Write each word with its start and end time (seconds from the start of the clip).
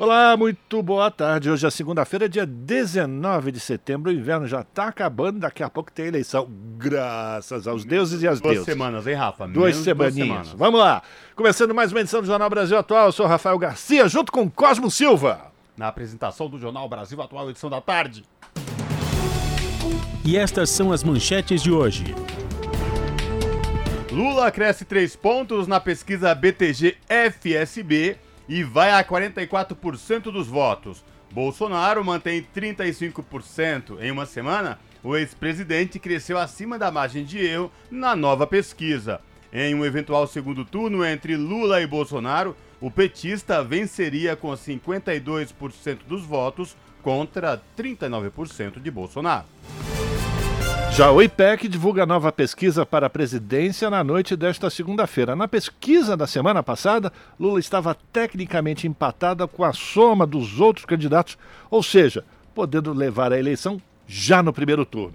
Olá, 0.00 0.34
muito 0.34 0.82
boa 0.82 1.10
tarde. 1.10 1.50
Hoje 1.50 1.66
é 1.66 1.68
segunda-feira, 1.70 2.26
dia 2.26 2.46
19 2.46 3.52
de 3.52 3.60
setembro. 3.60 4.10
O 4.10 4.14
inverno 4.14 4.46
já 4.46 4.62
está 4.62 4.86
acabando, 4.86 5.40
daqui 5.40 5.62
a 5.62 5.68
pouco 5.68 5.92
tem 5.92 6.06
eleição. 6.06 6.48
Graças 6.78 7.68
aos 7.68 7.84
deuses 7.84 8.22
e 8.22 8.26
às 8.26 8.40
Duas 8.40 8.54
deusas. 8.54 8.72
semanas, 8.72 9.06
hein, 9.06 9.12
Rafa? 9.12 9.46
Duas 9.46 9.76
semaninhas. 9.76 10.14
semanas. 10.26 10.52
Vamos 10.54 10.80
lá. 10.80 11.02
Começando 11.36 11.74
mais 11.74 11.92
uma 11.92 12.00
edição 12.00 12.22
do 12.22 12.26
Jornal 12.26 12.48
Brasil 12.48 12.78
Atual. 12.78 13.08
Eu 13.08 13.12
sou 13.12 13.26
Rafael 13.26 13.58
Garcia, 13.58 14.08
junto 14.08 14.32
com 14.32 14.48
Cosmo 14.48 14.90
Silva. 14.90 15.52
Na 15.76 15.88
apresentação 15.88 16.48
do 16.48 16.58
Jornal 16.58 16.88
Brasil 16.88 17.20
Atual, 17.20 17.50
edição 17.50 17.68
da 17.68 17.82
tarde. 17.82 18.24
E 20.24 20.34
estas 20.34 20.70
são 20.70 20.92
as 20.92 21.04
manchetes 21.04 21.62
de 21.62 21.70
hoje. 21.70 22.14
Lula 24.10 24.50
cresce 24.50 24.86
3 24.86 25.14
pontos 25.16 25.66
na 25.66 25.78
pesquisa 25.78 26.34
BTG 26.34 26.96
FSB 27.06 28.16
e 28.50 28.64
vai 28.64 28.90
a 28.90 29.04
44% 29.04 30.24
dos 30.32 30.48
votos. 30.48 31.04
Bolsonaro 31.30 32.04
mantém 32.04 32.44
35%. 32.54 34.00
Em 34.00 34.10
uma 34.10 34.26
semana, 34.26 34.80
o 35.04 35.16
ex-presidente 35.16 36.00
cresceu 36.00 36.36
acima 36.36 36.76
da 36.76 36.90
margem 36.90 37.24
de 37.24 37.38
erro 37.38 37.70
na 37.88 38.16
nova 38.16 38.48
pesquisa. 38.48 39.20
Em 39.52 39.72
um 39.72 39.84
eventual 39.84 40.26
segundo 40.26 40.64
turno 40.64 41.04
entre 41.04 41.36
Lula 41.36 41.80
e 41.80 41.86
Bolsonaro, 41.86 42.56
o 42.80 42.90
petista 42.90 43.62
venceria 43.62 44.34
com 44.34 44.48
52% 44.50 45.98
dos 46.08 46.24
votos 46.24 46.76
contra 47.02 47.62
39% 47.78 48.82
de 48.82 48.90
Bolsonaro. 48.90 49.46
Já 50.92 51.10
o 51.12 51.22
IPEC 51.22 51.68
divulga 51.68 52.04
nova 52.04 52.32
pesquisa 52.32 52.84
para 52.84 53.06
a 53.06 53.10
presidência 53.10 53.88
na 53.88 54.02
noite 54.02 54.36
desta 54.36 54.68
segunda-feira. 54.68 55.36
Na 55.36 55.46
pesquisa 55.46 56.16
da 56.16 56.26
semana 56.26 56.62
passada, 56.62 57.12
Lula 57.38 57.60
estava 57.60 57.96
tecnicamente 58.12 58.88
empatada 58.88 59.46
com 59.46 59.64
a 59.64 59.72
soma 59.72 60.26
dos 60.26 60.60
outros 60.60 60.84
candidatos, 60.84 61.38
ou 61.70 61.82
seja, 61.82 62.24
podendo 62.54 62.92
levar 62.92 63.32
a 63.32 63.38
eleição 63.38 63.80
já 64.06 64.42
no 64.42 64.52
primeiro 64.52 64.84
turno. 64.84 65.14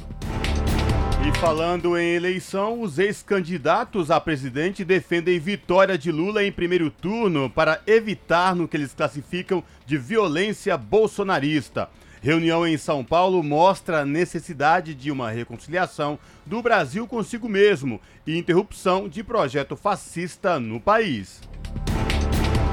E 1.28 1.38
falando 1.40 1.98
em 1.98 2.14
eleição, 2.14 2.82
os 2.82 2.98
ex-candidatos 2.98 4.10
a 4.10 4.20
presidente 4.20 4.86
defendem 4.86 5.40
vitória 5.40 5.98
de 5.98 6.12
Lula 6.12 6.44
em 6.44 6.52
primeiro 6.52 6.90
turno 6.90 7.50
para 7.50 7.82
evitar 7.86 8.56
no 8.56 8.68
que 8.68 8.78
eles 8.78 8.94
classificam 8.94 9.64
de 9.86 9.98
violência 9.98 10.78
bolsonarista. 10.78 11.90
Reunião 12.26 12.66
em 12.66 12.76
São 12.76 13.04
Paulo 13.04 13.44
mostra 13.44 14.00
a 14.00 14.06
necessidade 14.06 14.96
de 14.96 15.12
uma 15.12 15.30
reconciliação 15.30 16.18
do 16.44 16.60
Brasil 16.60 17.06
consigo 17.06 17.48
mesmo 17.48 18.02
e 18.26 18.36
interrupção 18.36 19.08
de 19.08 19.24
projeto 19.24 19.76
fascista 19.76 20.60
no 20.60 20.80
país. 20.80 21.40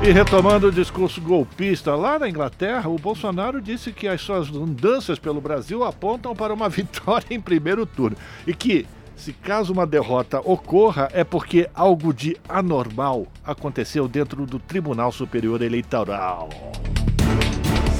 E 0.03 0.11
retomando 0.11 0.69
o 0.69 0.73
discurso 0.73 1.20
golpista 1.20 1.95
lá 1.95 2.19
na 2.19 2.30
Inglaterra, 2.30 2.89
o 2.89 2.97
Bolsonaro 2.97 3.61
disse 3.61 3.92
que 3.92 4.08
as 4.08 4.23
suas 4.23 4.48
andanças 4.48 5.19
pelo 5.19 5.39
Brasil 5.39 5.84
apontam 5.84 6.34
para 6.34 6.55
uma 6.55 6.70
vitória 6.73 7.27
em 7.30 7.39
primeiro 7.39 7.84
turno. 7.84 8.17
E 8.47 8.55
que, 8.55 8.86
se 9.14 9.34
caso 9.34 9.70
uma 9.70 9.86
derrota 9.86 10.41
ocorra, 10.41 11.11
é 11.12 11.24
porque 11.24 11.68
algo 11.74 12.14
de 12.14 12.39
anormal 12.48 13.27
aconteceu 13.45 14.08
dentro 14.08 14.46
do 14.46 14.58
Tribunal 14.58 15.12
Superior 15.12 15.61
Eleitoral. 15.61 16.48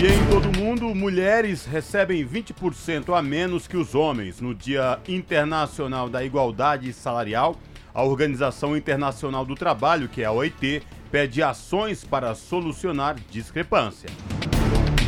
E 0.00 0.06
em 0.06 0.26
todo 0.30 0.56
mundo, 0.56 0.94
mulheres 0.94 1.66
recebem 1.66 2.24
20% 2.24 3.18
a 3.18 3.20
menos 3.20 3.66
que 3.66 3.76
os 3.76 3.96
homens 3.96 4.40
no 4.40 4.54
Dia 4.54 5.00
Internacional 5.08 6.08
da 6.08 6.24
Igualdade 6.24 6.92
Salarial. 6.92 7.56
A 7.98 8.02
Organização 8.04 8.76
Internacional 8.76 9.44
do 9.44 9.56
Trabalho, 9.56 10.08
que 10.08 10.22
é 10.22 10.24
a 10.24 10.30
OIT, 10.30 10.84
pede 11.10 11.42
ações 11.42 12.04
para 12.04 12.32
solucionar 12.32 13.16
discrepância. 13.28 14.08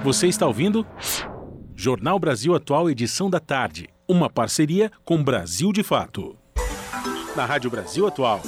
Você 0.05 0.27
está 0.27 0.45
ouvindo? 0.45 0.85
Jornal 1.75 2.19
Brasil 2.19 2.53
Atual, 2.53 2.91
edição 2.91 3.27
da 3.27 3.39
tarde. 3.39 3.89
Uma 4.07 4.29
parceria 4.29 4.91
com 5.03 5.23
Brasil 5.23 5.73
de 5.73 5.81
Fato. 5.81 6.37
Na 7.35 7.43
Rádio 7.43 7.71
Brasil 7.71 8.05
Atual. 8.05 8.39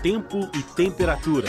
Tempo 0.00 0.48
e 0.56 0.62
temperatura. 0.62 1.48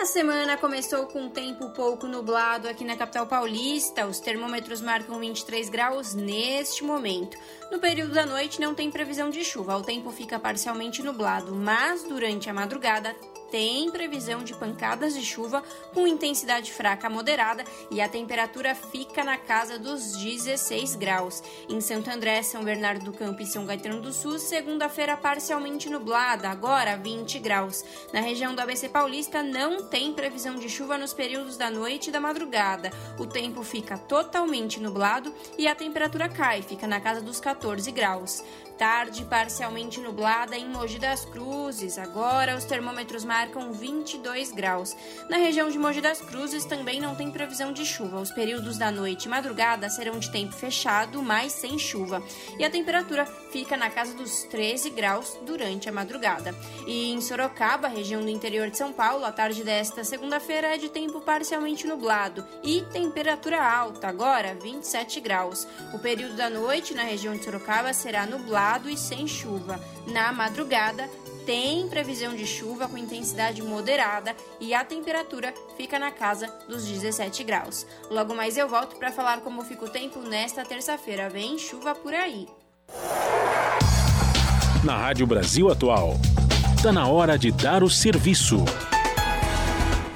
A 0.00 0.06
semana 0.06 0.56
começou 0.56 1.04
com 1.08 1.28
tempo 1.28 1.68
pouco 1.74 2.06
nublado 2.06 2.66
aqui 2.66 2.82
na 2.82 2.96
capital 2.96 3.26
paulista. 3.26 4.06
Os 4.06 4.18
termômetros 4.18 4.80
marcam 4.80 5.20
23 5.20 5.68
graus 5.68 6.14
neste 6.14 6.82
momento. 6.82 7.36
No 7.70 7.80
período 7.80 8.14
da 8.14 8.24
noite 8.24 8.58
não 8.58 8.74
tem 8.74 8.90
previsão 8.90 9.28
de 9.28 9.44
chuva. 9.44 9.76
O 9.76 9.82
tempo 9.82 10.10
fica 10.10 10.40
parcialmente 10.40 11.02
nublado, 11.02 11.54
mas 11.54 12.02
durante 12.04 12.48
a 12.48 12.54
madrugada 12.54 13.14
tem 13.50 13.90
previsão 13.90 14.42
de 14.44 14.54
pancadas 14.54 15.14
de 15.14 15.22
chuva 15.24 15.62
com 15.92 16.06
intensidade 16.06 16.72
fraca 16.72 17.06
a 17.06 17.10
moderada 17.10 17.64
e 17.90 18.00
a 18.00 18.08
temperatura 18.08 18.74
fica 18.74 19.24
na 19.24 19.36
casa 19.36 19.78
dos 19.78 20.16
16 20.16 20.96
graus. 20.96 21.42
Em 21.68 21.80
Santo 21.80 22.10
André, 22.10 22.42
São 22.42 22.62
Bernardo 22.62 23.04
do 23.04 23.12
Campo 23.12 23.42
e 23.42 23.46
São 23.46 23.66
Caetano 23.66 24.00
do 24.00 24.12
Sul, 24.12 24.38
segunda-feira 24.38 25.16
parcialmente 25.16 25.88
nublada, 25.88 26.48
agora 26.48 26.96
20 26.96 27.38
graus. 27.38 27.84
Na 28.12 28.20
região 28.20 28.54
do 28.54 28.60
ABC 28.60 28.88
Paulista 28.88 29.42
não 29.42 29.84
tem 29.84 30.12
previsão 30.12 30.56
de 30.56 30.68
chuva 30.68 30.96
nos 30.96 31.12
períodos 31.12 31.56
da 31.56 31.70
noite 31.70 32.08
e 32.08 32.12
da 32.12 32.20
madrugada. 32.20 32.90
O 33.18 33.26
tempo 33.26 33.62
fica 33.62 33.98
totalmente 33.98 34.80
nublado 34.80 35.34
e 35.58 35.66
a 35.66 35.74
temperatura 35.74 36.28
cai, 36.28 36.62
fica 36.62 36.86
na 36.86 37.00
casa 37.00 37.20
dos 37.20 37.40
14 37.40 37.90
graus. 37.90 38.42
Tarde 38.80 39.26
parcialmente 39.26 40.00
nublada 40.00 40.56
em 40.56 40.66
Mogi 40.66 40.98
das 40.98 41.22
Cruzes. 41.26 41.98
Agora 41.98 42.56
os 42.56 42.64
termômetros 42.64 43.26
marcam 43.26 43.74
22 43.74 44.52
graus. 44.52 44.96
Na 45.28 45.36
região 45.36 45.68
de 45.68 45.78
Mogi 45.78 46.00
das 46.00 46.22
Cruzes 46.22 46.64
também 46.64 46.98
não 46.98 47.14
tem 47.14 47.30
previsão 47.30 47.74
de 47.74 47.84
chuva. 47.84 48.22
Os 48.22 48.30
períodos 48.30 48.78
da 48.78 48.90
noite 48.90 49.26
e 49.26 49.28
madrugada 49.28 49.90
serão 49.90 50.18
de 50.18 50.32
tempo 50.32 50.54
fechado, 50.54 51.22
mas 51.22 51.52
sem 51.52 51.78
chuva. 51.78 52.22
E 52.58 52.64
a 52.64 52.70
temperatura 52.70 53.26
fica 53.52 53.76
na 53.76 53.90
casa 53.90 54.14
dos 54.14 54.44
13 54.44 54.88
graus 54.88 55.36
durante 55.44 55.86
a 55.86 55.92
madrugada. 55.92 56.54
E 56.86 57.12
em 57.12 57.20
Sorocaba, 57.20 57.86
região 57.86 58.22
do 58.22 58.30
interior 58.30 58.70
de 58.70 58.78
São 58.78 58.94
Paulo, 58.94 59.26
a 59.26 59.32
tarde 59.32 59.62
desta 59.62 60.04
segunda-feira 60.04 60.74
é 60.74 60.78
de 60.78 60.88
tempo 60.88 61.20
parcialmente 61.20 61.86
nublado 61.86 62.46
e 62.64 62.80
temperatura 62.90 63.62
alta, 63.62 64.08
agora 64.08 64.54
27 64.54 65.20
graus. 65.20 65.68
O 65.92 65.98
período 65.98 66.34
da 66.34 66.48
noite 66.48 66.94
na 66.94 67.02
região 67.02 67.36
de 67.36 67.44
Sorocaba 67.44 67.92
será 67.92 68.24
nublado 68.24 68.69
nublado 68.70 68.88
e 68.88 68.96
sem 68.96 69.26
chuva. 69.26 69.80
Na 70.06 70.32
madrugada, 70.32 71.08
tem 71.44 71.88
previsão 71.88 72.34
de 72.34 72.46
chuva 72.46 72.86
com 72.86 72.96
intensidade 72.96 73.62
moderada 73.62 74.36
e 74.60 74.72
a 74.72 74.84
temperatura 74.84 75.52
fica 75.76 75.98
na 75.98 76.12
casa 76.12 76.46
dos 76.68 76.86
17 76.86 77.42
graus. 77.42 77.86
Logo 78.10 78.34
mais 78.34 78.56
eu 78.56 78.68
volto 78.68 78.96
para 78.96 79.10
falar 79.10 79.40
como 79.40 79.64
fica 79.64 79.84
o 79.84 79.88
tempo 79.88 80.20
nesta 80.20 80.64
terça-feira. 80.64 81.28
Vem 81.28 81.58
chuva 81.58 81.94
por 81.94 82.14
aí. 82.14 82.46
Na 84.84 84.96
Rádio 84.96 85.26
Brasil 85.26 85.70
Atual, 85.70 86.14
está 86.76 86.92
na 86.92 87.06
hora 87.06 87.38
de 87.38 87.50
dar 87.50 87.82
o 87.82 87.90
serviço. 87.90 88.64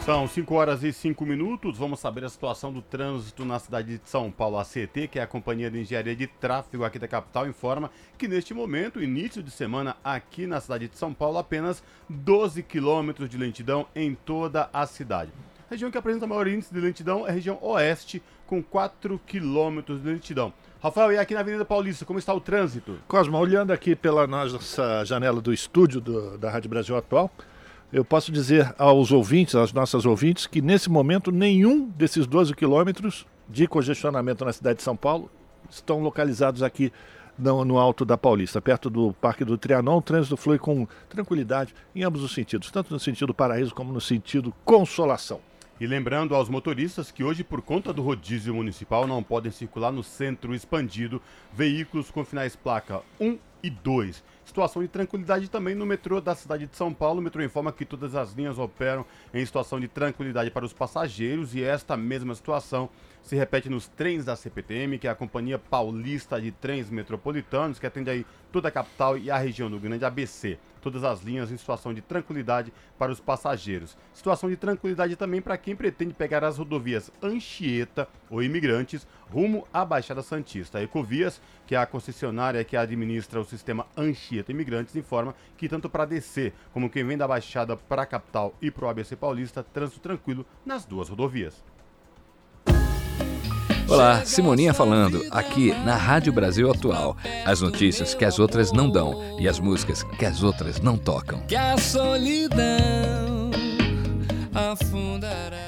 São 0.04 0.28
5 0.28 0.54
horas 0.54 0.84
e 0.84 0.92
5 0.92 1.24
minutos. 1.24 1.78
Vamos 1.78 1.98
saber 1.98 2.26
a 2.26 2.28
situação 2.28 2.70
do 2.70 2.82
trânsito 2.82 3.42
na 3.42 3.58
cidade 3.58 3.96
de 3.96 4.06
São 4.06 4.30
Paulo. 4.30 4.58
A 4.58 4.62
CT, 4.62 5.08
que 5.08 5.18
é 5.18 5.22
a 5.22 5.26
Companhia 5.26 5.70
de 5.70 5.80
Engenharia 5.80 6.14
de 6.14 6.26
Tráfego 6.26 6.84
aqui 6.84 6.98
da 6.98 7.08
capital, 7.08 7.48
informa 7.48 7.90
que 8.18 8.28
neste 8.28 8.52
momento, 8.52 9.02
início 9.02 9.42
de 9.42 9.50
semana, 9.50 9.96
aqui 10.04 10.46
na 10.46 10.60
cidade 10.60 10.88
de 10.88 10.98
São 10.98 11.14
Paulo, 11.14 11.38
apenas 11.38 11.82
12 12.06 12.62
quilômetros 12.64 13.30
de 13.30 13.38
lentidão 13.38 13.86
em 13.96 14.14
toda 14.14 14.68
a 14.74 14.84
cidade. 14.84 15.32
A 15.66 15.70
região 15.70 15.90
que 15.90 15.96
apresenta 15.96 16.26
maior 16.26 16.46
índice 16.48 16.74
de 16.74 16.80
lentidão 16.80 17.26
é 17.26 17.30
a 17.30 17.32
região 17.32 17.58
oeste, 17.62 18.22
com 18.46 18.62
4 18.62 19.18
quilômetros 19.26 20.02
de 20.02 20.06
lentidão. 20.06 20.52
Rafael, 20.82 21.12
e 21.12 21.18
aqui 21.18 21.32
na 21.32 21.40
Avenida 21.40 21.64
Paulista, 21.64 22.04
como 22.04 22.18
está 22.18 22.34
o 22.34 22.40
trânsito? 22.42 22.98
Cosma, 23.08 23.38
olhando 23.38 23.72
aqui 23.72 23.96
pela 23.96 24.26
nossa 24.26 25.02
janela 25.06 25.40
do 25.40 25.50
estúdio 25.50 25.98
do, 25.98 26.36
da 26.36 26.50
Rádio 26.50 26.68
Brasil 26.68 26.94
Atual, 26.94 27.30
eu 27.94 28.04
posso 28.04 28.32
dizer 28.32 28.74
aos 28.76 29.12
ouvintes, 29.12 29.54
às 29.54 29.72
nossas 29.72 30.04
ouvintes, 30.04 30.48
que 30.48 30.60
nesse 30.60 30.90
momento 30.90 31.30
nenhum 31.30 31.88
desses 31.90 32.26
12 32.26 32.52
quilômetros 32.52 33.24
de 33.48 33.68
congestionamento 33.68 34.44
na 34.44 34.52
cidade 34.52 34.78
de 34.78 34.82
São 34.82 34.96
Paulo 34.96 35.30
estão 35.70 36.00
localizados 36.00 36.60
aqui 36.60 36.92
no, 37.38 37.64
no, 37.64 37.78
alto 37.78 38.04
da 38.04 38.18
Paulista, 38.18 38.60
perto 38.60 38.90
do 38.90 39.12
Parque 39.12 39.44
do 39.44 39.56
Trianon. 39.56 39.98
O 39.98 40.02
trânsito 40.02 40.36
flui 40.36 40.58
com 40.58 40.88
tranquilidade 41.08 41.72
em 41.94 42.02
ambos 42.02 42.24
os 42.24 42.34
sentidos, 42.34 42.68
tanto 42.68 42.92
no 42.92 42.98
sentido 42.98 43.32
paraíso 43.32 43.72
como 43.72 43.92
no 43.92 44.00
sentido 44.00 44.52
consolação. 44.64 45.38
E 45.80 45.86
lembrando 45.86 46.34
aos 46.34 46.48
motoristas 46.48 47.12
que 47.12 47.22
hoje, 47.22 47.44
por 47.44 47.62
conta 47.62 47.92
do 47.92 48.02
rodízio 48.02 48.52
municipal, 48.52 49.06
não 49.06 49.22
podem 49.22 49.52
circular 49.52 49.92
no 49.92 50.02
centro 50.02 50.52
expandido 50.52 51.22
veículos 51.52 52.10
com 52.10 52.24
finais 52.24 52.56
placa 52.56 53.02
1 53.20 53.38
e 53.62 53.70
2 53.70 54.33
situação 54.44 54.82
de 54.82 54.88
tranquilidade 54.88 55.48
também 55.48 55.74
no 55.74 55.86
metrô 55.86 56.20
da 56.20 56.34
cidade 56.34 56.66
de 56.66 56.76
São 56.76 56.92
Paulo. 56.92 57.20
O 57.20 57.22
metrô 57.22 57.42
informa 57.42 57.72
que 57.72 57.84
todas 57.84 58.14
as 58.14 58.32
linhas 58.32 58.58
operam 58.58 59.04
em 59.32 59.44
situação 59.44 59.80
de 59.80 59.88
tranquilidade 59.88 60.50
para 60.50 60.64
os 60.64 60.72
passageiros 60.72 61.54
e 61.54 61.62
esta 61.62 61.96
mesma 61.96 62.34
situação 62.34 62.88
se 63.22 63.34
repete 63.34 63.70
nos 63.70 63.88
trens 63.88 64.24
da 64.24 64.36
CPTM, 64.36 64.98
que 64.98 65.08
é 65.08 65.10
a 65.10 65.14
Companhia 65.14 65.58
Paulista 65.58 66.38
de 66.38 66.52
Trens 66.52 66.90
Metropolitanos, 66.90 67.78
que 67.78 67.86
atende 67.86 68.10
aí 68.10 68.26
toda 68.52 68.68
a 68.68 68.70
capital 68.70 69.16
e 69.16 69.30
a 69.30 69.38
região 69.38 69.70
do 69.70 69.80
Grande 69.80 70.04
ABC. 70.04 70.58
Todas 70.82 71.02
as 71.02 71.22
linhas 71.22 71.50
em 71.50 71.56
situação 71.56 71.94
de 71.94 72.02
tranquilidade 72.02 72.70
para 72.98 73.10
os 73.10 73.18
passageiros. 73.18 73.96
Situação 74.12 74.50
de 74.50 74.56
tranquilidade 74.56 75.16
também 75.16 75.40
para 75.40 75.56
quem 75.56 75.74
pretende 75.74 76.12
pegar 76.12 76.44
as 76.44 76.58
rodovias 76.58 77.10
Anchieta 77.22 78.06
ou 78.28 78.42
Imigrantes 78.42 79.06
rumo 79.34 79.66
à 79.72 79.84
Baixada 79.84 80.22
Santista. 80.22 80.78
A 80.78 80.82
Ecovias, 80.82 81.40
que 81.66 81.74
é 81.74 81.78
a 81.78 81.84
concessionária 81.84 82.62
que 82.62 82.76
administra 82.76 83.40
o 83.40 83.44
sistema 83.44 83.84
Anchieta 83.96 84.52
Imigrantes, 84.52 84.94
informa 84.94 85.34
que 85.56 85.68
tanto 85.68 85.90
para 85.90 86.04
descer 86.04 86.52
como 86.72 86.88
quem 86.88 87.04
vem 87.04 87.18
da 87.18 87.26
Baixada 87.26 87.76
para 87.76 88.02
a 88.02 88.06
capital 88.06 88.54
e 88.62 88.70
para 88.70 88.84
o 88.84 88.88
ABC 88.88 89.16
Paulista, 89.16 89.64
trânsito 89.64 89.98
tranquilo 89.98 90.46
nas 90.64 90.84
duas 90.84 91.08
rodovias. 91.08 91.64
Olá, 93.88 94.24
Simoninha 94.24 94.72
falando, 94.72 95.20
aqui 95.30 95.72
na 95.84 95.96
Rádio 95.96 96.32
Brasil 96.32 96.70
Atual. 96.70 97.16
As 97.44 97.60
notícias 97.60 98.14
que 98.14 98.24
as 98.24 98.38
outras 98.38 98.72
não 98.72 98.88
dão 98.88 99.36
e 99.38 99.48
as 99.48 99.58
músicas 99.58 100.04
que 100.04 100.24
as 100.24 100.44
outras 100.44 100.80
não 100.80 100.96
tocam. 100.96 101.40
Que 101.46 101.56
a 101.56 101.76
solidão 101.76 103.50
afundará. 104.54 105.63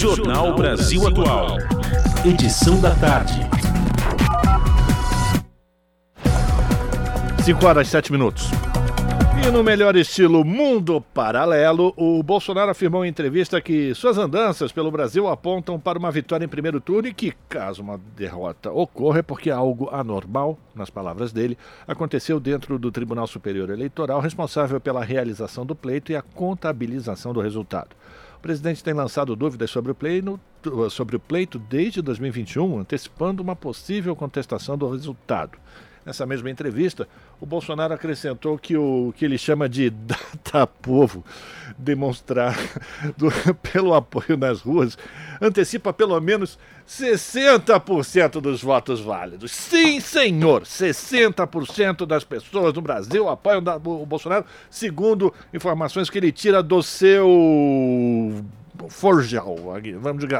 Jornal 0.00 0.54
Brasil 0.54 1.06
Atual. 1.06 1.58
Edição 2.24 2.80
da 2.80 2.94
tarde. 2.94 3.38
5 7.44 7.66
horas 7.66 7.86
e 7.86 7.90
7 7.90 8.10
minutos. 8.10 8.48
E 9.46 9.50
no 9.50 9.62
melhor 9.62 9.94
estilo 9.96 10.42
mundo 10.42 11.02
paralelo, 11.12 11.92
o 11.98 12.22
Bolsonaro 12.22 12.70
afirmou 12.70 13.04
em 13.04 13.10
entrevista 13.10 13.60
que 13.60 13.94
suas 13.94 14.16
andanças 14.16 14.72
pelo 14.72 14.90
Brasil 14.90 15.28
apontam 15.28 15.78
para 15.78 15.98
uma 15.98 16.10
vitória 16.10 16.46
em 16.46 16.48
primeiro 16.48 16.80
turno 16.80 17.08
e 17.08 17.12
que, 17.12 17.34
caso 17.46 17.82
uma 17.82 18.00
derrota 18.16 18.72
ocorra, 18.72 19.18
é 19.18 19.22
porque 19.22 19.50
algo 19.50 19.90
anormal, 19.92 20.58
nas 20.74 20.88
palavras 20.88 21.30
dele, 21.30 21.58
aconteceu 21.86 22.40
dentro 22.40 22.78
do 22.78 22.90
Tribunal 22.90 23.26
Superior 23.26 23.68
Eleitoral, 23.68 24.18
responsável 24.18 24.80
pela 24.80 25.04
realização 25.04 25.66
do 25.66 25.74
pleito 25.74 26.10
e 26.10 26.16
a 26.16 26.22
contabilização 26.22 27.34
do 27.34 27.40
resultado. 27.42 27.90
O 28.40 28.42
presidente 28.42 28.82
tem 28.82 28.94
lançado 28.94 29.36
dúvidas 29.36 29.70
sobre 29.70 29.92
o, 29.92 29.94
pleito, 29.94 30.40
sobre 30.88 31.14
o 31.14 31.20
pleito 31.20 31.58
desde 31.58 32.00
2021, 32.00 32.78
antecipando 32.78 33.42
uma 33.42 33.54
possível 33.54 34.16
contestação 34.16 34.78
do 34.78 34.88
resultado. 34.88 35.58
Nessa 36.04 36.24
mesma 36.24 36.50
entrevista, 36.50 37.06
o 37.40 37.44
Bolsonaro 37.46 37.92
acrescentou 37.92 38.58
que 38.58 38.76
o 38.76 39.12
que 39.16 39.24
ele 39.24 39.36
chama 39.36 39.68
de 39.68 39.90
data 40.44 40.66
povo 40.66 41.24
demonstrar 41.76 42.56
do, 43.16 43.30
pelo 43.56 43.94
apoio 43.94 44.36
nas 44.36 44.60
ruas 44.60 44.96
antecipa 45.40 45.92
pelo 45.92 46.18
menos 46.20 46.58
60% 46.88 48.40
dos 48.40 48.62
votos 48.62 49.00
válidos. 49.00 49.52
Sim, 49.52 50.00
senhor, 50.00 50.62
60% 50.62 52.06
das 52.06 52.24
pessoas 52.24 52.74
no 52.74 52.82
Brasil 52.82 53.28
apoiam 53.28 53.62
o 53.84 54.06
Bolsonaro, 54.06 54.44
segundo 54.68 55.32
informações 55.52 56.10
que 56.10 56.18
ele 56.18 56.32
tira 56.32 56.62
do 56.62 56.82
seu 56.82 58.44
forjal, 58.88 59.56
vamos 60.00 60.24
de 60.26 60.34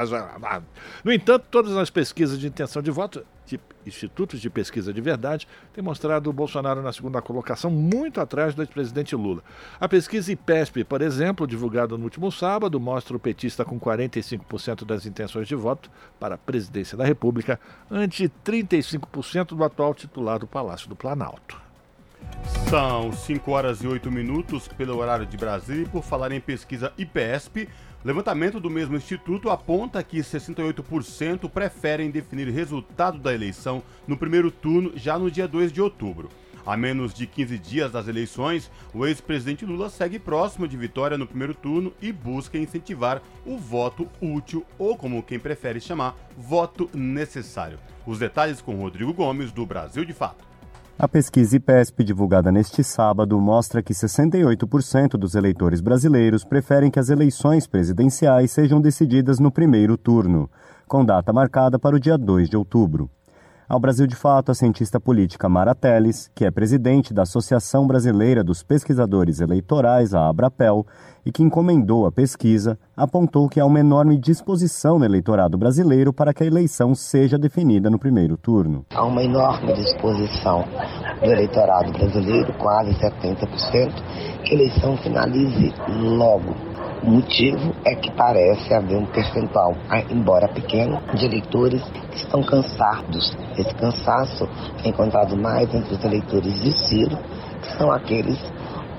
No 1.04 1.12
entanto, 1.12 1.46
todas 1.50 1.76
as 1.76 1.90
pesquisas 1.90 2.38
de 2.38 2.46
intenção 2.46 2.80
de 2.80 2.90
voto 2.90 3.24
de 3.46 3.60
institutos 3.84 4.40
de 4.40 4.48
pesquisa 4.48 4.92
de 4.92 5.00
verdade 5.00 5.48
têm 5.72 5.82
mostrado 5.82 6.30
o 6.30 6.32
Bolsonaro 6.32 6.82
na 6.82 6.92
segunda 6.92 7.20
colocação, 7.20 7.70
muito 7.70 8.20
atrás 8.20 8.54
do 8.54 8.62
ex-presidente 8.62 9.16
Lula. 9.16 9.42
A 9.80 9.88
pesquisa 9.88 10.30
IPESP, 10.32 10.84
por 10.84 11.02
exemplo, 11.02 11.46
divulgada 11.46 11.96
no 11.96 12.04
último 12.04 12.30
sábado, 12.30 12.78
mostra 12.78 13.16
o 13.16 13.20
petista 13.20 13.64
com 13.64 13.80
45% 13.80 14.84
das 14.84 15.06
intenções 15.06 15.48
de 15.48 15.54
voto 15.54 15.90
para 16.18 16.36
a 16.36 16.38
presidência 16.38 16.96
da 16.96 17.04
República, 17.04 17.58
ante 17.90 18.30
35% 18.44 19.56
do 19.56 19.64
atual 19.64 19.94
titular 19.94 20.38
do 20.38 20.46
Palácio 20.46 20.88
do 20.88 20.94
Planalto. 20.94 21.60
São 22.68 23.12
5 23.12 23.50
horas 23.50 23.82
e 23.82 23.86
8 23.86 24.10
minutos 24.10 24.68
pelo 24.68 24.96
horário 24.98 25.26
de 25.26 25.36
Brasília 25.36 25.82
e 25.82 25.88
por 25.88 26.04
falar 26.04 26.30
em 26.30 26.40
pesquisa 26.40 26.92
IPESP, 26.96 27.68
Levantamento 28.02 28.58
do 28.58 28.70
mesmo 28.70 28.96
instituto 28.96 29.50
aponta 29.50 30.02
que 30.02 30.20
68% 30.20 31.50
preferem 31.50 32.10
definir 32.10 32.48
resultado 32.48 33.18
da 33.18 33.34
eleição 33.34 33.82
no 34.06 34.16
primeiro 34.16 34.50
turno 34.50 34.92
já 34.96 35.18
no 35.18 35.30
dia 35.30 35.46
2 35.46 35.70
de 35.70 35.82
outubro. 35.82 36.30
A 36.64 36.78
menos 36.78 37.12
de 37.12 37.26
15 37.26 37.58
dias 37.58 37.92
das 37.92 38.08
eleições, 38.08 38.70
o 38.94 39.06
ex-presidente 39.06 39.66
Lula 39.66 39.90
segue 39.90 40.18
próximo 40.18 40.66
de 40.66 40.78
vitória 40.78 41.18
no 41.18 41.26
primeiro 41.26 41.54
turno 41.54 41.92
e 42.00 42.10
busca 42.10 42.56
incentivar 42.56 43.20
o 43.44 43.58
voto 43.58 44.08
útil, 44.20 44.64
ou 44.78 44.96
como 44.96 45.22
quem 45.22 45.38
prefere 45.38 45.78
chamar, 45.78 46.16
voto 46.38 46.88
necessário. 46.94 47.78
Os 48.06 48.18
detalhes 48.18 48.62
com 48.62 48.76
Rodrigo 48.76 49.12
Gomes, 49.12 49.52
do 49.52 49.66
Brasil 49.66 50.06
de 50.06 50.14
Fato. 50.14 50.49
A 51.02 51.08
pesquisa 51.08 51.56
IPESP, 51.56 52.04
divulgada 52.04 52.52
neste 52.52 52.84
sábado, 52.84 53.40
mostra 53.40 53.82
que 53.82 53.94
68% 53.94 55.12
dos 55.12 55.34
eleitores 55.34 55.80
brasileiros 55.80 56.44
preferem 56.44 56.90
que 56.90 56.98
as 56.98 57.08
eleições 57.08 57.66
presidenciais 57.66 58.50
sejam 58.50 58.82
decididas 58.82 59.38
no 59.40 59.50
primeiro 59.50 59.96
turno, 59.96 60.50
com 60.86 61.02
data 61.02 61.32
marcada 61.32 61.78
para 61.78 61.96
o 61.96 61.98
dia 61.98 62.18
2 62.18 62.50
de 62.50 62.56
outubro. 62.58 63.08
Ao 63.70 63.78
Brasil 63.78 64.04
de 64.04 64.16
Fato, 64.16 64.50
a 64.50 64.54
cientista 64.54 64.98
política 64.98 65.48
Mara 65.48 65.76
Teles, 65.76 66.28
que 66.34 66.44
é 66.44 66.50
presidente 66.50 67.14
da 67.14 67.22
Associação 67.22 67.86
Brasileira 67.86 68.42
dos 68.42 68.64
Pesquisadores 68.64 69.40
Eleitorais, 69.40 70.12
a 70.12 70.28
Abrapel, 70.28 70.84
e 71.24 71.30
que 71.30 71.44
encomendou 71.44 72.04
a 72.04 72.10
pesquisa, 72.10 72.76
apontou 72.96 73.48
que 73.48 73.60
há 73.60 73.64
uma 73.64 73.78
enorme 73.78 74.18
disposição 74.18 74.98
no 74.98 75.04
eleitorado 75.04 75.56
brasileiro 75.56 76.12
para 76.12 76.34
que 76.34 76.42
a 76.42 76.46
eleição 76.48 76.96
seja 76.96 77.38
definida 77.38 77.88
no 77.88 77.96
primeiro 77.96 78.36
turno. 78.36 78.84
Há 78.92 79.04
uma 79.04 79.22
enorme 79.22 79.72
disposição 79.74 80.64
do 81.20 81.26
eleitorado 81.26 81.92
brasileiro, 81.92 82.52
quase 82.54 82.90
70%, 82.94 84.42
que 84.42 84.50
a 84.50 84.54
eleição 84.54 84.96
finalize 84.96 85.72
logo 85.88 86.56
o 87.02 87.10
motivo 87.10 87.74
é 87.84 87.94
que 87.94 88.10
parece 88.12 88.74
haver 88.74 88.96
um 88.96 89.06
percentual, 89.06 89.74
embora 90.10 90.48
pequeno, 90.48 91.00
de 91.14 91.24
eleitores 91.24 91.82
que 91.82 92.16
estão 92.16 92.42
cansados. 92.42 93.36
Esse 93.56 93.74
cansaço 93.74 94.48
é 94.84 94.88
encontrado 94.88 95.36
mais 95.36 95.72
entre 95.74 95.94
os 95.94 96.04
eleitores 96.04 96.60
de 96.62 96.72
Ciro, 96.72 97.16
que 97.62 97.78
são 97.78 97.90
aqueles 97.90 98.38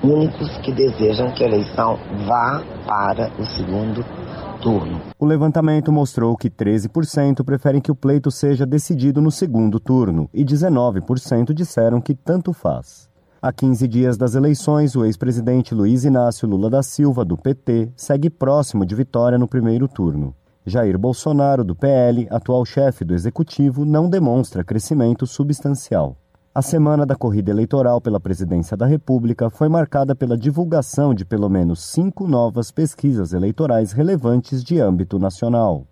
únicos 0.02 0.56
que 0.58 0.72
desejam 0.72 1.30
que 1.30 1.44
a 1.44 1.46
eleição 1.46 1.98
vá 2.26 2.62
para 2.86 3.30
o 3.38 3.46
segundo 3.46 4.04
turno. 4.60 5.00
O 5.18 5.24
levantamento 5.24 5.92
mostrou 5.92 6.36
que 6.36 6.50
13% 6.50 7.44
preferem 7.44 7.80
que 7.80 7.90
o 7.90 7.96
pleito 7.96 8.30
seja 8.30 8.66
decidido 8.66 9.20
no 9.20 9.30
segundo 9.30 9.78
turno 9.78 10.28
e 10.34 10.44
19% 10.44 11.52
disseram 11.52 12.00
que 12.00 12.14
tanto 12.14 12.52
faz. 12.52 13.11
Há 13.44 13.52
15 13.52 13.88
dias 13.88 14.16
das 14.16 14.36
eleições, 14.36 14.94
o 14.94 15.04
ex-presidente 15.04 15.74
Luiz 15.74 16.04
Inácio 16.04 16.46
Lula 16.46 16.70
da 16.70 16.80
Silva, 16.80 17.24
do 17.24 17.36
PT, 17.36 17.90
segue 17.96 18.30
próximo 18.30 18.86
de 18.86 18.94
vitória 18.94 19.36
no 19.36 19.48
primeiro 19.48 19.88
turno. 19.88 20.32
Jair 20.64 20.96
Bolsonaro, 20.96 21.64
do 21.64 21.74
PL, 21.74 22.28
atual 22.30 22.64
chefe 22.64 23.04
do 23.04 23.12
executivo, 23.12 23.84
não 23.84 24.08
demonstra 24.08 24.62
crescimento 24.62 25.26
substancial. 25.26 26.16
A 26.54 26.62
semana 26.62 27.04
da 27.04 27.16
corrida 27.16 27.50
eleitoral 27.50 28.00
pela 28.00 28.20
presidência 28.20 28.76
da 28.76 28.86
República 28.86 29.50
foi 29.50 29.68
marcada 29.68 30.14
pela 30.14 30.38
divulgação 30.38 31.12
de 31.12 31.24
pelo 31.24 31.48
menos 31.48 31.82
cinco 31.82 32.28
novas 32.28 32.70
pesquisas 32.70 33.32
eleitorais 33.32 33.90
relevantes 33.90 34.62
de 34.62 34.78
âmbito 34.78 35.18
nacional. 35.18 35.84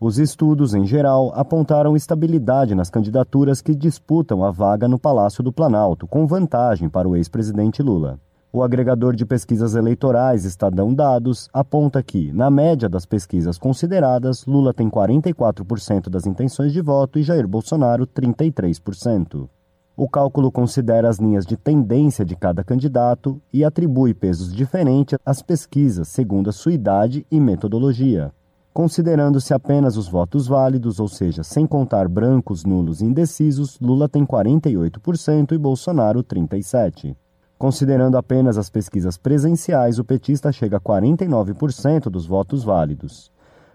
Os 0.00 0.16
estudos, 0.16 0.74
em 0.74 0.86
geral, 0.86 1.32
apontaram 1.34 1.96
estabilidade 1.96 2.72
nas 2.72 2.88
candidaturas 2.88 3.60
que 3.60 3.74
disputam 3.74 4.44
a 4.44 4.50
vaga 4.52 4.86
no 4.86 4.96
Palácio 4.96 5.42
do 5.42 5.52
Planalto, 5.52 6.06
com 6.06 6.24
vantagem 6.24 6.88
para 6.88 7.08
o 7.08 7.16
ex-presidente 7.16 7.82
Lula. 7.82 8.16
O 8.52 8.62
agregador 8.62 9.16
de 9.16 9.26
pesquisas 9.26 9.74
eleitorais 9.74 10.44
Estadão 10.44 10.94
Dados 10.94 11.48
aponta 11.52 12.00
que, 12.00 12.32
na 12.32 12.48
média 12.48 12.88
das 12.88 13.04
pesquisas 13.04 13.58
consideradas, 13.58 14.46
Lula 14.46 14.72
tem 14.72 14.88
44% 14.88 16.08
das 16.08 16.26
intenções 16.26 16.72
de 16.72 16.80
voto 16.80 17.18
e 17.18 17.24
Jair 17.24 17.48
Bolsonaro 17.48 18.06
33%. 18.06 19.48
O 19.96 20.08
cálculo 20.08 20.52
considera 20.52 21.08
as 21.08 21.18
linhas 21.18 21.44
de 21.44 21.56
tendência 21.56 22.24
de 22.24 22.36
cada 22.36 22.62
candidato 22.62 23.42
e 23.52 23.64
atribui 23.64 24.14
pesos 24.14 24.54
diferentes 24.54 25.18
às 25.26 25.42
pesquisas 25.42 26.06
segundo 26.06 26.50
a 26.50 26.52
sua 26.52 26.72
idade 26.72 27.26
e 27.28 27.40
metodologia. 27.40 28.32
Considerando-se 28.78 29.52
apenas 29.52 29.96
os 29.96 30.06
votos 30.06 30.46
válidos, 30.46 31.00
ou 31.00 31.08
seja, 31.08 31.42
sem 31.42 31.66
contar 31.66 32.06
brancos, 32.06 32.64
nulos 32.64 33.00
e 33.00 33.04
indecisos, 33.06 33.76
Lula 33.80 34.08
tem 34.08 34.24
48% 34.24 35.50
e 35.50 35.58
Bolsonaro 35.58 36.22
37%. 36.22 37.16
Considerando 37.58 38.16
apenas 38.16 38.56
as 38.56 38.70
pesquisas 38.70 39.18
presenciais, 39.18 39.98
o 39.98 40.04
petista 40.04 40.52
chega 40.52 40.76
a 40.76 40.80
49% 40.80 42.02
dos 42.02 42.24
votos 42.24 42.62
válidos. 42.62 43.32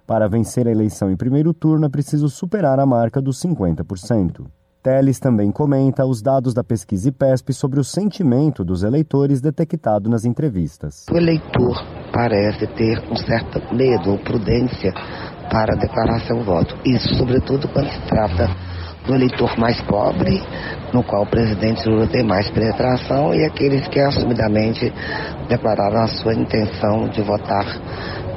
Para 0.08 0.30
vencer 0.30 0.70
a 0.70 0.72
eleição 0.72 1.12
em 1.12 1.18
primeiro 1.18 1.54
turno, 1.54 1.86
é 1.86 1.90
preciso 1.90 2.30
superar 2.30 2.80
a 2.80 2.86
marca 2.86 3.22
dos 3.22 3.38
50%. 3.44 4.46
Teles 4.84 5.18
também 5.18 5.50
comenta 5.50 6.06
os 6.06 6.22
dados 6.22 6.54
da 6.54 6.62
pesquisa 6.62 7.08
IPESP 7.08 7.54
sobre 7.54 7.80
o 7.80 7.86
sentimento 7.86 8.66
dos 8.66 8.84
eleitores 8.84 9.40
detectado 9.40 10.10
nas 10.10 10.26
entrevistas. 10.26 11.06
O 11.10 11.16
eleitor 11.16 11.82
parece 12.12 12.68
ter 12.68 13.00
um 13.10 13.16
certo 13.16 13.62
medo 13.74 14.12
ou 14.12 14.18
prudência 14.18 14.92
para 15.50 15.74
declarar 15.78 16.20
seu 16.28 16.44
voto. 16.44 16.76
Isso, 16.86 17.16
sobretudo, 17.16 17.66
quando 17.70 17.90
se 17.92 18.02
trata 18.10 18.50
do 19.08 19.16
eleitor 19.16 19.58
mais 19.58 19.82
pobre, 19.84 20.42
no 20.94 21.02
qual 21.04 21.24
o 21.24 21.30
presidente 21.30 21.88
Lula 21.88 22.08
tem 22.08 22.24
mais 22.26 22.52
penetração, 22.52 23.34
e 23.34 23.46
aqueles 23.46 23.88
que 23.88 24.02
assumidamente 24.02 24.92
declararam 25.48 26.02
a 26.02 26.08
sua 26.08 26.34
intenção 26.34 27.08
de 27.08 27.22
votar 27.22 27.66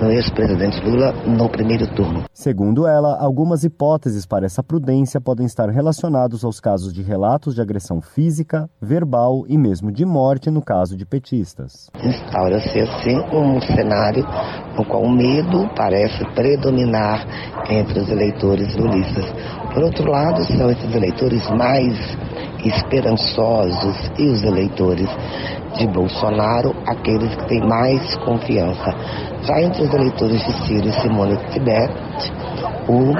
no 0.01 0.11
ex-presidente 0.11 0.81
Lula 0.81 1.13
no 1.27 1.49
primeiro 1.49 1.87
turno. 1.95 2.25
Segundo 2.33 2.87
ela, 2.87 3.19
algumas 3.19 3.65
hipóteses 3.65 4.27
para 4.27 4.47
essa 4.47 4.63
prudência 4.63 5.21
podem 5.21 5.47
estar 5.47 5.69
relacionados 5.71 6.45
aos 6.45 6.61
casos 6.61 6.93
de 6.93 7.03
relatos 7.03 7.55
de 7.55 7.61
agressão 7.61 8.01
física, 8.01 8.69
verbal 8.81 9.45
e 9.49 9.57
mesmo 9.57 9.91
de 9.91 10.05
morte 10.05 10.51
no 10.51 10.63
caso 10.63 10.97
de 10.97 11.07
petistas. 11.07 11.91
Instaura-se 12.03 12.79
assim 12.81 13.17
um 13.33 13.61
cenário 13.61 14.25
no 14.77 14.85
qual 14.85 15.03
o 15.03 15.11
medo 15.11 15.69
parece 15.75 16.25
predominar 16.35 17.27
entre 17.71 18.01
os 18.01 18.09
eleitores 18.09 18.75
lulistas. 18.77 19.25
Por 19.73 19.83
outro 19.83 20.11
lado, 20.11 20.45
são 20.57 20.71
esses 20.71 20.95
eleitores 20.95 21.43
mais 21.51 21.99
esperançosos 22.69 24.11
e 24.19 24.29
os 24.29 24.43
eleitores 24.43 25.09
de 25.79 25.87
Bolsonaro 25.89 26.75
aqueles 26.87 27.35
que 27.37 27.49
têm 27.49 27.61
mais 27.67 28.17
confiança. 28.19 28.93
Já 29.43 29.61
entre 29.61 29.83
os 29.83 29.95
eleitores 29.95 30.45
de 30.45 30.67
Ciro 30.67 30.89
e 30.89 30.93
Simone 31.01 31.37
Tebet, 31.53 31.93
o 32.89 33.13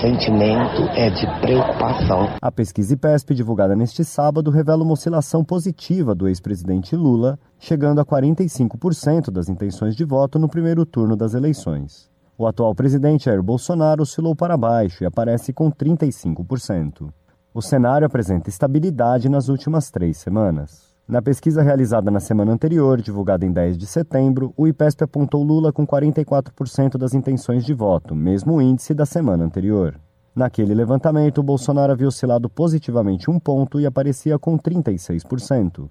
sentimento 0.00 0.82
é 0.94 1.10
de 1.10 1.26
preocupação. 1.40 2.28
A 2.40 2.52
pesquisa 2.52 2.94
IPESP, 2.94 3.34
divulgada 3.34 3.74
neste 3.74 4.04
sábado, 4.04 4.50
revela 4.50 4.82
uma 4.82 4.92
oscilação 4.92 5.42
positiva 5.42 6.14
do 6.14 6.28
ex-presidente 6.28 6.94
Lula, 6.94 7.38
chegando 7.58 8.00
a 8.00 8.04
45% 8.04 9.30
das 9.30 9.48
intenções 9.48 9.96
de 9.96 10.04
voto 10.04 10.38
no 10.38 10.48
primeiro 10.48 10.84
turno 10.84 11.16
das 11.16 11.34
eleições. 11.34 12.10
O 12.38 12.46
atual 12.46 12.74
presidente 12.74 13.24
Jair 13.24 13.42
Bolsonaro 13.42 14.02
oscilou 14.02 14.36
para 14.36 14.58
baixo 14.58 15.02
e 15.02 15.06
aparece 15.06 15.54
com 15.54 15.70
35%. 15.70 17.10
O 17.56 17.62
cenário 17.62 18.06
apresenta 18.06 18.50
estabilidade 18.50 19.30
nas 19.30 19.48
últimas 19.48 19.90
três 19.90 20.18
semanas. 20.18 20.94
Na 21.08 21.22
pesquisa 21.22 21.62
realizada 21.62 22.10
na 22.10 22.20
semana 22.20 22.52
anterior, 22.52 23.00
divulgada 23.00 23.46
em 23.46 23.50
10 23.50 23.78
de 23.78 23.86
setembro, 23.86 24.52
o 24.58 24.68
IPESP 24.68 25.04
apontou 25.04 25.42
Lula 25.42 25.72
com 25.72 25.86
44% 25.86 26.98
das 26.98 27.14
intenções 27.14 27.64
de 27.64 27.72
voto, 27.72 28.14
mesmo 28.14 28.60
índice 28.60 28.92
da 28.92 29.06
semana 29.06 29.42
anterior. 29.42 29.98
Naquele 30.34 30.74
levantamento, 30.74 31.42
Bolsonaro 31.42 31.92
havia 31.92 32.08
oscilado 32.08 32.50
positivamente 32.50 33.30
um 33.30 33.40
ponto 33.40 33.80
e 33.80 33.86
aparecia 33.86 34.38
com 34.38 34.58
36%. 34.58 35.88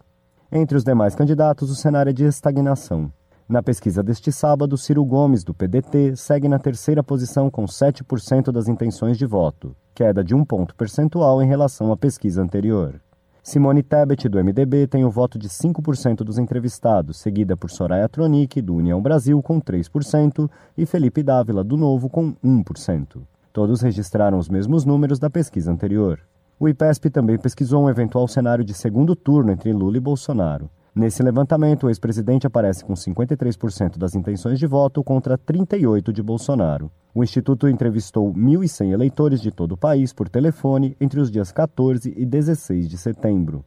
Entre 0.51 0.77
os 0.77 0.83
demais 0.83 1.15
candidatos, 1.15 1.71
o 1.71 1.75
cenário 1.75 2.11
é 2.11 2.13
de 2.13 2.25
estagnação. 2.25 3.11
Na 3.49 3.63
pesquisa 3.63 4.03
deste 4.03 4.31
sábado, 4.31 4.77
Ciro 4.77 5.03
Gomes, 5.03 5.43
do 5.43 5.51
PDT, 5.51 6.15
segue 6.15 6.47
na 6.47 6.59
terceira 6.59 7.01
posição 7.01 7.49
com 7.49 7.65
7% 7.65 8.51
das 8.51 8.67
intenções 8.67 9.17
de 9.17 9.25
voto, 9.25 9.75
queda 9.95 10.21
de 10.21 10.35
um 10.35 10.43
ponto 10.43 10.75
percentual 10.75 11.41
em 11.41 11.47
relação 11.47 11.89
à 11.89 11.95
pesquisa 11.95 12.41
anterior. 12.43 12.99
Simone 13.41 13.81
Tebet, 13.81 14.27
do 14.27 14.43
MDB, 14.43 14.87
tem 14.87 15.05
o 15.05 15.09
voto 15.09 15.39
de 15.39 15.47
5% 15.47 16.17
dos 16.17 16.37
entrevistados, 16.37 17.17
seguida 17.17 17.55
por 17.55 17.71
Soraya 17.71 18.09
Tronic, 18.09 18.61
do 18.61 18.75
União 18.75 19.01
Brasil, 19.01 19.41
com 19.41 19.61
3%, 19.61 20.49
e 20.77 20.85
Felipe 20.85 21.23
Dávila, 21.23 21.63
do 21.63 21.77
Novo, 21.77 22.09
com 22.09 22.33
1%. 22.43 23.21
Todos 23.53 23.81
registraram 23.81 24.37
os 24.37 24.49
mesmos 24.49 24.83
números 24.83 25.17
da 25.17 25.29
pesquisa 25.29 25.71
anterior. 25.71 26.19
O 26.59 26.67
IPESP 26.67 27.09
também 27.09 27.37
pesquisou 27.37 27.85
um 27.85 27.89
eventual 27.89 28.27
cenário 28.27 28.65
de 28.65 28.73
segundo 28.73 29.15
turno 29.15 29.51
entre 29.51 29.71
Lula 29.71 29.95
e 29.95 30.01
Bolsonaro. 30.01 30.69
Nesse 30.95 31.21
levantamento, 31.21 31.87
o 31.87 31.89
ex-presidente 31.89 32.47
aparece 32.47 32.85
com 32.85 32.93
53% 32.93 33.97
das 33.97 34.15
intenções 34.15 34.57
de 34.57 34.65
voto 34.65 35.03
contra 35.03 35.37
38% 35.37 36.13
de 36.13 36.23
Bolsonaro. 36.23 36.89
O 37.13 37.21
Instituto 37.21 37.67
entrevistou 37.67 38.33
1.100 38.33 38.93
eleitores 38.93 39.41
de 39.41 39.51
todo 39.51 39.73
o 39.73 39.77
país 39.77 40.13
por 40.13 40.29
telefone 40.29 40.95
entre 41.01 41.19
os 41.19 41.29
dias 41.29 41.51
14 41.51 42.13
e 42.15 42.25
16 42.25 42.87
de 42.87 42.97
setembro. 42.97 43.65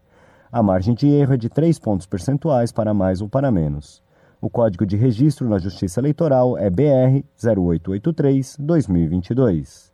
A 0.50 0.62
margem 0.62 0.94
de 0.94 1.06
erro 1.06 1.35
é 1.35 1.37
de 1.37 1.50
3 1.50 1.78
pontos 1.78 2.06
percentuais 2.06 2.73
para 2.73 2.94
mais 2.94 3.20
ou 3.20 3.28
para 3.28 3.50
menos. 3.50 4.02
O 4.40 4.49
código 4.49 4.87
de 4.87 4.97
registro 4.97 5.47
na 5.47 5.58
Justiça 5.58 6.00
Eleitoral 6.00 6.56
é 6.56 6.70
BR 6.70 7.23
0883-2022. 7.38 9.88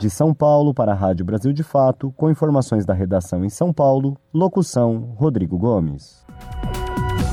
De 0.00 0.08
São 0.08 0.32
Paulo 0.32 0.72
para 0.72 0.92
a 0.92 0.94
Rádio 0.94 1.26
Brasil 1.26 1.52
de 1.52 1.62
Fato, 1.62 2.10
com 2.12 2.30
informações 2.30 2.86
da 2.86 2.94
redação 2.94 3.44
em 3.44 3.50
São 3.50 3.70
Paulo, 3.70 4.16
locução 4.32 5.14
Rodrigo 5.14 5.58
Gomes. 5.58 6.24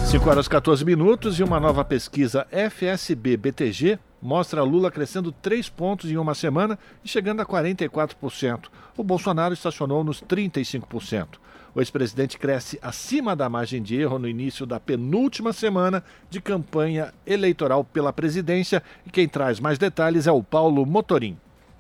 5 0.08 0.30
horas 0.30 0.50
14 0.50 0.84
minutos 0.84 1.40
e 1.40 1.44
uma 1.44 1.62
nova 1.62 1.86
pesquisa 1.86 2.46
FSB-BTG 2.52 3.98
mostra 4.22 4.64
Lula 4.64 4.92
crescendo 4.92 5.32
3 5.32 5.70
pontos 5.70 6.12
em 6.12 6.18
uma 6.18 6.36
semana 6.36 6.78
e 7.06 7.08
chegando 7.08 7.42
a 7.42 7.46
44%. 7.46 8.66
O 8.98 9.04
Bolsonaro 9.04 9.54
estacionou 9.54 10.04
nos 10.04 10.22
35%. 10.22 11.38
O 11.74 11.80
ex-presidente 11.80 12.38
cresce 12.38 12.78
acima 12.82 13.34
da 13.34 13.48
margem 13.48 13.82
de 13.82 13.96
erro 13.96 14.20
no 14.20 14.28
início 14.28 14.66
da 14.66 14.78
penúltima 14.78 15.54
semana 15.54 16.04
de 16.30 16.42
campanha 16.42 17.14
eleitoral 17.26 17.86
pela 17.86 18.12
presidência 18.12 18.84
e 19.06 19.10
quem 19.10 19.26
traz 19.26 19.58
mais 19.58 19.78
detalhes 19.78 20.28
é 20.28 20.34
o 20.34 20.44
Paulo 20.44 20.86
Motorim. 20.86 21.38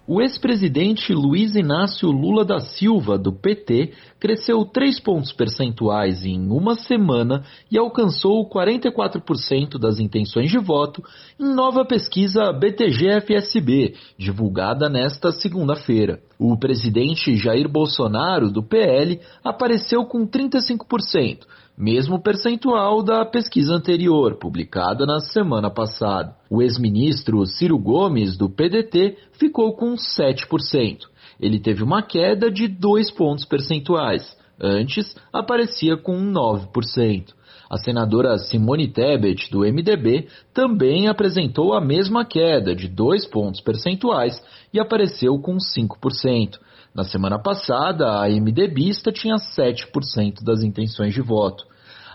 O 0.09 0.21
ex-presidente 0.21 1.13
Luiz 1.13 1.53
Inácio 1.53 2.09
Lula 2.09 2.45
da 2.45 2.61
Silva, 2.61 3.17
do 3.17 3.33
PT, 3.33 3.91
cresceu 4.17 4.63
3 4.63 5.01
pontos 5.01 5.33
percentuais 5.33 6.25
em 6.25 6.49
uma 6.49 6.75
semana 6.75 7.43
e 7.69 7.77
alcançou 7.77 8.49
44% 8.49 9.77
das 9.77 9.99
intenções 9.99 10.49
de 10.49 10.57
voto 10.59 11.03
em 11.37 11.53
nova 11.53 11.83
pesquisa 11.83 12.53
BTG-FSB, 12.53 13.95
divulgada 14.17 14.87
nesta 14.87 15.33
segunda-feira. 15.33 16.21
O 16.39 16.57
presidente 16.57 17.35
Jair 17.35 17.67
Bolsonaro, 17.67 18.49
do 18.49 18.63
PL, 18.63 19.19
apareceu 19.43 20.05
com 20.05 20.25
35%, 20.25 21.39
mesmo 21.77 22.19
percentual 22.19 23.03
da 23.03 23.23
pesquisa 23.23 23.75
anterior, 23.75 24.35
publicada 24.39 25.05
na 25.05 25.19
semana 25.19 25.69
passada. 25.69 26.35
O 26.49 26.61
ex-ministro 26.61 27.45
Ciro 27.45 27.77
Gomes, 27.77 28.35
do 28.35 28.49
PDT, 28.49 29.15
ficou 29.33 29.73
com 29.75 29.93
7%. 29.93 31.01
Ele 31.39 31.59
teve 31.59 31.83
uma 31.83 32.01
queda 32.01 32.49
de 32.49 32.67
2 32.67 33.11
pontos 33.11 33.45
percentuais. 33.45 34.35
Antes, 34.59 35.15
aparecia 35.31 35.95
com 35.95 36.17
9%. 36.19 37.35
A 37.69 37.77
senadora 37.77 38.37
Simone 38.37 38.87
Tebet, 38.87 39.51
do 39.51 39.59
MDB, 39.59 40.27
também 40.53 41.07
apresentou 41.07 41.73
a 41.73 41.81
mesma 41.81 42.25
queda 42.25 42.73
de 42.73 42.87
2 42.87 43.27
pontos 43.27 43.61
percentuais 43.61 44.41
e 44.73 44.79
apareceu 44.79 45.37
com 45.37 45.57
5%. 45.57 46.57
Na 46.97 47.03
semana 47.03 47.37
passada, 47.37 48.23
a 48.23 48.27
MDBista 48.27 49.11
tinha 49.11 49.35
7% 49.35 50.43
das 50.43 50.63
intenções 50.63 51.13
de 51.13 51.21
voto. 51.21 51.63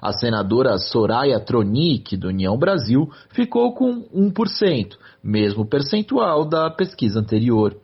A 0.02 0.12
senadora 0.12 0.76
Soraya 0.76 1.38
Tronic, 1.38 2.16
do 2.16 2.26
União 2.26 2.58
Brasil, 2.58 3.08
ficou 3.30 3.72
com 3.74 4.02
1%, 4.12 4.96
mesmo 5.22 5.64
percentual 5.64 6.44
da 6.44 6.68
pesquisa 6.68 7.20
anterior. 7.20 7.76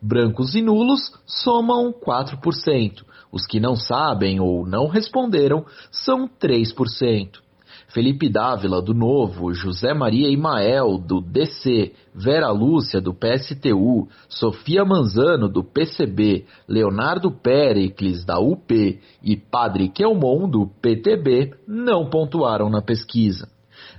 Brancos 0.00 0.54
e 0.54 0.62
nulos 0.62 1.00
somam 1.26 1.92
4%. 1.92 3.02
Os 3.32 3.48
que 3.48 3.58
não 3.58 3.74
sabem 3.74 4.38
ou 4.38 4.64
não 4.64 4.86
responderam 4.86 5.66
são 5.90 6.28
3%. 6.28 7.43
Felipe 7.94 8.28
Dávila, 8.28 8.82
do 8.82 8.92
Novo, 8.92 9.54
José 9.54 9.94
Maria 9.94 10.28
Imael, 10.28 10.98
do 10.98 11.20
DC, 11.20 11.92
Vera 12.12 12.50
Lúcia, 12.50 13.00
do 13.00 13.14
PSTU, 13.14 14.08
Sofia 14.28 14.84
Manzano, 14.84 15.48
do 15.48 15.62
PCB, 15.62 16.44
Leonardo 16.68 17.30
Pericles, 17.30 18.24
da 18.24 18.40
UP 18.40 19.00
e 19.22 19.36
Padre 19.36 19.88
Kelmon, 19.88 20.50
do 20.50 20.66
PTB, 20.82 21.54
não 21.68 22.10
pontuaram 22.10 22.68
na 22.68 22.82
pesquisa. 22.82 23.48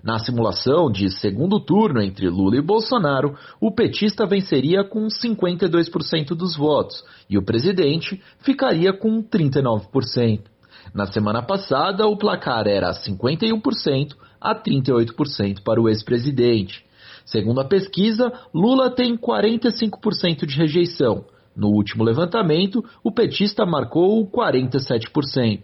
Na 0.04 0.20
simulação 0.20 0.92
de 0.92 1.10
segundo 1.10 1.58
turno 1.58 2.02
entre 2.02 2.28
Lula 2.28 2.58
e 2.58 2.62
Bolsonaro, 2.62 3.36
o 3.62 3.72
petista 3.72 4.26
venceria 4.26 4.84
com 4.84 5.08
52% 5.08 6.36
dos 6.36 6.58
votos 6.58 7.02
e 7.30 7.38
o 7.38 7.46
presidente 7.46 8.22
ficaria 8.40 8.92
com 8.92 9.24
39%. 9.24 10.55
Na 10.96 11.06
semana 11.06 11.42
passada, 11.42 12.08
o 12.08 12.16
placar 12.16 12.68
era 12.68 12.90
51% 12.94 14.16
a 14.40 14.56
38% 14.56 15.62
para 15.62 15.82
o 15.82 15.90
ex-presidente. 15.90 16.86
Segundo 17.26 17.60
a 17.60 17.66
pesquisa, 17.66 18.32
Lula 18.54 18.90
tem 18.90 19.18
45% 19.18 20.46
de 20.46 20.56
rejeição. 20.56 21.26
No 21.54 21.68
último 21.68 22.02
levantamento, 22.02 22.82
o 23.04 23.12
petista 23.12 23.66
marcou 23.66 24.26
47%. 24.26 25.64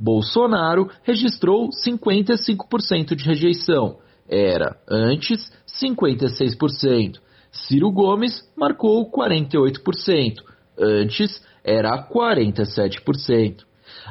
Bolsonaro 0.00 0.90
registrou 1.04 1.68
55% 1.68 3.14
de 3.14 3.24
rejeição. 3.24 3.98
Era, 4.28 4.76
antes, 4.90 5.52
56%. 5.80 7.20
Ciro 7.52 7.92
Gomes 7.92 8.42
marcou 8.56 9.08
48%. 9.08 10.42
Antes, 10.76 11.40
era 11.62 12.04
47%. 12.08 13.62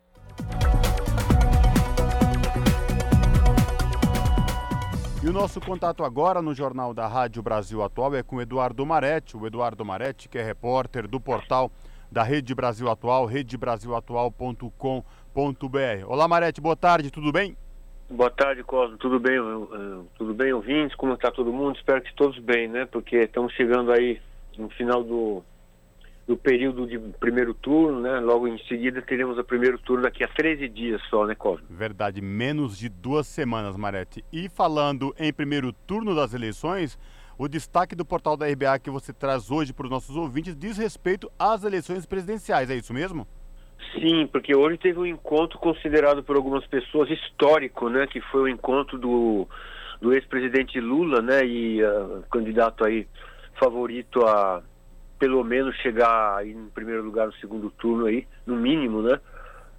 E 5.24 5.26
o 5.26 5.32
nosso 5.32 5.58
contato 5.62 6.04
agora 6.04 6.42
no 6.42 6.54
Jornal 6.54 6.92
da 6.92 7.06
Rádio 7.06 7.42
Brasil 7.42 7.82
Atual 7.82 8.14
é 8.14 8.22
com 8.22 8.36
o 8.36 8.42
Eduardo 8.42 8.84
Maretti. 8.84 9.34
O 9.34 9.46
Eduardo 9.46 9.82
Maretti, 9.82 10.28
que 10.28 10.36
é 10.36 10.42
repórter 10.42 11.08
do 11.08 11.18
portal 11.18 11.72
da 12.12 12.22
Rede 12.22 12.54
Brasil 12.54 12.90
Atual, 12.90 13.24
redebrasilatual.com.br. 13.24 16.06
Olá, 16.06 16.28
Maretti, 16.28 16.60
boa 16.60 16.76
tarde, 16.76 17.10
tudo 17.10 17.32
bem? 17.32 17.56
Boa 18.10 18.28
tarde, 18.28 18.62
Cosmo. 18.62 18.98
Tudo 18.98 19.18
bem? 19.18 19.38
Tudo 20.18 20.34
bem, 20.34 20.52
ouvintes? 20.52 20.94
Como 20.96 21.14
está 21.14 21.30
todo 21.30 21.50
mundo? 21.50 21.78
Espero 21.78 22.02
que 22.02 22.14
todos 22.14 22.38
bem, 22.40 22.68
né? 22.68 22.84
Porque 22.84 23.16
estamos 23.16 23.54
chegando 23.54 23.90
aí 23.90 24.20
no 24.58 24.68
final 24.68 25.02
do, 25.02 25.42
do 26.28 26.36
período 26.36 26.86
de 26.86 26.98
primeiro 27.18 27.54
turno, 27.54 28.00
né? 28.00 28.20
Logo 28.20 28.46
em 28.46 28.58
seguida 28.64 29.00
teremos 29.00 29.38
o 29.38 29.42
primeiro 29.42 29.78
turno 29.78 30.02
daqui 30.02 30.22
a 30.22 30.28
13 30.28 30.68
dias 30.68 31.00
só, 31.08 31.26
né, 31.26 31.34
Cosme? 31.34 31.64
Verdade, 31.70 32.20
menos 32.20 32.76
de 32.76 32.90
duas 32.90 33.26
semanas, 33.26 33.74
Marete. 33.78 34.22
E 34.30 34.46
falando 34.50 35.14
em 35.18 35.32
primeiro 35.32 35.72
turno 35.72 36.14
das 36.14 36.34
eleições, 36.34 36.98
o 37.38 37.48
destaque 37.48 37.96
do 37.96 38.04
portal 38.04 38.36
da 38.36 38.46
RBA 38.46 38.78
que 38.78 38.90
você 38.90 39.10
traz 39.10 39.50
hoje 39.50 39.72
para 39.72 39.86
os 39.86 39.90
nossos 39.90 40.14
ouvintes 40.16 40.54
diz 40.54 40.76
respeito 40.76 41.32
às 41.38 41.64
eleições 41.64 42.04
presidenciais, 42.04 42.68
é 42.68 42.74
isso 42.74 42.92
mesmo? 42.92 43.26
Sim, 43.94 44.26
porque 44.26 44.54
hoje 44.54 44.76
teve 44.76 44.98
um 44.98 45.06
encontro 45.06 45.58
considerado 45.58 46.22
por 46.22 46.36
algumas 46.36 46.66
pessoas 46.66 47.08
histórico, 47.08 47.88
né? 47.88 48.06
Que 48.06 48.20
foi 48.20 48.42
o 48.42 48.48
encontro 48.48 48.98
do, 48.98 49.48
do 49.98 50.12
ex-presidente 50.12 50.78
Lula, 50.78 51.22
né? 51.22 51.46
E 51.46 51.82
uh, 51.82 52.22
candidato 52.30 52.84
aí 52.84 53.08
favorito 53.58 54.26
a 54.26 54.62
pelo 55.18 55.42
menos 55.44 55.76
chegar 55.76 56.46
em 56.46 56.68
primeiro 56.70 57.02
lugar 57.02 57.26
no 57.26 57.32
segundo 57.34 57.70
turno 57.70 58.06
aí, 58.06 58.26
no 58.46 58.56
mínimo, 58.56 59.02
né? 59.02 59.20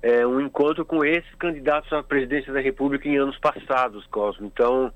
É 0.01 0.25
um 0.25 0.39
encontro 0.39 0.85
com 0.85 1.03
esses 1.03 1.33
candidatos 1.35 1.91
à 1.91 2.01
presidência 2.01 2.53
da 2.53 2.61
República 2.61 3.07
em 3.07 3.17
anos 3.17 3.37
passados, 3.37 4.05
Cosmo. 4.07 4.45
Então, 4.47 4.93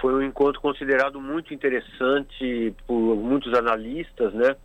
foi 0.00 0.14
um 0.14 0.22
encontro 0.22 0.60
considerado 0.60 1.20
muito 1.20 1.54
interessante 1.54 2.74
por 2.86 3.16
muitos 3.16 3.54
analistas, 3.54 4.32
né? 4.34 4.56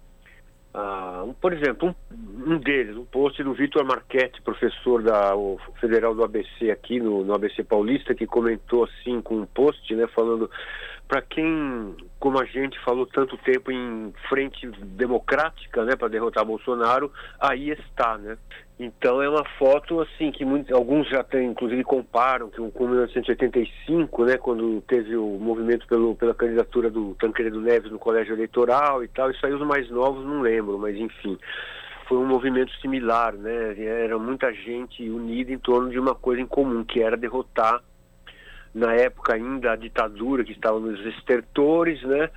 Ah, 0.73 1.23
um, 1.25 1.33
por 1.33 1.53
exemplo, 1.53 1.95
um, 2.11 2.53
um, 2.53 2.57
deles, 2.59 2.95
um 2.95 3.05
post 3.05 3.41
do 3.43 3.53
Vitor 3.53 3.83
Marchetti, 3.83 4.41
professor 4.43 5.01
da 5.01 5.31
federal 5.79 6.13
do 6.13 6.23
ABC 6.23 6.69
aqui 6.69 6.99
no, 6.99 7.23
no 7.23 7.33
ABC 7.33 7.63
Paulista, 7.63 8.13
que 8.13 8.27
comentou 8.27 8.83
assim 8.83 9.19
com 9.21 9.37
um 9.37 9.45
post, 9.45 9.95
né, 9.95 10.05
falando 10.13 10.49
para 11.07 11.21
quem, 11.21 11.95
como 12.19 12.39
a 12.39 12.45
gente 12.45 12.77
falou 12.83 13.05
tanto 13.05 13.37
tempo 13.37 13.71
em 13.71 14.13
frente 14.27 14.67
democrática, 14.67 15.85
né, 15.85 15.95
para 15.95 16.09
derrotar 16.09 16.45
Bolsonaro, 16.45 17.11
aí 17.39 17.69
está, 17.69 18.17
né? 18.17 18.37
Então 18.79 19.21
é 19.21 19.29
uma 19.29 19.43
foto 19.57 20.01
assim 20.01 20.31
que 20.31 20.45
muitos, 20.45 20.71
alguns 20.71 21.09
já 21.09 21.23
têm, 21.23 21.49
inclusive 21.49 21.83
comparam 21.83 22.49
que 22.49 22.57
com 22.71 22.87
1985, 22.87 24.25
né, 24.25 24.37
quando 24.37 24.81
teve 24.81 25.15
o 25.15 25.39
movimento 25.39 25.87
pelo, 25.87 26.15
pela 26.15 26.35
candidatura 26.35 26.89
do 26.89 27.15
Tancredo 27.15 27.59
Neves 27.59 27.91
no 27.91 27.97
colégio 27.97 28.35
eleitoral 28.35 29.03
e 29.03 29.07
tal. 29.07 29.31
Isso 29.31 29.43
aí 29.45 29.53
os 29.53 29.65
mais 29.65 29.89
novos 29.89 30.23
não 30.25 30.41
lembram, 30.41 30.77
mas 30.77 30.95
enfim 30.95 31.37
foi 32.07 32.17
um 32.17 32.25
movimento 32.25 32.71
similar, 32.79 33.33
né? 33.33 33.75
Era 33.77 34.17
muita 34.17 34.53
gente 34.53 35.09
unida 35.09 35.51
em 35.51 35.59
torno 35.59 35.89
de 35.89 35.99
uma 35.99 36.15
coisa 36.15 36.41
em 36.41 36.45
comum, 36.45 36.83
que 36.83 37.01
era 37.01 37.17
derrotar 37.17 37.83
na 38.77 38.93
época 38.93 39.33
ainda 39.33 39.71
a 39.71 39.75
ditadura 39.75 40.43
que 40.43 40.51
estava 40.51 40.79
nos 40.79 41.03
estertores, 41.05 42.01
né? 42.03 42.29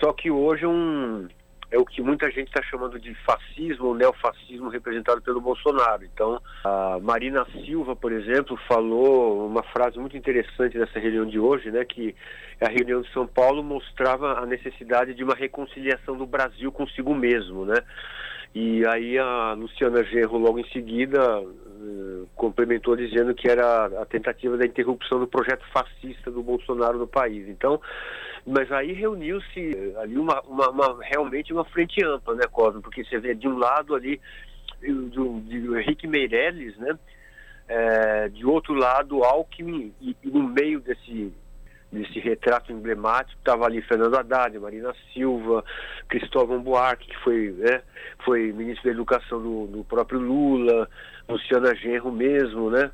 Só 0.00 0.12
que 0.12 0.30
hoje 0.30 0.66
um 0.66 1.28
é 1.70 1.78
o 1.78 1.84
que 1.84 2.00
muita 2.00 2.30
gente 2.30 2.46
está 2.46 2.62
chamando 2.62 3.00
de 3.00 3.12
fascismo 3.26 3.88
ou 3.88 3.94
neofascismo 3.96 4.68
representado 4.68 5.20
pelo 5.20 5.40
Bolsonaro. 5.40 6.04
Então, 6.04 6.40
a 6.62 7.00
Marina 7.02 7.44
Silva, 7.64 7.96
por 7.96 8.12
exemplo, 8.12 8.56
falou 8.68 9.44
uma 9.44 9.62
frase 9.64 9.98
muito 9.98 10.16
interessante 10.16 10.78
nessa 10.78 11.00
reunião 11.00 11.26
de 11.26 11.38
hoje, 11.38 11.72
né, 11.72 11.84
que 11.84 12.14
a 12.60 12.68
reunião 12.68 13.02
de 13.02 13.12
São 13.12 13.26
Paulo 13.26 13.62
mostrava 13.62 14.38
a 14.38 14.46
necessidade 14.46 15.14
de 15.14 15.24
uma 15.24 15.34
reconciliação 15.34 16.16
do 16.16 16.26
Brasil 16.26 16.70
consigo 16.70 17.12
mesmo, 17.12 17.64
né? 17.64 17.80
E 18.54 18.86
aí 18.86 19.18
a 19.18 19.52
Luciana 19.54 20.04
Genro, 20.04 20.38
logo 20.38 20.60
em 20.60 20.68
seguida, 20.68 21.40
uh, 21.40 22.28
complementou 22.36 22.94
dizendo 22.94 23.34
que 23.34 23.50
era 23.50 23.86
a 23.86 24.06
tentativa 24.06 24.56
da 24.56 24.64
interrupção 24.64 25.18
do 25.18 25.26
projeto 25.26 25.64
fascista 25.72 26.30
do 26.30 26.42
Bolsonaro 26.42 26.98
no 26.98 27.06
país. 27.06 27.48
Então, 27.48 27.80
mas 28.46 28.70
aí 28.70 28.92
reuniu-se 28.92 29.58
eh, 29.58 29.94
ali 30.00 30.18
uma, 30.18 30.40
uma, 30.42 30.70
uma, 30.70 30.98
realmente 31.02 31.52
uma 31.52 31.64
frente 31.64 32.04
ampla, 32.04 32.34
né, 32.34 32.44
Cosmo? 32.50 32.82
Porque 32.82 33.02
você 33.02 33.18
vê 33.18 33.34
de 33.34 33.48
um 33.48 33.58
lado 33.58 33.94
ali 33.94 34.20
do, 34.80 35.40
do 35.40 35.78
Henrique 35.78 36.06
Meirelles, 36.06 36.76
né? 36.76 36.98
É, 37.66 38.28
de 38.28 38.44
outro 38.44 38.74
lado, 38.74 39.24
Alckmin, 39.24 39.94
e, 39.98 40.14
e, 40.22 40.28
no 40.28 40.42
meio 40.42 40.80
desse, 40.80 41.32
desse 41.94 42.18
retrato 42.18 42.72
emblemático 42.72 43.38
estava 43.38 43.64
ali 43.64 43.80
Fernando 43.82 44.16
Haddad, 44.16 44.58
Marina 44.58 44.94
Silva, 45.12 45.64
Cristóvão 46.08 46.60
Buarque, 46.60 47.08
que 47.08 47.16
foi, 47.18 47.54
né, 47.56 47.82
foi 48.24 48.52
ministro 48.52 48.84
da 48.84 48.90
Educação 48.90 49.40
do, 49.40 49.66
do 49.68 49.84
próprio 49.84 50.20
Lula, 50.20 50.88
Luciana 51.28 51.74
Genro 51.74 52.12
mesmo, 52.12 52.70
né? 52.70 52.90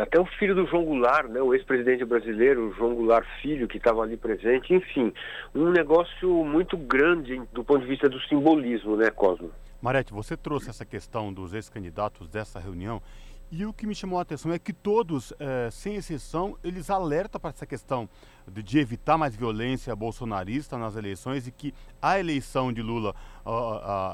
até 0.00 0.18
o 0.18 0.24
filho 0.24 0.54
do 0.54 0.66
João 0.66 0.84
Goulart, 0.84 1.28
né, 1.28 1.42
o 1.42 1.52
ex-presidente 1.54 2.04
brasileiro, 2.04 2.74
João 2.78 2.94
Goulart 2.94 3.26
Filho, 3.42 3.68
que 3.68 3.76
estava 3.76 4.02
ali 4.02 4.16
presente, 4.16 4.72
enfim, 4.72 5.12
um 5.54 5.70
negócio 5.70 6.42
muito 6.44 6.78
grande 6.78 7.42
do 7.52 7.62
ponto 7.62 7.80
de 7.82 7.86
vista 7.86 8.08
do 8.08 8.18
simbolismo, 8.22 8.96
né, 8.96 9.10
Cosmo? 9.10 9.50
Marete, 9.82 10.12
você 10.12 10.36
trouxe 10.36 10.70
essa 10.70 10.84
questão 10.84 11.32
dos 11.32 11.52
ex-candidatos 11.52 12.28
dessa 12.28 12.58
reunião 12.58 13.02
e 13.50 13.66
o 13.66 13.72
que 13.72 13.84
me 13.84 13.94
chamou 13.94 14.18
a 14.18 14.22
atenção 14.22 14.52
é 14.52 14.58
que 14.58 14.72
todos, 14.72 15.32
é, 15.40 15.68
sem 15.72 15.96
exceção, 15.96 16.56
eles 16.62 16.88
alertam 16.88 17.40
para 17.40 17.50
essa 17.50 17.66
questão 17.66 18.08
de, 18.46 18.62
de, 18.62 18.78
evitar 18.78 19.18
mais 19.18 19.34
violência 19.34 19.94
bolsonarista 19.96 20.78
nas 20.78 20.94
eleições 20.94 21.48
e 21.48 21.50
que 21.50 21.74
a 22.00 22.18
eleição 22.18 22.72
de 22.72 22.80
Lula, 22.80 23.14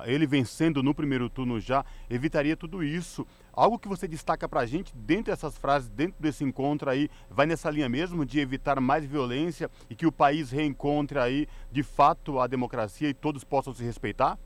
ele 0.07 0.27
vencendo 0.27 0.83
no 0.83 0.95
primeiro 0.95 1.29
turno 1.29 1.61
já, 1.61 1.85
evitaria 2.09 2.57
tudo 2.57 2.83
isso. 2.83 3.27
Algo 3.53 3.79
que 3.79 3.89
você 3.89 4.09
destaca 4.09 4.49
para 4.49 4.61
a 4.61 4.67
gente 4.67 4.95
dentro 4.97 5.33
dessas 5.33 5.57
frases, 5.59 5.89
dentro 5.89 6.17
desse 6.19 6.43
encontro 6.43 6.89
aí, 6.89 7.11
vai 7.31 7.45
nessa 7.45 7.71
linha 7.71 7.89
mesmo 7.89 8.25
de 8.25 8.41
evitar 8.41 8.81
mais 8.81 9.05
violência 9.05 9.71
e 9.91 9.95
que 9.95 10.07
o 10.07 10.13
país 10.13 10.51
reencontre 10.51 11.19
aí, 11.19 11.47
de 11.71 11.83
fato, 11.83 12.41
a 12.41 12.47
democracia 12.47 13.09
e 13.09 13.15
todos 13.15 13.45
possam 13.45 13.75
se 13.75 13.85
respeitar? 13.85 14.39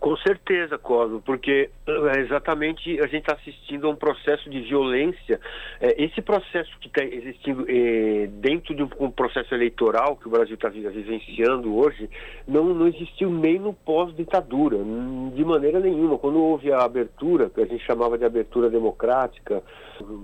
Com 0.00 0.16
certeza, 0.18 0.78
Cosmo, 0.78 1.20
porque 1.20 1.70
é, 1.86 2.20
exatamente 2.20 3.00
a 3.00 3.06
gente 3.08 3.22
está 3.22 3.34
assistindo 3.34 3.88
a 3.88 3.90
um 3.90 3.96
processo 3.96 4.48
de 4.48 4.60
violência. 4.60 5.40
É, 5.80 6.00
esse 6.02 6.22
processo 6.22 6.70
que 6.78 6.86
está 6.86 7.02
existindo 7.02 7.66
é, 7.68 8.28
dentro 8.28 8.76
de 8.76 8.84
um 9.00 9.10
processo 9.10 9.52
eleitoral 9.52 10.16
que 10.16 10.28
o 10.28 10.30
Brasil 10.30 10.54
está 10.54 10.68
vivenciando 10.68 11.76
hoje, 11.76 12.08
não, 12.46 12.66
não 12.66 12.86
existiu 12.86 13.28
nem 13.28 13.58
no 13.58 13.74
pós-ditadura, 13.74 14.78
de 15.34 15.44
maneira 15.44 15.80
nenhuma. 15.80 16.16
Quando 16.16 16.38
houve 16.38 16.72
a 16.72 16.84
abertura, 16.84 17.50
que 17.50 17.60
a 17.60 17.66
gente 17.66 17.84
chamava 17.84 18.16
de 18.16 18.24
abertura 18.24 18.70
democrática, 18.70 19.64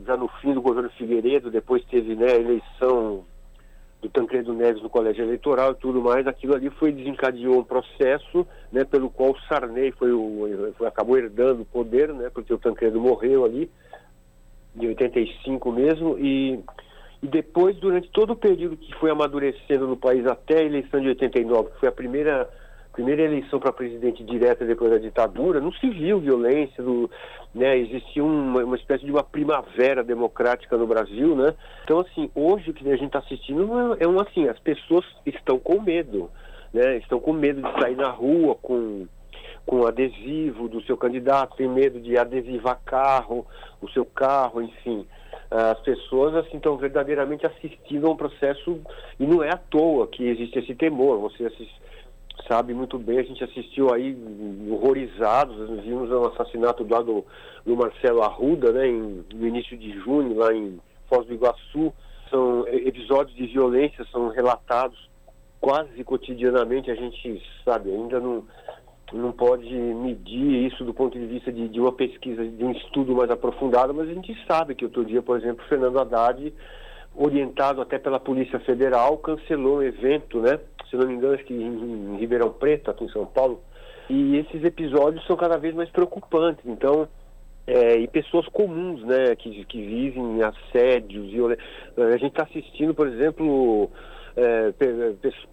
já 0.06 0.16
no 0.16 0.28
fim 0.40 0.54
do 0.54 0.62
governo 0.62 0.90
Figueiredo, 0.90 1.50
depois 1.50 1.84
teve 1.86 2.14
né, 2.14 2.26
a 2.30 2.36
eleição 2.36 3.24
do 4.04 4.10
Tancredo 4.10 4.52
Neves 4.52 4.82
no 4.82 4.90
colégio 4.90 5.24
eleitoral 5.24 5.72
e 5.72 5.76
tudo 5.76 6.02
mais, 6.02 6.26
aquilo 6.26 6.54
ali 6.54 6.68
foi 6.68 6.92
desencadeou 6.92 7.58
um 7.58 7.64
processo, 7.64 8.46
né, 8.70 8.84
pelo 8.84 9.08
qual 9.08 9.30
o 9.30 9.40
Sarney 9.48 9.92
foi 9.92 10.12
o, 10.12 10.74
foi, 10.76 10.86
acabou 10.86 11.16
herdando 11.16 11.62
o 11.62 11.66
poder, 11.66 12.12
né, 12.12 12.28
porque 12.32 12.52
o 12.52 12.58
Tancredo 12.58 13.00
morreu 13.00 13.46
ali, 13.46 13.70
de 14.74 14.88
85 14.88 15.72
mesmo, 15.72 16.18
e, 16.18 16.60
e 17.22 17.26
depois, 17.26 17.76
durante 17.76 18.10
todo 18.10 18.34
o 18.34 18.36
período 18.36 18.76
que 18.76 18.94
foi 18.96 19.10
amadurecendo 19.10 19.86
no 19.86 19.96
país 19.96 20.26
até 20.26 20.58
a 20.58 20.64
eleição 20.64 21.00
de 21.00 21.08
89, 21.08 21.70
que 21.70 21.80
foi 21.80 21.88
a 21.88 21.92
primeira 21.92 22.46
primeira 22.94 23.22
eleição 23.22 23.58
para 23.58 23.72
presidente 23.72 24.22
direta 24.22 24.64
depois 24.64 24.90
da 24.90 24.98
ditadura, 24.98 25.60
não 25.60 25.72
se 25.72 25.90
viu 25.90 26.20
violência, 26.20 26.82
do, 26.82 27.10
né, 27.52 27.76
existia 27.76 28.22
uma, 28.22 28.62
uma, 28.62 28.76
espécie 28.76 29.04
de 29.04 29.10
uma 29.10 29.24
primavera 29.24 30.04
democrática 30.04 30.76
no 30.76 30.86
Brasil, 30.86 31.34
né? 31.34 31.54
Então, 31.82 31.98
assim, 31.98 32.30
hoje 32.34 32.70
o 32.70 32.74
que 32.74 32.88
a 32.88 32.96
gente 32.96 33.06
está 33.06 33.18
assistindo 33.18 33.94
é, 33.94 34.04
é 34.04 34.08
um 34.08 34.20
assim, 34.20 34.48
as 34.48 34.58
pessoas 34.60 35.04
estão 35.26 35.58
com 35.58 35.80
medo, 35.80 36.30
né? 36.72 36.96
Estão 36.98 37.18
com 37.18 37.32
medo 37.32 37.60
de 37.60 37.80
sair 37.80 37.96
na 37.96 38.10
rua 38.10 38.54
com 38.54 39.06
com 39.66 39.86
adesivo 39.86 40.68
do 40.68 40.82
seu 40.82 40.94
candidato, 40.94 41.56
tem 41.56 41.66
medo 41.66 41.98
de 41.98 42.18
adesivar 42.18 42.78
carro, 42.84 43.46
o 43.80 43.88
seu 43.88 44.04
carro, 44.04 44.60
enfim. 44.60 45.06
As 45.50 45.80
pessoas 45.80 46.34
assim 46.34 46.58
estão 46.58 46.76
verdadeiramente 46.76 47.46
assistindo 47.46 48.06
a 48.06 48.10
um 48.10 48.16
processo 48.16 48.78
e 49.18 49.26
não 49.26 49.42
é 49.42 49.50
à 49.50 49.56
toa 49.56 50.06
que 50.06 50.28
existe 50.28 50.58
esse 50.58 50.74
temor. 50.74 51.18
Você 51.20 51.46
assiste, 51.46 51.80
sabe 52.48 52.74
muito 52.74 52.98
bem, 52.98 53.18
a 53.18 53.22
gente 53.22 53.42
assistiu 53.42 53.92
aí 53.92 54.16
horrorizados, 54.68 55.56
vimos 55.82 56.10
o 56.10 56.26
assassinato 56.26 56.86
lá 56.88 57.00
do, 57.00 57.24
do 57.64 57.76
Marcelo 57.76 58.22
Arruda, 58.22 58.72
né, 58.72 58.86
em, 58.88 59.24
no 59.32 59.46
início 59.46 59.76
de 59.76 59.92
junho, 60.00 60.36
lá 60.36 60.52
em 60.52 60.78
Foz 61.08 61.26
do 61.26 61.34
Iguaçu. 61.34 61.92
São 62.30 62.66
episódios 62.68 63.36
de 63.36 63.46
violência, 63.46 64.04
são 64.10 64.28
relatados 64.28 65.08
quase 65.60 66.02
cotidianamente, 66.04 66.90
a 66.90 66.94
gente 66.94 67.42
sabe, 67.64 67.90
ainda 67.90 68.20
não, 68.20 68.44
não 69.12 69.32
pode 69.32 69.72
medir 69.72 70.66
isso 70.66 70.84
do 70.84 70.92
ponto 70.92 71.18
de 71.18 71.24
vista 71.26 71.50
de, 71.52 71.68
de 71.68 71.80
uma 71.80 71.92
pesquisa, 71.92 72.44
de 72.44 72.64
um 72.64 72.72
estudo 72.72 73.14
mais 73.14 73.30
aprofundado, 73.30 73.94
mas 73.94 74.08
a 74.08 74.12
gente 74.12 74.36
sabe 74.46 74.74
que 74.74 74.84
outro 74.84 75.04
dia, 75.04 75.22
por 75.22 75.38
exemplo, 75.38 75.64
Fernando 75.66 75.98
Haddad, 75.98 76.52
orientado 77.16 77.80
até 77.80 77.98
pela 77.98 78.18
Polícia 78.18 78.58
Federal, 78.60 79.18
cancelou 79.18 79.78
um 79.78 79.82
evento, 79.82 80.40
né, 80.40 80.58
se 80.90 80.96
não 80.96 81.06
me 81.06 81.14
engano, 81.14 81.34
acho 81.34 81.44
que 81.44 81.54
em, 81.54 82.16
Ribeirão 82.16 82.52
Preto, 82.52 82.90
aqui 82.90 83.04
em 83.04 83.08
São 83.08 83.26
Paulo. 83.26 83.60
E 84.08 84.36
esses 84.36 84.62
episódios 84.62 85.26
são 85.26 85.36
cada 85.36 85.56
vez 85.56 85.74
mais 85.74 85.88
preocupantes. 85.90 86.64
Então, 86.66 87.08
é, 87.66 87.96
e 87.96 88.06
pessoas 88.06 88.46
comuns, 88.48 89.02
né, 89.02 89.34
que, 89.36 89.64
que 89.64 89.82
vivem 89.82 90.42
assédios, 90.42 91.30
violência. 91.30 91.64
A 91.96 92.16
gente 92.16 92.32
está 92.32 92.42
assistindo, 92.44 92.94
por 92.94 93.08
exemplo, 93.08 93.90
é, 94.36 94.72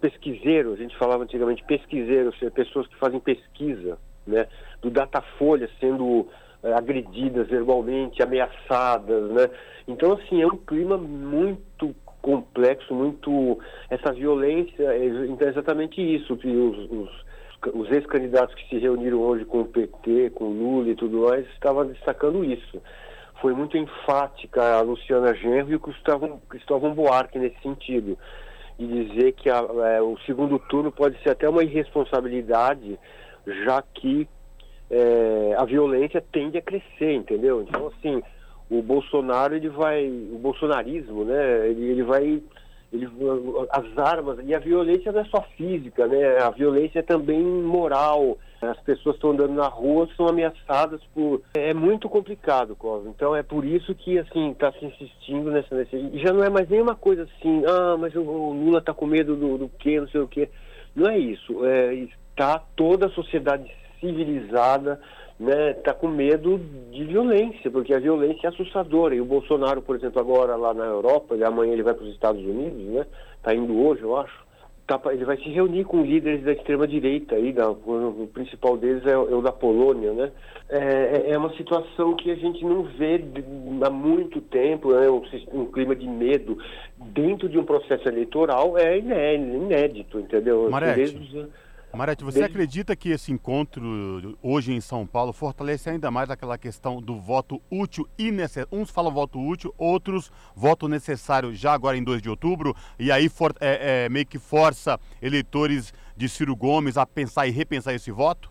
pesquiseiros, 0.00 0.74
a 0.74 0.82
gente 0.82 0.96
falava 0.98 1.24
antigamente 1.24 1.64
pesquiseiros, 1.64 2.36
pessoas 2.54 2.86
que 2.86 2.96
fazem 2.96 3.18
pesquisa, 3.18 3.98
né, 4.26 4.46
do 4.80 4.90
Datafolha 4.90 5.68
sendo 5.80 6.28
agredidas 6.62 7.48
verbalmente, 7.48 8.22
ameaçadas, 8.22 9.30
né. 9.30 9.50
Então, 9.88 10.12
assim, 10.12 10.40
é 10.40 10.46
um 10.46 10.56
clima 10.56 10.96
muito 10.96 11.94
complexo, 12.22 12.94
muito 12.94 13.58
essa 13.90 14.12
violência, 14.12 14.84
é, 14.84 15.06
então 15.26 15.46
é 15.46 15.50
exatamente 15.50 16.00
isso 16.00 16.36
que 16.36 16.48
os, 16.48 16.90
os, 16.90 17.24
os 17.74 17.90
ex-candidatos 17.90 18.54
que 18.54 18.68
se 18.68 18.78
reuniram 18.78 19.20
hoje 19.20 19.44
com 19.44 19.62
o 19.62 19.66
PT, 19.66 20.30
com 20.30 20.44
o 20.44 20.52
Lula 20.52 20.90
e 20.90 20.94
tudo 20.94 21.28
mais, 21.28 21.44
estavam 21.48 21.84
destacando 21.84 22.44
isso. 22.44 22.80
Foi 23.40 23.52
muito 23.52 23.76
enfática 23.76 24.78
a 24.78 24.80
Luciana 24.82 25.34
Genro 25.34 25.72
e 25.72 25.74
o 25.74 25.80
Cristóvão, 25.80 26.40
Cristóvão 26.48 26.94
Buarque 26.94 27.40
nesse 27.40 27.60
sentido, 27.60 28.16
de 28.78 28.86
dizer 28.86 29.32
que 29.32 29.50
a, 29.50 29.58
é, 29.96 30.00
o 30.00 30.16
segundo 30.24 30.60
turno 30.60 30.92
pode 30.92 31.20
ser 31.24 31.30
até 31.30 31.48
uma 31.48 31.64
irresponsabilidade, 31.64 32.96
já 33.64 33.82
que 33.82 34.28
é, 34.92 35.54
a 35.56 35.64
violência 35.64 36.22
tende 36.30 36.58
a 36.58 36.62
crescer, 36.62 37.14
entendeu? 37.14 37.62
Então, 37.62 37.86
assim, 37.86 38.22
o 38.70 38.82
Bolsonaro 38.82 39.56
ele 39.56 39.70
vai, 39.70 40.06
o 40.06 40.38
bolsonarismo, 40.38 41.24
né? 41.24 41.68
Ele, 41.70 41.90
ele 41.90 42.02
vai, 42.02 42.42
ele, 42.92 43.08
as 43.70 43.98
armas 43.98 44.38
e 44.44 44.54
a 44.54 44.58
violência 44.58 45.10
não 45.10 45.20
é 45.20 45.24
só 45.24 45.40
física, 45.56 46.06
né? 46.06 46.38
A 46.38 46.50
violência 46.50 46.98
é 46.98 47.02
também 47.02 47.42
moral. 47.42 48.36
As 48.60 48.78
pessoas 48.80 49.16
estão 49.16 49.30
andando 49.30 49.54
na 49.54 49.66
rua 49.66 50.08
são 50.16 50.28
ameaçadas 50.28 51.00
por 51.12 51.42
é 51.54 51.74
muito 51.74 52.08
complicado, 52.08 52.76
Cosmo. 52.76 53.10
Então 53.10 53.34
é 53.34 53.42
por 53.42 53.64
isso 53.64 53.94
que 53.94 54.18
assim 54.18 54.52
está 54.52 54.70
se 54.72 54.84
insistindo 54.84 55.50
nessa, 55.50 55.74
nessa 55.74 55.96
e 55.96 56.18
já 56.18 56.32
não 56.32 56.44
é 56.44 56.50
mais 56.50 56.68
nenhuma 56.68 56.94
coisa 56.94 57.24
assim. 57.24 57.64
Ah, 57.66 57.96
mas 57.98 58.14
o, 58.14 58.20
Lula 58.20 58.78
está 58.78 58.94
com 58.94 59.06
medo 59.06 59.34
do, 59.34 59.58
do 59.58 59.68
quê, 59.68 59.98
não 59.98 60.08
sei 60.08 60.20
o 60.20 60.28
quê. 60.28 60.48
Não 60.94 61.10
é 61.10 61.18
isso. 61.18 61.64
É, 61.66 61.94
está 62.30 62.58
toda 62.76 63.06
a 63.06 63.10
sociedade 63.10 63.64
civilizada 64.02 65.00
né, 65.38 65.72
tá 65.74 65.94
com 65.94 66.08
medo 66.08 66.60
de 66.90 67.04
violência, 67.04 67.70
porque 67.70 67.94
a 67.94 67.98
violência 67.98 68.46
é 68.46 68.50
assustadora. 68.50 69.14
E 69.14 69.20
o 69.20 69.24
Bolsonaro, 69.24 69.80
por 69.80 69.96
exemplo, 69.96 70.20
agora 70.20 70.56
lá 70.56 70.74
na 70.74 70.84
Europa, 70.84 71.34
amanhã 71.44 71.72
ele 71.72 71.82
vai 71.82 71.94
para 71.94 72.04
os 72.04 72.12
Estados 72.12 72.42
Unidos, 72.42 72.82
né? 72.84 73.06
Tá 73.42 73.54
indo 73.54 73.76
hoje, 73.84 74.02
eu 74.02 74.16
acho. 74.16 74.42
Tá, 74.86 75.00
ele 75.12 75.24
vai 75.24 75.36
se 75.36 75.48
reunir 75.48 75.84
com 75.84 76.02
líderes 76.02 76.44
da 76.44 76.52
extrema 76.52 76.86
direita 76.86 77.36
aí, 77.36 77.52
da, 77.52 77.70
o 77.70 78.28
principal 78.32 78.76
deles 78.76 79.06
é, 79.06 79.12
é 79.12 79.16
o 79.16 79.40
da 79.40 79.52
Polônia, 79.52 80.12
né? 80.12 80.32
É, 80.68 80.78
é, 80.78 81.30
é 81.30 81.38
uma 81.38 81.52
situação 81.54 82.14
que 82.14 82.30
a 82.30 82.34
gente 82.34 82.64
não 82.64 82.82
vê 82.82 83.22
há 83.84 83.90
muito 83.90 84.40
tempo, 84.40 84.92
né? 84.92 85.08
um, 85.08 85.22
um 85.52 85.66
clima 85.66 85.94
de 85.94 86.06
medo 86.06 86.58
dentro 86.96 87.48
de 87.48 87.58
um 87.58 87.64
processo 87.64 88.08
eleitoral 88.08 88.76
é 88.78 88.98
inédito, 88.98 90.18
entendeu? 90.18 90.68
Marete. 90.70 90.96
Desde 90.96 91.46
Marete, 91.94 92.24
você 92.24 92.38
Desde... 92.38 92.54
acredita 92.54 92.96
que 92.96 93.10
esse 93.10 93.30
encontro 93.30 94.38
hoje 94.42 94.72
em 94.72 94.80
São 94.80 95.06
Paulo 95.06 95.30
fortalece 95.32 95.90
ainda 95.90 96.10
mais 96.10 96.30
aquela 96.30 96.56
questão 96.56 97.02
do 97.02 97.18
voto 97.18 97.60
útil 97.70 98.08
e 98.18 98.30
necessário? 98.30 98.68
Uns 98.72 98.90
falam 98.90 99.12
voto 99.12 99.38
útil, 99.38 99.74
outros 99.76 100.32
voto 100.56 100.88
necessário 100.88 101.52
já 101.54 101.74
agora 101.74 101.96
em 101.96 102.02
2 102.02 102.22
de 102.22 102.30
outubro, 102.30 102.74
e 102.98 103.12
aí 103.12 103.28
for, 103.28 103.54
é, 103.60 104.04
é, 104.04 104.08
meio 104.08 104.24
que 104.24 104.38
força 104.38 104.98
eleitores 105.20 105.92
de 106.16 106.30
Ciro 106.30 106.56
Gomes 106.56 106.96
a 106.96 107.04
pensar 107.04 107.46
e 107.46 107.50
repensar 107.50 107.92
esse 107.92 108.10
voto? 108.10 108.50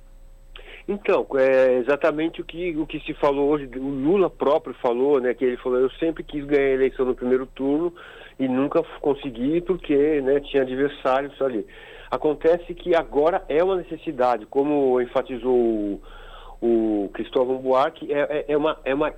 Então, 0.87 1.25
é 1.35 1.79
exatamente 1.79 2.41
o 2.41 2.45
que, 2.45 2.75
o 2.77 2.85
que 2.85 2.99
se 2.99 3.13
falou 3.15 3.49
hoje, 3.49 3.67
o 3.75 3.89
Lula 3.89 4.29
próprio 4.29 4.75
falou, 4.75 5.19
né, 5.19 5.33
que 5.33 5.45
ele 5.45 5.57
falou, 5.57 5.79
eu 5.79 5.89
sempre 5.91 6.23
quis 6.23 6.45
ganhar 6.45 6.67
a 6.67 6.73
eleição 6.73 7.05
no 7.05 7.15
primeiro 7.15 7.47
turno 7.47 7.93
e 8.39 8.47
nunca 8.47 8.83
consegui 8.99 9.61
porque 9.61 10.21
né, 10.21 10.39
tinha 10.41 10.61
adversários 10.61 11.39
ali. 11.41 11.65
Acontece 12.11 12.73
que 12.73 12.93
agora 12.93 13.41
é 13.47 13.63
uma 13.63 13.77
necessidade, 13.77 14.45
como 14.45 14.99
enfatizou 14.99 15.55
o, 15.55 16.01
o 16.61 17.09
Cristóvão 17.13 17.57
Buarque, 17.57 18.11
é, 18.11 18.19
é, 18.19 18.45
é, 18.49 18.57
uma, 18.57 18.77
é 18.83 18.93
uma, 18.93 19.13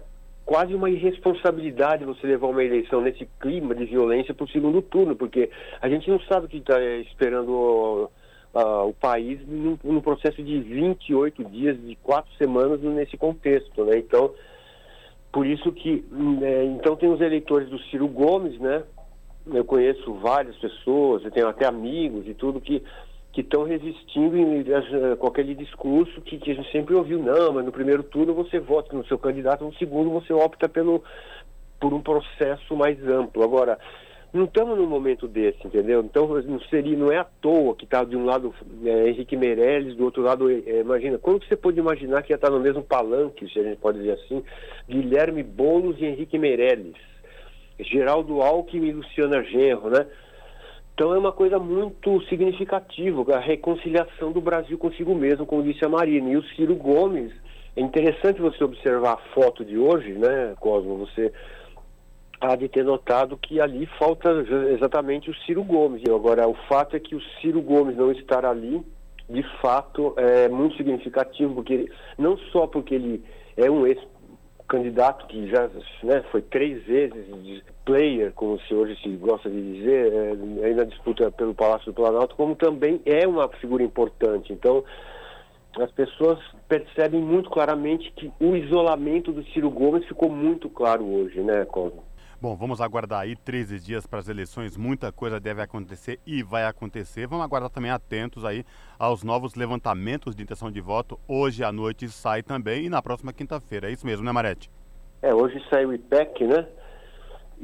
quase 0.46 0.76
uma 0.76 0.92
irresponsabilidade 0.92 2.06
você 2.06 2.28
levar 2.28 2.48
uma 2.48 2.64
eleição 2.64 3.02
nesse 3.02 3.28
clima 3.40 3.74
de 3.74 3.86
violência 3.86 4.32
para 4.32 4.44
o 4.44 4.50
segundo 4.50 4.80
turno, 4.80 5.16
porque 5.16 5.50
a 5.82 5.90
gente 5.90 6.08
não 6.08 6.20
sabe 6.22 6.46
o 6.46 6.50
que 6.50 6.58
está 6.58 6.80
esperando 7.02 8.12
o 8.54 8.94
país 9.02 9.40
num, 9.48 9.76
num, 9.84 10.00
processo 10.00 10.44
de 10.44 10.60
28 10.60 11.44
dias, 11.46 11.76
de 11.82 11.96
quatro 11.96 12.32
semanas 12.36 12.80
nesse 12.82 13.18
contexto, 13.18 13.84
né? 13.86 13.98
Então, 13.98 14.32
por 15.32 15.48
isso 15.48 15.72
que, 15.72 16.06
né, 16.12 16.66
então 16.66 16.96
tem 16.96 17.12
os 17.12 17.20
eleitores 17.20 17.68
do 17.70 17.80
Ciro 17.86 18.08
Gomes, 18.08 18.60
né? 18.60 18.84
Eu 19.52 19.66
conheço 19.66 20.14
várias 20.16 20.56
pessoas, 20.58 21.24
eu 21.24 21.32
tenho 21.32 21.48
até 21.48 21.66
amigos 21.66 22.28
e 22.28 22.34
tudo 22.34 22.62
que 22.62 22.82
que 23.34 23.42
estão 23.42 23.64
resistindo 23.64 24.38
em, 24.38 24.64
com 25.18 25.28
aquele 25.28 25.56
discurso 25.56 26.22
que, 26.22 26.38
que 26.38 26.52
a 26.52 26.54
gente 26.54 26.72
sempre 26.72 26.94
ouviu, 26.94 27.18
não, 27.18 27.52
mas 27.52 27.66
no 27.66 27.72
primeiro 27.72 28.04
turno 28.04 28.32
você 28.32 28.60
vota 28.60 28.96
no 28.96 29.04
seu 29.08 29.18
candidato, 29.18 29.66
no 29.66 29.74
segundo 29.74 30.12
você 30.12 30.32
opta 30.32 30.70
pelo, 30.70 31.04
por 31.80 31.92
um 31.94 32.00
processo 32.00 32.76
mais 32.76 33.04
amplo. 33.08 33.44
Agora, 33.44 33.80
não 34.32 34.46
estamos 34.46 34.78
num 34.78 34.86
momento 34.86 35.28
desse, 35.28 35.66
entendeu? 35.66 36.02
Então 36.02 36.28
não 36.28 36.60
seria, 36.62 36.96
não 36.96 37.12
é 37.12 37.18
à 37.18 37.24
toa 37.24 37.76
que 37.76 37.86
está 37.86 38.04
de 38.04 38.16
um 38.16 38.24
lado 38.24 38.54
é, 38.86 39.10
Henrique 39.10 39.36
Meirelles, 39.36 39.96
do 39.96 40.06
outro 40.06 40.22
lado, 40.22 40.52
é, 40.52 40.82
imagina, 40.82 41.18
como 41.18 41.40
você 41.40 41.56
pode 41.56 41.80
imaginar 41.80 42.22
que 42.22 42.34
ia 42.34 42.36
estar 42.36 42.52
no 42.52 42.60
mesmo 42.60 42.84
palanque, 42.84 43.52
se 43.52 43.60
a 43.60 43.64
gente 43.64 43.78
pode 43.78 43.98
dizer 43.98 44.12
assim, 44.12 44.44
Guilherme 44.88 45.42
Boulos 45.42 46.00
e 46.00 46.06
Henrique 46.06 46.38
Meirelles, 46.38 46.96
Geraldo 47.84 48.42
Alckmin 48.42 48.88
e 48.88 48.94
Luciana 48.94 49.44
Genro, 49.44 49.90
né? 49.90 50.06
Então 50.94 51.14
é 51.14 51.18
uma 51.18 51.32
coisa 51.32 51.58
muito 51.58 52.22
significativa, 52.26 53.36
a 53.36 53.40
reconciliação 53.40 54.32
do 54.32 54.40
Brasil 54.40 54.78
consigo 54.78 55.16
mesmo, 55.16 55.46
como 55.46 55.64
disse 55.64 55.84
a 55.84 55.90
Marina. 55.90 56.30
E 56.30 56.38
o 56.38 56.44
Ciro 56.50 56.76
Gomes, 56.76 57.34
é 57.76 57.82
interessante 57.82 58.40
você 58.40 58.64
observar 58.64 59.14
a 59.14 59.34
foto 59.34 59.66
de 59.66 59.78
hoje, 59.78 60.14
né, 60.14 60.54
Cosmo? 60.60 60.98
Você 60.98 61.34
há 62.40 62.56
de 62.56 62.68
ter 62.68 62.84
notado 62.84 63.38
que 63.38 63.60
ali 63.60 63.88
falta 63.98 64.30
exatamente 64.72 65.32
o 65.32 65.36
Ciro 65.38 65.64
Gomes. 65.64 66.04
Agora, 66.08 66.48
o 66.48 66.54
fato 66.68 66.96
é 66.96 67.00
que 67.00 67.16
o 67.16 67.22
Ciro 67.42 67.62
Gomes 67.62 67.98
não 67.98 68.12
estar 68.12 68.46
ali, 68.46 68.86
de 69.28 69.44
fato, 69.60 70.14
é 70.18 70.48
muito 70.50 70.76
significativo, 70.78 71.56
porque 71.56 71.90
não 72.20 72.38
só 72.52 72.68
porque 72.68 72.94
ele 72.94 73.24
é 73.58 73.72
um 73.72 73.88
ex-candidato 73.88 75.26
que 75.26 75.48
já 75.48 75.68
né, 76.04 76.24
foi 76.32 76.44
três 76.44 76.84
vezes 76.84 77.28
player, 77.86 78.32
como 78.34 78.60
se 78.62 78.74
hoje 78.74 78.98
se 79.02 79.10
gosta 79.18 79.50
de 79.50 79.74
dizer, 79.74 80.14
é, 80.14 80.66
aí 80.66 80.74
na 80.74 80.84
disputa 80.84 81.32
pelo 81.32 81.54
Palácio 81.54 81.88
do 81.88 81.96
Planalto, 81.96 82.36
como 82.36 82.56
também 82.56 83.02
é 83.06 83.28
uma 83.28 83.48
figura 83.50 83.84
importante. 83.84 84.54
Então, 84.54 84.84
as 85.80 85.92
pessoas 85.92 86.40
percebem 86.68 87.22
muito 87.22 87.50
claramente 87.50 88.12
que 88.16 88.32
o 88.40 88.56
isolamento 88.56 89.32
do 89.32 89.44
Ciro 89.46 89.70
Gomes 89.70 90.06
ficou 90.08 90.30
muito 90.30 90.70
claro 90.70 91.04
hoje, 91.04 91.42
né, 91.42 91.66
Cosmo? 91.66 92.04
Bom, 92.40 92.58
vamos 92.58 92.82
aguardar 92.82 93.22
aí 93.22 93.38
13 93.38 93.80
dias 93.80 94.06
para 94.06 94.20
as 94.20 94.28
eleições, 94.28 94.76
muita 94.76 95.14
coisa 95.14 95.40
deve 95.40 95.62
acontecer 95.62 96.20
e 96.28 96.44
vai 96.44 96.66
acontecer. 96.66 97.26
Vamos 97.26 97.46
aguardar 97.46 97.70
também 97.70 97.90
atentos 97.90 98.44
aí 98.44 98.66
aos 99.00 99.24
novos 99.24 99.56
levantamentos 99.56 100.36
de 100.36 100.44
intenção 100.44 100.70
de 100.70 100.82
voto. 100.82 101.18
Hoje 101.26 101.64
à 101.64 101.72
noite 101.72 102.10
sai 102.10 102.44
também 102.44 102.86
e 102.86 102.90
na 102.90 103.02
próxima 103.02 103.32
quinta-feira. 103.32 103.88
É 103.88 103.94
isso 103.94 104.06
mesmo, 104.06 104.26
né, 104.26 104.32
Marete? 104.34 104.70
É, 105.22 105.34
hoje 105.34 105.64
sai 105.70 105.86
o 105.86 105.94
IPEC, 105.94 106.46
né? 106.46 106.68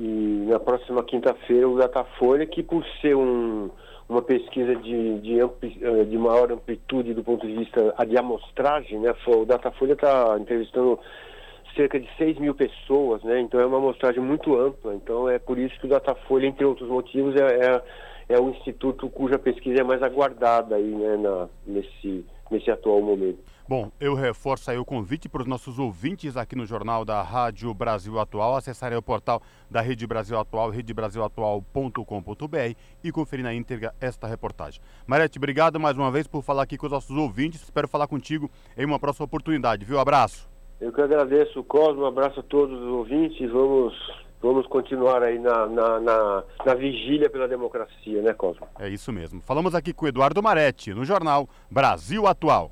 E 0.01 0.45
na 0.47 0.59
próxima 0.59 1.03
quinta-feira 1.03 1.67
o 1.67 1.77
Datafolha, 1.77 2.45
que 2.45 2.63
por 2.63 2.85
ser 3.01 3.17
um, 3.17 3.69
uma 4.07 4.21
pesquisa 4.21 4.73
de, 4.77 5.19
de, 5.19 5.41
ampli, 5.41 5.77
eh, 5.81 6.05
de 6.05 6.17
maior 6.17 6.49
amplitude 6.53 7.13
do 7.13 7.21
ponto 7.21 7.45
de 7.45 7.53
vista 7.53 7.93
de 8.07 8.17
amostragem, 8.17 8.97
né? 8.97 9.13
O 9.27 9.43
Datafolha 9.43 9.93
está 9.93 10.37
entrevistando 10.39 10.97
cerca 11.75 11.99
de 11.99 12.09
6 12.17 12.39
mil 12.39 12.55
pessoas, 12.55 13.21
né? 13.23 13.41
Então 13.41 13.59
é 13.59 13.65
uma 13.65 13.77
amostragem 13.77 14.23
muito 14.23 14.57
ampla. 14.57 14.95
Então 14.95 15.27
é 15.27 15.37
por 15.37 15.57
isso 15.57 15.77
que 15.81 15.85
o 15.85 15.89
Datafolha, 15.89 16.47
entre 16.47 16.63
outros 16.63 16.87
motivos, 16.87 17.35
é, 17.35 17.65
é, 17.65 17.83
é 18.29 18.39
o 18.39 18.51
instituto 18.51 19.09
cuja 19.09 19.37
pesquisa 19.37 19.81
é 19.81 19.83
mais 19.83 20.01
aguardada 20.01 20.77
aí, 20.77 20.95
né, 20.95 21.17
na, 21.17 21.49
nesse, 21.67 22.25
nesse 22.51 22.71
atual 22.71 23.01
momento. 23.01 23.39
Bom, 23.67 23.91
eu 23.99 24.15
reforço 24.15 24.71
aí 24.71 24.79
o 24.79 24.85
convite 24.85 25.29
para 25.29 25.43
os 25.43 25.47
nossos 25.47 25.77
ouvintes 25.77 26.35
aqui 26.35 26.55
no 26.55 26.65
Jornal 26.65 27.05
da 27.05 27.21
Rádio 27.21 27.71
Brasil 27.71 28.19
Atual 28.19 28.55
acessarem 28.55 28.97
o 28.97 29.01
portal 29.01 29.43
da 29.69 29.79
Rede 29.79 30.07
Brasil 30.07 30.39
Atual, 30.39 30.71
redebrasilatual.com.br 30.71 32.75
e 33.03 33.11
conferir 33.11 33.43
na 33.43 33.53
íntegra 33.53 33.93
esta 34.01 34.25
reportagem. 34.25 34.81
Marete, 35.05 35.37
obrigado 35.37 35.79
mais 35.79 35.95
uma 35.95 36.09
vez 36.09 36.25
por 36.25 36.41
falar 36.41 36.63
aqui 36.63 36.77
com 36.77 36.87
os 36.87 36.91
nossos 36.91 37.15
ouvintes. 37.15 37.61
Espero 37.61 37.87
falar 37.87 38.07
contigo 38.07 38.49
em 38.75 38.85
uma 38.85 38.97
próxima 38.97 39.25
oportunidade, 39.25 39.85
viu? 39.85 39.99
Abraço. 39.99 40.49
Eu 40.81 40.93
que 40.93 41.01
agradeço, 41.01 41.61
Cosmo, 41.65 42.03
um 42.03 42.07
abraço 42.07 42.39
a 42.39 42.43
todos 42.43 42.81
os 42.81 42.87
ouvintes. 42.87 43.51
Vamos, 43.51 43.93
vamos 44.41 44.65
continuar 44.67 45.23
aí 45.23 45.37
na, 45.39 45.65
na, 45.67 45.99
na, 45.99 46.43
na 46.65 46.73
vigília 46.73 47.29
pela 47.29 47.47
democracia, 47.47 48.21
né, 48.21 48.33
Cosmo? 48.33 48.67
É 48.79 48.89
isso 48.89 49.11
mesmo. 49.11 49.41
Falamos 49.41 49.75
aqui 49.75 49.93
com 49.93 50.05
o 50.05 50.07
Eduardo 50.07 50.41
Maretti, 50.41 50.93
no 50.93 51.05
jornal 51.05 51.47
Brasil 51.69 52.27
Atual. 52.27 52.71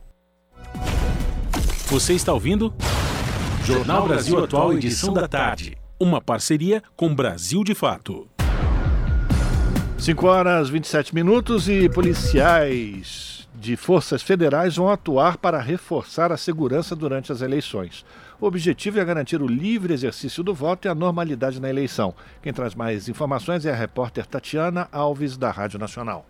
Você 1.88 2.14
está 2.14 2.34
ouvindo? 2.34 2.74
Jornal 3.64 4.08
Brasil 4.08 4.44
Atual, 4.44 4.74
edição 4.74 5.14
da 5.14 5.28
tarde. 5.28 5.78
Uma 6.00 6.22
parceria 6.22 6.82
com 6.96 7.14
Brasil 7.14 7.64
de 7.64 7.74
Fato. 7.74 8.28
5 9.98 10.28
horas 10.28 10.70
27 10.70 11.14
minutos 11.16 11.68
e 11.68 11.90
policiais 11.90 13.38
de 13.56 13.76
forças 13.76 14.22
federais 14.22 14.76
vão 14.76 14.90
atuar 14.90 15.38
para 15.38 15.60
reforçar 15.60 16.32
a 16.32 16.38
segurança 16.38 16.96
durante 16.96 17.32
as 17.32 17.42
eleições. 17.42 18.06
O 18.40 18.46
objetivo 18.46 19.00
é 19.00 19.06
garantir 19.06 19.42
o 19.42 19.48
livre 19.48 19.94
exercício 19.94 20.44
do 20.44 20.54
voto 20.54 20.88
e 20.88 20.90
a 20.90 20.94
normalidade 20.94 21.60
na 21.60 21.70
eleição. 21.70 22.14
Quem 22.40 22.54
traz 22.54 22.76
mais 22.76 23.10
informações 23.10 23.66
é 23.66 23.72
a 23.72 23.76
repórter 23.76 24.28
Tatiana 24.28 24.88
Alves, 24.92 25.36
da 25.38 25.50
Rádio 25.50 25.80
Nacional. 25.80 26.24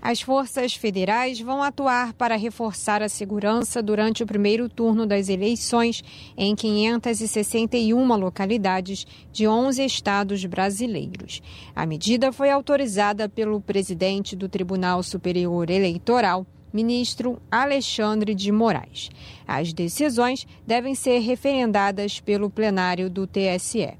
As 0.00 0.20
forças 0.20 0.74
federais 0.74 1.40
vão 1.40 1.64
atuar 1.64 2.12
para 2.12 2.36
reforçar 2.36 3.02
a 3.02 3.08
segurança 3.08 3.82
durante 3.82 4.22
o 4.22 4.26
primeiro 4.26 4.68
turno 4.68 5.04
das 5.04 5.28
eleições 5.28 6.04
em 6.36 6.54
561 6.54 8.14
localidades 8.14 9.04
de 9.32 9.48
11 9.48 9.84
estados 9.84 10.44
brasileiros. 10.44 11.42
A 11.74 11.84
medida 11.84 12.30
foi 12.30 12.50
autorizada 12.50 13.28
pelo 13.28 13.60
presidente 13.60 14.36
do 14.36 14.48
Tribunal 14.48 15.02
Superior 15.02 15.70
Eleitoral, 15.70 16.46
ministro 16.76 17.40
Alexandre 17.50 18.34
de 18.34 18.52
Moraes. 18.52 19.08
As 19.48 19.72
decisões 19.72 20.46
devem 20.66 20.94
ser 20.94 21.20
referendadas 21.20 22.20
pelo 22.20 22.50
plenário 22.50 23.08
do 23.08 23.26
TSE. 23.26 23.94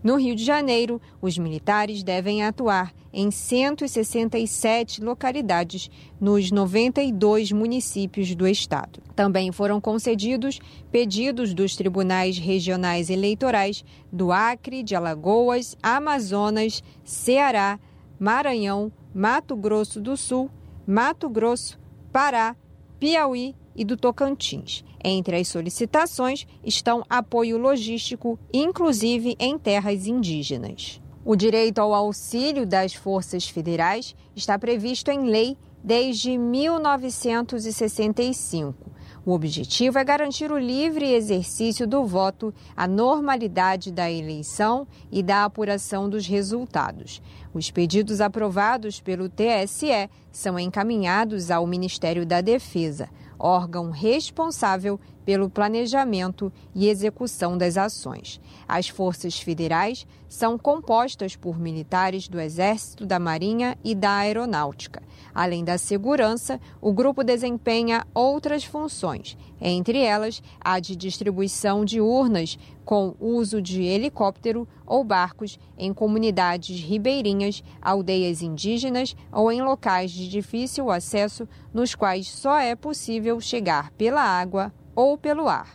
No 0.00 0.14
Rio 0.14 0.36
de 0.36 0.44
Janeiro, 0.44 1.02
os 1.20 1.36
militares 1.36 2.04
devem 2.04 2.44
atuar 2.44 2.94
em 3.12 3.32
167 3.32 5.02
localidades 5.02 5.90
nos 6.20 6.52
92 6.52 7.50
municípios 7.50 8.32
do 8.36 8.46
estado. 8.46 9.02
Também 9.16 9.50
foram 9.50 9.80
concedidos 9.80 10.60
pedidos 10.92 11.52
dos 11.52 11.74
tribunais 11.74 12.38
regionais 12.38 13.10
eleitorais 13.10 13.84
do 14.10 14.30
Acre, 14.30 14.84
de 14.84 14.94
Alagoas, 14.94 15.76
Amazonas, 15.82 16.80
Ceará, 17.02 17.78
Maranhão, 18.20 18.92
Mato 19.12 19.56
Grosso 19.56 20.00
do 20.00 20.16
Sul, 20.16 20.48
Mato 20.86 21.28
Grosso, 21.28 21.79
Pará, 22.12 22.54
Piauí 22.98 23.54
e 23.74 23.82
do 23.84 23.96
Tocantins. 23.96 24.84
Entre 25.02 25.34
as 25.36 25.48
solicitações 25.48 26.46
estão 26.64 27.02
apoio 27.08 27.56
logístico, 27.56 28.38
inclusive 28.52 29.34
em 29.38 29.56
terras 29.56 30.06
indígenas. 30.06 31.00
O 31.24 31.34
direito 31.36 31.78
ao 31.78 31.94
auxílio 31.94 32.66
das 32.66 32.92
forças 32.92 33.48
federais 33.48 34.14
está 34.34 34.58
previsto 34.58 35.10
em 35.10 35.24
lei 35.24 35.56
desde 35.82 36.36
1965. 36.36 38.90
O 39.24 39.32
objetivo 39.32 39.98
é 39.98 40.04
garantir 40.04 40.50
o 40.50 40.58
livre 40.58 41.12
exercício 41.12 41.86
do 41.86 42.04
voto, 42.04 42.54
a 42.74 42.88
normalidade 42.88 43.92
da 43.92 44.10
eleição 44.10 44.86
e 45.12 45.22
da 45.22 45.44
apuração 45.44 46.08
dos 46.08 46.26
resultados. 46.26 47.20
Os 47.52 47.70
pedidos 47.70 48.20
aprovados 48.20 49.00
pelo 49.00 49.28
TSE 49.28 50.08
são 50.32 50.58
encaminhados 50.58 51.50
ao 51.50 51.66
Ministério 51.66 52.24
da 52.24 52.40
Defesa 52.40 53.08
órgão 53.40 53.90
responsável 53.90 55.00
pelo 55.24 55.50
planejamento 55.50 56.52
e 56.74 56.88
execução 56.88 57.56
das 57.56 57.76
ações. 57.76 58.40
As 58.66 58.88
forças 58.88 59.38
federais 59.38 60.06
são 60.28 60.56
compostas 60.56 61.34
por 61.34 61.58
militares 61.58 62.28
do 62.28 62.40
Exército, 62.40 63.04
da 63.04 63.18
Marinha 63.18 63.76
e 63.82 63.94
da 63.94 64.12
Aeronáutica. 64.18 65.02
Além 65.34 65.64
da 65.64 65.76
segurança, 65.78 66.60
o 66.80 66.92
grupo 66.92 67.22
desempenha 67.22 68.06
outras 68.14 68.64
funções, 68.64 69.36
entre 69.60 69.98
elas 69.98 70.42
a 70.60 70.78
de 70.80 70.96
distribuição 70.96 71.84
de 71.84 72.00
urnas 72.00 72.58
com 72.84 73.14
uso 73.20 73.62
de 73.62 73.82
helicóptero 73.82 74.66
ou 74.84 75.04
barcos 75.04 75.58
em 75.78 75.94
comunidades 75.94 76.80
ribeirinhas, 76.80 77.62
aldeias 77.80 78.42
indígenas 78.42 79.14
ou 79.32 79.52
em 79.52 79.62
locais 79.62 80.10
de 80.10 80.28
difícil 80.28 80.90
acesso 80.90 81.48
nos 81.72 81.94
quais 81.94 82.26
só 82.28 82.58
é 82.58 82.74
possível 82.74 83.40
chegar 83.40 83.90
pela 83.92 84.22
água 84.22 84.72
ou 84.94 85.16
pelo 85.16 85.48
ar. 85.48 85.68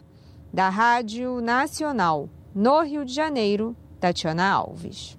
Da 0.53 0.69
Rádio 0.69 1.41
Nacional, 1.41 2.29
no 2.53 2.81
Rio 2.81 3.03
de 3.03 3.13
Janeiro, 3.13 3.75
Tatiana 3.99 4.49
Alves. 4.49 5.17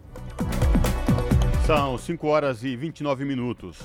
São 1.67 1.99
5 1.99 2.27
horas 2.27 2.63
e 2.63 2.77
29 2.77 3.25
minutos. 3.25 3.81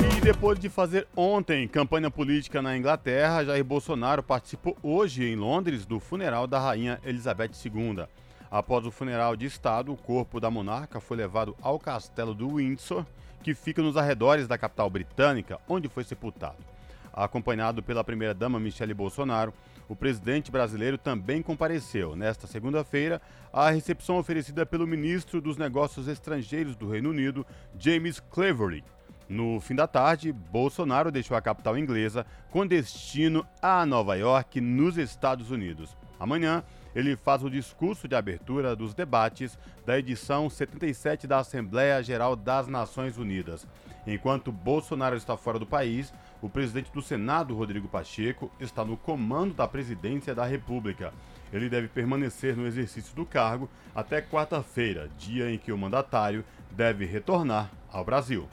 E 0.00 0.20
depois 0.20 0.58
de 0.58 0.68
fazer 0.68 1.08
ontem 1.16 1.66
campanha 1.66 2.10
política 2.10 2.62
na 2.62 2.76
Inglaterra, 2.76 3.44
Jair 3.44 3.64
Bolsonaro 3.64 4.22
participou 4.22 4.76
hoje 4.82 5.24
em 5.24 5.34
Londres 5.34 5.84
do 5.84 5.98
funeral 5.98 6.46
da 6.46 6.60
rainha 6.60 7.00
Elizabeth 7.04 7.50
II. 7.64 8.04
Após 8.50 8.86
o 8.86 8.90
funeral 8.90 9.34
de 9.34 9.46
Estado, 9.46 9.92
o 9.92 9.96
corpo 9.96 10.38
da 10.38 10.50
monarca 10.50 11.00
foi 11.00 11.16
levado 11.16 11.56
ao 11.60 11.78
castelo 11.78 12.34
do 12.34 12.56
Windsor, 12.56 13.04
que 13.42 13.54
fica 13.54 13.82
nos 13.82 13.96
arredores 13.96 14.46
da 14.46 14.56
capital 14.56 14.88
britânica, 14.88 15.58
onde 15.68 15.88
foi 15.88 16.04
sepultado. 16.04 16.73
Acompanhado 17.14 17.80
pela 17.80 18.02
primeira-dama 18.02 18.58
Michele 18.58 18.92
Bolsonaro, 18.92 19.54
o 19.88 19.94
presidente 19.94 20.50
brasileiro 20.50 20.98
também 20.98 21.42
compareceu, 21.42 22.16
nesta 22.16 22.46
segunda-feira, 22.48 23.22
à 23.52 23.70
recepção 23.70 24.18
oferecida 24.18 24.66
pelo 24.66 24.86
ministro 24.86 25.40
dos 25.40 25.56
Negócios 25.56 26.08
Estrangeiros 26.08 26.74
do 26.74 26.90
Reino 26.90 27.10
Unido, 27.10 27.46
James 27.78 28.18
Cleverly. 28.18 28.82
No 29.28 29.60
fim 29.60 29.74
da 29.74 29.86
tarde, 29.86 30.32
Bolsonaro 30.32 31.12
deixou 31.12 31.36
a 31.36 31.40
capital 31.40 31.78
inglesa 31.78 32.26
com 32.50 32.66
destino 32.66 33.46
a 33.62 33.86
Nova 33.86 34.16
York, 34.16 34.60
nos 34.60 34.98
Estados 34.98 35.50
Unidos. 35.50 35.96
Amanhã, 36.18 36.64
ele 36.94 37.16
faz 37.16 37.42
o 37.42 37.50
discurso 37.50 38.06
de 38.06 38.14
abertura 38.14 38.76
dos 38.76 38.94
debates 38.94 39.58
da 39.84 39.98
edição 39.98 40.48
77 40.48 41.26
da 41.26 41.38
Assembleia 41.38 42.02
Geral 42.02 42.36
das 42.36 42.68
Nações 42.68 43.18
Unidas. 43.18 43.66
Enquanto 44.06 44.52
Bolsonaro 44.52 45.16
está 45.16 45.36
fora 45.36 45.58
do 45.58 45.66
país, 45.66 46.12
o 46.44 46.48
presidente 46.50 46.92
do 46.92 47.00
Senado, 47.00 47.56
Rodrigo 47.56 47.88
Pacheco, 47.88 48.52
está 48.60 48.84
no 48.84 48.98
comando 48.98 49.54
da 49.54 49.66
presidência 49.66 50.34
da 50.34 50.44
República. 50.44 51.10
Ele 51.50 51.70
deve 51.70 51.88
permanecer 51.88 52.54
no 52.54 52.66
exercício 52.66 53.16
do 53.16 53.24
cargo 53.24 53.66
até 53.94 54.20
quarta-feira, 54.20 55.08
dia 55.16 55.50
em 55.50 55.56
que 55.56 55.72
o 55.72 55.78
mandatário 55.78 56.44
deve 56.70 57.06
retornar 57.06 57.70
ao 57.90 58.04
Brasil. 58.04 58.46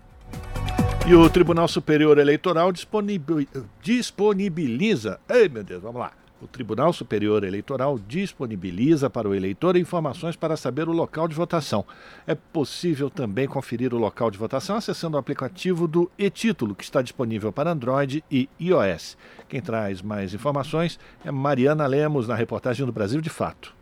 E 1.05 1.13
o 1.13 1.29
Tribunal 1.29 1.67
Superior 1.67 2.17
Eleitoral 2.17 2.71
disponibiliza. 3.81 5.19
Ei, 5.27 5.49
meu 5.49 5.65
Deus, 5.65 5.81
vamos 5.81 5.99
lá. 5.99 6.13
O 6.41 6.47
Tribunal 6.47 6.91
Superior 6.91 7.43
Eleitoral 7.43 7.99
disponibiliza 7.99 9.11
para 9.11 9.29
o 9.29 9.35
eleitor 9.35 9.77
informações 9.77 10.35
para 10.35 10.57
saber 10.57 10.89
o 10.89 10.91
local 10.91 11.27
de 11.27 11.35
votação. 11.35 11.85
É 12.25 12.33
possível 12.33 13.11
também 13.11 13.47
conferir 13.47 13.93
o 13.93 13.99
local 13.99 14.31
de 14.31 14.39
votação 14.39 14.75
acessando 14.75 15.17
o 15.17 15.19
aplicativo 15.19 15.87
do 15.87 16.09
e-título, 16.17 16.73
que 16.73 16.83
está 16.83 17.03
disponível 17.03 17.53
para 17.53 17.71
Android 17.71 18.23
e 18.31 18.49
iOS. 18.59 19.15
Quem 19.47 19.61
traz 19.61 20.01
mais 20.01 20.33
informações 20.33 20.99
é 21.23 21.29
Mariana 21.29 21.85
Lemos, 21.85 22.27
na 22.27 22.33
reportagem 22.33 22.87
do 22.87 22.91
Brasil 22.91 23.21
de 23.21 23.29
Fato. 23.29 23.75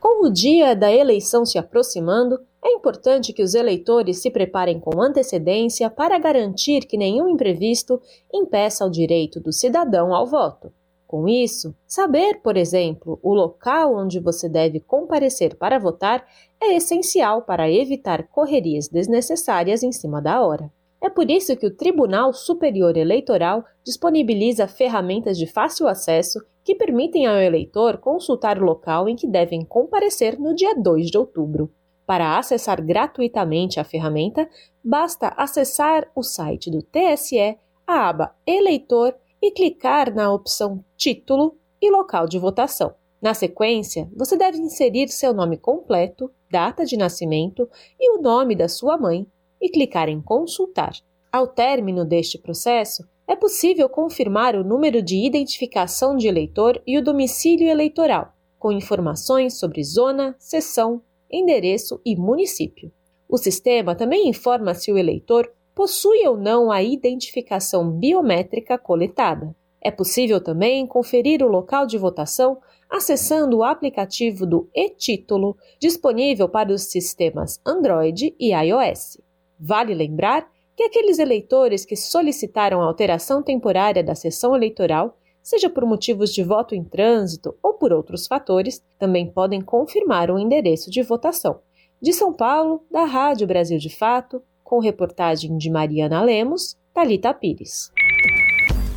Com 0.00 0.26
o 0.26 0.32
dia 0.32 0.74
da 0.74 0.90
eleição 0.90 1.44
se 1.44 1.58
aproximando, 1.58 2.40
é 2.64 2.72
importante 2.72 3.34
que 3.34 3.42
os 3.42 3.54
eleitores 3.54 4.22
se 4.22 4.30
preparem 4.30 4.80
com 4.80 5.02
antecedência 5.02 5.90
para 5.90 6.18
garantir 6.18 6.86
que 6.86 6.96
nenhum 6.96 7.28
imprevisto 7.28 8.00
impeça 8.32 8.86
o 8.86 8.90
direito 8.90 9.38
do 9.40 9.52
cidadão 9.52 10.14
ao 10.14 10.26
voto. 10.26 10.72
Com 11.08 11.26
isso, 11.26 11.74
saber, 11.86 12.42
por 12.42 12.54
exemplo, 12.54 13.18
o 13.22 13.32
local 13.32 13.96
onde 13.96 14.20
você 14.20 14.46
deve 14.46 14.78
comparecer 14.78 15.56
para 15.56 15.78
votar 15.78 16.22
é 16.60 16.76
essencial 16.76 17.40
para 17.40 17.70
evitar 17.70 18.28
correrias 18.28 18.88
desnecessárias 18.88 19.82
em 19.82 19.90
cima 19.90 20.20
da 20.20 20.44
hora. 20.44 20.70
É 21.00 21.08
por 21.08 21.30
isso 21.30 21.56
que 21.56 21.66
o 21.66 21.74
Tribunal 21.74 22.34
Superior 22.34 22.94
Eleitoral 22.94 23.64
disponibiliza 23.82 24.68
ferramentas 24.68 25.38
de 25.38 25.46
fácil 25.46 25.88
acesso 25.88 26.44
que 26.62 26.74
permitem 26.74 27.26
ao 27.26 27.36
eleitor 27.36 27.96
consultar 27.96 28.60
o 28.60 28.66
local 28.66 29.08
em 29.08 29.16
que 29.16 29.26
devem 29.26 29.64
comparecer 29.64 30.38
no 30.38 30.54
dia 30.54 30.74
2 30.74 31.10
de 31.10 31.16
outubro. 31.16 31.72
Para 32.04 32.36
acessar 32.36 32.84
gratuitamente 32.84 33.80
a 33.80 33.84
ferramenta, 33.84 34.46
basta 34.84 35.28
acessar 35.38 36.10
o 36.14 36.22
site 36.22 36.70
do 36.70 36.82
TSE, 36.82 37.56
a 37.86 38.08
aba 38.10 38.34
Eleitor 38.46 39.14
e 39.40 39.50
clicar 39.50 40.14
na 40.14 40.32
opção 40.32 40.84
Título 40.96 41.56
e 41.80 41.90
Local 41.90 42.26
de 42.26 42.38
votação. 42.38 42.94
Na 43.20 43.34
sequência, 43.34 44.08
você 44.14 44.36
deve 44.36 44.58
inserir 44.58 45.08
seu 45.08 45.34
nome 45.34 45.56
completo, 45.56 46.30
data 46.50 46.84
de 46.84 46.96
nascimento 46.96 47.68
e 47.98 48.16
o 48.16 48.22
nome 48.22 48.54
da 48.54 48.68
sua 48.68 48.96
mãe 48.96 49.26
e 49.60 49.68
clicar 49.68 50.08
em 50.08 50.20
Consultar. 50.20 50.92
Ao 51.30 51.46
término 51.46 52.04
deste 52.04 52.38
processo, 52.38 53.06
é 53.26 53.36
possível 53.36 53.88
confirmar 53.88 54.56
o 54.56 54.64
número 54.64 55.02
de 55.02 55.16
identificação 55.26 56.16
de 56.16 56.26
eleitor 56.26 56.80
e 56.86 56.96
o 56.96 57.02
domicílio 57.02 57.68
eleitoral, 57.68 58.32
com 58.58 58.72
informações 58.72 59.58
sobre 59.58 59.84
zona, 59.84 60.34
seção, 60.38 61.02
endereço 61.30 62.00
e 62.04 62.16
município. 62.16 62.90
O 63.28 63.36
sistema 63.36 63.94
também 63.94 64.28
informa 64.28 64.72
se 64.72 64.90
o 64.90 64.96
eleitor 64.96 65.52
possui 65.78 66.26
ou 66.26 66.36
não 66.36 66.72
a 66.72 66.82
identificação 66.82 67.88
biométrica 67.88 68.76
coletada. 68.76 69.54
É 69.80 69.92
possível 69.92 70.42
também 70.42 70.84
conferir 70.84 71.40
o 71.40 71.46
local 71.46 71.86
de 71.86 71.96
votação 71.96 72.58
acessando 72.90 73.58
o 73.58 73.62
aplicativo 73.62 74.44
do 74.44 74.68
e-Título, 74.74 75.56
disponível 75.78 76.48
para 76.48 76.72
os 76.72 76.90
sistemas 76.90 77.60
Android 77.64 78.34
e 78.40 78.52
iOS. 78.52 79.18
Vale 79.56 79.94
lembrar 79.94 80.50
que 80.76 80.82
aqueles 80.82 81.20
eleitores 81.20 81.84
que 81.84 81.94
solicitaram 81.94 82.82
alteração 82.82 83.40
temporária 83.40 84.02
da 84.02 84.16
sessão 84.16 84.56
eleitoral 84.56 85.16
seja 85.40 85.70
por 85.70 85.86
motivos 85.86 86.34
de 86.34 86.42
voto 86.42 86.74
em 86.74 86.82
trânsito 86.82 87.54
ou 87.62 87.74
por 87.74 87.92
outros 87.92 88.26
fatores, 88.26 88.84
também 88.98 89.30
podem 89.30 89.60
confirmar 89.60 90.28
o 90.28 90.40
endereço 90.40 90.90
de 90.90 91.02
votação. 91.04 91.60
De 92.02 92.12
São 92.12 92.32
Paulo, 92.32 92.84
da 92.90 93.04
Rádio 93.04 93.46
Brasil 93.46 93.78
de 93.78 93.88
Fato, 93.88 94.42
com 94.68 94.78
reportagem 94.80 95.56
de 95.56 95.70
Mariana 95.70 96.20
Lemos, 96.20 96.76
Talita 96.92 97.32
Pires. 97.32 97.90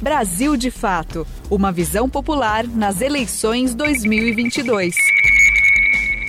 Brasil 0.02 0.58
de 0.58 0.70
Fato, 0.70 1.26
uma 1.50 1.72
visão 1.72 2.10
popular 2.10 2.68
nas 2.68 3.00
eleições 3.00 3.74
2022. 3.74 4.94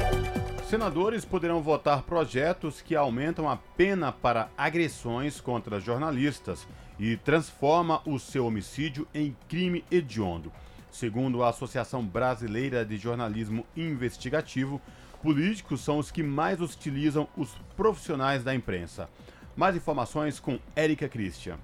Senadores 0.70 1.26
poderão 1.26 1.64
votar 1.64 2.04
projetos 2.04 2.80
que 2.80 2.96
aumentam 2.96 3.50
a 3.50 3.58
pena 3.58 4.12
para 4.12 4.52
agressões 4.56 5.42
contra 5.42 5.80
jornalistas 5.80 6.68
e 7.00 7.18
transforma 7.18 8.04
o 8.06 8.20
seu 8.20 8.46
homicídio 8.46 9.08
em 9.12 9.36
crime 9.48 9.84
hediondo. 9.90 10.54
Segundo 10.92 11.42
a 11.42 11.50
Associação 11.50 12.06
Brasileira 12.06 12.86
de 12.86 12.98
Jornalismo 12.98 13.66
Investigativo, 13.76 14.80
políticos 15.24 15.82
são 15.82 15.98
os 15.98 16.12
que 16.12 16.22
mais 16.22 16.62
hostilizam 16.62 17.28
os 17.36 17.50
profissionais 17.76 18.44
da 18.44 18.54
imprensa. 18.54 19.10
Mais 19.56 19.76
informações 19.76 20.40
com 20.40 20.60
Érica 20.76 21.10
Christian. 21.10 21.58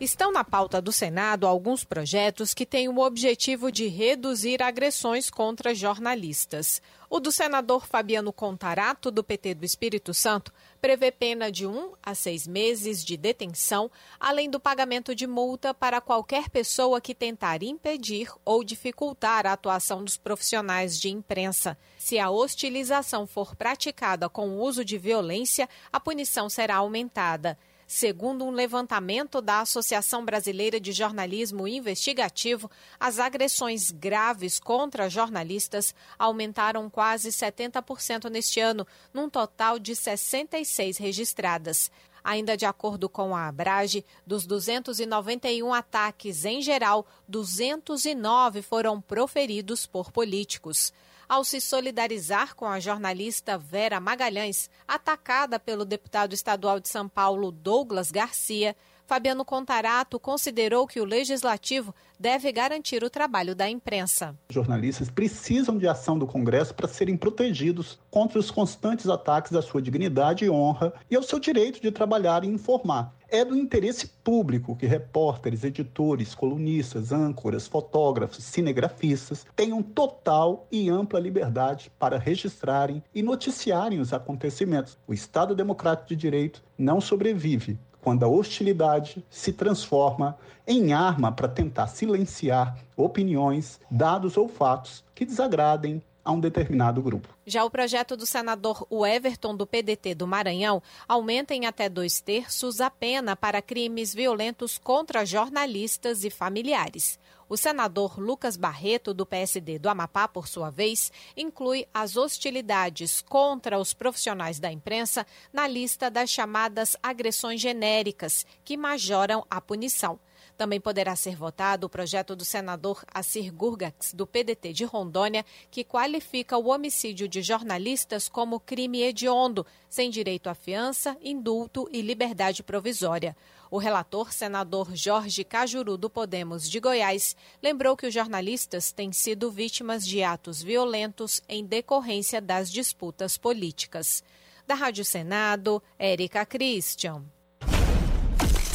Estão 0.00 0.32
na 0.32 0.42
pauta 0.42 0.82
do 0.82 0.90
Senado 0.90 1.46
alguns 1.46 1.84
projetos 1.84 2.52
que 2.52 2.66
têm 2.66 2.88
o 2.88 2.98
objetivo 2.98 3.70
de 3.70 3.86
reduzir 3.86 4.60
agressões 4.60 5.30
contra 5.30 5.72
jornalistas. 5.72 6.82
O 7.08 7.20
do 7.20 7.30
senador 7.30 7.86
Fabiano 7.86 8.32
Contarato, 8.32 9.08
do 9.08 9.22
PT 9.22 9.54
do 9.54 9.64
Espírito 9.64 10.12
Santo, 10.12 10.52
prevê 10.80 11.12
pena 11.12 11.50
de 11.50 11.64
um 11.64 11.92
a 12.02 12.12
seis 12.12 12.44
meses 12.44 13.04
de 13.04 13.16
detenção, 13.16 13.88
além 14.18 14.50
do 14.50 14.58
pagamento 14.58 15.14
de 15.14 15.28
multa 15.28 15.72
para 15.72 16.00
qualquer 16.00 16.50
pessoa 16.50 17.00
que 17.00 17.14
tentar 17.14 17.62
impedir 17.62 18.32
ou 18.44 18.64
dificultar 18.64 19.46
a 19.46 19.52
atuação 19.52 20.02
dos 20.02 20.16
profissionais 20.16 20.98
de 20.98 21.08
imprensa. 21.08 21.78
Se 21.96 22.18
a 22.18 22.30
hostilização 22.30 23.28
for 23.28 23.54
praticada 23.54 24.28
com 24.28 24.48
o 24.48 24.60
uso 24.60 24.84
de 24.84 24.98
violência, 24.98 25.68
a 25.92 26.00
punição 26.00 26.48
será 26.48 26.76
aumentada. 26.76 27.56
Segundo 27.86 28.44
um 28.44 28.50
levantamento 28.50 29.40
da 29.40 29.60
Associação 29.60 30.24
Brasileira 30.24 30.80
de 30.80 30.92
Jornalismo 30.92 31.68
Investigativo, 31.68 32.70
as 32.98 33.18
agressões 33.18 33.90
graves 33.90 34.58
contra 34.58 35.10
jornalistas 35.10 35.94
aumentaram 36.18 36.88
quase 36.88 37.28
70% 37.28 38.30
neste 38.30 38.58
ano, 38.58 38.86
num 39.12 39.28
total 39.28 39.78
de 39.78 39.94
66 39.94 40.96
registradas. 40.96 41.90
Ainda 42.22 42.56
de 42.56 42.64
acordo 42.64 43.06
com 43.06 43.36
a 43.36 43.48
Abrage, 43.48 44.02
dos 44.26 44.46
291 44.46 45.74
ataques 45.74 46.46
em 46.46 46.62
geral, 46.62 47.06
209 47.28 48.62
foram 48.62 48.98
proferidos 48.98 49.84
por 49.84 50.10
políticos 50.10 50.90
ao 51.28 51.44
se 51.44 51.60
solidarizar 51.60 52.54
com 52.54 52.66
a 52.66 52.80
jornalista 52.80 53.58
Vera 53.58 54.00
Magalhães, 54.00 54.70
atacada 54.86 55.58
pelo 55.58 55.84
deputado 55.84 56.32
estadual 56.32 56.80
de 56.80 56.88
São 56.88 57.08
Paulo 57.08 57.50
Douglas 57.50 58.10
Garcia, 58.10 58.76
Fabiano 59.06 59.44
Contarato 59.44 60.18
considerou 60.18 60.86
que 60.86 60.98
o 60.98 61.04
legislativo 61.04 61.94
deve 62.18 62.50
garantir 62.50 63.04
o 63.04 63.10
trabalho 63.10 63.54
da 63.54 63.68
imprensa. 63.68 64.34
Jornalistas 64.48 65.10
precisam 65.10 65.76
de 65.76 65.86
ação 65.86 66.18
do 66.18 66.26
Congresso 66.26 66.74
para 66.74 66.88
serem 66.88 67.14
protegidos 67.14 67.98
contra 68.10 68.38
os 68.38 68.50
constantes 68.50 69.06
ataques 69.06 69.52
à 69.52 69.60
sua 69.60 69.82
dignidade 69.82 70.46
e 70.46 70.50
honra 70.50 70.94
e 71.10 71.16
ao 71.16 71.22
seu 71.22 71.38
direito 71.38 71.82
de 71.82 71.92
trabalhar 71.92 72.44
e 72.44 72.48
informar. 72.48 73.14
É 73.28 73.44
do 73.44 73.56
interesse 73.56 74.06
público 74.06 74.76
que 74.76 74.86
repórteres, 74.86 75.64
editores, 75.64 76.34
colunistas, 76.34 77.12
âncoras, 77.12 77.66
fotógrafos, 77.66 78.44
cinegrafistas 78.44 79.44
tenham 79.54 79.82
total 79.82 80.66
e 80.70 80.88
ampla 80.88 81.20
liberdade 81.20 81.90
para 81.98 82.16
registrarem 82.16 83.02
e 83.14 83.22
noticiarem 83.22 84.00
os 84.00 84.12
acontecimentos. 84.12 84.96
O 85.06 85.12
Estado 85.12 85.54
Democrático 85.54 86.08
de 86.08 86.16
Direito 86.16 86.62
não 86.78 87.00
sobrevive 87.00 87.78
quando 88.04 88.22
a 88.22 88.28
hostilidade 88.28 89.24
se 89.30 89.50
transforma 89.50 90.36
em 90.66 90.92
arma 90.92 91.32
para 91.32 91.48
tentar 91.48 91.86
silenciar 91.86 92.76
opiniões, 92.94 93.80
dados 93.90 94.36
ou 94.36 94.46
fatos 94.46 95.02
que 95.14 95.24
desagradem 95.24 96.02
a 96.22 96.30
um 96.30 96.38
determinado 96.38 97.00
grupo. 97.00 97.28
Já 97.46 97.64
o 97.64 97.70
projeto 97.70 98.14
do 98.14 98.26
senador 98.26 98.86
Everton 98.90 99.56
do 99.56 99.66
PDT 99.66 100.14
do 100.14 100.26
Maranhão 100.26 100.82
aumenta 101.08 101.54
em 101.54 101.64
até 101.64 101.88
dois 101.88 102.20
terços 102.20 102.78
a 102.78 102.90
pena 102.90 103.34
para 103.34 103.62
crimes 103.62 104.12
violentos 104.12 104.76
contra 104.76 105.24
jornalistas 105.24 106.24
e 106.24 106.30
familiares. 106.30 107.18
O 107.54 107.56
senador 107.56 108.18
Lucas 108.18 108.56
Barreto, 108.56 109.14
do 109.14 109.24
PSD 109.24 109.78
do 109.78 109.88
Amapá, 109.88 110.26
por 110.26 110.48
sua 110.48 110.70
vez, 110.70 111.12
inclui 111.36 111.86
as 111.94 112.16
hostilidades 112.16 113.20
contra 113.20 113.78
os 113.78 113.94
profissionais 113.94 114.58
da 114.58 114.72
imprensa 114.72 115.24
na 115.52 115.68
lista 115.68 116.10
das 116.10 116.30
chamadas 116.30 116.96
agressões 117.00 117.60
genéricas, 117.60 118.44
que 118.64 118.76
majoram 118.76 119.46
a 119.48 119.60
punição. 119.60 120.18
Também 120.56 120.80
poderá 120.80 121.16
ser 121.16 121.34
votado 121.34 121.86
o 121.86 121.90
projeto 121.90 122.36
do 122.36 122.44
senador 122.44 123.04
Assir 123.12 123.52
Gurgax, 123.52 124.14
do 124.14 124.26
PDT 124.26 124.72
de 124.72 124.84
Rondônia, 124.84 125.44
que 125.70 125.82
qualifica 125.82 126.56
o 126.56 126.68
homicídio 126.68 127.26
de 127.26 127.42
jornalistas 127.42 128.28
como 128.28 128.60
crime 128.60 129.02
hediondo, 129.02 129.66
sem 129.88 130.10
direito 130.10 130.48
à 130.48 130.54
fiança, 130.54 131.16
indulto 131.20 131.88
e 131.90 132.00
liberdade 132.00 132.62
provisória. 132.62 133.36
O 133.68 133.78
relator, 133.78 134.32
senador 134.32 134.94
Jorge 134.94 135.42
Cajuru, 135.42 135.96
do 135.96 136.08
Podemos 136.08 136.70
de 136.70 136.78
Goiás, 136.78 137.34
lembrou 137.60 137.96
que 137.96 138.06
os 138.06 138.14
jornalistas 138.14 138.92
têm 138.92 139.10
sido 139.10 139.50
vítimas 139.50 140.06
de 140.06 140.22
atos 140.22 140.62
violentos 140.62 141.42
em 141.48 141.64
decorrência 141.64 142.40
das 142.40 142.70
disputas 142.70 143.36
políticas. 143.36 144.22
Da 144.64 144.76
Rádio 144.76 145.04
Senado, 145.04 145.82
Érica 145.98 146.46
Christian. 146.46 147.24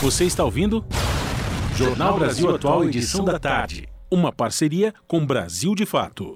Você 0.01 0.25
está 0.25 0.43
ouvindo? 0.43 0.85
Jornal 1.79 2.19
Brasil 2.19 2.53
Atual, 2.53 2.83
edição 2.83 3.23
da 3.23 3.39
tarde. 3.39 3.87
Uma 4.11 4.33
parceria 4.33 4.93
com 5.07 5.25
Brasil 5.25 5.73
de 5.73 5.85
Fato. 5.85 6.35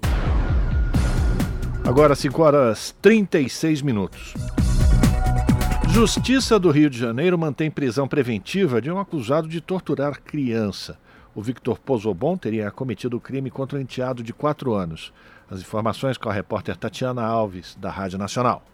Agora 1.86 2.14
5 2.14 2.42
horas 2.42 2.96
36 3.02 3.82
minutos. 3.82 4.32
Justiça 5.90 6.58
do 6.58 6.70
Rio 6.70 6.88
de 6.88 6.98
Janeiro 6.98 7.36
mantém 7.36 7.70
prisão 7.70 8.08
preventiva 8.08 8.80
de 8.80 8.90
um 8.90 8.98
acusado 8.98 9.46
de 9.46 9.60
torturar 9.60 10.22
criança. 10.22 10.98
O 11.34 11.42
Victor 11.42 11.78
Pozobon 11.78 12.38
teria 12.38 12.70
cometido 12.70 13.18
o 13.18 13.20
crime 13.20 13.50
contra 13.50 13.76
um 13.76 13.82
enteado 13.82 14.22
de 14.22 14.32
4 14.32 14.72
anos. 14.72 15.12
As 15.50 15.60
informações 15.60 16.16
com 16.16 16.30
a 16.30 16.32
repórter 16.32 16.74
Tatiana 16.74 17.22
Alves, 17.22 17.76
da 17.78 17.90
Rádio 17.90 18.18
Nacional. 18.18 18.64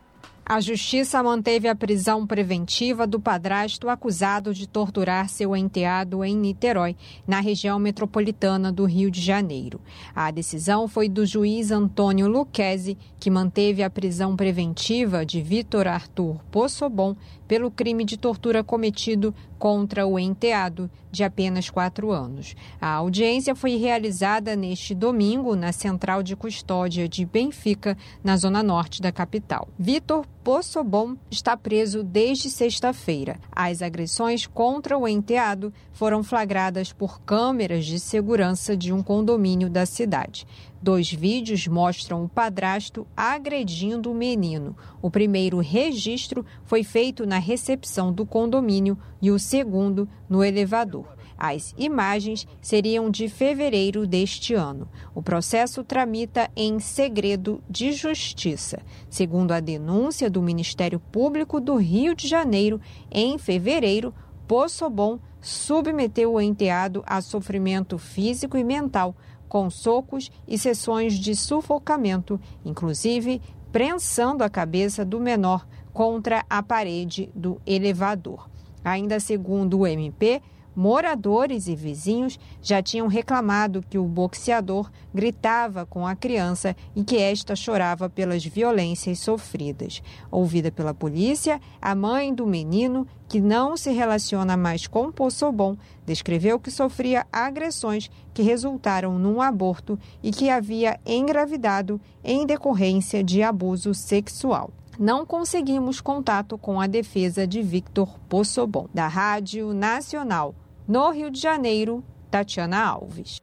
A 0.53 0.61
justiça 0.61 1.23
manteve 1.23 1.69
a 1.69 1.77
prisão 1.77 2.27
preventiva 2.27 3.07
do 3.07 3.21
padrasto 3.21 3.89
acusado 3.89 4.53
de 4.53 4.67
torturar 4.67 5.29
seu 5.29 5.55
enteado 5.55 6.25
em 6.25 6.37
Niterói, 6.37 6.97
na 7.25 7.39
região 7.39 7.79
metropolitana 7.79 8.73
do 8.73 8.85
Rio 8.85 9.13
de 9.13 9.21
Janeiro. 9.21 9.81
A 10.13 10.29
decisão 10.33 10.89
foi 10.89 11.09
do 11.09 11.25
juiz 11.25 11.71
Antônio 11.71 12.27
Luquezzi, 12.27 12.99
que 13.21 13.31
manteve 13.31 13.85
a 13.85 13.89
prisão 13.89 14.35
preventiva 14.35 15.25
de 15.25 15.41
Vitor 15.41 15.87
Arthur 15.87 16.41
Possobon 16.51 17.15
pelo 17.51 17.69
crime 17.69 18.05
de 18.05 18.17
tortura 18.17 18.63
cometido 18.63 19.35
contra 19.59 20.07
o 20.07 20.21
enteado, 20.21 20.89
de 21.11 21.25
apenas 21.25 21.69
quatro 21.69 22.13
anos. 22.13 22.55
A 22.81 22.93
audiência 22.93 23.57
foi 23.57 23.77
realizada 23.77 24.55
neste 24.55 24.95
domingo 24.95 25.57
na 25.57 25.73
Central 25.73 26.23
de 26.23 26.37
Custódia 26.37 27.09
de 27.09 27.27
Benfica, 27.27 27.99
na 28.23 28.37
zona 28.37 28.63
norte 28.63 29.03
da 29.03 29.11
capital. 29.11 29.69
Vitor 29.77 30.25
Possobon 30.45 31.17
está 31.29 31.57
preso 31.57 32.03
desde 32.03 32.49
sexta-feira. 32.49 33.39
As 33.51 33.83
agressões 33.83 34.47
contra 34.47 34.97
o 34.97 35.07
enteado 35.07 35.73
foram 35.93 36.23
flagradas 36.23 36.93
por 36.93 37.21
câmeras 37.21 37.85
de 37.85 37.99
segurança 37.99 38.77
de 38.77 38.93
um 38.93 39.03
condomínio 39.03 39.69
da 39.69 39.85
cidade. 39.85 40.47
Dois 40.83 41.13
vídeos 41.13 41.67
mostram 41.67 42.25
o 42.25 42.29
padrasto 42.29 43.07
agredindo 43.15 44.11
o 44.11 44.15
menino. 44.15 44.75
O 45.03 45.11
primeiro 45.11 45.59
registro 45.59 46.45
foi 46.65 46.83
feito 46.83 47.27
na 47.27 47.39
recepção 47.39 48.11
do 48.11 48.25
condomínio 48.25 48.97
e 49.21 49.31
o 49.31 49.39
segundo 49.39 50.09
no 50.27 50.43
elevador. 50.43 51.07
As 51.37 51.75
imagens 51.77 52.47
seriam 52.63 53.11
de 53.11 53.29
fevereiro 53.29 54.07
deste 54.07 54.55
ano. 54.55 54.89
O 55.15 55.23
processo 55.23 55.85
tramita 55.85 56.51
em 56.57 56.79
segredo 56.79 57.63
de 57.69 57.93
justiça. 57.93 58.81
Segundo 59.09 59.53
a 59.53 59.61
denúncia 59.61 60.31
do 60.31 60.43
Ministério 60.43 61.01
Público 61.01 61.61
do 61.61 61.77
Rio 61.77 62.15
de 62.15 62.27
Janeiro, 62.27 62.81
em 63.11 63.37
fevereiro, 63.37 64.15
Possobon 64.47 65.19
submeteu 65.41 66.35
o 66.35 66.41
enteado 66.41 67.03
a 67.07 67.21
sofrimento 67.21 67.97
físico 67.97 68.59
e 68.59 68.65
mental 68.65 69.15
com 69.51 69.69
socos 69.69 70.31
e 70.47 70.57
sessões 70.57 71.15
de 71.15 71.35
sufocamento, 71.35 72.41
inclusive 72.65 73.43
prensando 73.73 74.45
a 74.45 74.49
cabeça 74.49 75.05
do 75.05 75.19
menor 75.19 75.67
contra 75.93 76.47
a 76.49 76.63
parede 76.63 77.29
do 77.35 77.61
elevador. 77.67 78.49
Ainda 78.85 79.19
segundo 79.19 79.81
o 79.81 79.87
MP, 79.87 80.41
Moradores 80.83 81.69
e 81.69 81.77
vizinhos 81.77 82.41
já 82.63 82.83
tinham 82.83 83.07
reclamado 83.07 83.85
que 83.87 83.99
o 83.99 84.05
boxeador 84.05 84.91
gritava 85.13 85.85
com 85.85 86.07
a 86.07 86.17
criança 86.17 86.75
e 86.97 87.05
que 87.05 87.19
esta 87.19 87.55
chorava 87.55 88.09
pelas 88.09 88.43
violências 88.47 89.19
sofridas. 89.19 90.03
Ouvida 90.31 90.73
pela 90.73 90.95
polícia, 90.95 91.61
a 91.83 91.95
mãe 91.95 92.33
do 92.33 92.47
menino, 92.47 93.07
que 93.29 93.43
não 93.43 93.77
se 93.77 93.91
relaciona 93.91 94.57
mais 94.57 94.87
com 94.87 95.13
Possobon, 95.13 95.77
descreveu 96.07 96.59
que 96.59 96.71
sofria 96.71 97.27
agressões 97.31 98.11
que 98.33 98.41
resultaram 98.41 99.19
num 99.19 99.43
aborto 99.43 99.99
e 100.23 100.31
que 100.31 100.49
havia 100.49 100.99
engravidado 101.05 102.01
em 102.25 102.47
decorrência 102.47 103.23
de 103.23 103.43
abuso 103.43 103.93
sexual 103.93 104.71
não 104.99 105.25
conseguimos 105.25 105.99
contato 105.99 106.59
com 106.59 106.79
a 106.79 106.87
defesa 106.87 107.47
de 107.47 107.63
Victor 107.63 108.19
Possobon, 108.29 108.87
da 108.93 109.09
Rádio 109.09 109.73
Nacional. 109.73 110.55
No 110.91 111.13
Rio 111.13 111.31
de 111.31 111.39
Janeiro, 111.39 112.03
Tatiana 112.33 112.83
Alves. 112.83 113.37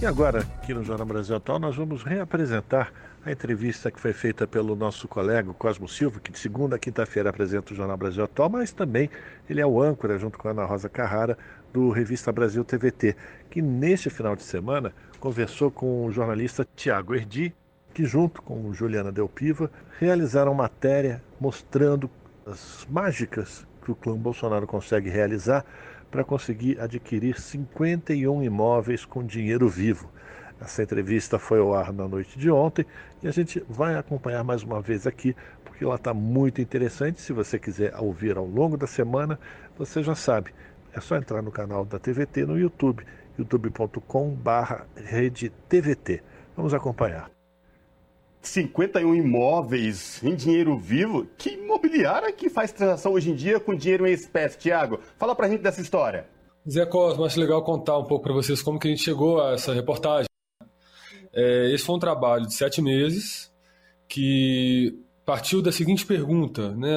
E 0.00 0.06
agora, 0.06 0.38
aqui 0.38 0.72
no 0.72 0.82
Jornal 0.82 1.06
Brasil 1.06 1.36
Atual, 1.36 1.58
nós 1.58 1.76
vamos 1.76 2.02
reapresentar 2.02 2.90
a 3.22 3.30
entrevista 3.30 3.90
que 3.90 4.00
foi 4.00 4.14
feita 4.14 4.46
pelo 4.46 4.74
nosso 4.74 5.06
colega 5.06 5.52
Cosmo 5.52 5.86
Silva, 5.86 6.20
que 6.20 6.32
de 6.32 6.38
segunda 6.38 6.76
a 6.76 6.78
quinta-feira 6.78 7.28
apresenta 7.28 7.74
o 7.74 7.76
Jornal 7.76 7.98
Brasil 7.98 8.24
Atual, 8.24 8.48
mas 8.48 8.72
também 8.72 9.10
ele 9.46 9.60
é 9.60 9.66
o 9.66 9.82
âncora, 9.82 10.18
junto 10.18 10.38
com 10.38 10.48
a 10.48 10.52
Ana 10.52 10.64
Rosa 10.64 10.88
Carrara, 10.88 11.36
do 11.70 11.90
Revista 11.90 12.32
Brasil 12.32 12.64
TVT, 12.64 13.14
que 13.50 13.60
neste 13.60 14.08
final 14.08 14.34
de 14.34 14.42
semana 14.42 14.94
conversou 15.20 15.70
com 15.70 16.06
o 16.06 16.10
jornalista 16.10 16.66
Tiago 16.74 17.14
Erdi, 17.14 17.54
que 17.92 18.06
junto 18.06 18.40
com 18.40 18.72
Juliana 18.72 19.12
Delpiva 19.12 19.70
realizaram 19.98 20.54
matéria 20.54 21.22
mostrando 21.38 22.10
as 22.48 22.86
mágicas 22.90 23.66
que 23.84 23.90
o 23.90 23.94
clã 23.94 24.16
Bolsonaro 24.16 24.66
consegue 24.66 25.10
realizar 25.10 25.64
para 26.10 26.24
conseguir 26.24 26.80
adquirir 26.80 27.38
51 27.38 28.42
imóveis 28.42 29.04
com 29.04 29.22
dinheiro 29.24 29.68
vivo. 29.68 30.10
Essa 30.60 30.82
entrevista 30.82 31.38
foi 31.38 31.60
ao 31.60 31.72
ar 31.72 31.92
na 31.92 32.08
noite 32.08 32.36
de 32.38 32.50
ontem 32.50 32.84
e 33.22 33.28
a 33.28 33.30
gente 33.30 33.64
vai 33.68 33.96
acompanhar 33.96 34.42
mais 34.42 34.64
uma 34.64 34.80
vez 34.80 35.06
aqui, 35.06 35.36
porque 35.64 35.84
ela 35.84 35.94
está 35.94 36.12
muito 36.12 36.60
interessante. 36.60 37.20
Se 37.20 37.32
você 37.32 37.56
quiser 37.58 37.94
ouvir 37.96 38.36
ao 38.36 38.46
longo 38.46 38.76
da 38.76 38.86
semana, 38.86 39.38
você 39.76 40.02
já 40.02 40.16
sabe, 40.16 40.52
é 40.92 41.00
só 41.00 41.16
entrar 41.16 41.42
no 41.42 41.52
canal 41.52 41.84
da 41.84 41.98
TVT 41.98 42.44
no 42.44 42.58
YouTube, 42.58 43.04
youtube.com/redetvt. 43.38 46.22
Vamos 46.56 46.74
acompanhar. 46.74 47.37
51 48.40 49.14
imóveis 49.14 50.22
em 50.22 50.34
dinheiro 50.34 50.78
vivo. 50.78 51.26
Que 51.36 51.50
imobiliária 51.50 52.32
que 52.32 52.48
faz 52.48 52.72
transação 52.72 53.12
hoje 53.12 53.30
em 53.30 53.34
dia 53.34 53.58
com 53.60 53.74
dinheiro 53.74 54.06
em 54.06 54.12
espécie, 54.12 54.58
Tiago? 54.58 55.00
Fala 55.18 55.34
pra 55.34 55.48
gente 55.48 55.62
dessa 55.62 55.80
história. 55.80 56.26
Zé 56.68 56.84
Cosmo, 56.86 57.24
acho 57.24 57.40
legal 57.40 57.62
contar 57.64 57.98
um 57.98 58.04
pouco 58.04 58.24
para 58.24 58.34
vocês 58.34 58.60
como 58.60 58.78
que 58.78 58.88
a 58.88 58.90
gente 58.90 59.02
chegou 59.02 59.40
a 59.40 59.52
essa 59.52 59.72
reportagem. 59.72 60.28
É, 61.32 61.72
esse 61.72 61.84
foi 61.84 61.96
um 61.96 61.98
trabalho 62.00 62.46
de 62.46 62.54
sete 62.54 62.82
meses 62.82 63.52
que 64.08 64.98
partiu 65.28 65.60
da 65.60 65.70
seguinte 65.70 66.06
pergunta, 66.06 66.74
né? 66.74 66.90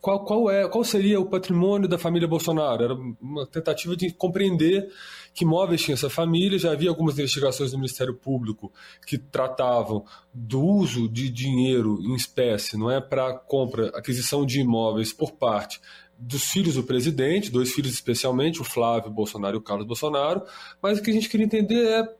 Qual, 0.00 0.24
qual, 0.24 0.50
é, 0.50 0.68
qual 0.68 0.82
seria 0.82 1.20
o 1.20 1.26
patrimônio 1.26 1.86
da 1.86 1.96
família 1.96 2.26
Bolsonaro? 2.26 2.82
Era 2.82 2.94
uma 3.20 3.46
tentativa 3.46 3.94
de 3.94 4.10
compreender 4.10 4.88
que 5.32 5.44
imóveis 5.44 5.80
tinha 5.80 5.94
essa 5.94 6.10
família. 6.10 6.58
Já 6.58 6.72
havia 6.72 6.90
algumas 6.90 7.16
investigações 7.16 7.70
do 7.70 7.76
Ministério 7.76 8.16
Público 8.16 8.72
que 9.06 9.16
tratavam 9.16 10.04
do 10.34 10.60
uso 10.60 11.08
de 11.08 11.30
dinheiro 11.30 12.00
em 12.02 12.16
espécie, 12.16 12.76
não 12.76 12.90
é 12.90 13.00
para 13.00 13.32
compra, 13.32 13.92
aquisição 13.94 14.44
de 14.44 14.58
imóveis 14.58 15.12
por 15.12 15.30
parte 15.30 15.80
dos 16.18 16.42
filhos 16.42 16.74
do 16.74 16.82
presidente, 16.82 17.48
dois 17.48 17.72
filhos 17.72 17.92
especialmente, 17.92 18.60
o 18.60 18.64
Flávio 18.64 19.08
Bolsonaro 19.08 19.56
e 19.56 19.58
o 19.58 19.62
Carlos 19.62 19.86
Bolsonaro. 19.86 20.42
Mas 20.82 20.98
o 20.98 21.02
que 21.02 21.10
a 21.10 21.14
gente 21.14 21.28
queria 21.28 21.46
entender 21.46 21.86
é 21.86 22.12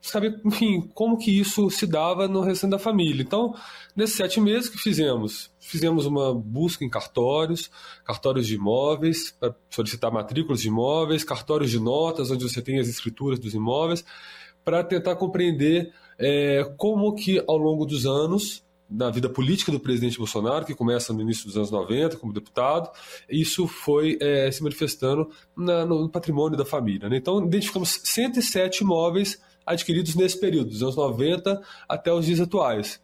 saber, 0.00 0.40
enfim, 0.44 0.80
como 0.94 1.18
que 1.18 1.38
isso 1.38 1.68
se 1.70 1.86
dava 1.86 2.26
no 2.26 2.40
restante 2.40 2.70
da 2.70 2.78
família. 2.78 3.22
Então, 3.22 3.54
nesses 3.94 4.16
sete 4.16 4.40
meses 4.40 4.68
que 4.68 4.78
fizemos, 4.78 5.50
fizemos 5.58 6.06
uma 6.06 6.34
busca 6.34 6.84
em 6.84 6.88
cartórios, 6.88 7.70
cartórios 8.04 8.46
de 8.46 8.54
imóveis, 8.54 9.30
para 9.38 9.54
solicitar 9.68 10.10
matrículas 10.10 10.62
de 10.62 10.68
imóveis, 10.68 11.22
cartórios 11.22 11.70
de 11.70 11.78
notas, 11.78 12.30
onde 12.30 12.48
você 12.48 12.62
tem 12.62 12.78
as 12.78 12.88
escrituras 12.88 13.38
dos 13.38 13.54
imóveis, 13.54 14.04
para 14.64 14.82
tentar 14.82 15.16
compreender 15.16 15.92
é, 16.18 16.64
como 16.76 17.14
que 17.14 17.42
ao 17.46 17.56
longo 17.56 17.84
dos 17.84 18.06
anos 18.06 18.62
na 18.90 19.08
vida 19.08 19.28
política 19.28 19.70
do 19.70 19.78
presidente 19.78 20.18
Bolsonaro, 20.18 20.64
que 20.66 20.74
começa 20.74 21.12
no 21.12 21.20
início 21.20 21.46
dos 21.46 21.56
anos 21.56 21.70
90 21.70 22.16
como 22.16 22.32
deputado, 22.32 22.90
isso 23.28 23.68
foi 23.68 24.18
é, 24.20 24.50
se 24.50 24.62
manifestando 24.62 25.30
na, 25.56 25.86
no 25.86 26.08
patrimônio 26.08 26.58
da 26.58 26.64
família. 26.64 27.08
Né? 27.08 27.16
Então, 27.16 27.44
identificamos 27.46 28.00
107 28.02 28.82
imóveis 28.82 29.40
adquiridos 29.64 30.14
nesse 30.14 30.38
período, 30.38 30.70
dos 30.70 30.82
anos 30.82 30.96
90 30.96 31.60
até 31.88 32.12
os 32.12 32.26
dias 32.26 32.40
atuais. 32.40 33.00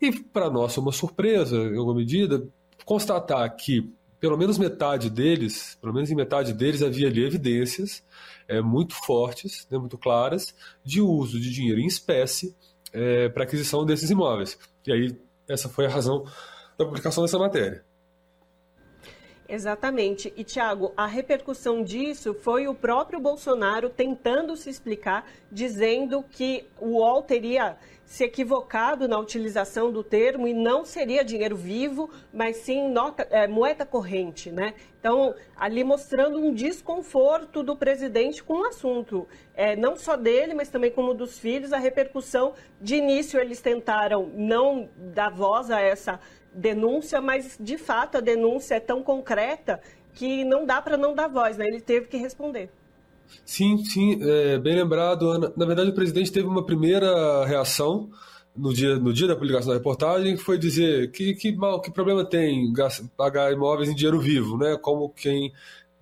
E, 0.00 0.12
para 0.12 0.50
nós, 0.50 0.76
uma 0.76 0.92
surpresa, 0.92 1.56
em 1.56 1.76
alguma 1.76 1.96
medida, 1.96 2.46
constatar 2.84 3.54
que 3.56 3.92
pelo 4.20 4.38
menos 4.38 4.56
metade 4.56 5.10
deles, 5.10 5.76
pelo 5.82 5.92
menos 5.92 6.10
em 6.10 6.14
metade 6.14 6.54
deles, 6.54 6.82
havia 6.82 7.08
ali 7.08 7.22
evidências 7.22 8.02
é, 8.48 8.62
muito 8.62 8.94
fortes, 8.94 9.66
né, 9.70 9.76
muito 9.76 9.98
claras, 9.98 10.54
de 10.82 11.00
uso 11.00 11.38
de 11.38 11.50
dinheiro 11.50 11.78
em 11.78 11.86
espécie 11.86 12.56
é, 12.90 13.28
para 13.28 13.44
aquisição 13.44 13.84
desses 13.84 14.08
imóveis. 14.08 14.58
E 14.86 14.92
aí, 14.92 15.20
essa 15.46 15.68
foi 15.68 15.84
a 15.84 15.90
razão 15.90 16.24
da 16.78 16.86
publicação 16.86 17.22
dessa 17.22 17.38
matéria. 17.38 17.84
Exatamente. 19.54 20.32
E, 20.36 20.42
Tiago, 20.42 20.92
a 20.96 21.06
repercussão 21.06 21.84
disso 21.84 22.34
foi 22.34 22.66
o 22.66 22.74
próprio 22.74 23.20
Bolsonaro 23.20 23.88
tentando 23.88 24.56
se 24.56 24.68
explicar, 24.68 25.30
dizendo 25.50 26.24
que 26.28 26.66
o 26.80 26.98
UOL 26.98 27.22
teria 27.22 27.76
se 28.04 28.24
equivocado 28.24 29.06
na 29.06 29.16
utilização 29.16 29.92
do 29.92 30.02
termo 30.02 30.48
e 30.48 30.52
não 30.52 30.84
seria 30.84 31.24
dinheiro 31.24 31.54
vivo, 31.54 32.10
mas 32.32 32.56
sim 32.56 32.88
nota, 32.88 33.28
é, 33.30 33.46
moeda 33.46 33.86
corrente, 33.86 34.50
né? 34.50 34.74
Então, 34.98 35.34
ali 35.56 35.84
mostrando 35.84 36.38
um 36.38 36.52
desconforto 36.52 37.62
do 37.62 37.76
presidente 37.76 38.42
com 38.42 38.54
o 38.54 38.64
assunto, 38.66 39.28
é, 39.54 39.76
não 39.76 39.96
só 39.96 40.16
dele, 40.16 40.52
mas 40.52 40.68
também 40.68 40.90
como 40.90 41.14
dos 41.14 41.38
filhos, 41.38 41.72
a 41.72 41.78
repercussão. 41.78 42.54
De 42.80 42.96
início, 42.96 43.38
eles 43.40 43.60
tentaram 43.60 44.30
não 44.34 44.88
dar 44.96 45.30
voz 45.30 45.70
a 45.70 45.80
essa 45.80 46.18
denúncia, 46.54 47.20
mas 47.20 47.56
de 47.58 47.76
fato 47.76 48.18
a 48.18 48.20
denúncia 48.20 48.76
é 48.76 48.80
tão 48.80 49.02
concreta 49.02 49.80
que 50.14 50.44
não 50.44 50.64
dá 50.64 50.80
para 50.80 50.96
não 50.96 51.14
dar 51.14 51.28
voz, 51.28 51.56
né? 51.56 51.66
Ele 51.66 51.80
teve 51.80 52.06
que 52.06 52.16
responder. 52.16 52.70
Sim, 53.44 53.84
sim, 53.84 54.18
é, 54.22 54.58
bem 54.58 54.76
lembrado, 54.76 55.28
Ana. 55.28 55.52
Na 55.56 55.66
verdade, 55.66 55.90
o 55.90 55.94
presidente 55.94 56.32
teve 56.32 56.46
uma 56.46 56.64
primeira 56.64 57.44
reação 57.44 58.10
no 58.56 58.72
dia, 58.72 58.96
no 58.96 59.12
dia 59.12 59.26
da 59.26 59.34
publicação 59.34 59.70
da 59.70 59.78
reportagem, 59.78 60.36
que 60.36 60.42
foi 60.42 60.56
dizer 60.58 61.10
que, 61.10 61.34
que, 61.34 61.52
mal, 61.52 61.80
que 61.80 61.90
problema 61.90 62.24
tem 62.24 62.72
pagar 63.16 63.52
imóveis 63.52 63.88
em 63.88 63.94
dinheiro 63.94 64.20
vivo, 64.20 64.56
né? 64.56 64.76
Como 64.80 65.08
quem, 65.08 65.52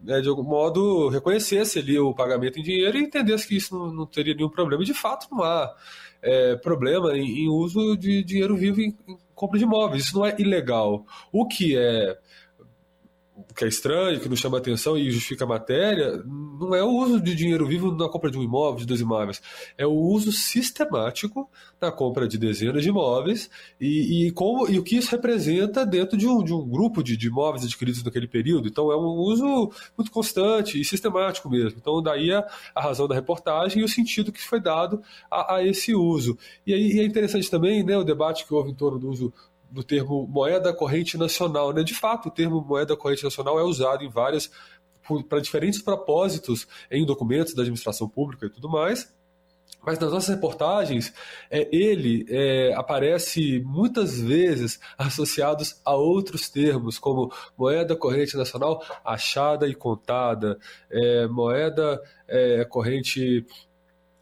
né, 0.03 0.21
de 0.21 0.29
algum 0.29 0.43
modo, 0.43 1.09
reconhecesse 1.09 1.79
ali 1.79 1.99
o 1.99 2.15
pagamento 2.15 2.59
em 2.59 2.63
dinheiro 2.63 2.99
e 2.99 3.03
entendesse 3.03 3.49
que 3.49 3.57
isso 3.57 3.75
não, 3.77 3.93
não 3.93 4.07
teria 4.07 4.35
nenhum 4.35 4.51
problema. 4.51 4.83
E, 4.83 4.87
de 4.87 4.95
fato, 4.95 5.27
não 5.31 5.43
há 5.43 5.75
é, 6.21 6.57
problema 6.57 7.17
em, 7.17 7.45
em, 7.45 7.49
uso 7.49 7.97
de 7.97 8.23
dinheiro 8.23 8.57
vivo 8.57 8.81
em, 8.81 8.95
compra 9.43 9.59
de 9.59 9.65
imóveis. 9.65 10.05
Isso 10.05 10.17
não 10.17 10.25
é 10.25 10.37
ilegal. 10.39 11.05
O 11.33 11.49
que 11.49 11.77
é 11.77 12.17
que 13.55 13.65
é 13.65 13.69
estranho, 13.69 14.21
que 14.21 14.29
nos 14.29 14.39
chama 14.39 14.59
atenção 14.59 14.97
e 14.97 15.11
justifica 15.11 15.45
a 15.45 15.47
matéria, 15.47 16.23
não 16.25 16.75
é 16.75 16.83
o 16.83 16.91
uso 16.91 17.21
de 17.21 17.35
dinheiro 17.35 17.67
vivo 17.67 17.93
na 17.93 18.09
compra 18.09 18.31
de 18.31 18.39
um 18.39 18.43
imóvel, 18.43 18.81
de 18.81 18.87
dois 18.87 19.01
imóveis. 19.01 19.43
É 19.77 19.87
o 19.87 19.93
uso 19.93 20.31
sistemático 20.31 21.51
na 21.81 21.91
compra 21.91 22.29
de 22.29 22.39
dezenas 22.39 22.83
de 22.83 22.91
imóveis 22.91 23.51
e, 23.81 24.27
e, 24.27 24.31
como, 24.33 24.69
e 24.71 24.79
o 24.79 24.83
que 24.83 24.97
isso 24.97 25.11
representa 25.11 25.85
dentro 25.85 26.17
de 26.17 26.29
um, 26.29 26.45
de 26.45 26.53
um 26.53 26.69
grupo 26.69 27.03
de, 27.03 27.17
de 27.17 27.27
imóveis 27.27 27.65
adquiridos 27.65 28.05
naquele 28.05 28.29
período. 28.29 28.69
Então 28.69 28.93
é 28.93 28.97
um 28.97 29.15
uso 29.17 29.73
muito 29.97 30.11
constante 30.11 30.81
e 30.81 30.85
sistemático 30.85 31.51
mesmo. 31.51 31.79
Então 31.81 32.03
daí 32.03 32.33
a, 32.33 32.47
a 32.75 32.81
razão 32.81 33.09
da 33.09 33.15
reportagem 33.15 33.81
e 33.81 33.85
o 33.85 33.89
sentido 33.89 34.31
que 34.31 34.43
foi 34.43 34.61
dado 34.61 35.03
a, 35.31 35.57
a 35.57 35.67
esse 35.67 35.95
uso. 35.95 36.39
E 36.67 36.73
aí 36.73 36.93
e 36.93 37.01
é 37.01 37.05
interessante 37.05 37.51
também 37.51 37.83
né, 37.83 37.97
o 37.97 38.05
debate 38.05 38.47
que 38.47 38.53
houve 38.53 38.71
em 38.71 38.75
torno 38.75 38.99
do 38.99 39.09
uso 39.09 39.33
do 39.73 39.83
termo 39.83 40.27
moeda 40.29 40.73
corrente 40.73 41.17
nacional. 41.17 41.73
Né? 41.73 41.83
De 41.83 41.95
fato, 41.95 42.29
o 42.29 42.31
termo 42.31 42.61
moeda 42.61 42.97
corrente 42.97 43.25
nacional 43.25 43.59
é 43.59 43.63
usado 43.63 44.05
em 44.05 44.11
várias 44.11 44.51
para 45.29 45.41
diferentes 45.41 45.83
propósitos 45.83 46.67
em 46.91 47.05
documentos 47.05 47.55
da 47.55 47.63
administração 47.63 48.09
pública 48.09 48.47
e 48.47 48.51
tudo 48.51 48.69
mais. 48.69 49.13
Mas 49.85 49.99
nas 49.99 50.13
nossas 50.13 50.33
reportagens, 50.33 51.13
é, 51.51 51.69
ele 51.75 52.25
é, 52.29 52.73
aparece 52.75 53.61
muitas 53.65 54.21
vezes 54.21 54.79
associados 54.97 55.81
a 55.85 55.97
outros 55.97 56.49
termos, 56.49 57.01
como 57.01 57.33
moeda 57.59 57.97
corrente 57.97 58.37
nacional 58.37 58.85
achada 59.05 59.67
e 59.67 59.75
contada, 59.75 60.57
é, 60.89 61.27
moeda 61.27 62.01
é, 62.29 62.65
corrente 62.65 63.45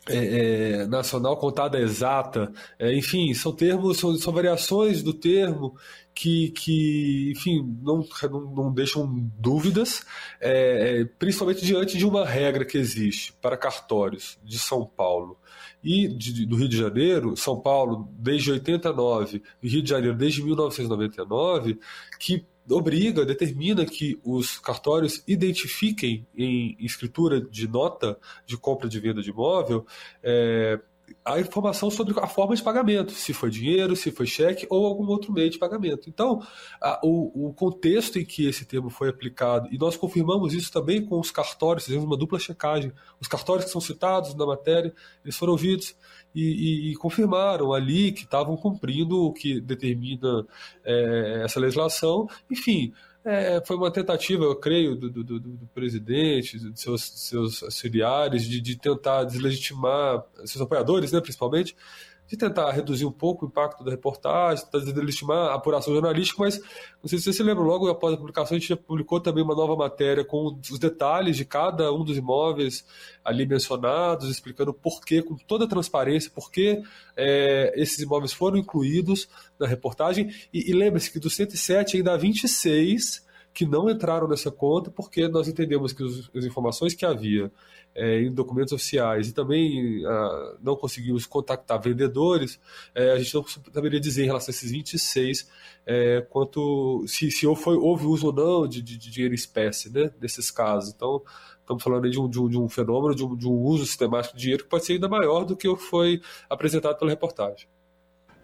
é, 0.08 0.80
é, 0.80 0.86
nacional 0.86 1.36
contada 1.36 1.78
exata, 1.78 2.50
é, 2.78 2.94
enfim, 2.94 3.34
são 3.34 3.52
termos, 3.52 3.98
são, 3.98 4.16
são, 4.16 4.32
variações 4.32 5.02
do 5.02 5.12
termo 5.12 5.76
que, 6.14 6.50
que 6.50 7.32
enfim, 7.36 7.76
não, 7.82 8.04
não, 8.30 8.40
não 8.40 8.72
deixam 8.72 9.06
dúvidas, 9.38 10.04
é, 10.40 11.00
é, 11.00 11.04
principalmente 11.04 11.64
diante 11.64 11.98
de 11.98 12.06
uma 12.06 12.24
regra 12.24 12.64
que 12.64 12.78
existe 12.78 13.32
para 13.42 13.56
cartórios 13.56 14.38
de 14.42 14.58
São 14.58 14.86
Paulo 14.86 15.36
e 15.84 16.08
de, 16.08 16.46
do 16.46 16.56
Rio 16.56 16.68
de 16.68 16.78
Janeiro, 16.78 17.36
São 17.36 17.60
Paulo 17.60 18.08
desde 18.18 18.52
89 18.52 19.42
e 19.62 19.68
Rio 19.68 19.82
de 19.82 19.90
Janeiro 19.90 20.16
desde 20.16 20.42
1999, 20.42 21.78
que 22.18 22.46
obriga, 22.70 23.24
determina 23.24 23.84
que 23.84 24.18
os 24.24 24.58
cartórios 24.58 25.22
identifiquem 25.26 26.26
em 26.36 26.76
escritura 26.80 27.40
de 27.40 27.68
nota 27.68 28.18
de 28.46 28.56
compra 28.56 28.88
de 28.88 29.00
venda 29.00 29.22
de 29.22 29.30
imóvel 29.30 29.86
é, 30.22 30.80
a 31.24 31.40
informação 31.40 31.90
sobre 31.90 32.18
a 32.18 32.26
forma 32.26 32.54
de 32.54 32.62
pagamento, 32.62 33.12
se 33.12 33.32
foi 33.32 33.50
dinheiro, 33.50 33.96
se 33.96 34.10
foi 34.10 34.26
cheque 34.26 34.66
ou 34.70 34.86
algum 34.86 35.06
outro 35.06 35.32
meio 35.32 35.50
de 35.50 35.58
pagamento. 35.58 36.08
Então, 36.08 36.40
a, 36.80 37.00
o, 37.02 37.48
o, 37.48 37.52
contexto 37.52 38.18
em 38.18 38.24
que 38.24 38.46
esse 38.46 38.64
termo 38.64 38.90
foi 38.90 39.08
aplicado, 39.08 39.68
e 39.72 39.78
nós 39.78 39.96
confirmamos 39.96 40.54
isso 40.54 40.72
também 40.72 41.04
com 41.04 41.18
os 41.18 41.30
cartórios, 41.30 41.84
fizemos 41.84 42.04
uma 42.04 42.16
dupla 42.16 42.38
checagem. 42.38 42.92
Os 43.20 43.28
cartórios 43.28 43.66
que 43.66 43.70
são 43.70 43.80
citados 43.80 44.34
na 44.34 44.46
matéria, 44.46 44.94
eles 45.24 45.36
foram 45.36 45.52
ouvidos 45.52 45.94
e, 46.34 46.42
e, 46.42 46.92
e 46.92 46.96
confirmaram 46.96 47.72
ali 47.72 48.12
que 48.12 48.24
estavam 48.24 48.56
cumprindo 48.56 49.24
o 49.24 49.32
que 49.32 49.60
determina 49.60 50.46
é, 50.84 51.42
essa 51.44 51.58
legislação. 51.60 52.28
Enfim, 52.50 52.92
é, 53.24 53.62
foi 53.66 53.76
uma 53.76 53.90
tentativa, 53.90 54.44
eu 54.44 54.56
creio, 54.56 54.96
do, 54.96 55.10
do, 55.10 55.22
do, 55.24 55.40
do 55.40 55.66
presidente, 55.74 56.58
de 56.58 56.80
seus, 56.80 57.02
seus 57.02 57.62
auxiliares, 57.62 58.44
de, 58.44 58.60
de, 58.60 58.76
tentar 58.76 59.24
deslegitimar, 59.24 60.24
seus 60.44 60.62
apoiadores, 60.62 61.12
né, 61.12 61.20
principalmente, 61.20 61.76
de 62.30 62.36
tentar 62.36 62.70
reduzir 62.70 63.04
um 63.04 63.10
pouco 63.10 63.44
o 63.44 63.48
impacto 63.48 63.82
da 63.82 63.90
reportagem, 63.90 64.64
tentar 64.70 65.04
estimar 65.08 65.50
a 65.50 65.54
apuração 65.54 65.92
jornalística, 65.92 66.40
mas 66.40 66.60
não 67.02 67.08
sei 67.08 67.18
se 67.18 67.24
você 67.24 67.32
se 67.32 67.42
lembra, 67.42 67.64
logo 67.64 67.88
após 67.88 68.14
a 68.14 68.16
publicação, 68.16 68.56
a 68.56 68.60
gente 68.60 68.68
já 68.68 68.76
publicou 68.76 69.18
também 69.18 69.42
uma 69.42 69.54
nova 69.54 69.74
matéria 69.74 70.24
com 70.24 70.56
os 70.70 70.78
detalhes 70.78 71.36
de 71.36 71.44
cada 71.44 71.92
um 71.92 72.04
dos 72.04 72.16
imóveis 72.16 72.86
ali 73.24 73.44
mencionados, 73.44 74.30
explicando 74.30 74.72
por 74.72 75.04
que, 75.04 75.20
com 75.22 75.34
toda 75.34 75.64
a 75.64 75.68
transparência, 75.68 76.30
por 76.32 76.52
que 76.52 76.80
é, 77.16 77.72
esses 77.74 77.98
imóveis 77.98 78.32
foram 78.32 78.58
incluídos 78.58 79.28
na 79.58 79.66
reportagem. 79.66 80.32
E, 80.54 80.70
e 80.70 80.72
lembre-se 80.72 81.10
que 81.10 81.18
dos 81.18 81.34
107 81.34 81.96
ainda 81.96 82.12
há 82.12 82.16
26 82.16 83.28
que 83.52 83.66
não 83.66 83.90
entraram 83.90 84.28
nessa 84.28 84.50
conta 84.50 84.90
porque 84.90 85.28
nós 85.28 85.48
entendemos 85.48 85.92
que 85.92 86.02
os, 86.02 86.30
as 86.34 86.44
informações 86.44 86.94
que 86.94 87.04
havia 87.04 87.50
é, 87.94 88.20
em 88.20 88.32
documentos 88.32 88.72
oficiais 88.72 89.28
e 89.28 89.32
também 89.32 90.04
ah, 90.06 90.56
não 90.62 90.76
conseguimos 90.76 91.26
contactar 91.26 91.80
vendedores, 91.80 92.60
é, 92.94 93.12
a 93.12 93.18
gente 93.18 93.34
não 93.34 93.44
saberia 93.72 94.00
dizer 94.00 94.22
em 94.22 94.26
relação 94.26 94.52
a 94.52 94.54
esses 94.54 94.70
26 94.70 95.50
é, 95.86 96.20
quanto 96.30 97.04
se, 97.06 97.30
se 97.30 97.46
houve, 97.46 97.70
houve 97.70 98.06
uso 98.06 98.28
ou 98.28 98.32
não 98.32 98.68
de, 98.68 98.80
de, 98.80 98.96
de 98.96 99.10
dinheiro 99.10 99.34
espécie 99.34 99.90
né, 99.90 100.10
nesses 100.20 100.50
casos. 100.50 100.94
Então, 100.94 101.22
estamos 101.58 101.82
falando 101.82 102.08
de 102.08 102.18
um, 102.18 102.28
de 102.28 102.40
um, 102.40 102.48
de 102.48 102.58
um 102.58 102.68
fenômeno, 102.68 103.14
de 103.14 103.24
um, 103.24 103.36
de 103.36 103.48
um 103.48 103.60
uso 103.60 103.84
sistemático 103.84 104.36
de 104.36 104.42
dinheiro 104.42 104.64
que 104.64 104.70
pode 104.70 104.84
ser 104.84 104.94
ainda 104.94 105.08
maior 105.08 105.44
do 105.44 105.56
que 105.56 105.68
o 105.68 105.76
que 105.76 105.82
foi 105.82 106.20
apresentado 106.48 106.96
pela 106.98 107.10
reportagem. 107.10 107.68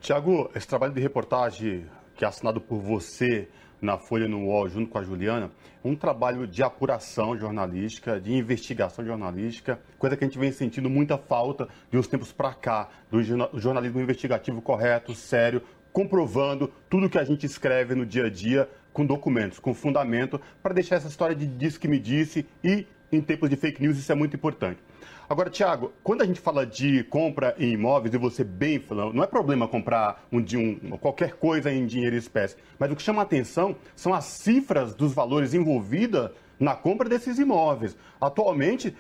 Tiago, 0.01 0.51
esse 0.55 0.67
trabalho 0.67 0.93
de 0.93 1.01
reportagem 1.01 1.87
que 2.17 2.25
é 2.25 2.29
assinado 2.29 2.61
por 2.61 2.81
você 2.81 3.49
na 3.81 3.99
Folha 3.99 4.29
no 4.29 4.47
UOL, 4.47 4.68
junto 4.68 4.91
com 4.91 4.99
a 4.99 5.03
Juliana, 5.05 5.51
um 5.85 5.95
trabalho 5.95 6.47
de 6.47 6.62
apuração 6.62 7.37
jornalística, 7.37 8.20
de 8.20 8.33
investigação 8.35 9.05
jornalística, 9.05 9.79
coisa 9.99 10.16
que 10.16 10.24
a 10.24 10.27
gente 10.27 10.39
vem 10.39 10.51
sentindo 10.51 10.91
muita 10.91 11.16
falta 11.16 11.68
de 11.91 11.99
uns 11.99 12.07
tempos 12.07 12.33
para 12.33 12.55
cá, 12.55 12.89
do 13.11 13.22
jornalismo 13.59 14.01
investigativo 14.01 14.61
correto, 14.61 15.14
sério, 15.14 15.62
comprovando 15.93 16.70
tudo 16.91 17.09
que 17.09 17.18
a 17.18 17.24
gente 17.24 17.47
escreve 17.47 17.95
no 17.95 18.05
dia 18.05 18.27
a 18.27 18.31
dia 18.31 18.68
com 18.93 19.05
documentos, 19.05 19.59
com 19.59 19.74
fundamento, 19.74 20.41
para 20.62 20.74
deixar 20.74 20.97
essa 20.97 21.09
história 21.09 21.35
de 21.35 21.47
disse 21.47 21.79
que 21.79 21.89
me 21.89 21.99
disse 21.99 22.47
e 22.64 22.87
em 23.11 23.21
tempos 23.21 23.49
de 23.49 23.57
fake 23.57 23.81
news 23.83 23.99
isso 23.99 24.11
é 24.11 24.15
muito 24.15 24.37
importante. 24.37 24.81
Agora, 25.29 25.51
Tiago, 25.51 25.93
quando 26.05 26.23
a 26.23 26.25
gente 26.25 26.41
fala 26.41 26.65
de 26.65 27.03
compra 27.05 27.55
em 27.59 27.73
imóveis, 27.73 28.15
e 28.15 28.19
você 28.19 28.45
bem 28.45 28.79
falando, 28.79 29.13
não 29.13 29.25
é 29.25 29.27
problema 29.27 29.67
comprar 29.67 30.25
um, 30.31 30.39
um, 30.39 30.97
qualquer 30.99 31.35
coisa 31.35 31.73
em 31.73 31.85
dinheiro 31.85 32.15
espécie, 32.15 32.57
mas 32.79 32.93
o 32.93 32.97
que 32.97 33.03
chama 33.03 33.23
a 33.23 33.25
atenção 33.25 33.75
são 33.97 34.15
as 34.15 34.25
cifras 34.25 34.95
dos 34.95 35.13
valores 35.13 35.53
envolvidas 35.53 36.31
na 36.61 36.77
compra 36.77 37.09
desses 37.09 37.41
imóveis. 37.41 37.97
Atualmente, 38.21 38.95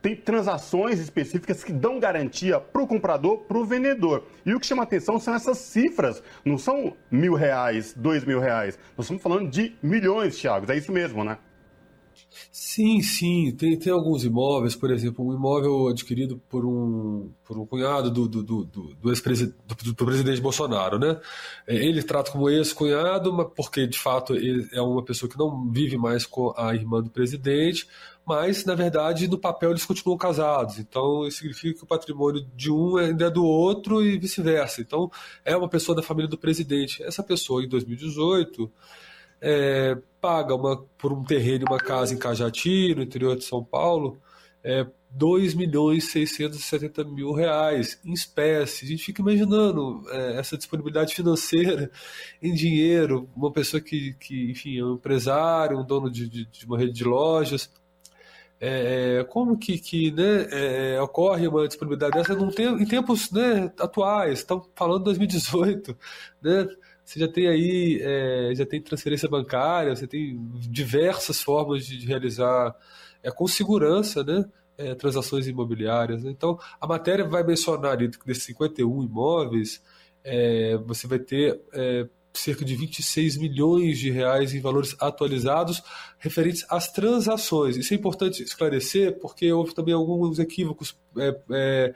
tem 0.00 0.16
transações 0.16 0.98
específicas 0.98 1.62
que 1.62 1.72
dão 1.72 2.00
garantia 2.00 2.58
para 2.58 2.82
o 2.82 2.86
comprador, 2.86 3.40
para 3.40 3.58
o 3.58 3.64
vendedor. 3.64 4.26
E 4.44 4.54
o 4.54 4.60
que 4.60 4.66
chama 4.66 4.82
atenção 4.82 5.20
são 5.20 5.34
essas 5.34 5.58
cifras. 5.58 6.22
Não 6.44 6.56
são 6.56 6.96
mil 7.10 7.34
reais, 7.34 7.92
dois 7.94 8.24
mil 8.24 8.40
reais. 8.40 8.78
Nós 8.96 9.04
estamos 9.04 9.22
falando 9.22 9.50
de 9.50 9.76
milhões, 9.82 10.38
Thiago. 10.38 10.70
É 10.72 10.76
isso 10.76 10.90
mesmo, 10.90 11.22
né? 11.22 11.36
Sim, 12.50 13.00
sim. 13.02 13.52
Tem, 13.52 13.78
tem 13.78 13.92
alguns 13.92 14.24
imóveis, 14.24 14.74
por 14.74 14.90
exemplo, 14.90 15.26
um 15.26 15.34
imóvel 15.34 15.88
adquirido 15.88 16.40
por 16.48 16.64
um, 16.64 17.30
por 17.44 17.58
um 17.58 17.66
cunhado 17.66 18.10
do, 18.10 18.28
do, 18.28 18.42
do, 18.42 18.64
do 18.64 19.10
ex-presidente 19.10 19.56
do, 19.66 19.92
do, 19.92 20.04
presidente 20.04 20.40
Bolsonaro, 20.40 20.98
né? 20.98 21.20
É, 21.66 21.74
ele 21.74 22.02
trata 22.02 22.30
como 22.30 22.48
ex-cunhado, 22.50 23.50
porque 23.56 23.86
de 23.86 23.98
fato 23.98 24.34
ele 24.34 24.68
é 24.72 24.80
uma 24.80 25.02
pessoa 25.02 25.30
que 25.30 25.38
não 25.38 25.70
vive 25.70 25.96
mais 25.96 26.26
com 26.26 26.52
a 26.56 26.74
irmã 26.74 27.02
do 27.02 27.10
presidente, 27.10 27.86
mas 28.26 28.64
na 28.64 28.74
verdade 28.74 29.28
no 29.28 29.38
papel 29.38 29.70
eles 29.70 29.84
continuam 29.84 30.18
casados. 30.18 30.78
Então 30.78 31.26
isso 31.26 31.38
significa 31.38 31.78
que 31.78 31.84
o 31.84 31.86
patrimônio 31.86 32.46
de 32.54 32.70
um 32.70 32.96
ainda 32.96 33.26
é 33.26 33.30
do 33.30 33.44
outro 33.44 34.02
e 34.02 34.18
vice-versa. 34.18 34.80
Então 34.80 35.10
é 35.44 35.56
uma 35.56 35.68
pessoa 35.68 35.94
da 35.94 36.02
família 36.02 36.28
do 36.28 36.38
presidente. 36.38 37.02
Essa 37.02 37.22
pessoa 37.22 37.62
em 37.62 37.68
2018 37.68 38.70
é, 39.40 39.96
paga 40.26 40.56
uma, 40.56 40.76
por 40.98 41.12
um 41.12 41.22
terreno, 41.22 41.66
uma 41.68 41.78
casa 41.78 42.12
em 42.12 42.18
Cajati, 42.18 42.96
no 42.96 43.02
interior 43.02 43.36
de 43.36 43.44
São 43.44 43.62
Paulo, 43.62 44.18
é, 44.64 44.84
2 45.08 45.54
milhões 45.54 46.02
e 46.02 46.26
670 46.26 47.04
mil 47.04 47.30
reais 47.32 48.00
em 48.04 48.12
espécie. 48.12 48.84
A 48.84 48.88
gente 48.88 49.04
fica 49.04 49.22
imaginando 49.22 50.02
é, 50.10 50.36
essa 50.36 50.56
disponibilidade 50.56 51.14
financeira 51.14 51.92
em 52.42 52.52
dinheiro, 52.52 53.30
uma 53.36 53.52
pessoa 53.52 53.80
que, 53.80 54.14
que 54.14 54.50
enfim, 54.50 54.80
é 54.80 54.84
um 54.84 54.94
empresário, 54.94 55.78
um 55.78 55.86
dono 55.86 56.10
de, 56.10 56.28
de, 56.28 56.44
de 56.44 56.66
uma 56.66 56.76
rede 56.76 56.92
de 56.92 57.04
lojas. 57.04 57.70
É, 58.58 59.24
como 59.28 59.56
que, 59.56 59.78
que 59.78 60.10
né, 60.10 60.48
é, 60.50 61.00
ocorre 61.00 61.46
uma 61.46 61.68
disponibilidade 61.68 62.16
dessa 62.16 62.34
num 62.34 62.50
em 62.80 62.84
tempos 62.84 63.30
né, 63.30 63.70
atuais? 63.78 64.40
Estamos 64.40 64.66
falando 64.74 64.98
de 64.98 65.04
2018, 65.04 65.96
né? 66.42 66.66
Você 67.06 67.20
já 67.20 67.28
tem 67.28 67.46
aí, 67.46 68.00
é, 68.02 68.52
já 68.52 68.66
tem 68.66 68.82
transferência 68.82 69.28
bancária, 69.28 69.94
você 69.94 70.08
tem 70.08 70.36
diversas 70.58 71.40
formas 71.40 71.86
de, 71.86 71.98
de 71.98 72.06
realizar 72.06 72.74
é, 73.22 73.30
com 73.30 73.46
segurança, 73.46 74.24
né? 74.24 74.44
É, 74.76 74.94
transações 74.94 75.46
imobiliárias. 75.46 76.22
Né? 76.22 76.30
Então, 76.30 76.58
a 76.78 76.86
matéria 76.86 77.24
vai 77.24 77.42
mencionar 77.42 77.92
ali 77.92 78.10
desses 78.26 78.42
51 78.42 79.04
imóveis, 79.04 79.82
é, 80.22 80.76
você 80.84 81.06
vai 81.06 81.18
ter 81.18 81.62
é, 81.72 82.06
cerca 82.34 82.64
de 82.64 82.76
26 82.76 83.36
milhões 83.36 83.98
de 83.98 84.10
reais 84.10 84.52
em 84.52 84.60
valores 84.60 84.94
atualizados 85.00 85.82
referentes 86.18 86.64
às 86.68 86.92
transações. 86.92 87.76
Isso 87.76 87.94
é 87.94 87.96
importante 87.96 88.42
esclarecer, 88.42 89.18
porque 89.18 89.50
houve 89.50 89.74
também 89.74 89.94
alguns 89.94 90.38
equívocos 90.38 90.98
é, 91.16 91.40
é, 91.52 91.94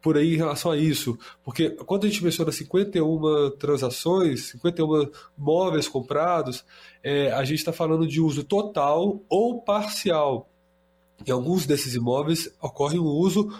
por 0.00 0.16
aí 0.16 0.34
em 0.34 0.36
relação 0.36 0.70
a 0.70 0.76
isso. 0.76 1.18
Porque 1.44 1.70
quando 1.70 2.06
a 2.06 2.08
gente 2.08 2.24
menciona 2.24 2.50
51 2.50 3.50
transações, 3.58 4.50
51 4.50 5.10
móveis 5.36 5.88
comprados, 5.88 6.64
é, 7.02 7.32
a 7.32 7.44
gente 7.44 7.58
está 7.58 7.72
falando 7.72 8.06
de 8.06 8.20
uso 8.20 8.44
total 8.44 9.20
ou 9.28 9.62
parcial. 9.62 10.48
Em 11.26 11.30
alguns 11.30 11.66
desses 11.66 11.94
imóveis 11.94 12.50
ocorre 12.60 12.98
um 12.98 13.04
uso 13.04 13.52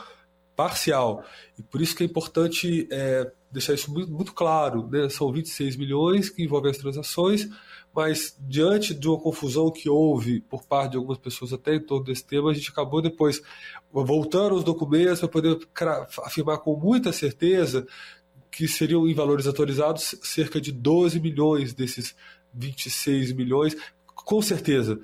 parcial. 0.57 1.25
E 1.59 1.63
por 1.63 1.81
isso 1.81 1.95
que 1.95 2.03
é 2.03 2.07
importante 2.07 2.87
é, 2.91 3.31
deixar 3.51 3.75
isso 3.75 3.93
muito, 3.93 4.11
muito 4.11 4.33
claro. 4.33 4.89
Né? 4.91 5.09
São 5.09 5.33
26 5.33 5.77
milhões 5.77 6.31
que 6.31 6.43
envolvem 6.43 6.71
as 6.71 6.79
transações, 6.79 7.49
mas 7.95 8.37
diante 8.41 8.95
de 8.95 9.09
uma 9.09 9.19
confusão 9.19 9.71
que 9.71 9.89
houve 9.89 10.41
por 10.43 10.65
parte 10.65 10.93
de 10.93 10.97
algumas 10.97 11.19
pessoas 11.19 11.53
até 11.53 11.75
em 11.75 11.81
torno 11.81 12.05
desse 12.05 12.25
tema, 12.25 12.51
a 12.51 12.55
gente 12.55 12.71
acabou 12.71 13.03
depois 13.03 13.43
voltando 13.93 14.55
aos 14.55 14.65
documentos 14.65 15.21
para 15.21 15.29
poder 15.29 15.59
afirmar 16.25 16.59
com 16.59 16.77
muita 16.77 17.13
certeza 17.13 17.87
que 18.51 18.67
seriam 18.69 19.09
em 19.09 19.15
valores 19.15 19.47
atualizados 19.47 20.15
cerca 20.23 20.61
de 20.61 20.73
12 20.73 21.21
milhões 21.21 21.73
desses 21.73 22.15
26 22.55 23.33
milhões, 23.33 23.77
com 24.07 24.43
certeza 24.43 25.01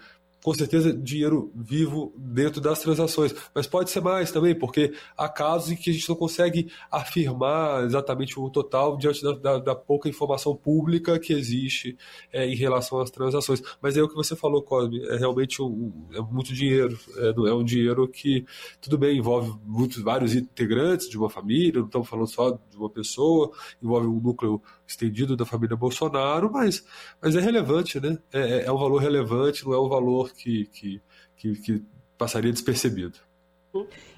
com 0.47 0.55
certeza 0.55 0.93
dinheiro 0.93 1.51
vivo 1.57 2.15
dentro 2.17 2.61
das 2.61 2.79
transações. 2.79 3.35
Mas 3.53 3.67
pode 3.67 3.91
ser 3.91 4.01
mais 4.01 4.31
também, 4.31 4.55
porque 4.55 4.95
há 5.19 5.29
casos 5.29 5.73
em 5.73 5.77
que 5.77 5.91
a 5.91 5.93
gente 5.93 6.09
não 6.09 6.15
consegue 6.15 6.71
afirmar 6.89 7.83
exatamente 7.83 8.39
o 8.39 8.49
total 8.49 8.97
diante 8.97 9.25
da, 9.25 9.33
da, 9.33 9.59
da 9.59 9.75
pouca 9.75 10.09
informação 10.09 10.55
pública 10.55 11.19
que 11.19 11.33
existe 11.33 11.99
é, 12.33 12.47
em 12.47 12.55
relação 12.55 13.01
às 13.01 13.11
transações. 13.11 13.61
Mas 13.83 13.97
é 13.97 14.03
o 14.05 14.09
que 14.09 14.15
você 14.15 14.37
falou, 14.37 14.63
Cosme, 14.63 15.05
é 15.09 15.17
realmente 15.17 15.61
um, 15.61 15.93
é 16.13 16.21
muito 16.21 16.55
dinheiro. 16.55 16.97
É, 17.17 17.31
é 17.31 17.53
um 17.53 17.65
dinheiro 17.65 18.07
que, 18.07 18.47
tudo 18.81 18.97
bem, 18.97 19.19
envolve 19.19 19.53
muitos, 19.65 20.01
vários 20.01 20.33
integrantes 20.33 21.09
de 21.09 21.19
uma 21.19 21.29
família, 21.29 21.81
não 21.81 21.87
estamos 21.87 22.09
falando 22.09 22.29
só 22.29 22.53
de 22.53 22.77
uma 22.77 22.89
pessoa, 22.89 23.51
envolve 23.83 24.07
um 24.07 24.21
núcleo 24.21 24.63
estendido 24.87 25.37
da 25.37 25.45
família 25.45 25.77
Bolsonaro, 25.77 26.51
mas, 26.51 26.85
mas 27.21 27.35
é 27.35 27.41
relevante, 27.41 28.01
né? 28.01 28.19
É, 28.33 28.41
é, 28.41 28.65
é 28.67 28.73
um 28.73 28.79
valor 28.79 28.99
relevante, 28.99 29.65
não 29.65 29.75
é 29.75 29.81
um 29.81 29.89
valor 29.89 30.33
que, 30.33 30.67
que, 30.67 31.03
que, 31.37 31.55
que 31.57 31.85
passaria 32.17 32.53
despercebido. 32.53 33.19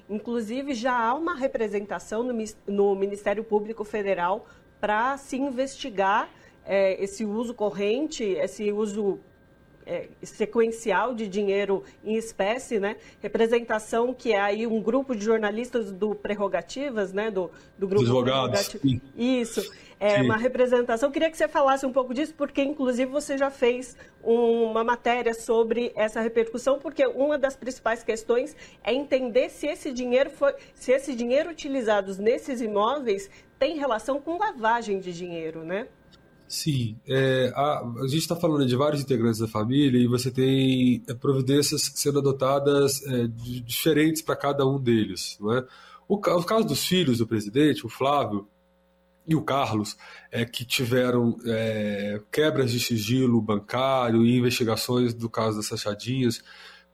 Inclusive, 0.09 0.73
já 0.73 0.97
há 0.97 1.13
uma 1.13 1.35
representação 1.35 2.23
no, 2.23 2.33
no 2.67 2.95
Ministério 2.95 3.43
Público 3.43 3.83
Federal 3.83 4.45
para 4.79 5.17
se 5.17 5.37
investigar 5.37 6.29
é, 6.65 7.01
esse 7.03 7.25
uso 7.25 7.53
corrente, 7.53 8.23
esse 8.23 8.71
uso 8.71 9.19
é, 9.85 10.07
sequencial 10.21 11.13
de 11.13 11.27
dinheiro 11.27 11.83
em 12.03 12.15
espécie, 12.15 12.79
né? 12.79 12.95
Representação 13.21 14.13
que 14.13 14.31
é 14.33 14.39
aí 14.39 14.67
um 14.67 14.81
grupo 14.81 15.15
de 15.15 15.25
jornalistas 15.25 15.91
do 15.91 16.13
Prerrogativas, 16.13 17.11
né? 17.11 17.31
Do, 17.31 17.49
do 17.77 17.87
grupo 17.87 18.03
Advogados. 18.03 18.75
Isso. 19.17 19.61
É 19.99 20.15
Sim. 20.15 20.25
uma 20.25 20.37
representação. 20.37 21.11
Queria 21.11 21.29
que 21.29 21.35
você 21.35 21.47
falasse 21.47 21.85
um 21.85 21.91
pouco 21.91 22.13
disso, 22.13 22.33
porque 22.37 22.63
inclusive 22.63 23.11
você 23.11 23.37
já 23.37 23.51
fez 23.51 23.97
uma 24.23 24.81
matéria 24.81 25.33
sobre 25.33 25.91
essa 25.93 26.21
repercussão, 26.21 26.79
porque 26.79 27.05
uma 27.05 27.37
das 27.37 27.55
principais 27.57 28.01
questões 28.01 28.55
é 28.81 28.93
entender 28.93 29.49
se 29.49 29.67
esse 29.67 29.91
dinheiro 29.91 30.29
foi, 30.29 30.53
se 30.73 30.93
esse 30.93 31.13
dinheiro 31.13 31.49
utilizado 31.49 32.15
nesses 32.21 32.61
imóveis 32.61 33.29
tem 33.57 33.77
relação 33.77 34.21
com 34.21 34.37
lavagem 34.37 34.99
de 34.99 35.11
dinheiro, 35.11 35.65
né? 35.65 35.87
Sim, 36.49 36.97
é, 37.07 37.53
a, 37.55 37.85
a, 38.01 38.07
gente 38.07 38.21
está 38.21 38.35
falando 38.35 38.65
de 38.65 38.75
vários 38.75 39.03
integrantes 39.03 39.39
da 39.39 39.47
família 39.47 39.99
e 39.99 40.07
você 40.07 40.31
tem 40.31 41.03
é, 41.07 41.13
providências 41.13 41.91
sendo 41.93 42.17
adotadas 42.17 43.05
é, 43.05 43.27
de, 43.27 43.61
diferentes 43.61 44.23
para 44.23 44.35
cada 44.35 44.65
um 44.65 44.81
deles. 44.81 45.37
Não 45.39 45.53
é? 45.53 45.63
o, 46.07 46.15
o 46.15 46.43
caso 46.43 46.65
dos 46.65 46.83
filhos 46.83 47.19
do 47.19 47.27
presidente, 47.27 47.85
o 47.85 47.89
Flávio, 47.89 48.47
e 49.27 49.35
o 49.35 49.43
Carlos, 49.43 49.95
é, 50.31 50.43
que 50.43 50.65
tiveram 50.65 51.37
é, 51.45 52.19
quebras 52.31 52.71
de 52.71 52.79
sigilo 52.79 53.39
bancário 53.39 54.25
e 54.25 54.35
investigações 54.35 55.13
do 55.13 55.29
caso 55.29 55.57
das 55.57 55.67
Sachadinhas, 55.67 56.41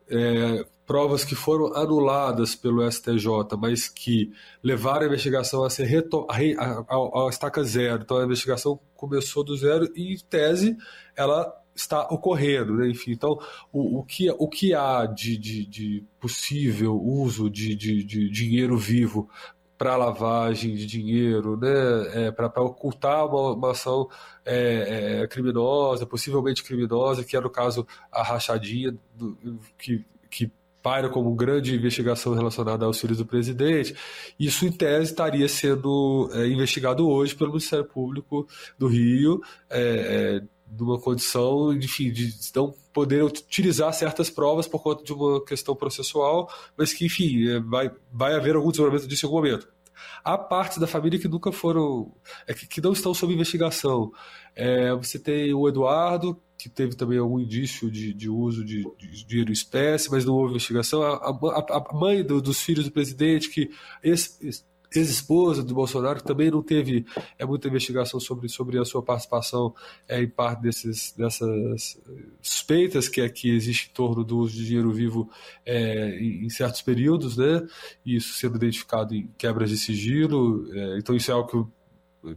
é, 0.10 0.66
provas 0.86 1.26
que 1.26 1.36
foram 1.36 1.76
anuladas 1.76 2.56
pelo 2.56 2.90
STJ, 2.90 3.28
mas 3.58 3.90
que 3.90 4.32
levaram 4.64 5.04
a 5.04 5.08
investigação 5.08 5.64
a 5.64 5.70
ser 5.70 6.06
a, 6.30 7.26
a, 7.26 7.30
estaca 7.30 7.64
zero. 7.64 8.04
Então 8.04 8.18
a 8.18 8.26
investigação 8.26 8.80
começou 8.96 9.44
do 9.44 9.58
zero 9.58 9.92
e, 9.96 10.14
em 10.14 10.18
tese, 10.30 10.78
ela 11.16 11.52
está 11.76 12.04
ocorrendo, 12.04 12.76
né? 12.78 12.88
enfim, 12.88 13.12
então 13.12 13.38
o, 13.72 14.00
o, 14.00 14.04
que, 14.04 14.30
o 14.32 14.48
que 14.48 14.74
há 14.74 15.06
de, 15.06 15.38
de, 15.38 15.66
de 15.66 16.04
possível 16.22 16.96
uso 16.96 17.50
de, 17.50 17.76
de, 17.76 18.02
de 18.02 18.30
dinheiro 18.30 18.78
vivo 18.78 19.30
para 19.78 19.98
lavagem 19.98 20.74
de 20.74 20.86
dinheiro, 20.86 21.58
né, 21.58 22.28
é, 22.28 22.32
para 22.32 22.62
ocultar 22.62 23.28
uma, 23.28 23.54
uma 23.54 23.72
ação 23.72 24.10
é, 24.46 25.22
é, 25.24 25.28
criminosa, 25.28 26.06
possivelmente 26.06 26.64
criminosa, 26.64 27.26
que 27.26 27.36
era 27.36 27.46
o 27.46 27.50
caso 27.50 27.86
a 28.10 28.24
rachadinha, 28.24 28.98
do, 29.14 29.38
que, 29.78 30.06
que 30.30 30.50
paira 30.86 31.10
como 31.10 31.34
grande 31.34 31.74
investigação 31.74 32.36
relacionada 32.36 32.86
aos 32.86 33.02
filhos 33.02 33.18
do 33.18 33.26
presidente. 33.26 33.96
Isso, 34.40 34.68
em 34.68 34.72
tese, 34.72 35.10
estaria 35.10 35.50
sendo 35.50 36.30
é, 36.32 36.46
investigado 36.46 37.10
hoje 37.10 37.34
pelo 37.34 37.50
Ministério 37.50 37.86
Público 37.86 38.48
do 38.78 38.86
Rio, 38.86 39.42
é, 39.68 39.82
é, 39.82 40.42
numa 40.78 41.00
condição, 41.00 41.74
enfim, 41.74 42.12
de 42.12 42.32
não 42.56 42.72
poder 42.94 43.24
utilizar 43.24 43.92
certas 43.94 44.30
provas 44.30 44.68
por 44.68 44.84
conta 44.84 45.04
de 45.04 45.12
uma 45.12 45.44
questão 45.44 45.76
processual, 45.76 46.48
mas 46.78 46.94
que, 46.94 47.08
enfim, 47.08 47.48
é, 47.50 47.60
vai, 47.60 47.90
vai 48.14 48.36
haver 48.36 48.56
algum 48.56 48.70
desenvolvimento 48.70 49.08
disso 49.08 49.26
em 49.26 49.28
algum 49.28 49.38
momento. 49.38 49.75
Há 50.24 50.38
partes 50.38 50.78
da 50.78 50.88
família 50.88 51.20
que 51.20 51.28
nunca 51.28 51.52
foram, 51.52 52.14
é, 52.48 52.54
que, 52.54 52.68
que 52.68 52.82
não 52.82 52.94
estão 52.94 53.14
sob 53.14 53.34
investigação. 53.34 54.12
É, 54.56 54.94
você 54.94 55.20
tem 55.20 55.54
o 55.54 55.68
Eduardo, 55.68 56.42
que 56.58 56.70
teve 56.70 56.96
também 56.96 57.18
algum 57.18 57.40
indício 57.40 57.92
de, 57.92 58.14
de 58.14 58.30
uso 58.30 58.64
de, 58.64 58.84
de, 58.98 59.26
dinheiro 59.26 59.52
espécie, 59.52 60.10
mas 60.10 60.26
não 60.26 60.34
houve 60.34 60.52
investigação. 60.52 61.04
A, 61.04 61.16
a, 61.16 61.78
a 61.78 61.94
mãe 61.94 62.24
do, 62.24 62.42
dos 62.42 62.62
filhos 62.62 62.86
do 62.86 62.92
presidente, 62.92 63.50
que 63.50 63.70
esse, 64.02 64.64
ex-esposa 64.94 65.64
do 65.64 65.74
Bolsonaro, 65.74 66.20
que 66.20 66.26
também 66.26 66.52
não 66.52 66.62
teve 66.62 67.06
é, 67.38 67.46
muita 67.46 67.68
investigação 67.68 68.20
sobre, 68.20 68.50
sobre 68.50 68.80
a 68.80 68.86
sua 68.86 69.02
participação 69.02 69.74
é, 70.08 70.22
em 70.22 70.30
parte 70.30 70.62
desses, 70.62 71.14
dessas 71.14 72.00
suspeitas 72.42 73.08
que 73.08 73.22
aqui 73.22 73.52
é, 73.52 73.54
existe 73.54 73.90
em 73.90 73.94
torno 73.94 74.24
do 74.24 74.38
uso 74.38 74.56
de 74.56 74.66
dinheiro 74.66 74.92
vivo 74.92 75.30
é, 75.66 76.18
em, 76.20 76.46
em, 76.46 76.50
certos 76.50 76.82
períodos, 76.82 77.38
né? 77.38 77.66
isso 78.06 78.34
sendo 78.34 78.58
identificado 78.58 79.14
em 79.16 79.30
quebras 79.38 79.70
de 79.70 79.78
sigilo. 79.78 80.68
É, 80.74 80.98
então, 80.98 81.16
isso 81.16 81.32
é 81.32 81.34
algo 81.34 81.50
que 81.50 81.76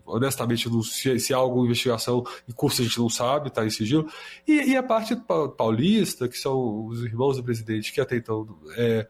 honestamente, 0.05 0.69
não, 0.69 0.83
se, 0.83 1.19
se 1.19 1.33
há 1.33 1.37
alguma 1.37 1.65
investigação 1.65 2.25
em 2.49 2.53
curso 2.53 2.83
a 2.83 2.85
gente 2.85 2.99
não 2.99 3.09
sabe, 3.09 3.49
está 3.49 3.65
em 3.65 3.71
sigilo. 3.71 4.07
E, 4.47 4.73
e, 4.73 4.77
a 4.77 4.83
parte 4.83 5.17
paulista, 5.57 6.29
que 6.29 6.39
são 6.39 6.87
os 6.87 7.03
irmãos 7.05 7.37
do 7.37 7.45
presidente, 7.45 7.93
que 7.93 8.01
até 8.01 8.17
então 8.17 8.47
é, 8.77 9.07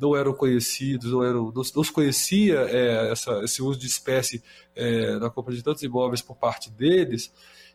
não 0.00 0.16
eram 0.16 0.32
conhecidos, 0.32 1.12
não, 1.12 1.22
eram, 1.22 1.52
não, 1.54 1.62
não 1.74 1.84
se 1.84 1.92
conhecia 1.92 2.60
é, 2.68 3.12
essa, 3.12 3.40
esse 3.44 3.62
uso 3.62 3.78
de 3.78 3.86
espécie 3.86 4.42
é, 4.74 5.18
na 5.18 5.28
compra 5.28 5.54
de 5.54 5.62
tantos 5.62 5.82
imóveis 5.82 6.22
por 6.22 6.36
parte 6.36 6.70
deles, 6.70 7.32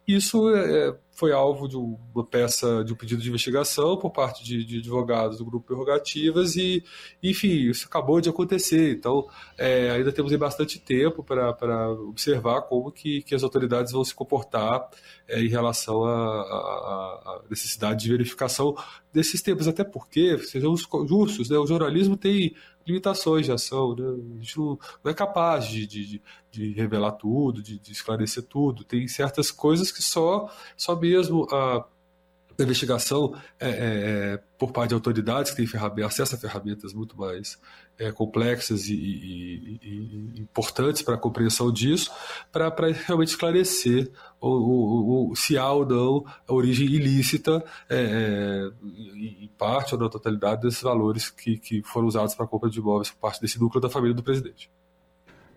isso 0.07 0.53
é, 0.55 0.95
foi 1.15 1.31
alvo 1.31 1.67
de 1.67 1.77
uma 1.77 2.25
peça, 2.25 2.83
de 2.83 2.93
um 2.93 2.95
pedido 2.95 3.21
de 3.21 3.29
investigação 3.29 3.97
por 3.97 4.11
parte 4.11 4.43
de, 4.43 4.63
de 4.65 4.79
advogados 4.79 5.37
do 5.37 5.45
grupo 5.45 5.65
Prerrogativas 5.65 6.55
e, 6.57 6.83
enfim, 7.23 7.69
isso 7.69 7.87
acabou 7.87 8.19
de 8.19 8.29
acontecer. 8.29 8.93
Então, 8.93 9.27
é, 9.57 9.91
ainda 9.91 10.11
temos 10.11 10.35
bastante 10.35 10.77
tempo 10.77 11.23
para 11.23 11.89
observar 11.91 12.63
como 12.63 12.91
que, 12.91 13.21
que 13.23 13.33
as 13.33 13.43
autoridades 13.43 13.93
vão 13.93 14.03
se 14.03 14.13
comportar 14.13 14.89
é, 15.27 15.41
em 15.41 15.47
relação 15.47 16.03
à 16.03 17.41
necessidade 17.49 18.03
de 18.03 18.11
verificação 18.11 18.75
desses 19.13 19.41
tempos, 19.41 19.67
até 19.67 19.83
porque, 19.83 20.37
sejamos 20.39 20.85
justos, 21.07 21.49
né, 21.49 21.57
o 21.57 21.65
jornalismo 21.65 22.17
tem 22.17 22.53
limitações 22.85 23.45
de 23.45 23.51
ação, 23.51 23.95
né? 23.95 24.05
a 24.35 24.41
gente 24.41 24.57
não, 24.57 24.79
não 25.03 25.11
é 25.11 25.13
capaz 25.13 25.67
de, 25.67 25.87
de, 25.87 26.21
de 26.51 26.73
revelar 26.73 27.13
tudo, 27.13 27.61
de, 27.61 27.79
de, 27.79 27.91
esclarecer 27.91 28.43
tudo, 28.43 28.83
tem 28.83 29.07
certas 29.07 29.49
coisas 29.51 29.91
que 29.91 30.03
só, 30.03 30.49
só 30.77 30.95
mesmo 30.95 31.47
a 31.51 31.85
investigação 32.63 33.35
é, 33.59 33.69
é, 33.69 33.73
é, 33.73 34.39
por 34.57 34.71
parte 34.71 34.89
de 34.89 34.95
autoridades 34.95 35.51
que 35.51 35.65
têm 35.65 36.03
acesso 36.03 36.35
a 36.35 36.37
ferramentas 36.37 36.93
muito 36.93 37.17
mais 37.17 37.59
é, 37.97 38.11
complexas 38.11 38.87
e, 38.87 38.93
e, 38.93 39.79
e, 39.81 40.41
importantes 40.41 41.01
para 41.01 41.15
a 41.15 41.17
compreensão 41.17 41.71
disso, 41.71 42.11
para 42.51 42.73
realmente 43.05 43.29
esclarecer 43.29 44.11
o, 44.39 45.33
se 45.35 45.57
há 45.57 45.71
ou 45.71 45.85
não 45.85 46.25
a 46.47 46.53
origem 46.53 46.87
ilícita, 46.87 47.63
é, 47.89 47.97
é, 47.97 48.71
em 49.15 49.49
parte 49.57 49.95
ou 49.95 49.99
na 49.99 50.09
totalidade, 50.09 50.61
desses 50.61 50.81
valores 50.81 51.29
que, 51.29 51.57
que 51.57 51.81
foram 51.83 52.07
usados 52.07 52.35
para 52.35 52.45
a 52.45 52.47
compra 52.47 52.69
de 52.69 52.79
imóveis 52.79 53.11
por 53.11 53.19
parte 53.19 53.41
desse 53.41 53.59
núcleo 53.59 53.81
da 53.81 53.89
família 53.89 54.15
do 54.15 54.23
presidente. 54.23 54.69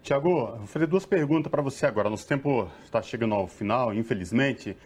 Tiago, 0.02 0.56
vou 0.56 0.66
fazer 0.66 0.86
duas 0.86 1.04
perguntas 1.04 1.50
para 1.50 1.60
você 1.60 1.84
agora. 1.84 2.08
Nosso 2.08 2.26
tempo 2.26 2.70
está 2.84 3.02
chegando 3.02 3.34
ao 3.34 3.46
final, 3.46 3.92
infelizmente. 3.92 4.76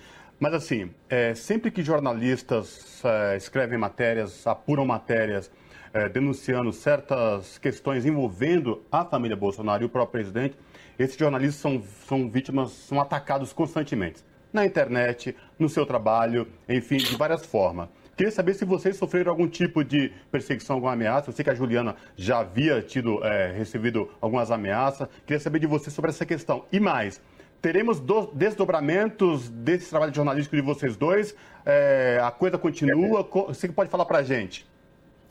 Mas 0.42 0.54
assim, 0.54 0.90
é, 1.08 1.36
sempre 1.36 1.70
que 1.70 1.84
jornalistas 1.84 3.00
é, 3.04 3.36
escrevem 3.36 3.78
matérias, 3.78 4.44
apuram 4.44 4.84
matérias, 4.84 5.48
é, 5.94 6.08
denunciando 6.08 6.72
certas 6.72 7.58
questões 7.58 8.04
envolvendo 8.04 8.82
a 8.90 9.04
família 9.04 9.36
Bolsonaro 9.36 9.84
e 9.84 9.86
o 9.86 9.88
próprio 9.88 10.20
presidente, 10.20 10.58
esses 10.98 11.16
jornalistas 11.16 11.60
são, 11.60 11.80
são 12.08 12.28
vítimas, 12.28 12.72
são 12.72 13.00
atacados 13.00 13.52
constantemente. 13.52 14.24
Na 14.52 14.66
internet, 14.66 15.36
no 15.56 15.68
seu 15.68 15.86
trabalho, 15.86 16.48
enfim, 16.68 16.96
de 16.96 17.14
várias 17.14 17.46
formas. 17.46 17.88
Queria 18.16 18.32
saber 18.32 18.54
se 18.54 18.64
vocês 18.64 18.96
sofreram 18.96 19.30
algum 19.30 19.48
tipo 19.48 19.84
de 19.84 20.12
perseguição, 20.30 20.74
alguma 20.74 20.92
ameaça. 20.92 21.30
Eu 21.30 21.34
sei 21.34 21.44
que 21.44 21.50
a 21.50 21.54
Juliana 21.54 21.94
já 22.16 22.40
havia 22.40 22.82
tido, 22.82 23.24
é, 23.24 23.52
recebido 23.52 24.10
algumas 24.20 24.50
ameaças. 24.50 25.08
Queria 25.24 25.40
saber 25.40 25.60
de 25.60 25.68
você 25.68 25.88
sobre 25.88 26.10
essa 26.10 26.26
questão. 26.26 26.64
E 26.72 26.80
mais, 26.80 27.22
teremos 27.62 28.00
do, 28.00 28.26
desdobramentos 28.34 29.48
desse 29.48 29.88
trabalho 29.88 30.12
jornalístico 30.12 30.56
de 30.56 30.62
vocês 30.62 30.96
dois? 30.96 31.34
É, 31.64 32.20
a 32.22 32.30
coisa 32.32 32.58
continua? 32.58 33.22
Você 33.46 33.68
pode 33.68 33.88
falar 33.88 34.04
para 34.04 34.18
a 34.18 34.22
gente? 34.24 34.66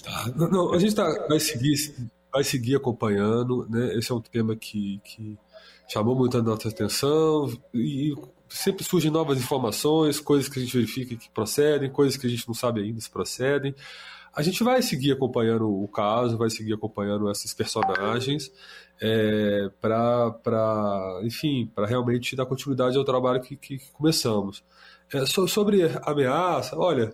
Tá. 0.02 0.32
Não, 0.36 0.50
não, 0.50 0.74
a 0.74 0.80
gente 0.80 0.96
tá, 0.96 1.06
vai, 1.28 1.40
seguir, 1.40 1.94
vai 2.32 2.44
seguir 2.44 2.78
acompanhando. 2.78 3.68
Né? 3.70 3.98
Esse 3.98 4.14
é 4.14 4.16
um 4.16 4.22
tema 4.22 4.56
que, 4.56 5.02
que 5.04 5.38
chamou 5.90 6.16
muito 6.16 6.38
a 6.38 6.42
nossa 6.42 6.70
atenção 6.70 7.52
e 7.74 8.16
sempre 8.48 8.84
surgem 8.84 9.12
novas 9.12 9.38
informações, 9.38 10.20
coisas 10.20 10.48
que 10.48 10.58
a 10.58 10.62
gente 10.62 10.74
verifica 10.74 11.16
que 11.16 11.30
procedem, 11.30 11.90
coisas 11.90 12.16
que 12.16 12.26
a 12.26 12.30
gente 12.30 12.48
não 12.48 12.56
sabe 12.56 12.82
ainda 12.82 13.00
se 13.02 13.10
procedem. 13.10 13.76
A 14.34 14.42
gente 14.42 14.64
vai 14.64 14.82
seguir 14.82 15.12
acompanhando 15.12 15.70
o 15.70 15.88
caso, 15.90 16.38
vai 16.38 16.50
seguir 16.50 16.74
acompanhando 16.74 17.30
esses 17.30 17.54
personagens 17.54 18.50
é, 19.02 19.70
para, 19.82 21.20
enfim, 21.24 21.72
para 21.74 21.88
realmente 21.88 22.36
dar 22.36 22.46
continuidade 22.46 22.98
ao 22.98 23.04
trabalho 23.04 23.42
que, 23.42 23.56
que 23.56 23.80
começamos. 23.94 24.64
É, 25.12 25.26
so, 25.26 25.48
sobre 25.48 25.82
ameaça, 26.04 26.78
olha, 26.78 27.14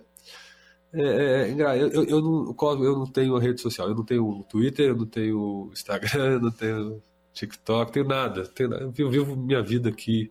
é, 0.92 1.02
é, 1.02 1.50
é 1.50 1.82
eu, 1.82 2.04
eu, 2.04 2.22
não, 2.22 2.56
eu 2.84 2.98
não 2.98 3.06
tenho 3.06 3.38
rede 3.38 3.60
social, 3.60 3.88
eu 3.88 3.94
não 3.94 4.04
tenho 4.04 4.44
Twitter, 4.48 4.90
eu 4.90 4.96
não 4.96 5.06
tenho 5.06 5.70
Instagram, 5.72 6.32
eu 6.34 6.40
não 6.40 6.50
tenho 6.50 7.02
TikTok, 7.32 7.92
tenho 7.92 8.06
nada, 8.06 8.46
tenho. 8.46 8.72
Eu 8.96 9.10
vivo 9.10 9.36
minha 9.36 9.62
vida 9.62 9.88
aqui 9.88 10.30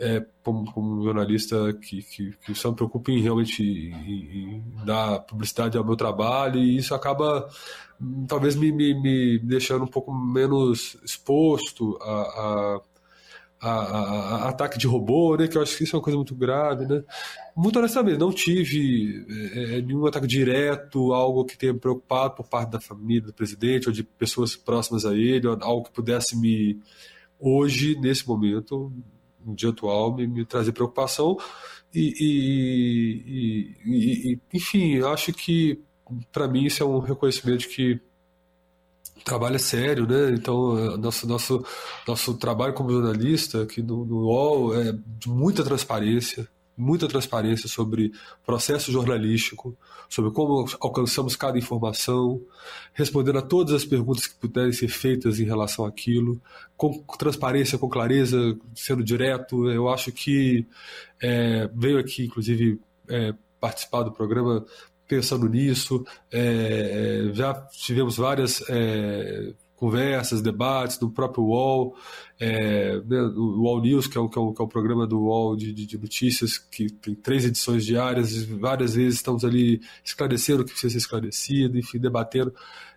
é, 0.00 0.24
como, 0.42 0.72
como, 0.72 1.04
jornalista 1.04 1.74
que, 1.74 2.02
que, 2.02 2.32
que 2.44 2.54
só 2.54 2.70
me 2.70 2.76
preocupa 2.76 3.12
em 3.12 3.20
realmente 3.20 3.62
em, 3.62 4.54
em 4.54 4.84
dar 4.84 5.20
publicidade 5.20 5.76
ao 5.76 5.84
meu 5.84 5.94
trabalho 5.94 6.58
e 6.58 6.78
isso 6.78 6.94
acaba 6.94 7.46
talvez 8.26 8.56
me, 8.56 8.72
me, 8.72 8.94
me 8.94 9.38
deixando 9.38 9.84
um 9.84 9.88
pouco 9.88 10.12
menos 10.12 10.96
exposto 11.04 11.98
a, 12.00 12.12
a, 12.12 12.80
a, 13.60 13.70
a, 13.70 14.48
ataque 14.48 14.78
de 14.78 14.86
robô, 14.86 15.36
né? 15.36 15.46
Que 15.46 15.58
eu 15.58 15.62
acho 15.62 15.76
que 15.76 15.84
isso 15.84 15.94
é 15.94 15.98
uma 15.98 16.02
coisa 16.02 16.16
muito 16.16 16.34
grave, 16.34 16.86
né? 16.86 17.04
Muito 17.54 17.78
honestamente, 17.78 18.18
não 18.18 18.32
tive 18.32 19.26
é, 19.28 19.76
é, 19.76 19.82
nenhum 19.82 20.06
ataque 20.06 20.26
direto, 20.26 21.12
algo 21.12 21.44
que 21.44 21.58
tenha 21.58 21.74
me 21.74 21.78
preocupado 21.78 22.36
por 22.36 22.48
parte 22.48 22.70
da 22.70 22.80
família 22.80 23.26
do 23.26 23.34
presidente 23.34 23.86
ou 23.86 23.92
de 23.92 24.02
pessoas 24.02 24.56
próximas 24.56 25.04
a 25.04 25.14
ele, 25.14 25.46
algo 25.46 25.84
que 25.84 25.92
pudesse 25.92 26.38
me 26.38 26.80
hoje, 27.38 27.98
nesse 28.00 28.26
momento, 28.26 28.90
dia 29.46 29.70
atual, 29.70 30.14
me, 30.14 30.26
me 30.26 30.44
trazer 30.44 30.72
preocupação. 30.72 31.36
E, 31.92 32.14
e, 32.20 33.76
e, 33.84 34.32
e 34.32 34.40
enfim, 34.52 35.02
acho 35.02 35.32
que 35.32 35.82
para 36.32 36.48
mim 36.48 36.64
isso 36.64 36.82
é 36.82 36.86
um 36.86 36.98
reconhecimento 36.98 37.60
de 37.60 37.68
que 37.68 38.00
o 39.16 39.24
trabalho 39.24 39.56
é 39.56 39.58
sério, 39.58 40.06
né? 40.06 40.30
Então, 40.32 40.96
nosso, 40.96 41.26
nosso, 41.26 41.64
nosso 42.06 42.34
trabalho 42.34 42.72
como 42.72 42.90
jornalista 42.90 43.62
aqui 43.62 43.82
no, 43.82 44.04
no 44.04 44.26
UOL 44.26 44.74
é 44.74 44.92
de 44.92 45.28
muita 45.28 45.62
transparência, 45.62 46.48
muita 46.80 47.06
transparência 47.06 47.68
sobre 47.68 48.12
processo 48.44 48.90
jornalístico, 48.90 49.76
sobre 50.08 50.30
como 50.30 50.66
alcançamos 50.80 51.36
cada 51.36 51.58
informação, 51.58 52.40
respondendo 52.94 53.38
a 53.38 53.42
todas 53.42 53.74
as 53.74 53.84
perguntas 53.84 54.26
que 54.26 54.34
puderem 54.34 54.72
ser 54.72 54.88
feitas 54.88 55.38
em 55.38 55.44
relação 55.44 55.84
àquilo, 55.84 56.40
com 56.76 57.04
transparência, 57.18 57.78
com 57.78 57.88
clareza, 57.88 58.56
sendo 58.74 59.04
direto. 59.04 59.70
Eu 59.70 59.88
acho 59.88 60.10
que 60.10 60.66
é, 61.22 61.68
veio 61.74 61.98
aqui, 61.98 62.24
inclusive, 62.24 62.80
é, 63.08 63.34
participar 63.60 64.02
do 64.02 64.12
programa 64.12 64.64
pensando 65.06 65.48
nisso. 65.48 66.04
É, 66.32 67.28
é 67.30 67.34
já 67.34 67.54
tivemos 67.70 68.16
várias 68.16 68.62
é, 68.68 69.52
conversas, 69.80 70.42
debates 70.42 71.00
no 71.00 71.10
próprio 71.10 71.42
UOL, 71.44 71.96
é, 72.38 73.00
né, 73.00 73.20
o 73.34 73.62
UOL 73.62 73.80
News, 73.80 74.06
que 74.06 74.18
é 74.18 74.20
o, 74.20 74.28
que 74.28 74.38
é 74.38 74.42
o, 74.42 74.52
que 74.52 74.60
é 74.60 74.64
o 74.64 74.68
programa 74.68 75.06
do 75.06 75.22
UOL 75.22 75.56
de, 75.56 75.72
de, 75.72 75.86
de, 75.86 75.98
notícias, 75.98 76.58
que 76.58 76.90
tem 76.90 77.14
três 77.14 77.46
edições 77.46 77.86
diárias, 77.86 78.42
várias 78.44 78.94
vezes 78.94 79.14
estamos 79.14 79.42
ali 79.42 79.80
esclarecendo 80.04 80.60
o 80.60 80.64
que 80.66 80.72
precisa 80.72 80.92
ser 80.92 80.98
esclarecido, 80.98 81.78
enfim, 81.78 81.98
debatendo. 81.98 82.54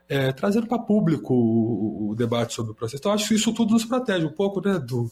É, 0.10 0.34
trazendo 0.34 0.68
para 0.68 0.78
público 0.78 1.34
o, 1.34 2.10
o, 2.10 2.16
debate 2.16 2.54
sobre 2.54 2.74
o 2.74 2.76
processo. 2.76 3.00
Então, 3.00 3.14
acho 3.14 3.30
que 3.30 3.36
isso 3.36 3.54
tudo 3.54 3.72
nos 3.72 3.86
protege 3.86 4.26
um 4.26 4.34
pouco 4.34 4.60
né, 4.60 4.78
do, 4.78 5.10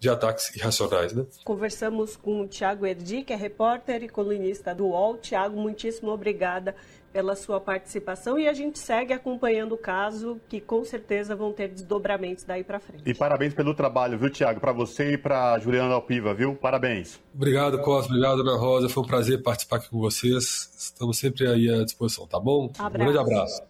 de 0.00 0.08
ataques 0.08 0.56
irracionais. 0.56 1.12
Né? 1.12 1.26
Conversamos 1.44 2.16
com 2.16 2.40
o 2.40 2.48
Tiago 2.48 2.86
Erdi, 2.86 3.22
que 3.22 3.34
é 3.34 3.36
repórter 3.36 4.02
e 4.02 4.08
colunista 4.08 4.74
do 4.74 4.86
UOL. 4.86 5.18
Tiago, 5.18 5.60
muitíssimo 5.60 6.10
obrigada 6.10 6.74
pela 7.12 7.36
sua 7.36 7.60
participação 7.60 8.38
e 8.38 8.48
a 8.48 8.52
gente 8.52 8.78
segue 8.78 9.12
acompanhando 9.12 9.72
o 9.72 9.78
caso, 9.78 10.40
que 10.48 10.60
com 10.60 10.84
certeza 10.84 11.36
vão 11.36 11.52
ter 11.52 11.68
desdobramentos 11.68 12.44
daí 12.44 12.64
para 12.64 12.80
frente. 12.80 13.02
E 13.04 13.14
parabéns 13.14 13.52
pelo 13.52 13.74
trabalho, 13.74 14.18
viu, 14.18 14.30
Tiago? 14.30 14.60
Para 14.60 14.72
você 14.72 15.12
e 15.12 15.18
para 15.18 15.58
Juliana 15.58 15.94
Alpiva, 15.94 16.32
viu? 16.32 16.54
Parabéns. 16.54 17.20
Obrigado, 17.34 17.80
Costa. 17.82 18.12
Obrigado, 18.12 18.40
Ana 18.40 18.56
Rosa. 18.56 18.88
Foi 18.88 19.02
um 19.02 19.06
prazer 19.06 19.42
participar 19.42 19.76
aqui 19.76 19.90
com 19.90 19.98
vocês. 19.98 20.72
Estamos 20.76 21.18
sempre 21.18 21.46
aí 21.46 21.68
à 21.68 21.84
disposição, 21.84 22.26
tá 22.26 22.40
bom? 22.40 22.70
Abraço. 22.78 22.94
Um 22.94 22.98
grande 22.98 23.18
abraço. 23.18 23.62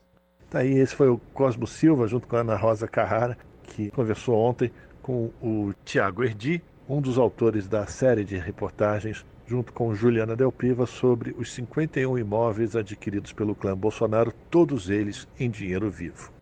Tá 0.49 0.59
aí, 0.61 0.79
esse 0.79 0.95
foi 0.95 1.09
o 1.09 1.19
Cosmo 1.33 1.67
Silva, 1.67 2.07
junto 2.07 2.29
com 2.29 2.37
a 2.37 2.41
Ana 2.41 2.57
Rosa 2.57 2.87
Carrara, 2.87 3.37
que 3.65 3.91
conversou 3.91 4.37
ontem 4.37 4.71
com 5.03 5.31
o 5.43 5.73
Tiago 5.85 6.23
Erdi, 6.23 6.63
um 6.89 7.01
dos 7.01 7.19
autores 7.19 7.67
da 7.67 7.87
série 7.87 8.25
de 8.25 8.37
reportagens 8.37 9.25
junto 9.47 9.73
com 9.73 9.95
Juliana 9.95 10.35
Delpiva, 10.37 10.87
sobre 10.87 11.35
os 11.39 11.53
51 11.53 12.19
imóveis 12.19 12.77
adquiridos 12.77 13.33
pelo 13.33 13.55
clã 13.55 13.77
Bolsonaro, 13.77 14.33
todos 14.51 14.89
eles 14.89 15.27
em 15.39 15.51
dinheiro 15.51 15.91
vivo. 15.91 16.33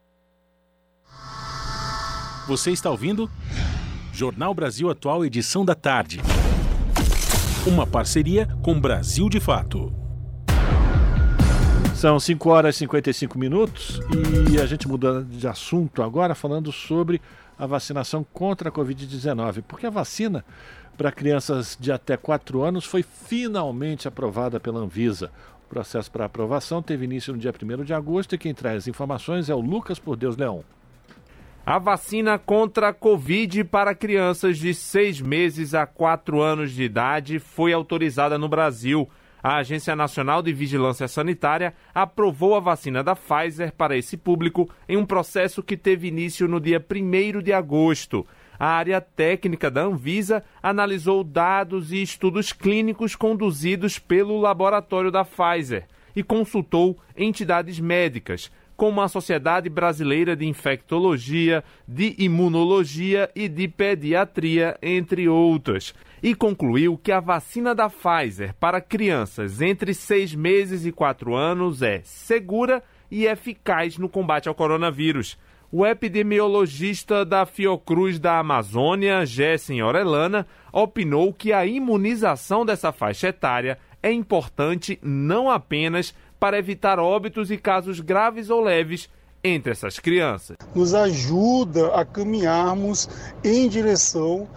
Você 2.46 2.70
está 2.70 2.90
ouvindo? 2.90 3.30
Jornal 4.12 4.52
Brasil 4.52 4.90
Atual, 4.90 5.24
edição 5.24 5.64
da 5.64 5.74
tarde. 5.74 6.20
Uma 7.66 7.86
parceria 7.86 8.48
com 8.62 8.80
Brasil 8.80 9.28
de 9.28 9.38
Fato. 9.38 9.92
São 11.94 12.18
5 12.18 12.48
horas 12.48 12.76
e 12.76 12.78
55 12.78 13.38
minutos 13.38 14.00
e 14.50 14.58
a 14.58 14.64
gente 14.64 14.88
mudando 14.88 15.26
de 15.26 15.46
assunto 15.46 16.02
agora, 16.02 16.34
falando 16.34 16.72
sobre 16.72 17.20
a 17.58 17.66
vacinação 17.66 18.24
contra 18.32 18.70
a 18.70 18.72
Covid-19, 18.72 19.62
porque 19.68 19.84
a 19.84 19.90
vacina 19.90 20.42
para 20.96 21.12
crianças 21.12 21.76
de 21.78 21.90
até 21.90 22.16
4 22.16 22.62
anos 22.62 22.84
foi 22.84 23.02
finalmente 23.02 24.06
aprovada 24.06 24.60
pela 24.60 24.80
Anvisa. 24.80 25.30
O 25.66 25.68
processo 25.68 26.10
para 26.10 26.24
aprovação 26.24 26.82
teve 26.82 27.04
início 27.04 27.32
no 27.32 27.38
dia 27.38 27.52
1 27.52 27.84
de 27.84 27.94
agosto 27.94 28.34
e 28.34 28.38
quem 28.38 28.52
traz 28.52 28.86
informações 28.86 29.48
é 29.48 29.54
o 29.54 29.60
Lucas 29.60 29.98
Por 29.98 30.16
Deus 30.16 30.36
Leão. 30.36 30.64
A 31.64 31.78
vacina 31.78 32.38
contra 32.38 32.88
a 32.88 32.92
Covid 32.92 33.64
para 33.64 33.94
crianças 33.94 34.58
de 34.58 34.74
6 34.74 35.20
meses 35.20 35.74
a 35.74 35.86
4 35.86 36.40
anos 36.40 36.72
de 36.72 36.82
idade 36.82 37.38
foi 37.38 37.72
autorizada 37.72 38.36
no 38.36 38.48
Brasil. 38.48 39.08
A 39.42 39.56
Agência 39.56 39.94
Nacional 39.94 40.42
de 40.42 40.52
Vigilância 40.52 41.06
Sanitária 41.06 41.72
aprovou 41.94 42.56
a 42.56 42.60
vacina 42.60 43.02
da 43.02 43.14
Pfizer 43.14 43.72
para 43.72 43.96
esse 43.96 44.16
público 44.16 44.68
em 44.88 44.96
um 44.96 45.06
processo 45.06 45.62
que 45.62 45.76
teve 45.76 46.08
início 46.08 46.48
no 46.48 46.60
dia 46.60 46.84
1 46.84 47.40
de 47.40 47.52
agosto 47.52 48.26
a 48.60 48.66
área 48.66 49.00
técnica 49.00 49.70
da 49.70 49.80
Anvisa 49.80 50.44
analisou 50.62 51.24
dados 51.24 51.92
e 51.92 52.02
estudos 52.02 52.52
clínicos 52.52 53.16
conduzidos 53.16 53.98
pelo 53.98 54.38
laboratório 54.38 55.10
da 55.10 55.24
Pfizer 55.24 55.86
e 56.14 56.22
consultou 56.22 56.98
entidades 57.16 57.80
médicas, 57.80 58.50
como 58.76 59.00
a 59.00 59.08
Sociedade 59.08 59.70
Brasileira 59.70 60.36
de 60.36 60.46
Infectologia, 60.46 61.64
de 61.88 62.14
Imunologia 62.18 63.30
e 63.34 63.48
de 63.48 63.66
Pediatria, 63.66 64.76
entre 64.82 65.26
outras, 65.26 65.94
e 66.22 66.34
concluiu 66.34 66.98
que 66.98 67.12
a 67.12 67.20
vacina 67.20 67.74
da 67.74 67.88
Pfizer 67.88 68.54
para 68.60 68.80
crianças 68.80 69.62
entre 69.62 69.94
6 69.94 70.34
meses 70.34 70.84
e 70.84 70.92
4 70.92 71.34
anos 71.34 71.80
é 71.80 72.02
segura 72.04 72.82
e 73.10 73.24
eficaz 73.24 73.96
no 73.96 74.08
combate 74.08 74.48
ao 74.48 74.54
coronavírus. 74.54 75.38
O 75.72 75.86
epidemiologista 75.86 77.24
da 77.24 77.46
Fiocruz 77.46 78.18
da 78.18 78.40
Amazônia, 78.40 79.24
Jessen 79.24 79.80
Orelana, 79.80 80.44
opinou 80.72 81.32
que 81.32 81.52
a 81.52 81.64
imunização 81.64 82.66
dessa 82.66 82.90
faixa 82.90 83.28
etária 83.28 83.78
é 84.02 84.10
importante 84.10 84.98
não 85.00 85.48
apenas 85.48 86.12
para 86.40 86.58
evitar 86.58 86.98
óbitos 86.98 87.52
e 87.52 87.56
casos 87.56 88.00
graves 88.00 88.50
ou 88.50 88.60
leves 88.60 89.08
entre 89.44 89.70
essas 89.70 90.00
crianças. 90.00 90.56
Nos 90.74 90.92
ajuda 90.92 91.94
a 91.94 92.04
caminharmos 92.04 93.08
em 93.44 93.68
direção 93.68 94.48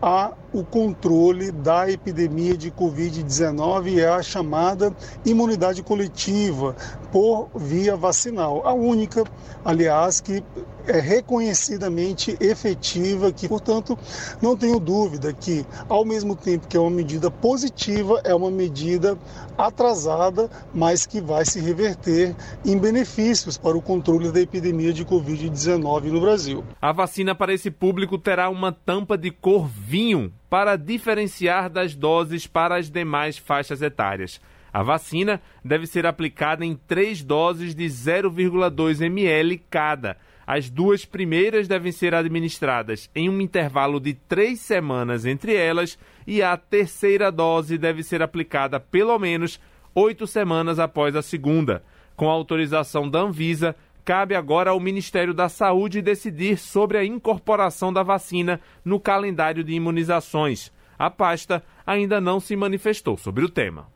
a 0.00 0.32
o 0.52 0.64
controle 0.64 1.50
da 1.50 1.90
epidemia 1.90 2.56
de 2.56 2.70
Covid-19 2.70 3.98
é 3.98 4.08
a 4.08 4.22
chamada 4.22 4.94
imunidade 5.24 5.82
coletiva 5.82 6.76
por 7.10 7.48
via 7.54 7.96
vacinal. 7.96 8.66
A 8.66 8.72
única, 8.72 9.24
aliás, 9.64 10.20
que 10.20 10.42
é 10.86 10.98
reconhecidamente 10.98 12.36
efetiva, 12.40 13.32
que, 13.32 13.48
portanto, 13.48 13.98
não 14.40 14.56
tenho 14.56 14.80
dúvida 14.80 15.32
que, 15.32 15.64
ao 15.88 16.04
mesmo 16.04 16.34
tempo 16.34 16.66
que 16.66 16.76
é 16.76 16.80
uma 16.80 16.90
medida 16.90 17.30
positiva, 17.30 18.20
é 18.24 18.34
uma 18.34 18.50
medida 18.50 19.16
atrasada, 19.56 20.50
mas 20.74 21.06
que 21.06 21.20
vai 21.20 21.44
se 21.44 21.60
reverter 21.60 22.34
em 22.64 22.76
benefícios 22.76 23.56
para 23.56 23.76
o 23.76 23.82
controle 23.82 24.32
da 24.32 24.40
epidemia 24.40 24.92
de 24.92 25.04
Covid-19 25.04 26.04
no 26.10 26.20
Brasil. 26.20 26.64
A 26.80 26.92
vacina 26.92 27.34
para 27.34 27.54
esse 27.54 27.70
público 27.70 28.18
terá 28.18 28.48
uma 28.48 28.72
tampa 28.72 29.16
de 29.16 29.30
cor 29.30 29.68
vinho 29.68 30.32
para 30.52 30.76
diferenciar 30.76 31.70
das 31.70 31.94
doses 31.94 32.46
para 32.46 32.76
as 32.76 32.90
demais 32.90 33.38
faixas 33.38 33.80
etárias. 33.80 34.38
A 34.70 34.82
vacina 34.82 35.40
deve 35.64 35.86
ser 35.86 36.04
aplicada 36.04 36.62
em 36.62 36.76
três 36.76 37.24
doses 37.24 37.74
de 37.74 37.86
0,2 37.86 39.00
ml 39.00 39.62
cada. 39.70 40.18
As 40.46 40.68
duas 40.68 41.06
primeiras 41.06 41.66
devem 41.66 41.90
ser 41.90 42.14
administradas 42.14 43.08
em 43.14 43.30
um 43.30 43.40
intervalo 43.40 43.98
de 43.98 44.12
três 44.12 44.60
semanas 44.60 45.24
entre 45.24 45.54
elas 45.54 45.98
e 46.26 46.42
a 46.42 46.54
terceira 46.54 47.32
dose 47.32 47.78
deve 47.78 48.02
ser 48.02 48.20
aplicada 48.20 48.78
pelo 48.78 49.18
menos 49.18 49.58
oito 49.94 50.26
semanas 50.26 50.78
após 50.78 51.16
a 51.16 51.22
segunda. 51.22 51.82
Com 52.14 52.28
autorização 52.28 53.08
da 53.08 53.20
Anvisa, 53.20 53.74
cabe 54.04 54.34
agora 54.34 54.70
ao 54.70 54.80
Ministério 54.80 55.32
da 55.32 55.48
Saúde 55.48 56.02
decidir 56.02 56.58
sobre 56.58 56.98
a 56.98 57.04
incorporação 57.04 57.92
da 57.92 58.02
vacina 58.02 58.60
no 58.84 58.98
calendário 58.98 59.62
de 59.62 59.72
imunizações. 59.72 60.72
A 60.98 61.10
pasta 61.10 61.64
ainda 61.86 62.20
não 62.20 62.38
se 62.40 62.54
manifestou 62.54 63.16
sobre 63.16 63.44
o 63.44 63.48
tema. 63.48 63.86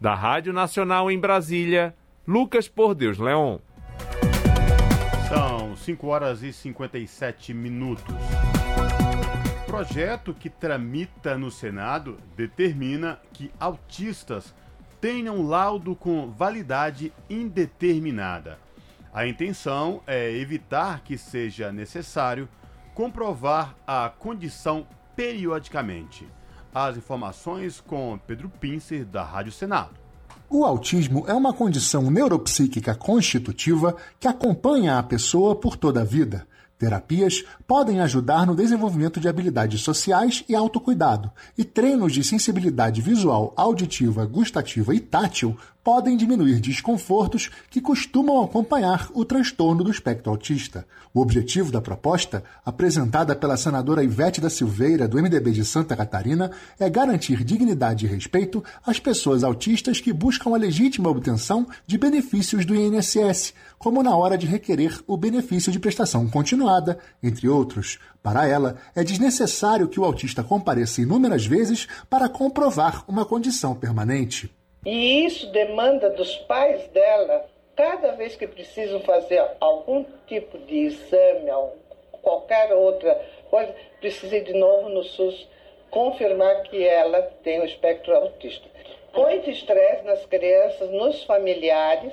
Da 0.00 0.14
Rádio 0.14 0.52
Nacional 0.52 1.10
em 1.10 1.18
Brasília, 1.18 1.94
Lucas 2.26 2.68
Por 2.68 2.94
Deus 2.94 3.18
Leon. 3.18 3.58
São 5.28 5.76
5 5.76 6.06
horas 6.06 6.42
e 6.42 6.52
57 6.52 7.54
minutos. 7.54 8.14
Projeto 9.66 10.32
que 10.32 10.48
tramita 10.48 11.36
no 11.36 11.50
Senado 11.50 12.16
determina 12.36 13.20
que 13.32 13.50
autistas 13.58 14.54
tenham 15.00 15.46
laudo 15.46 15.94
com 15.94 16.30
validade 16.30 17.12
indeterminada. 17.28 18.65
A 19.16 19.26
intenção 19.26 20.02
é 20.06 20.30
evitar 20.30 21.00
que 21.02 21.16
seja 21.16 21.72
necessário 21.72 22.46
comprovar 22.94 23.74
a 23.86 24.10
condição 24.10 24.86
periodicamente. 25.16 26.28
As 26.74 26.98
informações 26.98 27.80
com 27.80 28.20
Pedro 28.26 28.50
Pincer, 28.50 29.06
da 29.06 29.24
Rádio 29.24 29.52
Senado. 29.52 29.94
O 30.50 30.66
autismo 30.66 31.24
é 31.26 31.32
uma 31.32 31.54
condição 31.54 32.10
neuropsíquica 32.10 32.94
constitutiva 32.94 33.96
que 34.20 34.28
acompanha 34.28 34.98
a 34.98 35.02
pessoa 35.02 35.56
por 35.56 35.78
toda 35.78 36.02
a 36.02 36.04
vida. 36.04 36.46
Terapias 36.78 37.42
podem 37.66 38.00
ajudar 38.00 38.46
no 38.46 38.54
desenvolvimento 38.54 39.18
de 39.18 39.28
habilidades 39.28 39.80
sociais 39.80 40.44
e 40.46 40.54
autocuidado, 40.54 41.32
e 41.56 41.64
treinos 41.64 42.12
de 42.12 42.22
sensibilidade 42.22 43.00
visual, 43.00 43.54
auditiva, 43.56 44.26
gustativa 44.26 44.94
e 44.94 45.00
tátil 45.00 45.56
podem 45.86 46.16
diminuir 46.16 46.58
desconfortos 46.58 47.48
que 47.70 47.80
costumam 47.80 48.42
acompanhar 48.42 49.08
o 49.14 49.24
transtorno 49.24 49.84
do 49.84 49.90
espectro 49.92 50.32
autista. 50.32 50.84
O 51.14 51.20
objetivo 51.20 51.70
da 51.70 51.80
proposta, 51.80 52.42
apresentada 52.64 53.36
pela 53.36 53.56
senadora 53.56 54.02
Ivete 54.02 54.40
da 54.40 54.50
Silveira, 54.50 55.06
do 55.06 55.16
MDB 55.16 55.52
de 55.52 55.64
Santa 55.64 55.94
Catarina, 55.94 56.50
é 56.76 56.90
garantir 56.90 57.44
dignidade 57.44 58.04
e 58.04 58.08
respeito 58.08 58.64
às 58.84 58.98
pessoas 58.98 59.44
autistas 59.44 60.00
que 60.00 60.12
buscam 60.12 60.56
a 60.56 60.58
legítima 60.58 61.08
obtenção 61.08 61.64
de 61.86 61.96
benefícios 61.96 62.66
do 62.66 62.74
INSS, 62.74 63.54
como 63.78 64.02
na 64.02 64.16
hora 64.16 64.36
de 64.36 64.44
requerer 64.44 65.00
o 65.06 65.16
benefício 65.16 65.70
de 65.70 65.78
prestação 65.78 66.26
continuada, 66.26 66.98
entre 67.22 67.48
outros. 67.48 68.00
Para 68.24 68.44
ela, 68.44 68.74
é 68.92 69.04
desnecessário 69.04 69.86
que 69.86 70.00
o 70.00 70.04
autista 70.04 70.42
compareça 70.42 71.00
inúmeras 71.00 71.46
vezes 71.46 71.86
para 72.10 72.28
comprovar 72.28 73.04
uma 73.06 73.24
condição 73.24 73.72
permanente. 73.72 74.52
E 74.86 75.26
isso 75.26 75.48
demanda 75.48 76.08
dos 76.08 76.36
pais 76.36 76.86
dela 76.90 77.44
cada 77.74 78.12
vez 78.12 78.36
que 78.36 78.46
precisam 78.46 79.00
fazer 79.00 79.44
algum 79.58 80.04
tipo 80.28 80.56
de 80.58 80.76
exame, 80.78 81.50
qualquer 82.22 82.72
outra 82.72 83.20
coisa, 83.50 83.74
precisa 83.98 84.36
ir 84.36 84.44
de 84.44 84.52
novo 84.52 84.88
no 84.88 85.02
SUS 85.02 85.48
confirmar 85.90 86.62
que 86.62 86.86
ela 86.86 87.20
tem 87.42 87.60
o 87.60 87.64
espectro 87.64 88.14
autista. 88.14 88.68
Muito 89.12 89.50
estresse 89.50 90.04
nas 90.04 90.24
crianças, 90.24 90.88
nos 90.90 91.24
familiares, 91.24 92.12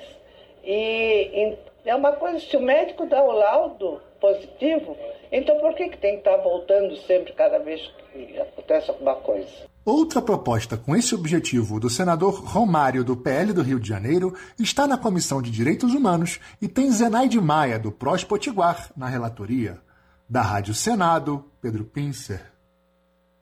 e, 0.64 1.56
é 1.84 1.94
uma 1.94 2.16
coisa, 2.16 2.40
se 2.40 2.56
o 2.56 2.60
médico 2.60 3.06
dá 3.06 3.22
o 3.22 3.30
laudo 3.30 4.02
positivo, 4.20 4.96
então 5.30 5.60
por 5.60 5.74
que, 5.74 5.90
que 5.90 5.98
tem 5.98 6.14
que 6.14 6.28
estar 6.28 6.38
voltando 6.38 6.96
sempre 6.96 7.34
cada 7.34 7.60
vez 7.60 7.86
que 8.12 8.40
acontece 8.40 8.90
alguma 8.90 9.14
coisa? 9.14 9.72
Outra 9.84 10.22
proposta 10.22 10.78
com 10.78 10.96
esse 10.96 11.14
objetivo 11.14 11.78
do 11.78 11.90
senador 11.90 12.42
Romário 12.42 13.04
do 13.04 13.14
PL 13.14 13.52
do 13.52 13.60
Rio 13.60 13.78
de 13.78 13.86
Janeiro 13.86 14.34
está 14.58 14.86
na 14.86 14.96
Comissão 14.96 15.42
de 15.42 15.50
Direitos 15.50 15.92
Humanos 15.92 16.40
e 16.60 16.66
tem 16.66 16.90
Zenaide 16.90 17.38
Maia 17.38 17.78
do 17.78 17.92
Prós 17.92 18.24
Potiguar 18.24 18.90
na 18.96 19.06
relatoria. 19.08 19.78
Da 20.26 20.40
Rádio 20.40 20.72
Senado, 20.72 21.44
Pedro 21.60 21.84
Pincer. 21.84 22.40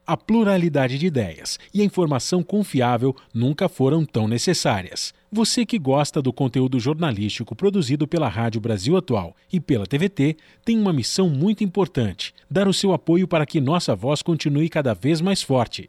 A 0.04 0.16
pluralidade 0.16 0.98
de 0.98 1.06
ideias 1.06 1.60
e 1.72 1.80
a 1.80 1.84
informação 1.84 2.42
confiável 2.42 3.14
nunca 3.32 3.68
foram 3.68 4.04
tão 4.04 4.26
necessárias. 4.26 5.14
Você 5.30 5.64
que 5.64 5.78
gosta 5.78 6.20
do 6.20 6.32
conteúdo 6.32 6.80
jornalístico 6.80 7.54
produzido 7.54 8.08
pela 8.08 8.28
Rádio 8.28 8.60
Brasil 8.60 8.96
Atual 8.96 9.36
e 9.52 9.60
pela 9.60 9.86
TVT 9.86 10.36
tem 10.64 10.76
uma 10.76 10.92
missão 10.92 11.30
muito 11.30 11.62
importante: 11.62 12.34
dar 12.50 12.66
o 12.66 12.74
seu 12.74 12.92
apoio 12.92 13.28
para 13.28 13.46
que 13.46 13.60
nossa 13.60 13.94
voz 13.94 14.22
continue 14.22 14.68
cada 14.68 14.92
vez 14.92 15.20
mais 15.20 15.40
forte. 15.40 15.88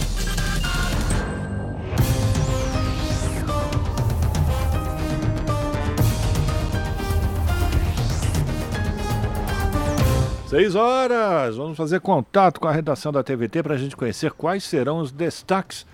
Seis 10.51 10.75
horas! 10.75 11.55
Vamos 11.55 11.77
fazer 11.77 12.01
contato 12.01 12.59
com 12.59 12.67
a 12.67 12.73
redação 12.73 13.09
da 13.09 13.23
TVT 13.23 13.63
para 13.63 13.75
a 13.75 13.77
gente 13.77 13.95
conhecer 13.95 14.33
quais 14.33 14.65
serão 14.65 14.99
os 14.99 15.09
destaques 15.09 15.85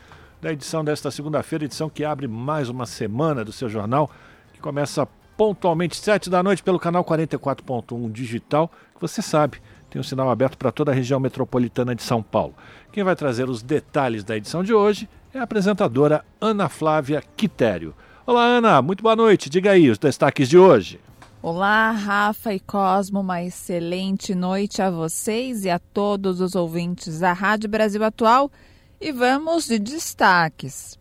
da 0.42 0.52
edição 0.52 0.84
desta 0.84 1.12
segunda-feira, 1.12 1.66
edição 1.66 1.92
que 1.92 2.04
abre 2.04 2.28
mais 2.28 2.68
uma 2.68 2.88
semana 2.88 3.46
do 3.46 3.52
seu 3.52 3.70
jornal, 3.70 4.10
que 4.52 4.60
começa 4.60 5.08
pontualmente 5.38 5.96
sete 5.96 6.28
da 6.28 6.42
noite 6.42 6.64
pelo 6.64 6.80
canal 6.80 7.06
44.1 7.06 8.12
digital, 8.12 8.72
que 8.96 9.00
você 9.00 9.22
sabe, 9.22 9.62
tem 9.92 10.00
um 10.00 10.04
sinal 10.04 10.28
aberto 10.28 10.58
para 10.58 10.72
toda 10.72 10.92
a 10.92 10.96
região 10.96 11.20
metropolitana 11.20 11.94
de 11.94 12.02
São 12.02 12.24
Paulo. 12.24 12.56
Quem 12.92 13.04
vai 13.04 13.16
trazer 13.16 13.48
os 13.48 13.62
detalhes 13.62 14.24
da 14.24 14.36
edição 14.36 14.64
de 14.64 14.74
hoje 14.74 15.08
é 15.36 15.38
a 15.38 15.44
apresentadora 15.44 16.26
Ana 16.42 16.68
Flávia 16.68 17.22
Quitério. 17.36 17.94
Olá, 18.26 18.44
Ana, 18.44 18.82
muito 18.82 19.04
boa 19.04 19.16
noite. 19.16 19.52
Diga 19.52 19.70
aí 19.70 19.88
os 19.88 20.00
destaques 20.00 20.50
de 20.50 20.58
hoje. 20.58 21.00
Olá, 21.40 21.92
Rafa 21.92 22.52
e 22.52 22.60
Cosmo, 22.60 23.20
uma 23.20 23.44
excelente 23.44 24.34
noite 24.34 24.82
a 24.82 24.90
vocês 24.90 25.66
e 25.66 25.70
a 25.70 25.78
todos 25.78 26.42
os 26.42 26.56
ouvintes 26.56 27.20
da 27.20 27.32
Rádio 27.32 27.70
Brasil 27.70 28.04
Atual. 28.04 28.52
E 29.00 29.12
vamos 29.12 29.68
de 29.68 29.78
destaques. 29.78 30.98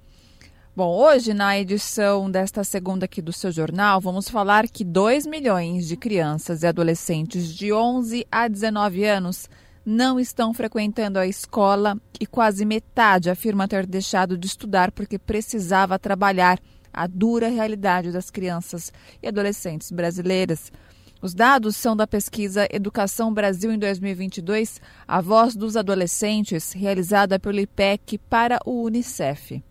Bom, 0.77 0.95
hoje 0.95 1.33
na 1.33 1.59
edição 1.59 2.31
desta 2.31 2.63
segunda 2.65 3.07
aqui 3.07 3.23
do 3.23 3.33
seu 3.33 3.51
jornal, 3.51 3.99
vamos 3.99 4.29
falar 4.29 4.69
que 4.69 4.85
2 4.85 5.25
milhões 5.27 5.89
de 5.89 5.97
crianças 5.97 6.63
e 6.63 6.67
adolescentes 6.67 7.49
de 7.55 7.73
11 7.73 8.27
a 8.31 8.47
19 8.47 9.07
anos 9.07 9.49
não 9.87 10.21
estão 10.21 10.53
frequentando 10.53 11.19
a 11.19 11.27
escola 11.27 11.97
e 12.21 12.27
quase 12.27 12.67
metade 12.67 13.31
afirma 13.31 13.67
ter 13.67 13.87
deixado 13.87 14.37
de 14.37 14.47
estudar 14.47 14.93
porque 14.93 15.19
precisava 15.19 15.99
trabalhar 15.99 16.61
a 16.97 17.07
dura 17.07 17.49
realidade 17.49 18.11
das 18.11 18.31
crianças 18.31 18.91
e 19.23 19.29
adolescentes 19.29 19.93
brasileiras. 19.93 20.73
Os 21.21 21.35
dados 21.35 21.77
são 21.77 21.95
da 21.95 22.07
pesquisa 22.07 22.67
Educação 22.71 23.33
Brasil 23.33 23.71
em 23.71 23.79
2022, 23.79 24.81
a 25.07 25.21
voz 25.21 25.55
dos 25.55 25.77
adolescentes, 25.77 26.73
realizada 26.73 27.39
pelo 27.39 27.61
IPEC 27.61 28.19
para 28.19 28.59
o 28.65 28.83
Unicef. 28.83 29.63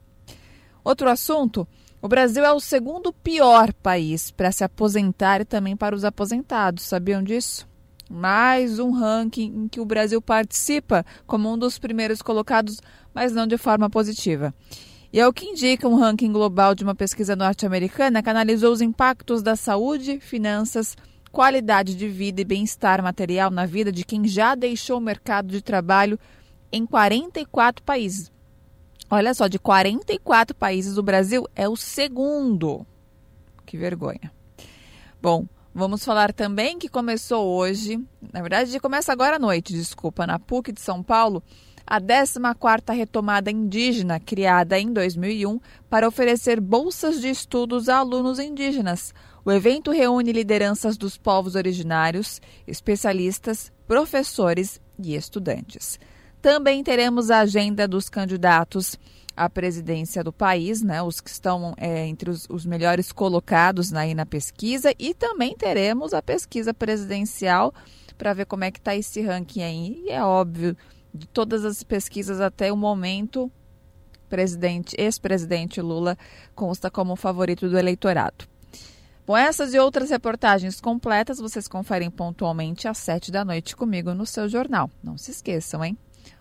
Outro 0.84 1.10
assunto: 1.10 1.68
o 2.02 2.08
Brasil 2.08 2.46
é 2.46 2.52
o 2.54 2.60
segundo 2.60 3.12
pior 3.12 3.74
país 3.74 4.30
para 4.30 4.52
se 4.52 4.64
aposentar 4.64 5.42
e 5.42 5.46
também 5.46 5.76
para 5.76 5.96
os 5.96 6.06
aposentados. 6.06 6.84
Sabiam 6.84 7.24
disso? 7.24 7.68
Mais 8.08 8.78
um 8.78 8.92
ranking 8.92 9.64
em 9.64 9.68
que 9.68 9.80
o 9.80 9.86
Brasil 9.86 10.22
participa 10.22 11.04
como 11.26 11.52
um 11.52 11.58
dos 11.58 11.80
primeiros 11.80 12.22
colocados, 12.22 12.80
mas 13.14 13.34
não 13.34 13.48
de 13.48 13.58
forma 13.58 13.90
positiva. 13.90 14.54
E 15.16 15.20
é 15.22 15.26
o 15.26 15.32
que 15.32 15.46
indica 15.46 15.88
um 15.88 15.96
ranking 15.96 16.30
global 16.30 16.76
de 16.76 16.84
uma 16.84 16.94
pesquisa 16.94 17.38
norte-americana 17.38 18.22
que 18.22 18.30
analisou 18.30 18.74
os 18.74 18.82
impactos 18.82 19.42
da 19.42 19.56
saúde, 19.56 20.20
finanças, 20.20 20.94
qualidade 21.32 21.96
de 21.96 22.10
vida 22.10 22.42
e 22.42 22.44
bem-estar 22.44 23.02
material 23.02 23.50
na 23.50 23.66
vida 23.66 23.94
de 23.94 24.04
quem 24.04 24.28
já 24.28 24.56
deixou 24.56 24.98
o 24.98 25.02
mercado 25.02 25.48
de 25.48 25.62
trabalho 25.62 26.20
em 26.70 26.86
44 26.86 27.82
países. 27.82 28.30
Olha 29.10 29.34
só, 29.34 29.48
de 29.48 29.58
44 29.58 30.54
países, 30.54 30.98
o 30.98 31.02
Brasil 31.02 31.48
é 31.56 31.70
o 31.70 31.78
segundo. 31.78 32.86
Que 33.66 33.78
vergonha. 33.78 34.34
Bom, 35.22 35.46
vamos 35.74 36.04
falar 36.04 36.34
também 36.34 36.78
que 36.78 36.90
começou 36.90 37.56
hoje, 37.56 38.06
na 38.34 38.42
verdade, 38.42 38.78
começa 38.82 39.14
agora 39.14 39.38
à 39.38 39.40
noite, 39.40 39.72
desculpa, 39.72 40.28
na 40.28 40.40
PUC 40.40 40.74
de 40.74 40.82
São 40.82 41.02
Paulo, 41.02 41.42
a 41.86 42.02
14ª 42.02 42.96
retomada 42.96 43.52
indígena, 43.52 44.20
criada 44.20 44.80
em 44.80 44.92
2001 44.92 45.60
para 45.90 46.08
oferecer 46.08 46.60
bolsas 46.60 47.22
de 47.22 47.30
estudos 47.30 47.88
a 47.90 47.98
alunos 47.98 48.40
indígenas. 48.40 49.14
O 49.44 49.52
evento 49.52 49.92
reúne 49.92 50.32
lideranças 50.32 50.98
dos 50.98 51.18
povos 51.18 51.54
originários, 51.54 52.42
especialistas, 52.68 53.72
professores 53.88 54.82
e 54.98 55.16
estudantes. 55.16 56.00
Também 56.42 56.84
teremos 56.84 57.30
a 57.30 57.40
agenda 57.40 57.88
dos 57.88 58.10
candidatos 58.10 58.98
à 59.36 59.50
presidência 59.50 60.24
do 60.24 60.32
país, 60.32 60.82
né, 60.82 61.02
os 61.04 61.20
que 61.20 61.30
estão 61.30 61.74
é, 61.78 62.08
entre 62.08 62.30
os, 62.30 62.48
os, 62.50 62.66
melhores 62.66 63.12
colocados 63.12 63.94
aí 63.94 64.16
na 64.16 64.26
pesquisa, 64.26 64.94
e 64.98 65.14
também 65.14 65.56
teremos 65.56 66.14
a 66.14 66.22
pesquisa 66.22 66.74
presidencial 66.74 67.74
para 68.18 68.34
ver 68.34 68.46
como 68.46 68.64
é 68.64 68.72
que 68.72 68.80
está 68.80 68.96
esse 68.96 69.22
ranking 69.22 69.62
aí. 69.62 70.04
E 70.06 70.12
é 70.12 70.24
óbvio, 70.24 70.78
de 71.16 71.28
todas 71.28 71.66
as 71.66 71.84
pesquisas 71.84 72.42
até 72.42 72.72
o 72.72 72.78
momento, 72.78 73.52
presidente, 74.30 74.96
ex-presidente 75.00 75.82
Lula 75.82 76.18
consta 76.54 76.92
como 76.92 77.16
favorito 77.16 77.70
do 77.70 77.78
eleitorado. 77.78 78.46
Bom, 79.26 79.36
essas 79.36 79.74
e 79.74 79.80
outras 79.80 80.12
reportagens 80.12 80.80
completas 80.80 81.40
vocês 81.40 81.68
conferem 81.68 82.12
pontualmente 82.12 82.88
às 82.88 83.00
sete 83.00 83.32
da 83.32 83.44
noite 83.44 83.76
comigo 83.76 84.14
no 84.14 84.26
seu 84.26 84.48
jornal. 84.48 84.90
Não 85.04 85.18
se 85.18 85.32
esqueçam, 85.32 85.84
hein? 85.84 85.98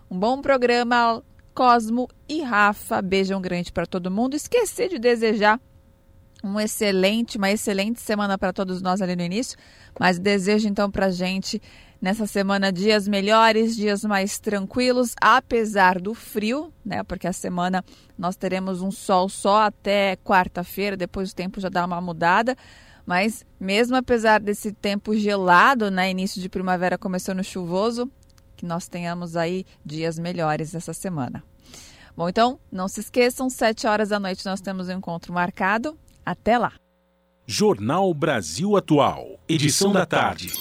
Um 0.09 0.19
bom 0.19 0.39
programa 0.39 1.23
Cosmo 1.55 2.07
e 2.29 2.43
Rafa. 2.43 3.01
Beijão 3.01 3.41
grande 3.41 3.71
para 3.71 3.87
todo 3.87 4.11
mundo. 4.11 4.35
Esqueci 4.35 4.87
de 4.87 4.99
desejar 4.99 5.59
um 6.45 6.59
excelente, 6.59 7.37
uma 7.37 7.49
excelente 7.49 7.99
semana 7.99 8.37
para 8.37 8.53
todos 8.53 8.79
nós 8.81 9.01
ali 9.01 9.15
no 9.15 9.23
início, 9.23 9.57
mas 9.99 10.19
desejo 10.19 10.67
então 10.67 10.91
para 10.91 11.09
gente 11.09 11.59
nessa 11.99 12.27
semana 12.27 12.71
dias 12.71 13.07
melhores, 13.07 13.75
dias 13.75 14.03
mais 14.03 14.37
tranquilos, 14.37 15.15
apesar 15.19 15.99
do 15.99 16.13
frio, 16.13 16.71
né? 16.85 17.03
Porque 17.03 17.27
a 17.27 17.33
semana 17.33 17.83
nós 18.15 18.35
teremos 18.35 18.81
um 18.81 18.91
sol 18.91 19.27
só 19.27 19.63
até 19.63 20.17
quarta-feira, 20.17 20.95
depois 20.95 21.31
o 21.31 21.35
tempo 21.35 21.59
já 21.59 21.67
dá 21.67 21.83
uma 21.83 21.99
mudada. 21.99 22.55
Mas 23.07 23.43
mesmo 23.59 23.95
apesar 23.95 24.39
desse 24.39 24.71
tempo 24.71 25.15
gelado, 25.15 25.89
né, 25.89 26.11
início 26.11 26.39
de 26.39 26.47
primavera 26.47 26.97
começando 26.97 27.43
chuvoso, 27.43 28.09
que 28.55 28.65
nós 28.65 28.87
tenhamos 28.87 29.35
aí 29.35 29.65
dias 29.83 30.19
melhores 30.19 30.75
essa 30.75 30.93
semana. 30.93 31.43
Bom, 32.15 32.29
então, 32.29 32.59
não 32.71 32.87
se 32.87 32.99
esqueçam, 33.01 33.49
sete 33.49 33.87
horas 33.87 34.09
da 34.09 34.19
noite 34.19 34.45
nós 34.45 34.61
temos 34.61 34.87
um 34.87 34.93
encontro 34.93 35.33
marcado. 35.33 35.97
Até 36.25 36.57
lá. 36.57 36.73
Jornal 37.45 38.11
Brasil 38.13 38.75
Atual, 38.75 39.39
edição 39.47 39.91
da 39.91 40.05
tarde. 40.05 40.51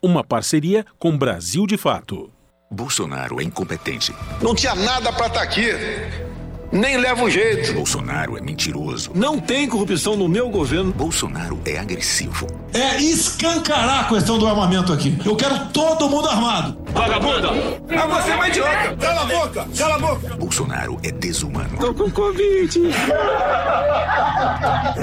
Uma 0.00 0.22
parceria 0.22 0.86
com 0.98 1.18
Brasil 1.18 1.66
de 1.66 1.76
Fato. 1.76 2.30
Bolsonaro 2.70 3.40
é 3.40 3.44
incompetente. 3.44 4.14
Não 4.40 4.54
tinha 4.54 4.74
nada 4.74 5.12
para 5.12 5.26
estar 5.26 5.40
tá 5.40 5.44
aqui. 5.44 5.70
Nem 6.72 6.96
leva 6.96 7.22
um 7.22 7.30
jeito. 7.30 7.72
Bolsonaro 7.72 8.36
é 8.36 8.40
mentiroso. 8.40 9.10
Não 9.14 9.38
tem 9.38 9.68
corrupção 9.68 10.16
no 10.16 10.28
meu 10.28 10.48
governo. 10.48 10.92
Bolsonaro 10.92 11.58
é 11.64 11.78
agressivo. 11.78 12.46
É 12.74 13.00
escancarar 13.00 14.00
a 14.00 14.08
questão 14.08 14.38
do 14.38 14.46
armamento 14.46 14.92
aqui. 14.92 15.16
Eu 15.24 15.36
quero 15.36 15.66
todo 15.66 16.08
mundo 16.08 16.28
armado. 16.28 16.76
Vagabunda! 16.92 17.48
É 17.88 18.06
você 18.06 18.30
é 18.30 18.36
mais 18.36 18.56
idiota! 18.56 18.96
Cala 18.96 19.22
a 19.22 19.24
boca! 19.24 19.68
Cala 19.76 19.94
a 19.94 19.98
boca! 19.98 20.36
Bolsonaro 20.36 20.98
é 21.02 21.10
desumano. 21.10 21.78
Tô 21.78 21.94
com 21.94 22.10
Covid. 22.10 22.80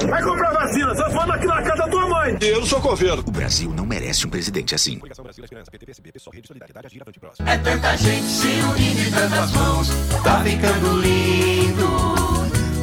Vai 0.08 0.22
comprar 0.22 0.52
vacina, 0.52 0.94
só 0.94 1.10
falando 1.10 1.32
aqui 1.32 1.46
na 1.46 1.62
casa 1.62 1.76
da 1.76 1.88
tua 1.88 2.08
mãe. 2.08 2.38
Eu 2.40 2.60
não 2.60 2.66
sou 2.66 2.80
coveiro. 2.80 3.24
O 3.26 3.30
Brasil 3.30 3.72
não 3.76 3.86
merece 3.86 4.26
um 4.26 4.30
presidente 4.30 4.74
assim. 4.74 5.00
É 7.46 7.58
tanta 7.58 7.96
gente 7.96 8.26
se 8.26 8.46
unindo 8.46 9.00
em 9.00 9.10
tantas 9.10 9.50
mãos. 9.52 9.88
Tá 10.22 10.40
ficando 10.42 11.00
lindo. 11.00 11.53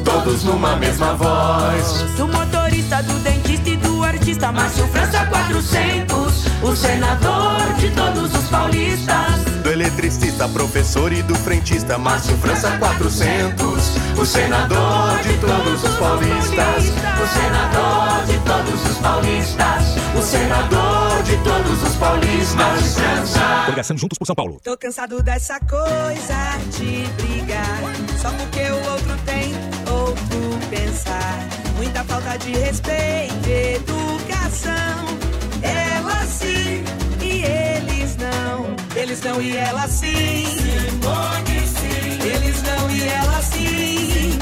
Todos 0.04 0.44
numa 0.44 0.76
mesma 0.76 1.14
voz. 1.14 2.02
Do 2.16 2.26
motorista, 2.28 3.02
do 3.02 3.18
dentista 3.20 3.68
e 3.68 3.76
do 3.76 4.02
artista, 4.02 4.50
Márcio 4.50 4.86
França 4.88 5.26
400. 5.26 6.46
O 6.62 6.76
senador 6.76 7.74
de 7.78 7.90
todos 7.90 8.34
os 8.34 8.48
paulistas. 8.48 9.31
Do 9.92 9.98
eletricista, 9.98 10.48
professor 10.48 11.12
e 11.12 11.22
do 11.22 11.34
frentista, 11.34 11.98
Márcio 11.98 12.36
França 12.38 12.78
400. 12.78 13.62
O 14.18 14.24
senador 14.24 15.18
de 15.22 15.38
todos 15.38 15.84
os 15.84 15.96
paulistas. 15.96 16.84
O 17.20 17.26
senador 17.26 18.26
de 18.26 18.38
todos 18.40 18.90
os 18.90 18.98
paulistas. 18.98 19.84
O 20.16 20.22
senador 20.22 21.22
de 21.24 21.36
todos 21.44 21.82
os 21.82 21.94
paulistas. 21.96 22.94
França. 22.94 23.62
Coligação 23.66 23.98
Juntos 23.98 24.18
por 24.18 24.26
São 24.26 24.34
Paulo. 24.34 24.58
Tô 24.64 24.76
cansado 24.78 25.22
dessa 25.22 25.60
coisa 25.60 26.58
de 26.70 27.06
brigar. 27.22 27.80
Só 28.20 28.30
porque 28.30 28.62
o 28.62 28.90
outro 28.90 29.16
tem 29.26 29.52
outro 29.90 30.68
pensar. 30.70 31.48
Muita 31.76 32.02
falta 32.04 32.38
de 32.38 32.52
respeito, 32.52 33.46
educação. 33.46 35.21
Eles 39.12 39.24
não 39.24 39.42
e 39.42 39.54
ela 39.54 39.86
sim. 39.88 40.46
Simone 40.46 41.66
sim. 41.66 42.28
Eles 42.34 42.62
não 42.62 42.90
e 42.90 43.02
ela 43.02 43.42
sim. 43.42 44.38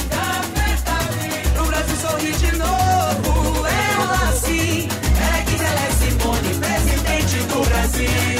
Pro 1.54 1.66
Brasil 1.66 1.96
sorrir 1.96 2.36
de 2.36 2.52
novo. 2.56 3.66
Ela 3.66 4.32
sim. 4.32 4.88
É 5.18 5.42
que 5.42 5.60
ela 5.60 5.80
é 5.80 5.90
Simone, 5.90 6.54
presidente 6.54 7.36
do 7.48 7.68
Brasil. 7.68 8.39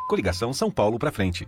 Coligação 0.11 0.51
São 0.51 0.69
Paulo 0.69 0.99
para 0.99 1.09
frente. 1.09 1.47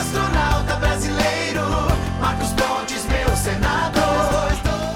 Astronauta 0.00 0.76
brasileiro, 0.76 1.62
Marcos 2.20 2.52
Pontes, 2.52 3.04
meu 3.06 3.36
senador. 3.36 4.06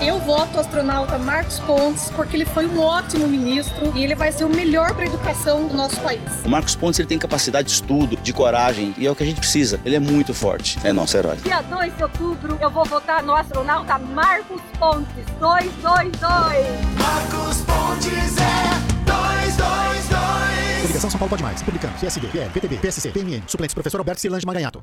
Eu 0.03 0.19
voto 0.19 0.57
o 0.57 0.61
astronauta 0.61 1.19
Marcos 1.19 1.59
Pontes 1.61 2.11
porque 2.17 2.37
ele 2.37 2.45
foi 2.47 2.67
um 2.67 2.81
ótimo 2.81 3.27
ministro 3.27 3.93
e 3.95 4.03
ele 4.05 4.15
vai 4.15 4.33
ser 4.33 4.45
o 4.45 4.49
melhor 4.49 4.95
para 4.95 5.05
a 5.05 5.07
educação 5.07 5.67
do 5.69 5.75
nosso 5.75 5.99
país. 6.01 6.21
O 6.45 6.49
Marcos 6.49 6.75
Pontes 6.75 6.99
ele 6.99 7.09
tem 7.09 7.19
capacidade 7.19 7.69
de 7.69 7.75
estudo, 7.75 8.17
de 8.17 8.33
coragem 8.33 8.95
e 8.97 9.07
é 9.07 9.11
o 9.11 9.15
que 9.17 9.23
a 9.23 9.27
gente 9.27 9.41
precisa. 9.41 9.81
Ele 9.85 9.97
é 9.97 10.01
muito 10.01 10.33
forte, 10.33 10.79
é 10.85 10.93
nosso 10.93 11.17
herói. 11.17 11.37
Dia 11.43 11.63
2 11.63 11.97
de 11.97 12.03
outubro 12.03 12.59
eu 12.61 12.71
vou 12.71 12.85
votar 12.85 13.23
no 13.23 13.35
astronauta 13.35 13.99
Marcos 13.99 14.63
Pontes 14.79 15.25
222. 15.39 16.21
Marcos 16.99 17.59
Pontes 17.63 18.37
é 18.39 18.91
222. 19.05 20.20
São 21.09 21.19
Paulo 21.19 21.31
Pode 21.31 21.43
Mais. 21.43 21.61
Republicano, 21.61 21.95
PSB, 21.99 22.27
PL, 22.29 22.51
PTB, 22.51 22.77
PSC, 22.77 23.11
PMN. 23.11 23.43
Suplente 23.47 23.75
professor 23.75 23.99
Alberto 24.01 24.21
Silange 24.21 24.45
Maganhato. 24.45 24.83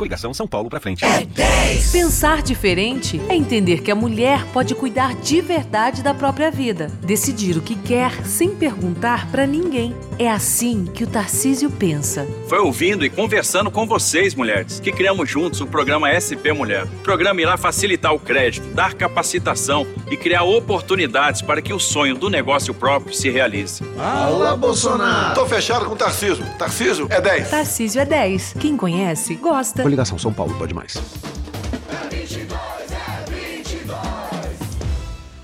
Coligação 0.00 0.32
São 0.32 0.48
Paulo 0.48 0.70
para 0.70 0.80
frente. 0.80 1.04
É 1.04 1.26
10. 1.26 1.92
Pensar 1.92 2.40
diferente 2.40 3.20
é 3.28 3.34
entender 3.34 3.82
que 3.82 3.90
a 3.90 3.94
mulher 3.94 4.46
pode 4.46 4.74
cuidar 4.74 5.14
de 5.14 5.42
verdade 5.42 6.02
da 6.02 6.14
própria 6.14 6.50
vida, 6.50 6.86
decidir 7.02 7.58
o 7.58 7.60
que 7.60 7.74
quer 7.74 8.24
sem 8.24 8.48
perguntar 8.48 9.30
para 9.30 9.46
ninguém. 9.46 9.94
É 10.18 10.30
assim 10.30 10.86
que 10.86 11.04
o 11.04 11.06
Tarcísio 11.06 11.70
pensa. 11.70 12.26
Foi 12.48 12.58
ouvindo 12.58 13.04
e 13.04 13.10
conversando 13.10 13.70
com 13.70 13.86
vocês, 13.86 14.34
mulheres, 14.34 14.80
que 14.80 14.90
criamos 14.90 15.28
juntos 15.28 15.60
o 15.60 15.66
programa 15.66 16.08
SP 16.16 16.48
Mulher. 16.52 16.84
O 16.84 17.02
programa 17.02 17.42
irá 17.42 17.58
facilitar 17.58 18.14
o 18.14 18.18
crédito, 18.18 18.66
dar 18.74 18.94
capacitação 18.94 19.86
e 20.10 20.16
criar 20.16 20.44
oportunidades 20.44 21.42
para 21.42 21.60
que 21.60 21.74
o 21.74 21.78
sonho 21.78 22.14
do 22.14 22.30
negócio 22.30 22.72
próprio 22.72 23.14
se 23.14 23.28
realize. 23.28 23.82
Alô, 23.98 24.56
Bolsonaro. 24.56 25.34
Tô 25.34 25.46
fechado 25.46 25.84
com 25.84 25.92
o 25.92 25.96
Tarcísio. 25.96 26.44
Tarcísio 26.58 27.06
é 27.10 27.20
10. 27.20 27.50
Tarcísio 27.50 28.00
é 28.00 28.04
10. 28.06 28.54
Quem 28.58 28.76
conhece, 28.78 29.34
gosta. 29.34 29.89
Coligação 29.90 30.16
São 30.16 30.32
Paulo 30.32 30.54
Pode 30.54 30.72
Mais. 30.72 31.02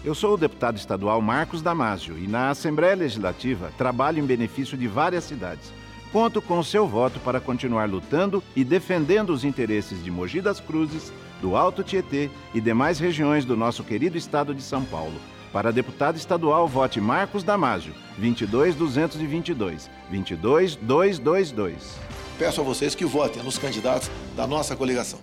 Eu 0.04 0.14
sou 0.14 0.34
o 0.34 0.36
deputado 0.36 0.76
estadual 0.76 1.20
Marcos 1.20 1.62
Damásio 1.62 2.16
e 2.16 2.28
na 2.28 2.50
Assembleia 2.50 2.94
Legislativa 2.94 3.72
trabalho 3.76 4.20
em 4.20 4.24
benefício 4.24 4.78
de 4.78 4.86
várias 4.86 5.24
cidades. 5.24 5.72
Conto 6.12 6.40
com 6.40 6.60
o 6.60 6.64
seu 6.64 6.86
voto 6.86 7.18
para 7.18 7.40
continuar 7.40 7.90
lutando 7.90 8.40
e 8.54 8.62
defendendo 8.62 9.30
os 9.30 9.42
interesses 9.42 10.04
de 10.04 10.12
Mogi 10.12 10.40
das 10.40 10.60
Cruzes, 10.60 11.12
do 11.42 11.56
Alto 11.56 11.82
Tietê 11.82 12.30
e 12.54 12.60
demais 12.60 13.00
regiões 13.00 13.44
do 13.44 13.56
nosso 13.56 13.82
querido 13.82 14.16
estado 14.16 14.54
de 14.54 14.62
São 14.62 14.84
Paulo. 14.84 15.20
Para 15.52 15.72
deputado 15.72 16.16
estadual, 16.16 16.68
vote 16.68 17.00
Marcos 17.00 17.42
Damasio, 17.42 17.94
22222, 18.16 19.90
22222. 20.08 22.15
Peço 22.38 22.60
a 22.60 22.64
vocês 22.64 22.94
que 22.94 23.04
votem 23.04 23.42
nos 23.42 23.58
candidatos 23.58 24.10
da 24.36 24.46
nossa 24.46 24.76
coligação. 24.76 25.18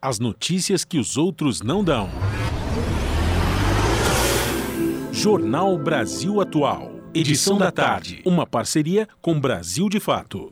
As 0.00 0.18
notícias 0.18 0.84
que 0.84 0.98
os 0.98 1.16
outros 1.16 1.62
não 1.62 1.82
dão. 1.82 2.08
Jornal 5.12 5.78
Brasil 5.78 6.40
Atual. 6.40 6.92
Edição 7.14 7.56
da 7.56 7.70
tarde. 7.70 8.20
Uma 8.24 8.46
parceria 8.46 9.08
com 9.22 9.38
Brasil 9.38 9.88
de 9.88 10.00
Fato. 10.00 10.50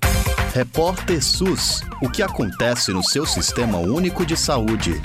Repórter 0.55 1.23
SUS. 1.23 1.83
O 2.01 2.09
que 2.09 2.23
acontece 2.23 2.93
no 2.93 3.03
seu 3.03 3.27
sistema 3.27 3.79
único 3.79 4.25
de 4.25 4.37
saúde? 4.37 5.01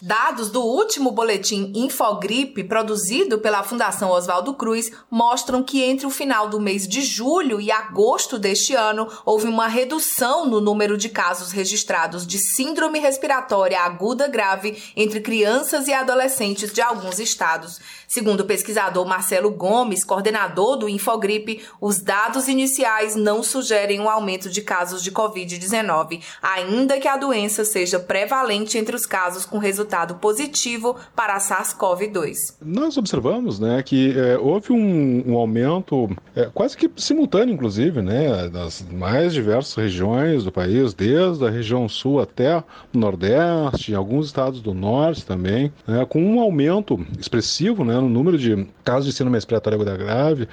Dados 0.00 0.48
do 0.48 0.62
último 0.62 1.10
boletim 1.10 1.72
Infogripe, 1.74 2.62
produzido 2.62 3.40
pela 3.40 3.64
Fundação 3.64 4.10
Oswaldo 4.10 4.54
Cruz, 4.54 4.92
mostram 5.10 5.60
que 5.60 5.82
entre 5.82 6.06
o 6.06 6.10
final 6.10 6.48
do 6.48 6.60
mês 6.60 6.86
de 6.86 7.02
julho 7.02 7.60
e 7.60 7.72
agosto 7.72 8.38
deste 8.38 8.76
ano, 8.76 9.08
houve 9.26 9.48
uma 9.48 9.66
redução 9.66 10.46
no 10.46 10.60
número 10.60 10.96
de 10.96 11.08
casos 11.08 11.50
registrados 11.50 12.24
de 12.24 12.38
síndrome 12.38 13.00
respiratória 13.00 13.80
aguda 13.80 14.28
grave 14.28 14.80
entre 14.94 15.20
crianças 15.20 15.88
e 15.88 15.92
adolescentes 15.92 16.72
de 16.72 16.80
alguns 16.80 17.18
estados. 17.18 17.80
Segundo 18.06 18.40
o 18.40 18.46
pesquisador 18.46 19.04
Marcelo 19.04 19.50
Gomes, 19.50 20.04
coordenador 20.04 20.76
do 20.76 20.88
Infogripe, 20.88 21.66
os 21.80 22.00
dados 22.00 22.46
iniciais 22.46 23.16
não 23.16 23.42
sugerem 23.42 23.98
um 23.98 24.08
aumento 24.08 24.48
de 24.48 24.62
casos 24.62 25.02
de 25.02 25.10
Covid-19, 25.10 26.22
ainda 26.40 27.00
que 27.00 27.08
a 27.08 27.16
doença 27.16 27.64
seja 27.64 27.98
prevalente 27.98 28.78
entre 28.78 28.94
os 28.94 29.04
casos 29.04 29.44
com 29.44 29.58
resultado 29.58 29.87
positivo 30.16 30.96
para 31.14 31.34
a 31.34 31.38
SARS-CoV-2. 31.38 32.54
Nós 32.62 32.96
observamos 32.96 33.58
né, 33.58 33.82
que 33.82 34.18
é, 34.18 34.38
houve 34.38 34.72
um, 34.72 35.24
um 35.26 35.36
aumento 35.36 36.08
é, 36.34 36.50
quase 36.52 36.76
que 36.76 36.90
simultâneo, 36.96 37.54
inclusive, 37.54 38.02
né, 38.02 38.48
das 38.48 38.84
mais 38.90 39.32
diversas 39.32 39.74
regiões 39.74 40.44
do 40.44 40.52
país, 40.52 40.94
desde 40.94 41.44
a 41.44 41.50
região 41.50 41.88
sul 41.88 42.20
até 42.20 42.58
o 42.58 42.64
Nordeste, 42.94 43.92
em 43.92 43.94
alguns 43.94 44.26
estados 44.26 44.60
do 44.60 44.74
Norte 44.74 45.24
também, 45.24 45.72
né, 45.86 46.04
com 46.04 46.22
um 46.22 46.40
aumento 46.40 46.98
expressivo 47.18 47.84
né, 47.84 47.94
no 47.94 48.08
número 48.08 48.38
de 48.38 48.66
casos 48.84 49.06
de 49.06 49.12
síndrome 49.12 49.36
respiratória 49.36 49.76
aguda 49.76 49.96
grave 49.96 50.48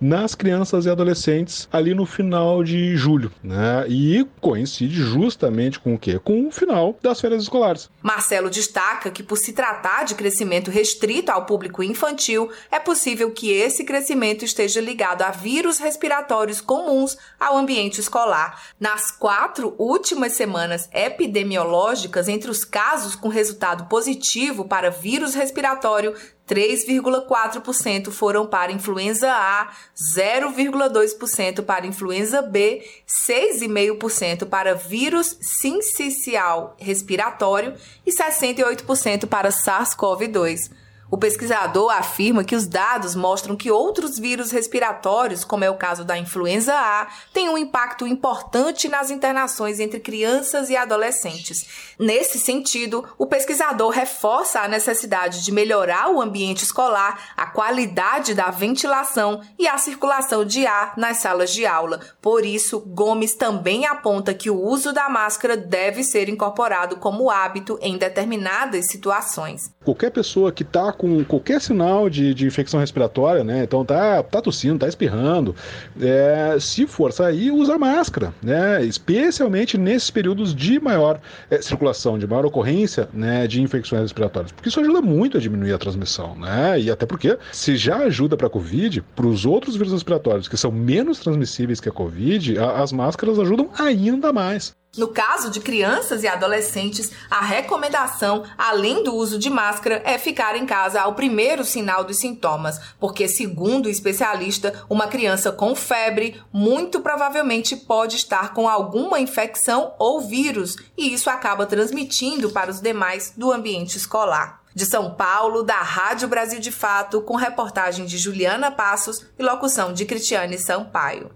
nas 0.00 0.34
crianças 0.34 0.86
e 0.86 0.90
adolescentes 0.90 1.68
ali 1.72 1.94
no 1.94 2.06
final 2.06 2.62
de 2.62 2.96
julho, 2.96 3.32
né? 3.42 3.84
E 3.88 4.26
coincide 4.40 4.94
justamente 4.94 5.78
com 5.78 5.94
o 5.94 5.98
quê? 5.98 6.18
Com 6.22 6.48
o 6.48 6.50
final 6.50 6.96
das 7.02 7.20
férias 7.20 7.42
escolares. 7.42 7.90
Marcelo 8.02 8.50
destaca 8.50 8.79
que 9.10 9.22
por 9.22 9.36
se 9.36 9.52
tratar 9.52 10.04
de 10.04 10.14
crescimento 10.14 10.70
restrito 10.70 11.30
ao 11.30 11.44
público 11.44 11.82
infantil, 11.82 12.50
é 12.70 12.78
possível 12.78 13.30
que 13.30 13.50
esse 13.50 13.84
crescimento 13.84 14.44
esteja 14.44 14.80
ligado 14.80 15.22
a 15.22 15.30
vírus 15.30 15.78
respiratórios 15.78 16.60
comuns 16.60 17.16
ao 17.38 17.56
ambiente 17.56 18.00
escolar. 18.00 18.62
Nas 18.80 19.10
quatro 19.10 19.74
últimas 19.78 20.32
semanas 20.32 20.88
epidemiológicas, 20.92 22.26
entre 22.26 22.50
os 22.50 22.64
casos 22.64 23.14
com 23.14 23.28
resultado 23.28 23.84
positivo 23.86 24.64
para 24.64 24.90
vírus 24.90 25.34
respiratório, 25.34 26.14
3,4% 26.50 28.10
foram 28.10 28.44
para 28.44 28.72
influenza 28.72 29.30
A, 29.30 29.70
0,2% 29.96 31.64
para 31.64 31.86
influenza 31.86 32.42
B, 32.42 32.84
6,5% 33.06 34.46
para 34.48 34.74
vírus 34.74 35.36
sincicial 35.40 36.74
respiratório 36.80 37.74
e 38.04 38.10
68% 38.10 39.26
para 39.26 39.50
SARS-CoV-2. 39.50 40.89
O 41.10 41.18
pesquisador 41.18 41.90
afirma 41.90 42.44
que 42.44 42.54
os 42.54 42.68
dados 42.68 43.16
mostram 43.16 43.56
que 43.56 43.68
outros 43.68 44.16
vírus 44.16 44.52
respiratórios, 44.52 45.42
como 45.42 45.64
é 45.64 45.70
o 45.70 45.76
caso 45.76 46.04
da 46.04 46.16
influenza 46.16 46.72
A, 46.72 47.08
têm 47.32 47.48
um 47.48 47.58
impacto 47.58 48.06
importante 48.06 48.88
nas 48.88 49.10
internações 49.10 49.80
entre 49.80 49.98
crianças 49.98 50.70
e 50.70 50.76
adolescentes. 50.76 51.66
Nesse 51.98 52.38
sentido, 52.38 53.04
o 53.18 53.26
pesquisador 53.26 53.90
reforça 53.90 54.60
a 54.60 54.68
necessidade 54.68 55.44
de 55.44 55.50
melhorar 55.50 56.10
o 56.10 56.20
ambiente 56.20 56.62
escolar, 56.62 57.32
a 57.36 57.46
qualidade 57.46 58.32
da 58.32 58.50
ventilação 58.50 59.40
e 59.58 59.66
a 59.66 59.78
circulação 59.78 60.44
de 60.44 60.64
ar 60.64 60.94
nas 60.96 61.16
salas 61.16 61.52
de 61.52 61.66
aula. 61.66 61.98
Por 62.22 62.46
isso, 62.46 62.78
Gomes 62.86 63.34
também 63.34 63.84
aponta 63.84 64.32
que 64.32 64.48
o 64.48 64.60
uso 64.60 64.92
da 64.92 65.08
máscara 65.08 65.56
deve 65.56 66.04
ser 66.04 66.28
incorporado 66.28 66.96
como 66.96 67.30
hábito 67.30 67.76
em 67.82 67.98
determinadas 67.98 68.86
situações. 68.86 69.72
Qualquer 69.84 70.10
pessoa 70.10 70.52
que 70.52 70.62
está 70.62 70.88
com 71.00 71.24
qualquer 71.24 71.62
sinal 71.62 72.10
de, 72.10 72.34
de, 72.34 72.46
infecção 72.46 72.78
respiratória, 72.78 73.42
né? 73.42 73.64
Então 73.64 73.82
tá, 73.82 74.22
tá 74.22 74.42
tossindo, 74.42 74.80
tá 74.80 74.86
espirrando. 74.86 75.56
É, 75.98 76.58
se 76.60 76.86
for 76.86 77.10
sair, 77.10 77.50
usa 77.50 77.78
máscara, 77.78 78.34
né? 78.42 78.84
Especialmente 78.84 79.78
nesses 79.78 80.10
períodos 80.10 80.54
de 80.54 80.78
maior 80.78 81.18
é, 81.50 81.62
circulação, 81.62 82.18
de 82.18 82.26
maior 82.26 82.44
ocorrência 82.44 83.08
né, 83.14 83.46
de 83.46 83.62
infecções 83.62 84.02
respiratórias. 84.02 84.52
Porque 84.52 84.68
isso 84.68 84.78
ajuda 84.78 85.00
muito 85.00 85.38
a 85.38 85.40
diminuir 85.40 85.72
a 85.72 85.78
transmissão, 85.78 86.34
né? 86.34 86.78
E 86.78 86.90
até 86.90 87.06
porque 87.06 87.38
se 87.50 87.78
já 87.78 87.96
ajuda 88.00 88.36
para 88.36 88.48
a 88.48 88.50
Covid, 88.50 89.00
para 89.16 89.26
os 89.26 89.46
outros 89.46 89.76
vírus 89.76 89.94
respiratórios 89.94 90.48
que 90.48 90.56
são 90.58 90.70
menos 90.70 91.18
transmissíveis 91.18 91.80
que 91.80 91.88
a 91.88 91.92
Covid, 91.92 92.58
a, 92.58 92.82
as 92.82 92.92
máscaras 92.92 93.38
ajudam 93.38 93.70
ainda 93.78 94.34
mais. 94.34 94.78
No 94.98 95.06
caso 95.06 95.50
de 95.50 95.60
crianças 95.60 96.24
e 96.24 96.28
adolescentes, 96.28 97.12
a 97.30 97.40
recomendação, 97.40 98.42
além 98.58 99.04
do 99.04 99.14
uso 99.14 99.38
de 99.38 99.48
máscara, 99.48 100.02
é 100.04 100.18
ficar 100.18 100.56
em 100.56 100.66
casa 100.66 101.00
ao 101.00 101.14
primeiro 101.14 101.64
sinal 101.64 102.02
dos 102.02 102.18
sintomas, 102.18 102.80
porque, 102.98 103.28
segundo 103.28 103.86
o 103.86 103.90
especialista, 103.90 104.84
uma 104.90 105.06
criança 105.06 105.52
com 105.52 105.76
febre 105.76 106.42
muito 106.52 107.00
provavelmente 107.00 107.76
pode 107.76 108.16
estar 108.16 108.52
com 108.52 108.68
alguma 108.68 109.20
infecção 109.20 109.94
ou 109.96 110.20
vírus, 110.20 110.76
e 110.98 111.14
isso 111.14 111.30
acaba 111.30 111.66
transmitindo 111.66 112.50
para 112.50 112.70
os 112.70 112.80
demais 112.80 113.32
do 113.36 113.52
ambiente 113.52 113.96
escolar. 113.96 114.60
De 114.74 114.86
São 114.86 115.14
Paulo, 115.14 115.62
da 115.62 115.80
Rádio 115.82 116.26
Brasil 116.28 116.58
de 116.58 116.72
Fato, 116.72 117.22
com 117.22 117.36
reportagem 117.36 118.06
de 118.06 118.18
Juliana 118.18 118.72
Passos 118.72 119.24
e 119.38 119.42
locução 119.42 119.92
de 119.92 120.04
Cristiane 120.04 120.58
Sampaio. 120.58 121.30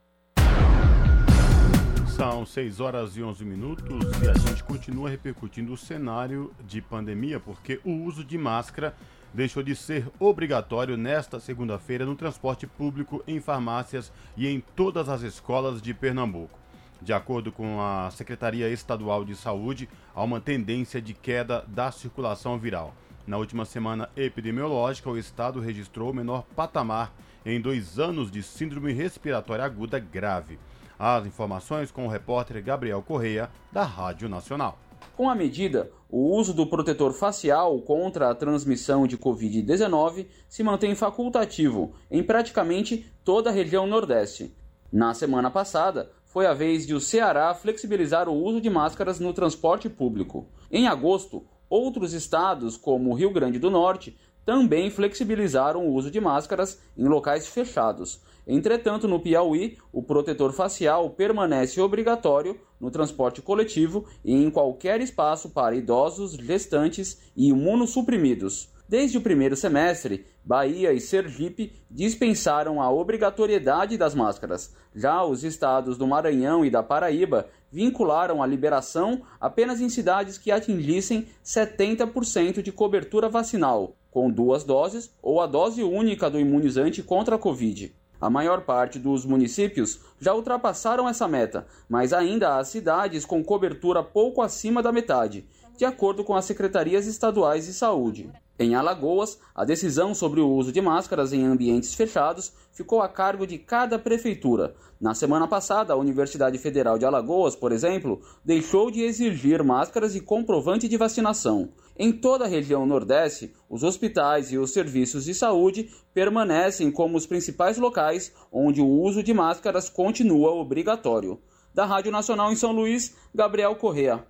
São 2.16 2.46
6 2.46 2.78
horas 2.78 3.16
e 3.16 3.24
11 3.24 3.44
minutos 3.44 4.00
e 4.22 4.28
a 4.28 4.34
gente 4.34 4.62
continua 4.62 5.10
repercutindo 5.10 5.72
o 5.72 5.76
cenário 5.76 6.54
de 6.64 6.80
pandemia 6.80 7.40
porque 7.40 7.80
o 7.84 7.90
uso 7.90 8.22
de 8.22 8.38
máscara 8.38 8.94
deixou 9.32 9.64
de 9.64 9.74
ser 9.74 10.06
obrigatório 10.20 10.96
nesta 10.96 11.40
segunda-feira 11.40 12.06
no 12.06 12.14
transporte 12.14 12.68
público, 12.68 13.20
em 13.26 13.40
farmácias 13.40 14.12
e 14.36 14.46
em 14.46 14.60
todas 14.76 15.08
as 15.08 15.22
escolas 15.22 15.82
de 15.82 15.92
Pernambuco. 15.92 16.56
De 17.02 17.12
acordo 17.12 17.50
com 17.50 17.80
a 17.82 18.08
Secretaria 18.12 18.68
Estadual 18.68 19.24
de 19.24 19.34
Saúde, 19.34 19.88
há 20.14 20.22
uma 20.22 20.40
tendência 20.40 21.02
de 21.02 21.14
queda 21.14 21.64
da 21.66 21.90
circulação 21.90 22.56
viral. 22.56 22.94
Na 23.26 23.38
última 23.38 23.64
semana 23.64 24.08
epidemiológica, 24.16 25.10
o 25.10 25.18
estado 25.18 25.58
registrou 25.58 26.12
o 26.12 26.14
menor 26.14 26.44
patamar 26.54 27.12
em 27.44 27.60
dois 27.60 27.98
anos 27.98 28.30
de 28.30 28.40
síndrome 28.40 28.92
respiratória 28.92 29.64
aguda 29.64 29.98
grave. 29.98 30.60
As 30.98 31.26
informações 31.26 31.90
com 31.90 32.06
o 32.06 32.08
repórter 32.08 32.62
Gabriel 32.62 33.02
Correia, 33.02 33.50
da 33.72 33.82
Rádio 33.82 34.28
Nacional. 34.28 34.78
Com 35.16 35.28
a 35.28 35.34
medida, 35.34 35.90
o 36.08 36.36
uso 36.36 36.52
do 36.52 36.66
protetor 36.66 37.12
facial 37.12 37.80
contra 37.82 38.30
a 38.30 38.34
transmissão 38.34 39.06
de 39.06 39.18
Covid-19 39.18 40.26
se 40.48 40.62
mantém 40.62 40.94
facultativo 40.94 41.92
em 42.10 42.22
praticamente 42.22 43.06
toda 43.24 43.50
a 43.50 43.52
região 43.52 43.86
Nordeste. 43.86 44.54
Na 44.92 45.14
semana 45.14 45.50
passada, 45.50 46.10
foi 46.24 46.46
a 46.46 46.54
vez 46.54 46.86
de 46.86 46.94
o 46.94 47.00
Ceará 47.00 47.54
flexibilizar 47.54 48.28
o 48.28 48.34
uso 48.34 48.60
de 48.60 48.70
máscaras 48.70 49.20
no 49.20 49.32
transporte 49.32 49.88
público. 49.88 50.48
Em 50.70 50.88
agosto, 50.88 51.46
outros 51.68 52.12
estados, 52.12 52.76
como 52.76 53.10
o 53.10 53.14
Rio 53.14 53.32
Grande 53.32 53.58
do 53.58 53.70
Norte, 53.70 54.16
também 54.44 54.90
flexibilizaram 54.90 55.86
o 55.86 55.92
uso 55.92 56.10
de 56.10 56.20
máscaras 56.20 56.80
em 56.96 57.04
locais 57.04 57.46
fechados. 57.46 58.20
Entretanto, 58.46 59.08
no 59.08 59.20
Piauí, 59.20 59.78
o 59.92 60.02
protetor 60.02 60.52
facial 60.52 61.10
permanece 61.10 61.80
obrigatório 61.80 62.60
no 62.78 62.90
transporte 62.90 63.40
coletivo 63.40 64.04
e 64.24 64.34
em 64.34 64.50
qualquer 64.50 65.00
espaço 65.00 65.50
para 65.50 65.74
idosos, 65.74 66.32
gestantes 66.32 67.18
e 67.34 67.48
imunossuprimidos. 67.48 68.72
Desde 68.86 69.16
o 69.16 69.22
primeiro 69.22 69.56
semestre, 69.56 70.26
Bahia 70.44 70.92
e 70.92 71.00
Sergipe 71.00 71.72
dispensaram 71.90 72.82
a 72.82 72.90
obrigatoriedade 72.90 73.96
das 73.96 74.14
máscaras. 74.14 74.74
Já 74.94 75.24
os 75.24 75.42
estados 75.42 75.96
do 75.96 76.06
Maranhão 76.06 76.66
e 76.66 76.70
da 76.70 76.82
Paraíba 76.82 77.48
vincularam 77.72 78.42
a 78.42 78.46
liberação 78.46 79.22
apenas 79.40 79.80
em 79.80 79.88
cidades 79.88 80.36
que 80.36 80.50
atingissem 80.50 81.26
70% 81.42 82.60
de 82.60 82.70
cobertura 82.70 83.26
vacinal, 83.30 83.96
com 84.10 84.30
duas 84.30 84.64
doses 84.64 85.10
ou 85.22 85.40
a 85.40 85.46
dose 85.46 85.82
única 85.82 86.28
do 86.28 86.38
imunizante 86.38 87.02
contra 87.02 87.36
a 87.36 87.38
Covid. 87.38 87.94
A 88.20 88.30
maior 88.30 88.62
parte 88.62 88.98
dos 88.98 89.24
municípios 89.24 90.00
já 90.20 90.32
ultrapassaram 90.34 91.08
essa 91.08 91.28
meta, 91.28 91.66
mas 91.88 92.12
ainda 92.12 92.56
há 92.56 92.64
cidades 92.64 93.24
com 93.24 93.44
cobertura 93.44 94.02
pouco 94.02 94.40
acima 94.40 94.82
da 94.82 94.92
metade. 94.92 95.46
De 95.76 95.84
acordo 95.84 96.24
com 96.24 96.34
as 96.34 96.44
secretarias 96.44 97.06
estaduais 97.06 97.66
de 97.66 97.72
saúde. 97.72 98.30
Em 98.56 98.76
Alagoas, 98.76 99.36
a 99.52 99.64
decisão 99.64 100.14
sobre 100.14 100.40
o 100.40 100.48
uso 100.48 100.70
de 100.70 100.80
máscaras 100.80 101.32
em 101.32 101.44
ambientes 101.44 101.92
fechados 101.92 102.52
ficou 102.72 103.02
a 103.02 103.08
cargo 103.08 103.44
de 103.46 103.58
cada 103.58 103.98
prefeitura. 103.98 104.76
Na 105.00 105.12
semana 105.12 105.48
passada, 105.48 105.92
a 105.92 105.96
Universidade 105.96 106.56
Federal 106.58 106.96
de 106.96 107.04
Alagoas, 107.04 107.56
por 107.56 107.72
exemplo, 107.72 108.22
deixou 108.44 108.92
de 108.92 109.02
exigir 109.02 109.64
máscaras 109.64 110.14
e 110.14 110.20
comprovante 110.20 110.88
de 110.88 110.96
vacinação. 110.96 111.70
Em 111.98 112.12
toda 112.12 112.44
a 112.44 112.48
região 112.48 112.86
Nordeste, 112.86 113.52
os 113.68 113.82
hospitais 113.82 114.52
e 114.52 114.58
os 114.58 114.72
serviços 114.72 115.24
de 115.24 115.34
saúde 115.34 115.90
permanecem 116.12 116.92
como 116.92 117.16
os 117.16 117.26
principais 117.26 117.76
locais 117.76 118.32
onde 118.52 118.80
o 118.80 118.86
uso 118.86 119.20
de 119.20 119.34
máscaras 119.34 119.90
continua 119.90 120.52
obrigatório. 120.52 121.40
Da 121.74 121.84
Rádio 121.84 122.12
Nacional 122.12 122.52
em 122.52 122.56
São 122.56 122.70
Luís, 122.70 123.16
Gabriel 123.34 123.74
Correa. 123.74 124.24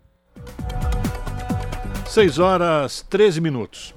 6 2.14 2.38
horas 2.38 3.04
13 3.10 3.40
minutos. 3.40 3.92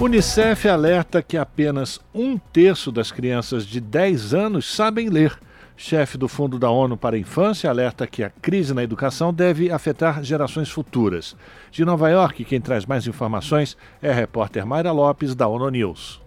Unicef 0.00 0.68
alerta 0.68 1.20
que 1.20 1.36
apenas 1.36 2.00
um 2.14 2.38
terço 2.38 2.92
das 2.92 3.10
crianças 3.10 3.66
de 3.66 3.80
10 3.80 4.32
anos 4.32 4.72
sabem 4.72 5.08
ler. 5.08 5.36
Chefe 5.76 6.16
do 6.16 6.28
Fundo 6.28 6.56
da 6.56 6.70
ONU 6.70 6.96
para 6.96 7.16
a 7.16 7.18
Infância 7.18 7.68
alerta 7.68 8.06
que 8.06 8.22
a 8.22 8.30
crise 8.30 8.72
na 8.72 8.84
educação 8.84 9.34
deve 9.34 9.72
afetar 9.72 10.22
gerações 10.22 10.70
futuras. 10.70 11.34
De 11.72 11.84
Nova 11.84 12.08
York, 12.10 12.44
quem 12.44 12.60
traz 12.60 12.86
mais 12.86 13.08
informações 13.08 13.76
é 14.00 14.10
a 14.10 14.14
repórter 14.14 14.64
Mayra 14.64 14.92
Lopes, 14.92 15.34
da 15.34 15.48
ONU 15.48 15.68
News. 15.68 16.21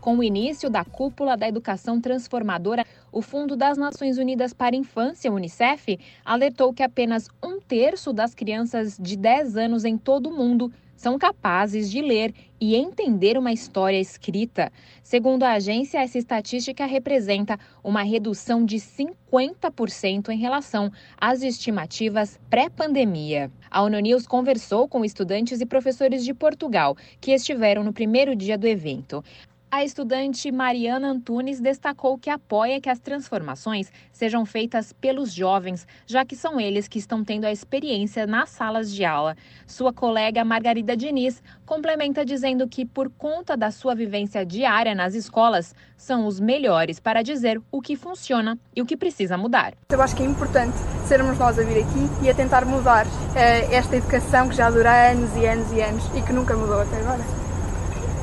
Com 0.00 0.16
o 0.16 0.22
início 0.22 0.70
da 0.70 0.82
Cúpula 0.82 1.36
da 1.36 1.46
Educação 1.46 2.00
Transformadora, 2.00 2.86
o 3.12 3.20
Fundo 3.20 3.54
das 3.54 3.76
Nações 3.76 4.16
Unidas 4.16 4.54
para 4.54 4.74
a 4.74 4.78
Infância, 4.78 5.30
Unicef, 5.30 5.98
alertou 6.24 6.72
que 6.72 6.82
apenas 6.82 7.28
um 7.44 7.60
terço 7.60 8.10
das 8.10 8.34
crianças 8.34 8.96
de 8.98 9.14
10 9.14 9.58
anos 9.58 9.84
em 9.84 9.98
todo 9.98 10.30
o 10.30 10.34
mundo 10.34 10.72
são 10.96 11.18
capazes 11.18 11.90
de 11.90 12.02
ler 12.02 12.34
e 12.60 12.76
entender 12.76 13.38
uma 13.38 13.52
história 13.52 13.98
escrita. 13.98 14.70
Segundo 15.02 15.44
a 15.44 15.52
agência, 15.52 15.98
essa 15.98 16.18
estatística 16.18 16.84
representa 16.84 17.58
uma 17.82 18.02
redução 18.02 18.64
de 18.64 18.76
50% 18.76 20.28
em 20.28 20.36
relação 20.36 20.92
às 21.18 21.42
estimativas 21.42 22.38
pré-pandemia. 22.50 23.50
A 23.70 23.82
ONU 23.82 23.96
conversou 24.28 24.86
com 24.88 25.02
estudantes 25.02 25.62
e 25.62 25.66
professores 25.66 26.22
de 26.22 26.34
Portugal 26.34 26.94
que 27.18 27.32
estiveram 27.32 27.82
no 27.82 27.94
primeiro 27.94 28.36
dia 28.36 28.58
do 28.58 28.66
evento. 28.66 29.24
A 29.72 29.84
estudante 29.84 30.50
Mariana 30.50 31.12
Antunes 31.12 31.60
destacou 31.60 32.18
que 32.18 32.28
apoia 32.28 32.80
que 32.80 32.90
as 32.90 32.98
transformações 32.98 33.88
sejam 34.12 34.44
feitas 34.44 34.92
pelos 34.92 35.32
jovens, 35.32 35.86
já 36.04 36.24
que 36.24 36.34
são 36.34 36.58
eles 36.58 36.88
que 36.88 36.98
estão 36.98 37.22
tendo 37.22 37.44
a 37.44 37.52
experiência 37.52 38.26
nas 38.26 38.50
salas 38.50 38.92
de 38.92 39.04
aula. 39.04 39.36
Sua 39.68 39.92
colega 39.92 40.44
Margarida 40.44 40.96
Diniz 40.96 41.40
complementa 41.64 42.24
dizendo 42.24 42.66
que, 42.66 42.84
por 42.84 43.08
conta 43.10 43.56
da 43.56 43.70
sua 43.70 43.94
vivência 43.94 44.44
diária 44.44 44.92
nas 44.92 45.14
escolas, 45.14 45.72
são 45.96 46.26
os 46.26 46.40
melhores 46.40 46.98
para 46.98 47.22
dizer 47.22 47.62
o 47.70 47.80
que 47.80 47.94
funciona 47.94 48.58
e 48.74 48.82
o 48.82 48.84
que 48.84 48.96
precisa 48.96 49.38
mudar. 49.38 49.74
Eu 49.88 50.02
acho 50.02 50.16
que 50.16 50.24
é 50.24 50.26
importante 50.26 50.76
sermos 51.06 51.38
nós 51.38 51.56
a 51.60 51.62
vir 51.62 51.84
aqui 51.84 52.24
e 52.24 52.28
a 52.28 52.34
tentar 52.34 52.64
mudar 52.64 53.06
uh, 53.06 53.72
esta 53.72 53.94
educação 53.94 54.48
que 54.48 54.56
já 54.56 54.68
dura 54.68 55.12
anos 55.12 55.30
e 55.36 55.46
anos 55.46 55.72
e 55.72 55.80
anos 55.80 56.04
e 56.16 56.22
que 56.22 56.32
nunca 56.32 56.56
mudou 56.56 56.80
até 56.80 56.96
agora. 56.96 57.49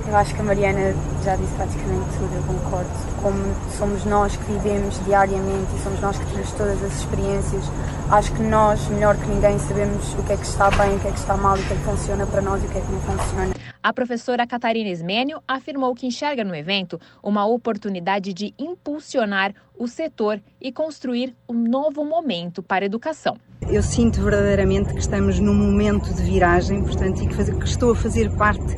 Eu 0.07 0.15
acho 0.15 0.33
que 0.33 0.39
a 0.39 0.43
Mariana 0.43 0.95
já 1.21 1.35
disse 1.35 1.53
praticamente 1.55 2.05
tudo, 2.17 2.33
eu 2.33 2.43
concordo. 2.43 2.89
Como 3.21 3.37
somos 3.77 4.05
nós 4.05 4.37
que 4.37 4.43
vivemos 4.53 5.03
diariamente 5.03 5.75
e 5.75 5.83
somos 5.83 5.99
nós 5.99 6.17
que 6.17 6.25
temos 6.27 6.49
todas 6.53 6.81
as 6.81 6.97
experiências, 6.99 7.65
acho 8.09 8.31
que 8.33 8.41
nós, 8.41 8.87
melhor 8.87 9.17
que 9.17 9.27
ninguém, 9.27 9.59
sabemos 9.59 10.13
o 10.13 10.23
que 10.23 10.31
é 10.31 10.37
que 10.37 10.45
está 10.45 10.71
bem, 10.71 10.95
o 10.95 10.99
que 11.01 11.09
é 11.09 11.11
que 11.11 11.19
está 11.19 11.35
mal, 11.35 11.55
o 11.55 11.61
que 11.61 11.73
é 11.73 11.75
que 11.75 11.83
funciona 11.83 12.25
para 12.25 12.41
nós 12.41 12.63
e 12.63 12.67
o 12.67 12.69
que 12.69 12.77
é 12.77 12.81
que 12.81 12.89
não 12.89 13.01
funciona. 13.01 13.53
A 13.83 13.91
professora 13.91 14.47
Catarina 14.47 14.89
Ismênio 14.89 15.41
afirmou 15.45 15.93
que 15.93 16.07
enxerga 16.07 16.45
no 16.45 16.55
evento 16.55 16.97
uma 17.21 17.45
oportunidade 17.45 18.33
de 18.33 18.53
impulsionar 18.57 19.53
o 19.77 19.89
setor 19.89 20.41
e 20.61 20.71
construir 20.71 21.35
um 21.49 21.53
novo 21.53 22.05
momento 22.05 22.63
para 22.63 22.85
a 22.85 22.87
educação. 22.87 23.37
Eu 23.69 23.83
sinto 23.83 24.21
verdadeiramente 24.21 24.93
que 24.93 24.99
estamos 24.99 25.37
num 25.39 25.53
momento 25.53 26.13
de 26.13 26.21
viragem, 26.21 26.81
portanto, 26.81 27.21
e 27.21 27.27
que, 27.27 27.65
estou 27.65 27.91
a 27.91 27.95
fazer 27.95 28.31
parte 28.37 28.75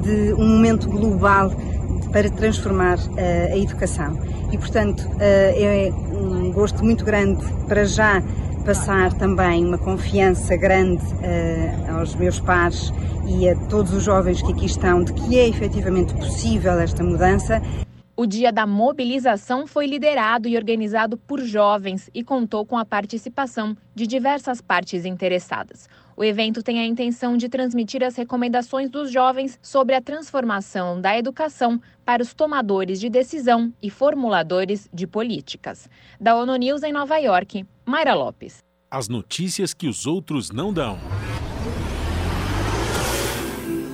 de 0.00 0.32
um 0.34 0.48
momento 0.48 0.88
global 0.88 1.50
para 2.12 2.30
transformar 2.30 2.98
uh, 2.98 3.52
a 3.52 3.56
educação. 3.56 4.18
E, 4.52 4.58
portanto, 4.58 5.00
uh, 5.00 5.20
é 5.20 5.92
um 6.12 6.50
gosto 6.52 6.84
muito 6.84 7.04
grande 7.04 7.44
para 7.66 7.84
já 7.84 8.22
passar 8.64 9.12
também 9.14 9.64
uma 9.64 9.78
confiança 9.78 10.56
grande 10.56 11.02
uh, 11.04 11.98
aos 11.98 12.14
meus 12.14 12.38
pares 12.40 12.92
e 13.26 13.48
a 13.48 13.56
todos 13.68 13.92
os 13.92 14.02
jovens 14.02 14.42
que 14.42 14.52
aqui 14.52 14.66
estão 14.66 15.02
de 15.02 15.12
que 15.12 15.38
é 15.38 15.48
efetivamente 15.48 16.14
possível 16.14 16.72
esta 16.78 17.02
mudança. 17.02 17.62
O 18.16 18.26
dia 18.26 18.52
da 18.52 18.66
mobilização 18.66 19.66
foi 19.66 19.86
liderado 19.86 20.46
e 20.46 20.56
organizado 20.56 21.16
por 21.16 21.40
jovens 21.40 22.10
e 22.12 22.22
contou 22.22 22.66
com 22.66 22.76
a 22.76 22.84
participação 22.84 23.74
de 23.94 24.06
diversas 24.06 24.60
partes 24.60 25.06
interessadas. 25.06 25.88
O 26.20 26.24
evento 26.24 26.62
tem 26.62 26.78
a 26.78 26.84
intenção 26.84 27.34
de 27.34 27.48
transmitir 27.48 28.04
as 28.04 28.14
recomendações 28.14 28.90
dos 28.90 29.10
jovens 29.10 29.58
sobre 29.62 29.94
a 29.94 30.02
transformação 30.02 31.00
da 31.00 31.16
educação 31.16 31.80
para 32.04 32.22
os 32.22 32.34
tomadores 32.34 33.00
de 33.00 33.08
decisão 33.08 33.72
e 33.82 33.88
formuladores 33.88 34.86
de 34.92 35.06
políticas. 35.06 35.88
Da 36.20 36.36
ONU 36.36 36.54
News 36.56 36.82
em 36.82 36.92
Nova 36.92 37.16
York, 37.16 37.64
Mayra 37.86 38.12
Lopes. 38.12 38.58
As 38.90 39.08
notícias 39.08 39.72
que 39.72 39.88
os 39.88 40.06
outros 40.06 40.50
não 40.50 40.74
dão. 40.74 40.98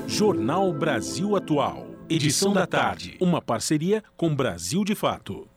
Jornal 0.08 0.72
Brasil 0.72 1.36
Atual. 1.36 1.86
Edição 2.08 2.52
da 2.52 2.66
tarde. 2.66 3.16
Uma 3.20 3.40
parceria 3.40 4.02
com 4.16 4.34
Brasil 4.34 4.84
de 4.84 4.96
Fato. 4.96 5.48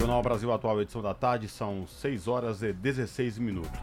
Jornal 0.00 0.22
Brasil 0.22 0.50
Atual, 0.50 0.80
edição 0.80 1.02
da 1.02 1.12
tarde, 1.12 1.46
são 1.46 1.86
6 1.86 2.26
horas 2.26 2.62
e 2.62 2.72
16 2.72 3.38
minutos. 3.38 3.78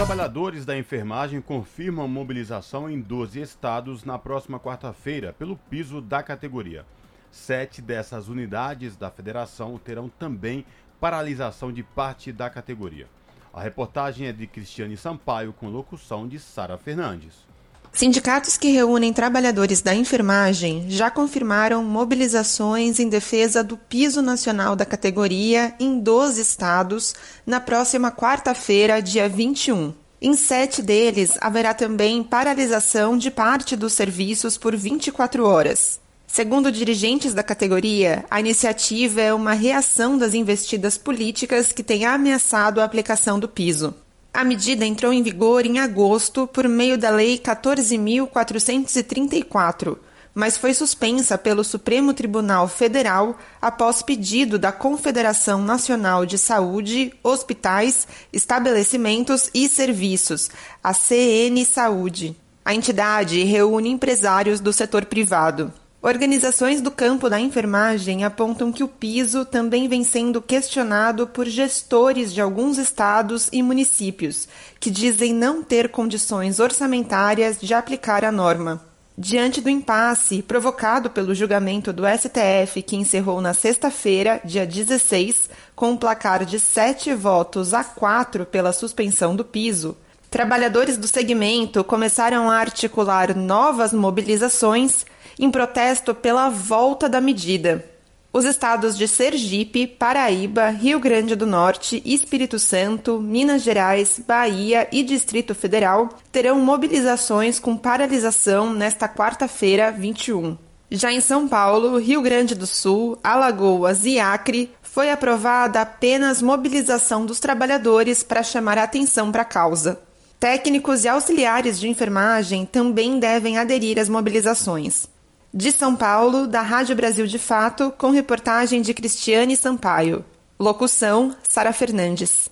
Trabalhadores 0.00 0.64
da 0.64 0.78
enfermagem 0.78 1.42
confirmam 1.42 2.08
mobilização 2.08 2.88
em 2.88 2.98
12 2.98 3.38
estados 3.38 4.02
na 4.02 4.18
próxima 4.18 4.58
quarta-feira 4.58 5.34
pelo 5.34 5.58
piso 5.68 6.00
da 6.00 6.22
categoria. 6.22 6.86
Sete 7.30 7.82
dessas 7.82 8.26
unidades 8.26 8.96
da 8.96 9.10
federação 9.10 9.76
terão 9.76 10.08
também 10.08 10.64
paralisação 10.98 11.70
de 11.70 11.82
parte 11.82 12.32
da 12.32 12.48
categoria. 12.48 13.08
A 13.52 13.60
reportagem 13.60 14.26
é 14.26 14.32
de 14.32 14.46
Cristiane 14.46 14.96
Sampaio 14.96 15.52
com 15.52 15.68
locução 15.68 16.26
de 16.26 16.38
Sara 16.38 16.78
Fernandes. 16.78 17.46
Sindicatos 17.92 18.56
que 18.56 18.70
reúnem 18.70 19.12
trabalhadores 19.12 19.82
da 19.82 19.94
enfermagem 19.94 20.86
já 20.88 21.10
confirmaram 21.10 21.82
mobilizações 21.84 23.00
em 23.00 23.08
defesa 23.08 23.64
do 23.64 23.76
piso 23.76 24.22
nacional 24.22 24.76
da 24.76 24.86
categoria 24.86 25.74
em 25.78 25.98
12 25.98 26.40
estados 26.40 27.14
na 27.44 27.60
próxima 27.60 28.10
quarta-feira, 28.10 29.02
dia 29.02 29.28
21. 29.28 29.92
Em 30.22 30.34
sete 30.34 30.82
deles, 30.82 31.32
haverá 31.40 31.74
também 31.74 32.22
paralisação 32.22 33.18
de 33.18 33.30
parte 33.30 33.74
dos 33.74 33.92
serviços 33.92 34.56
por 34.56 34.76
24 34.76 35.44
horas. 35.44 35.98
Segundo 36.26 36.70
dirigentes 36.70 37.34
da 37.34 37.42
categoria, 37.42 38.24
a 38.30 38.38
iniciativa 38.38 39.20
é 39.20 39.34
uma 39.34 39.52
reação 39.52 40.16
das 40.16 40.32
investidas 40.32 40.96
políticas 40.96 41.72
que 41.72 41.82
têm 41.82 42.04
ameaçado 42.04 42.80
a 42.80 42.84
aplicação 42.84 43.40
do 43.40 43.48
piso. 43.48 43.92
A 44.32 44.44
medida 44.44 44.86
entrou 44.86 45.12
em 45.12 45.24
vigor 45.24 45.66
em 45.66 45.80
agosto 45.80 46.46
por 46.46 46.68
meio 46.68 46.96
da 46.96 47.10
Lei 47.10 47.36
14.434, 47.36 49.98
mas 50.32 50.56
foi 50.56 50.72
suspensa 50.72 51.36
pelo 51.36 51.64
Supremo 51.64 52.14
Tribunal 52.14 52.68
Federal 52.68 53.36
após 53.60 54.02
pedido 54.02 54.56
da 54.56 54.70
Confederação 54.70 55.60
Nacional 55.60 56.24
de 56.24 56.38
Saúde, 56.38 57.12
Hospitais, 57.24 58.06
Estabelecimentos 58.32 59.50
e 59.52 59.68
Serviços, 59.68 60.48
a 60.82 60.94
CN 60.94 61.62
Saúde. 61.64 62.36
A 62.64 62.72
entidade 62.72 63.42
reúne 63.42 63.90
empresários 63.90 64.60
do 64.60 64.72
setor 64.72 65.06
privado. 65.06 65.72
Organizações 66.02 66.80
do 66.80 66.90
campo 66.90 67.28
da 67.28 67.38
enfermagem 67.38 68.24
apontam 68.24 68.72
que 68.72 68.82
o 68.82 68.88
piso 68.88 69.44
também 69.44 69.86
vem 69.86 70.02
sendo 70.02 70.40
questionado 70.40 71.26
por 71.26 71.46
gestores 71.46 72.32
de 72.32 72.40
alguns 72.40 72.78
estados 72.78 73.50
e 73.52 73.62
municípios, 73.62 74.48
que 74.78 74.90
dizem 74.90 75.34
não 75.34 75.62
ter 75.62 75.90
condições 75.90 76.58
orçamentárias 76.58 77.58
de 77.60 77.74
aplicar 77.74 78.24
a 78.24 78.32
norma. 78.32 78.82
Diante 79.16 79.60
do 79.60 79.68
impasse 79.68 80.40
provocado 80.40 81.10
pelo 81.10 81.34
julgamento 81.34 81.92
do 81.92 82.04
STF, 82.06 82.80
que 82.80 82.96
encerrou 82.96 83.42
na 83.42 83.52
sexta-feira, 83.52 84.40
dia 84.42 84.66
16, 84.66 85.50
com 85.76 85.90
um 85.90 85.96
placar 85.98 86.46
de 86.46 86.58
sete 86.58 87.12
votos 87.12 87.74
a 87.74 87.84
quatro 87.84 88.46
pela 88.46 88.72
suspensão 88.72 89.36
do 89.36 89.44
piso, 89.44 89.94
trabalhadores 90.30 90.96
do 90.96 91.06
segmento 91.06 91.84
começaram 91.84 92.50
a 92.50 92.56
articular 92.56 93.36
novas 93.36 93.92
mobilizações 93.92 95.04
em 95.40 95.50
protesto 95.50 96.14
pela 96.14 96.50
volta 96.50 97.08
da 97.08 97.20
medida. 97.20 97.84
Os 98.32 98.44
estados 98.44 98.96
de 98.96 99.08
Sergipe, 99.08 99.88
Paraíba, 99.88 100.68
Rio 100.68 101.00
Grande 101.00 101.34
do 101.34 101.46
Norte, 101.46 102.00
Espírito 102.04 102.60
Santo, 102.60 103.18
Minas 103.18 103.62
Gerais, 103.62 104.20
Bahia 104.24 104.86
e 104.92 105.02
Distrito 105.02 105.52
Federal 105.52 106.10
terão 106.30 106.60
mobilizações 106.60 107.58
com 107.58 107.76
paralisação 107.76 108.72
nesta 108.72 109.08
quarta-feira, 109.08 109.90
21. 109.90 110.56
Já 110.92 111.10
em 111.10 111.20
São 111.20 111.48
Paulo, 111.48 111.98
Rio 111.98 112.22
Grande 112.22 112.54
do 112.54 112.66
Sul, 112.66 113.18
Alagoas 113.24 114.04
e 114.04 114.20
Acre, 114.20 114.70
foi 114.82 115.10
aprovada 115.10 115.80
apenas 115.80 116.42
mobilização 116.42 117.24
dos 117.24 117.40
trabalhadores 117.40 118.22
para 118.22 118.42
chamar 118.42 118.76
a 118.76 118.84
atenção 118.84 119.32
para 119.32 119.42
a 119.42 119.46
causa. 119.46 120.00
Técnicos 120.38 121.04
e 121.04 121.08
auxiliares 121.08 121.80
de 121.80 121.88
enfermagem 121.88 122.64
também 122.64 123.18
devem 123.18 123.58
aderir 123.58 123.98
às 123.98 124.08
mobilizações. 124.08 125.08
De 125.52 125.72
São 125.72 125.96
Paulo, 125.96 126.46
da 126.46 126.62
Rádio 126.62 126.94
Brasil 126.94 127.26
de 127.26 127.36
Fato, 127.36 127.92
com 127.98 128.12
reportagem 128.12 128.80
de 128.82 128.94
Cristiane 128.94 129.56
Sampaio. 129.56 130.24
Locução: 130.56 131.34
Sara 131.42 131.72
Fernandes. 131.72 132.48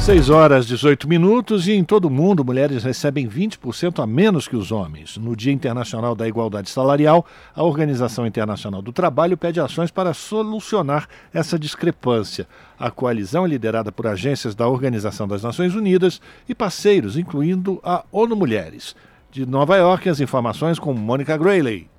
6 0.00 0.30
horas 0.30 0.66
18 0.66 1.08
minutos 1.08 1.68
e 1.68 1.72
em 1.72 1.84
todo 1.84 2.06
o 2.06 2.10
mundo 2.10 2.44
mulheres 2.44 2.82
recebem 2.82 3.28
20% 3.28 4.02
a 4.02 4.06
menos 4.06 4.48
que 4.48 4.56
os 4.56 4.72
homens. 4.72 5.16
No 5.16 5.36
Dia 5.36 5.52
Internacional 5.52 6.16
da 6.16 6.26
Igualdade 6.26 6.68
Salarial, 6.68 7.24
a 7.54 7.62
Organização 7.62 8.26
Internacional 8.26 8.82
do 8.82 8.92
Trabalho 8.92 9.36
pede 9.36 9.60
ações 9.60 9.92
para 9.92 10.12
solucionar 10.12 11.08
essa 11.32 11.56
discrepância. 11.56 12.48
A 12.76 12.90
coalizão 12.90 13.46
é 13.46 13.48
liderada 13.48 13.92
por 13.92 14.08
agências 14.08 14.56
da 14.56 14.66
Organização 14.66 15.28
das 15.28 15.44
Nações 15.44 15.76
Unidas 15.76 16.20
e 16.48 16.54
parceiros, 16.54 17.16
incluindo 17.16 17.80
a 17.84 18.04
ONU 18.10 18.34
Mulheres. 18.34 18.96
De 19.34 19.44
Nova 19.44 19.76
York, 19.76 20.08
as 20.08 20.20
informações 20.20 20.78
com 20.78 20.94
Mônica 20.94 21.36
Grayley. 21.36 21.90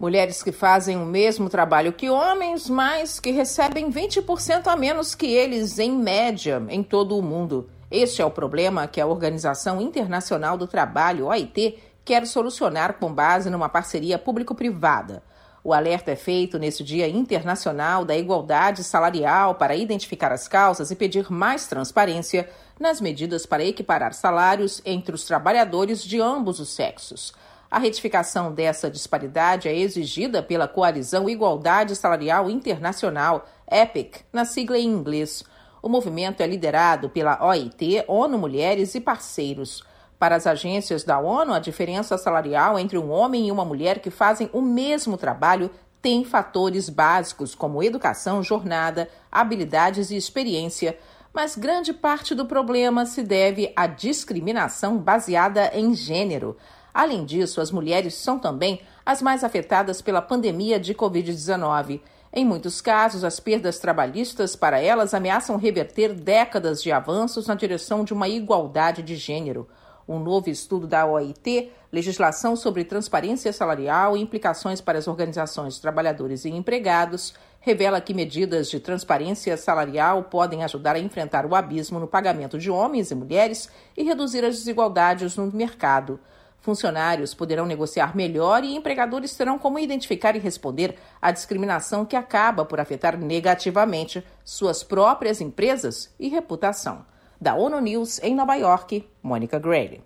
Mulheres 0.00 0.42
que 0.42 0.50
fazem 0.50 0.96
o 0.96 1.04
mesmo 1.04 1.50
trabalho 1.50 1.92
que 1.92 2.08
homens, 2.08 2.70
mas 2.70 3.20
que 3.20 3.30
recebem 3.30 3.92
20% 3.92 4.66
a 4.66 4.74
menos 4.74 5.14
que 5.14 5.26
eles, 5.26 5.78
em 5.78 5.92
média, 5.92 6.64
em 6.70 6.82
todo 6.82 7.18
o 7.18 7.22
mundo. 7.22 7.68
Este 7.90 8.22
é 8.22 8.24
o 8.24 8.30
problema 8.30 8.86
que 8.88 8.98
a 8.98 9.06
Organização 9.06 9.78
Internacional 9.78 10.56
do 10.56 10.66
Trabalho, 10.66 11.26
OIT, 11.26 11.76
quer 12.02 12.26
solucionar 12.26 12.94
com 12.94 13.12
base 13.12 13.50
numa 13.50 13.68
parceria 13.68 14.18
público-privada. 14.18 15.22
O 15.62 15.74
alerta 15.74 16.12
é 16.12 16.16
feito 16.16 16.58
nesse 16.58 16.82
Dia 16.82 17.06
Internacional 17.06 18.06
da 18.06 18.16
Igualdade 18.16 18.82
Salarial 18.82 19.56
para 19.56 19.76
identificar 19.76 20.32
as 20.32 20.48
causas 20.48 20.90
e 20.90 20.96
pedir 20.96 21.30
mais 21.30 21.66
transparência 21.66 22.48
nas 22.78 23.00
medidas 23.00 23.44
para 23.44 23.64
equiparar 23.64 24.14
salários 24.14 24.80
entre 24.84 25.14
os 25.14 25.24
trabalhadores 25.24 26.02
de 26.02 26.20
ambos 26.20 26.60
os 26.60 26.68
sexos. 26.68 27.32
A 27.70 27.78
retificação 27.78 28.52
dessa 28.52 28.90
disparidade 28.90 29.68
é 29.68 29.76
exigida 29.76 30.42
pela 30.42 30.66
Coalizão 30.66 31.28
Igualdade 31.28 31.94
Salarial 31.94 32.48
Internacional, 32.48 33.46
EPIC, 33.70 34.20
na 34.32 34.44
sigla 34.46 34.78
em 34.78 34.86
inglês. 34.86 35.44
O 35.82 35.88
movimento 35.88 36.42
é 36.42 36.46
liderado 36.46 37.10
pela 37.10 37.44
OIT, 37.46 38.04
ONU 38.08 38.38
Mulheres 38.38 38.94
e 38.94 39.00
parceiros. 39.00 39.84
Para 40.18 40.36
as 40.36 40.46
agências 40.46 41.04
da 41.04 41.18
ONU, 41.18 41.52
a 41.52 41.58
diferença 41.58 42.16
salarial 42.16 42.78
entre 42.78 42.96
um 42.96 43.10
homem 43.10 43.48
e 43.48 43.52
uma 43.52 43.64
mulher 43.64 43.98
que 43.98 44.10
fazem 44.10 44.48
o 44.52 44.62
mesmo 44.62 45.18
trabalho 45.18 45.70
tem 46.00 46.24
fatores 46.24 46.88
básicos 46.88 47.54
como 47.54 47.82
educação, 47.82 48.42
jornada, 48.42 49.08
habilidades 49.30 50.10
e 50.10 50.16
experiência, 50.16 50.98
mas 51.38 51.54
grande 51.54 51.92
parte 51.92 52.34
do 52.34 52.44
problema 52.44 53.06
se 53.06 53.22
deve 53.22 53.72
à 53.76 53.86
discriminação 53.86 54.98
baseada 54.98 55.70
em 55.72 55.94
gênero. 55.94 56.56
Além 56.92 57.24
disso, 57.24 57.60
as 57.60 57.70
mulheres 57.70 58.14
são 58.14 58.40
também 58.40 58.80
as 59.06 59.22
mais 59.22 59.44
afetadas 59.44 60.02
pela 60.02 60.20
pandemia 60.20 60.80
de 60.80 60.92
Covid-19. 60.94 62.00
Em 62.32 62.44
muitos 62.44 62.80
casos, 62.80 63.22
as 63.22 63.38
perdas 63.38 63.78
trabalhistas 63.78 64.56
para 64.56 64.80
elas 64.80 65.14
ameaçam 65.14 65.56
reverter 65.56 66.12
décadas 66.12 66.82
de 66.82 66.90
avanços 66.90 67.46
na 67.46 67.54
direção 67.54 68.02
de 68.02 68.12
uma 68.12 68.26
igualdade 68.26 69.00
de 69.00 69.14
gênero. 69.14 69.68
Um 70.08 70.18
novo 70.18 70.50
estudo 70.50 70.88
da 70.88 71.06
OIT, 71.06 71.70
Legislação 71.92 72.56
sobre 72.56 72.82
Transparência 72.82 73.52
Salarial 73.52 74.16
e 74.16 74.20
Implicações 74.20 74.80
para 74.80 74.98
as 74.98 75.06
Organizações 75.06 75.76
de 75.76 75.80
Trabalhadores 75.82 76.44
e 76.44 76.50
Empregados, 76.50 77.32
revela 77.68 78.00
que 78.00 78.14
medidas 78.14 78.70
de 78.70 78.80
transparência 78.80 79.54
salarial 79.58 80.22
podem 80.22 80.64
ajudar 80.64 80.96
a 80.96 80.98
enfrentar 80.98 81.44
o 81.44 81.54
abismo 81.54 82.00
no 82.00 82.08
pagamento 82.08 82.58
de 82.58 82.70
homens 82.70 83.10
e 83.10 83.14
mulheres 83.14 83.68
e 83.94 84.02
reduzir 84.02 84.42
as 84.42 84.56
desigualdades 84.56 85.36
no 85.36 85.52
mercado. 85.52 86.18
Funcionários 86.60 87.34
poderão 87.34 87.66
negociar 87.66 88.16
melhor 88.16 88.64
e 88.64 88.74
empregadores 88.74 89.36
terão 89.36 89.58
como 89.58 89.78
identificar 89.78 90.34
e 90.34 90.38
responder 90.38 90.94
à 91.20 91.30
discriminação 91.30 92.06
que 92.06 92.16
acaba 92.16 92.64
por 92.64 92.80
afetar 92.80 93.18
negativamente 93.18 94.24
suas 94.42 94.82
próprias 94.82 95.42
empresas 95.42 96.14
e 96.18 96.28
reputação. 96.28 97.04
Da 97.38 97.54
ONU 97.54 97.82
News 97.82 98.18
em 98.22 98.34
Nova 98.34 98.54
York, 98.54 99.06
Mônica 99.22 99.58
Gray. 99.58 100.00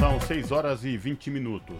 São 0.00 0.18
6 0.18 0.52
horas 0.52 0.84
e 0.84 0.96
20 0.96 1.30
minutos. 1.30 1.76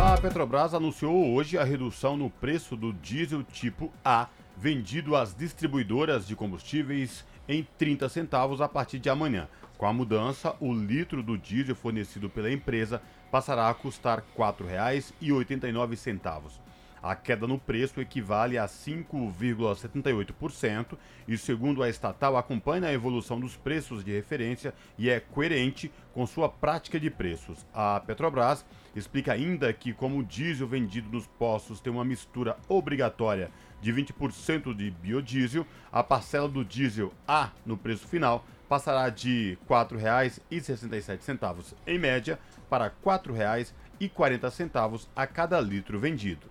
A 0.00 0.16
Petrobras 0.16 0.74
anunciou 0.74 1.34
hoje 1.34 1.58
a 1.58 1.64
redução 1.64 2.16
no 2.16 2.30
preço 2.30 2.76
do 2.76 2.92
diesel 2.92 3.42
tipo 3.42 3.92
A, 4.04 4.28
vendido 4.56 5.16
às 5.16 5.34
distribuidoras 5.34 6.24
de 6.24 6.36
combustíveis 6.36 7.24
em 7.48 7.66
30 7.76 8.08
centavos 8.08 8.60
a 8.60 8.68
partir 8.68 9.00
de 9.00 9.10
amanhã. 9.10 9.48
Com 9.76 9.86
a 9.86 9.92
mudança, 9.92 10.54
o 10.60 10.72
litro 10.72 11.20
do 11.20 11.36
diesel 11.36 11.74
fornecido 11.74 12.30
pela 12.30 12.48
empresa 12.48 13.02
passará 13.28 13.68
a 13.68 13.74
custar 13.74 14.20
R$ 14.20 14.26
4,89. 14.38 16.60
A 17.02 17.16
queda 17.16 17.48
no 17.48 17.58
preço 17.58 18.00
equivale 18.00 18.56
a 18.56 18.66
5,78% 18.66 20.96
e, 21.26 21.36
segundo 21.36 21.82
a 21.82 21.88
estatal, 21.88 22.36
acompanha 22.36 22.86
a 22.86 22.92
evolução 22.92 23.40
dos 23.40 23.56
preços 23.56 24.04
de 24.04 24.12
referência 24.12 24.72
e 24.96 25.10
é 25.10 25.18
coerente 25.18 25.90
com 26.12 26.24
sua 26.24 26.48
prática 26.48 27.00
de 27.00 27.10
preços. 27.10 27.66
A 27.74 27.98
Petrobras 28.00 28.64
explica 28.94 29.32
ainda 29.32 29.72
que, 29.72 29.92
como 29.92 30.18
o 30.18 30.24
diesel 30.24 30.66
vendido 30.66 31.08
nos 31.10 31.26
postos 31.26 31.80
tem 31.80 31.92
uma 31.92 32.04
mistura 32.04 32.56
obrigatória 32.68 33.50
de 33.80 33.92
20% 33.92 34.74
de 34.74 34.90
biodiesel, 34.90 35.66
a 35.92 36.02
parcela 36.02 36.48
do 36.48 36.64
diesel 36.64 37.12
A 37.26 37.50
no 37.64 37.76
preço 37.76 38.06
final 38.06 38.44
passará 38.68 39.08
de 39.08 39.58
R$ 39.68 39.68
4,67 39.68 41.74
em 41.86 41.98
média 41.98 42.38
para 42.68 42.86
R$ 42.86 42.92
4,40 43.04 45.08
a 45.16 45.26
cada 45.26 45.60
litro 45.60 45.98
vendido. 45.98 46.46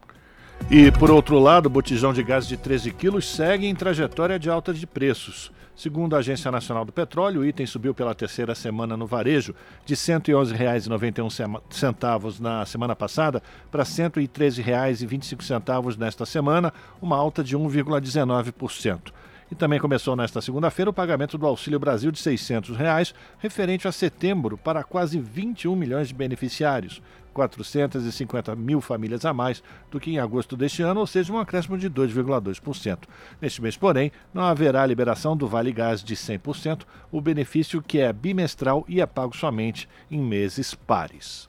E, 0.69 0.91
por 0.91 1.09
outro 1.09 1.39
lado, 1.39 1.67
o 1.67 1.69
botijão 1.69 2.11
de 2.11 2.21
gás 2.21 2.45
de 2.45 2.57
13 2.57 2.91
quilos 2.91 3.29
segue 3.29 3.67
em 3.67 3.75
trajetória 3.75 4.38
de 4.38 4.49
alta 4.49 4.73
de 4.73 4.85
preços. 4.85 5.49
Segundo 5.77 6.13
a 6.15 6.19
Agência 6.19 6.51
Nacional 6.51 6.84
do 6.84 6.91
Petróleo, 6.91 7.39
o 7.41 7.45
item 7.45 7.67
subiu 7.67 7.93
pela 7.93 8.15
terceira 8.15 8.55
semana 8.55 8.97
no 8.97 9.05
varejo, 9.05 9.53
de 9.85 9.93
R$ 9.93 9.99
111,91 9.99 12.39
na 12.39 12.65
semana 12.65 12.95
passada 12.95 13.43
para 13.69 13.84
R$ 13.84 13.89
113,25 13.89 15.95
nesta 15.97 16.25
semana, 16.25 16.73
uma 16.99 17.15
alta 17.15 17.43
de 17.43 17.55
1,19%. 17.55 19.13
E 19.51 19.55
também 19.55 19.79
começou 19.79 20.15
nesta 20.15 20.41
segunda-feira 20.41 20.89
o 20.89 20.93
pagamento 20.93 21.38
do 21.38 21.45
Auxílio 21.45 21.79
Brasil 21.79 22.11
de 22.11 22.17
600 22.19 22.75
reais, 22.75 23.13
referente 23.38 23.88
a 23.88 23.91
setembro, 23.91 24.57
para 24.57 24.84
quase 24.84 25.19
21 25.19 25.75
milhões 25.75 26.07
de 26.09 26.15
beneficiários, 26.15 27.03
450 27.38 28.55
mil 28.55 28.81
famílias 28.81 29.23
a 29.23 29.31
mais 29.31 29.61
do 29.91 29.99
que 29.99 30.09
em 30.09 30.18
agosto 30.18 30.57
deste 30.57 30.81
ano, 30.81 31.01
ou 31.01 31.05
seja, 31.05 31.31
um 31.31 31.38
acréscimo 31.38 31.77
de 31.77 31.88
2,2%. 31.88 32.97
Neste 33.39 33.61
mês, 33.61 33.77
porém, 33.77 34.11
não 34.34 34.41
haverá 34.41 34.84
liberação 34.88 35.38
do 35.38 35.47
Vale 35.47 35.72
Gás 35.72 36.03
de 36.03 36.15
100%, 36.15 36.81
o 37.11 37.22
benefício 37.22 37.80
que 37.80 37.99
é 37.99 38.11
bimestral 38.11 38.84
e 38.88 38.99
é 38.99 39.05
pago 39.05 39.38
somente 39.38 39.88
em 40.09 40.19
meses 40.19 40.73
pares. 40.73 41.47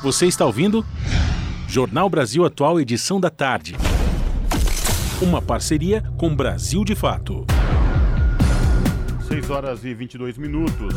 Você 0.00 0.26
está 0.26 0.46
ouvindo? 0.46 0.86
Jornal 1.66 2.08
Brasil 2.08 2.44
Atual, 2.44 2.78
edição 2.78 3.18
da 3.18 3.30
tarde. 3.30 3.74
Uma 5.20 5.42
parceria 5.42 6.04
com 6.16 6.36
Brasil 6.36 6.84
de 6.84 6.94
Fato. 6.94 7.44
6 9.26 9.50
horas 9.50 9.84
e 9.84 9.92
22 9.92 10.38
minutos. 10.38 10.94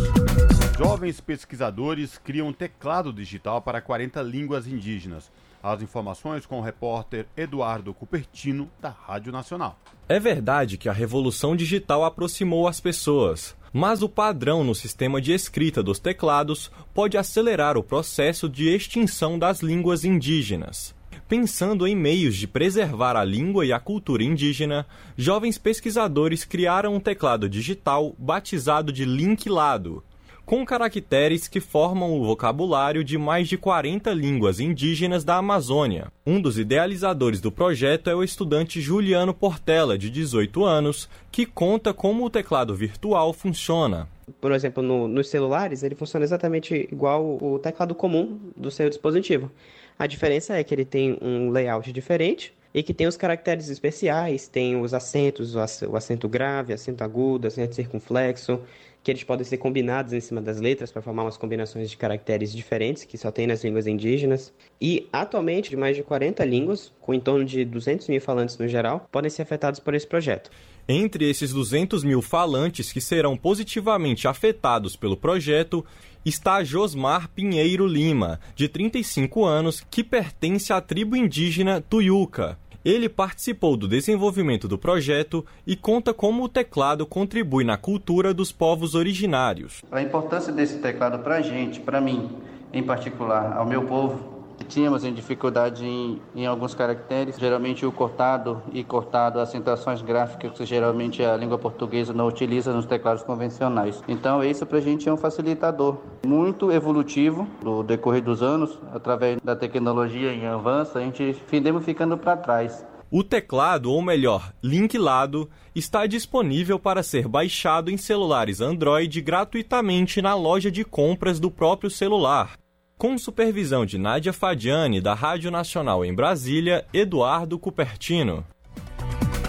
Jovens 0.78 1.20
pesquisadores 1.20 2.20
criam 2.20 2.54
teclado 2.54 3.12
digital 3.12 3.60
para 3.64 3.82
40 3.82 4.22
línguas 4.22 4.68
indígenas. 4.68 5.32
As 5.62 5.82
informações 5.82 6.46
com 6.46 6.60
o 6.60 6.62
repórter 6.62 7.26
Eduardo 7.36 7.96
Cupertino, 7.96 8.70
da 8.80 8.90
Rádio 8.90 9.32
Nacional. 9.32 9.80
É 10.08 10.20
verdade 10.20 10.78
que 10.78 10.88
a 10.88 10.94
revolução 10.94 11.56
digital 11.56 12.06
aproximou 12.06 12.68
as 12.68 12.80
pessoas, 12.80 13.56
mas 13.74 14.04
o 14.04 14.08
padrão 14.08 14.64
no 14.64 14.76
sistema 14.76 15.20
de 15.20 15.34
escrita 15.34 15.82
dos 15.82 15.98
teclados 15.98 16.70
pode 16.94 17.18
acelerar 17.18 17.76
o 17.76 17.82
processo 17.84 18.48
de 18.48 18.70
extinção 18.70 19.40
das 19.40 19.62
línguas 19.62 20.06
indígenas. 20.06 20.94
Pensando 21.28 21.88
em 21.88 21.96
meios 21.96 22.36
de 22.36 22.48
preservar 22.48 23.16
a 23.16 23.24
língua 23.24 23.66
e 23.66 23.74
a 23.74 23.80
cultura 23.80 24.24
indígena, 24.24 24.86
jovens 25.18 25.58
pesquisadores 25.58 26.46
criaram 26.46 26.94
um 26.94 27.00
teclado 27.00 27.50
digital 27.50 28.16
batizado 28.20 28.94
de 28.94 29.06
Linklado. 29.06 30.04
Com 30.48 30.66
caracteres 30.66 31.46
que 31.46 31.60
formam 31.60 32.18
o 32.18 32.24
vocabulário 32.24 33.04
de 33.04 33.18
mais 33.18 33.50
de 33.50 33.58
40 33.58 34.14
línguas 34.14 34.62
indígenas 34.62 35.26
da 35.26 35.36
Amazônia. 35.36 36.08
Um 36.26 36.40
dos 36.40 36.58
idealizadores 36.58 37.42
do 37.42 37.52
projeto 37.52 38.10
é 38.10 38.16
o 38.16 38.24
estudante 38.24 38.80
Juliano 38.80 39.34
Portela, 39.34 39.98
de 39.98 40.10
18 40.10 40.64
anos, 40.64 41.10
que 41.30 41.46
conta 41.46 41.94
como 41.94 42.24
o 42.24 42.30
teclado 42.30 42.74
virtual 42.74 43.34
funciona. 43.34 44.08
Por 44.40 44.54
exemplo, 44.54 44.82
no, 44.82 45.06
nos 45.06 45.28
celulares, 45.28 45.84
ele 45.84 45.96
funciona 45.96 46.24
exatamente 46.24 46.88
igual 46.90 47.38
o 47.42 47.60
teclado 47.60 47.94
comum 47.94 48.40
do 48.56 48.72
seu 48.72 48.88
dispositivo. 48.88 49.52
A 50.00 50.08
diferença 50.08 50.56
é 50.58 50.64
que 50.64 50.74
ele 50.74 50.86
tem 50.86 51.18
um 51.22 51.52
layout 51.52 51.92
diferente 51.92 52.54
e 52.74 52.82
que 52.82 52.94
tem 52.94 53.06
os 53.06 53.18
caracteres 53.18 53.68
especiais, 53.68 54.48
tem 54.48 54.80
os 54.80 54.94
acentos, 54.94 55.56
o 55.56 55.96
acento 55.98 56.30
grave, 56.30 56.72
acento 56.72 57.04
agudo, 57.04 57.48
acento 57.48 57.76
circunflexo, 57.76 58.62
que 59.08 59.12
eles 59.12 59.24
podem 59.24 59.46
ser 59.46 59.56
combinados 59.56 60.12
em 60.12 60.20
cima 60.20 60.42
das 60.42 60.60
letras 60.60 60.92
para 60.92 61.02
formar 61.02 61.24
umas 61.24 61.38
combinações 61.38 61.90
de 61.90 61.96
caracteres 61.96 62.52
diferentes 62.52 63.06
que 63.06 63.18
só 63.18 63.32
tem 63.32 63.48
nas 63.48 63.64
línguas 63.64 63.88
indígenas. 63.88 64.54
E 64.82 65.08
atualmente, 65.14 65.74
mais 65.78 65.96
de 65.96 66.04
40 66.04 66.44
línguas, 66.44 66.92
com 67.00 67.14
em 67.14 67.20
torno 67.22 67.46
de 67.46 67.64
200 67.64 68.06
mil 68.10 68.20
falantes 68.20 68.58
no 68.58 68.68
geral, 68.68 69.08
podem 69.10 69.30
ser 69.30 69.44
afetados 69.44 69.80
por 69.80 69.96
esse 69.96 70.06
projeto. 70.06 70.52
Entre 70.90 71.30
esses 71.30 71.54
200 71.54 72.04
mil 72.04 72.22
falantes 72.22 72.92
que 72.92 73.00
serão 73.00 73.38
positivamente 73.38 74.28
afetados 74.28 74.98
pelo 74.98 75.16
projeto, 75.16 75.86
está 76.26 76.62
Josmar 76.62 77.30
Pinheiro 77.30 77.88
Lima, 77.88 78.42
de 78.58 78.68
35 78.68 79.46
anos, 79.46 79.82
que 79.90 80.04
pertence 80.04 80.74
à 80.74 80.82
tribo 80.82 81.16
indígena 81.16 81.80
Tuyuca. 81.80 82.60
Ele 82.88 83.10
participou 83.10 83.76
do 83.76 83.86
desenvolvimento 83.86 84.66
do 84.66 84.78
projeto 84.78 85.46
e 85.66 85.76
conta 85.76 86.14
como 86.14 86.46
o 86.46 86.48
teclado 86.48 87.06
contribui 87.06 87.66
na 87.66 87.76
cultura 87.76 88.34
dos 88.34 88.50
povos 88.50 88.96
originários. 88.96 89.84
A 89.92 90.02
importância 90.02 90.54
desse 90.54 90.78
teclado 90.78 91.20
para 91.20 91.36
a 91.36 91.42
gente, 91.42 91.82
para 91.82 92.00
mim 92.00 92.30
em 92.72 92.82
particular, 92.82 93.58
ao 93.58 93.66
meu 93.66 93.84
povo, 93.84 94.37
Tínhamos 94.68 95.04
em 95.04 95.14
dificuldade 95.14 95.86
em, 95.86 96.22
em, 96.36 96.46
alguns 96.46 96.76
caracteres, 96.76 97.38
geralmente 97.38 97.86
o 97.86 97.92
cortado 97.92 98.62
e 98.74 98.84
cortado, 98.84 99.40
acentuações 99.40 100.02
gráficas 100.02 100.52
que 100.52 100.66
geralmente 100.66 101.24
a 101.24 101.38
língua 101.38 101.58
portuguesa 101.58 102.14
não 102.14 102.28
utiliza 102.28 102.74
nos 102.74 102.86
teclados 102.86 103.24
convencionais. 103.24 104.04
Então 104.08 104.44
isso 104.44 104.66
para 104.66 104.78
a 104.78 104.82
gente 104.82 105.08
é 105.08 105.14
um 105.14 105.18
facilitador 105.18 105.98
muito 106.26 106.72
evolutivo 106.72 107.48
do 107.62 107.84
decorrer 107.84 108.22
dos 108.22 108.44
anos, 108.44 108.78
através 108.94 109.40
da 109.42 109.56
tecnologia 109.56 110.34
em 110.34 110.46
avanço, 110.46 110.98
a 110.98 111.02
gente 111.02 111.34
findemos 111.48 111.86
ficando 111.86 112.18
para 112.18 112.36
trás. 112.36 112.86
O 113.10 113.24
teclado, 113.24 113.90
ou 113.90 114.02
melhor, 114.02 114.52
Linklado, 114.62 115.50
está 115.74 116.06
disponível 116.06 116.78
para 116.78 117.02
ser 117.02 117.26
baixado 117.26 117.90
em 117.90 117.96
celulares 117.96 118.60
Android 118.60 119.22
gratuitamente 119.22 120.22
na 120.22 120.36
loja 120.36 120.70
de 120.70 120.84
compras 120.84 121.40
do 121.40 121.50
próprio 121.50 121.90
celular 121.90 122.58
com 122.98 123.16
supervisão 123.16 123.86
de 123.86 123.96
Nádia 123.96 124.34
Fadiani, 124.34 125.00
da 125.00 125.14
Rádio 125.14 125.52
Nacional 125.52 126.04
em 126.04 126.14
Brasília, 126.14 126.84
Eduardo 126.92 127.60
Cupertino. 127.60 128.44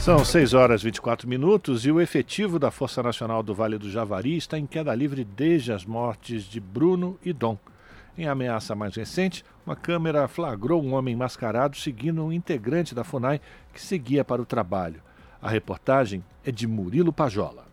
São 0.01 0.23
6 0.23 0.53
horas 0.53 0.83
e 0.83 0.85
24 0.85 1.27
minutos 1.27 1.87
e 1.87 1.91
o 1.91 1.99
efetivo 1.99 2.59
da 2.59 2.71
Força 2.71 3.03
Nacional 3.03 3.43
do 3.43 3.55
Vale 3.55 3.79
do 3.79 3.91
Javari 3.91 4.37
está 4.37 4.59
em 4.59 4.67
queda 4.67 4.95
livre 4.95 5.25
desde 5.25 5.73
as 5.73 5.87
mortes 5.87 6.45
de 6.45 6.61
Bruno 6.61 7.19
e 7.25 7.33
Dom. 7.33 7.57
Em 8.19 8.29
ameaça 8.29 8.75
mais 8.75 8.95
recente, 8.95 9.43
uma 9.65 9.75
câmera 9.75 10.29
flagrou 10.29 10.83
um 10.83 10.93
homem 10.93 11.17
mascarado 11.17 11.77
seguindo 11.77 12.23
um 12.23 12.33
integrante 12.33 12.95
da 12.95 13.03
FUNAI 13.03 13.41
que 13.73 13.81
seguia 13.81 14.25
para 14.25 14.43
o 14.43 14.47
trabalho. 14.47 15.01
A 15.41 15.49
reportagem 15.49 16.23
é 16.45 16.53
de 16.53 16.67
Murilo 16.67 17.13
Pajola. 17.15 17.68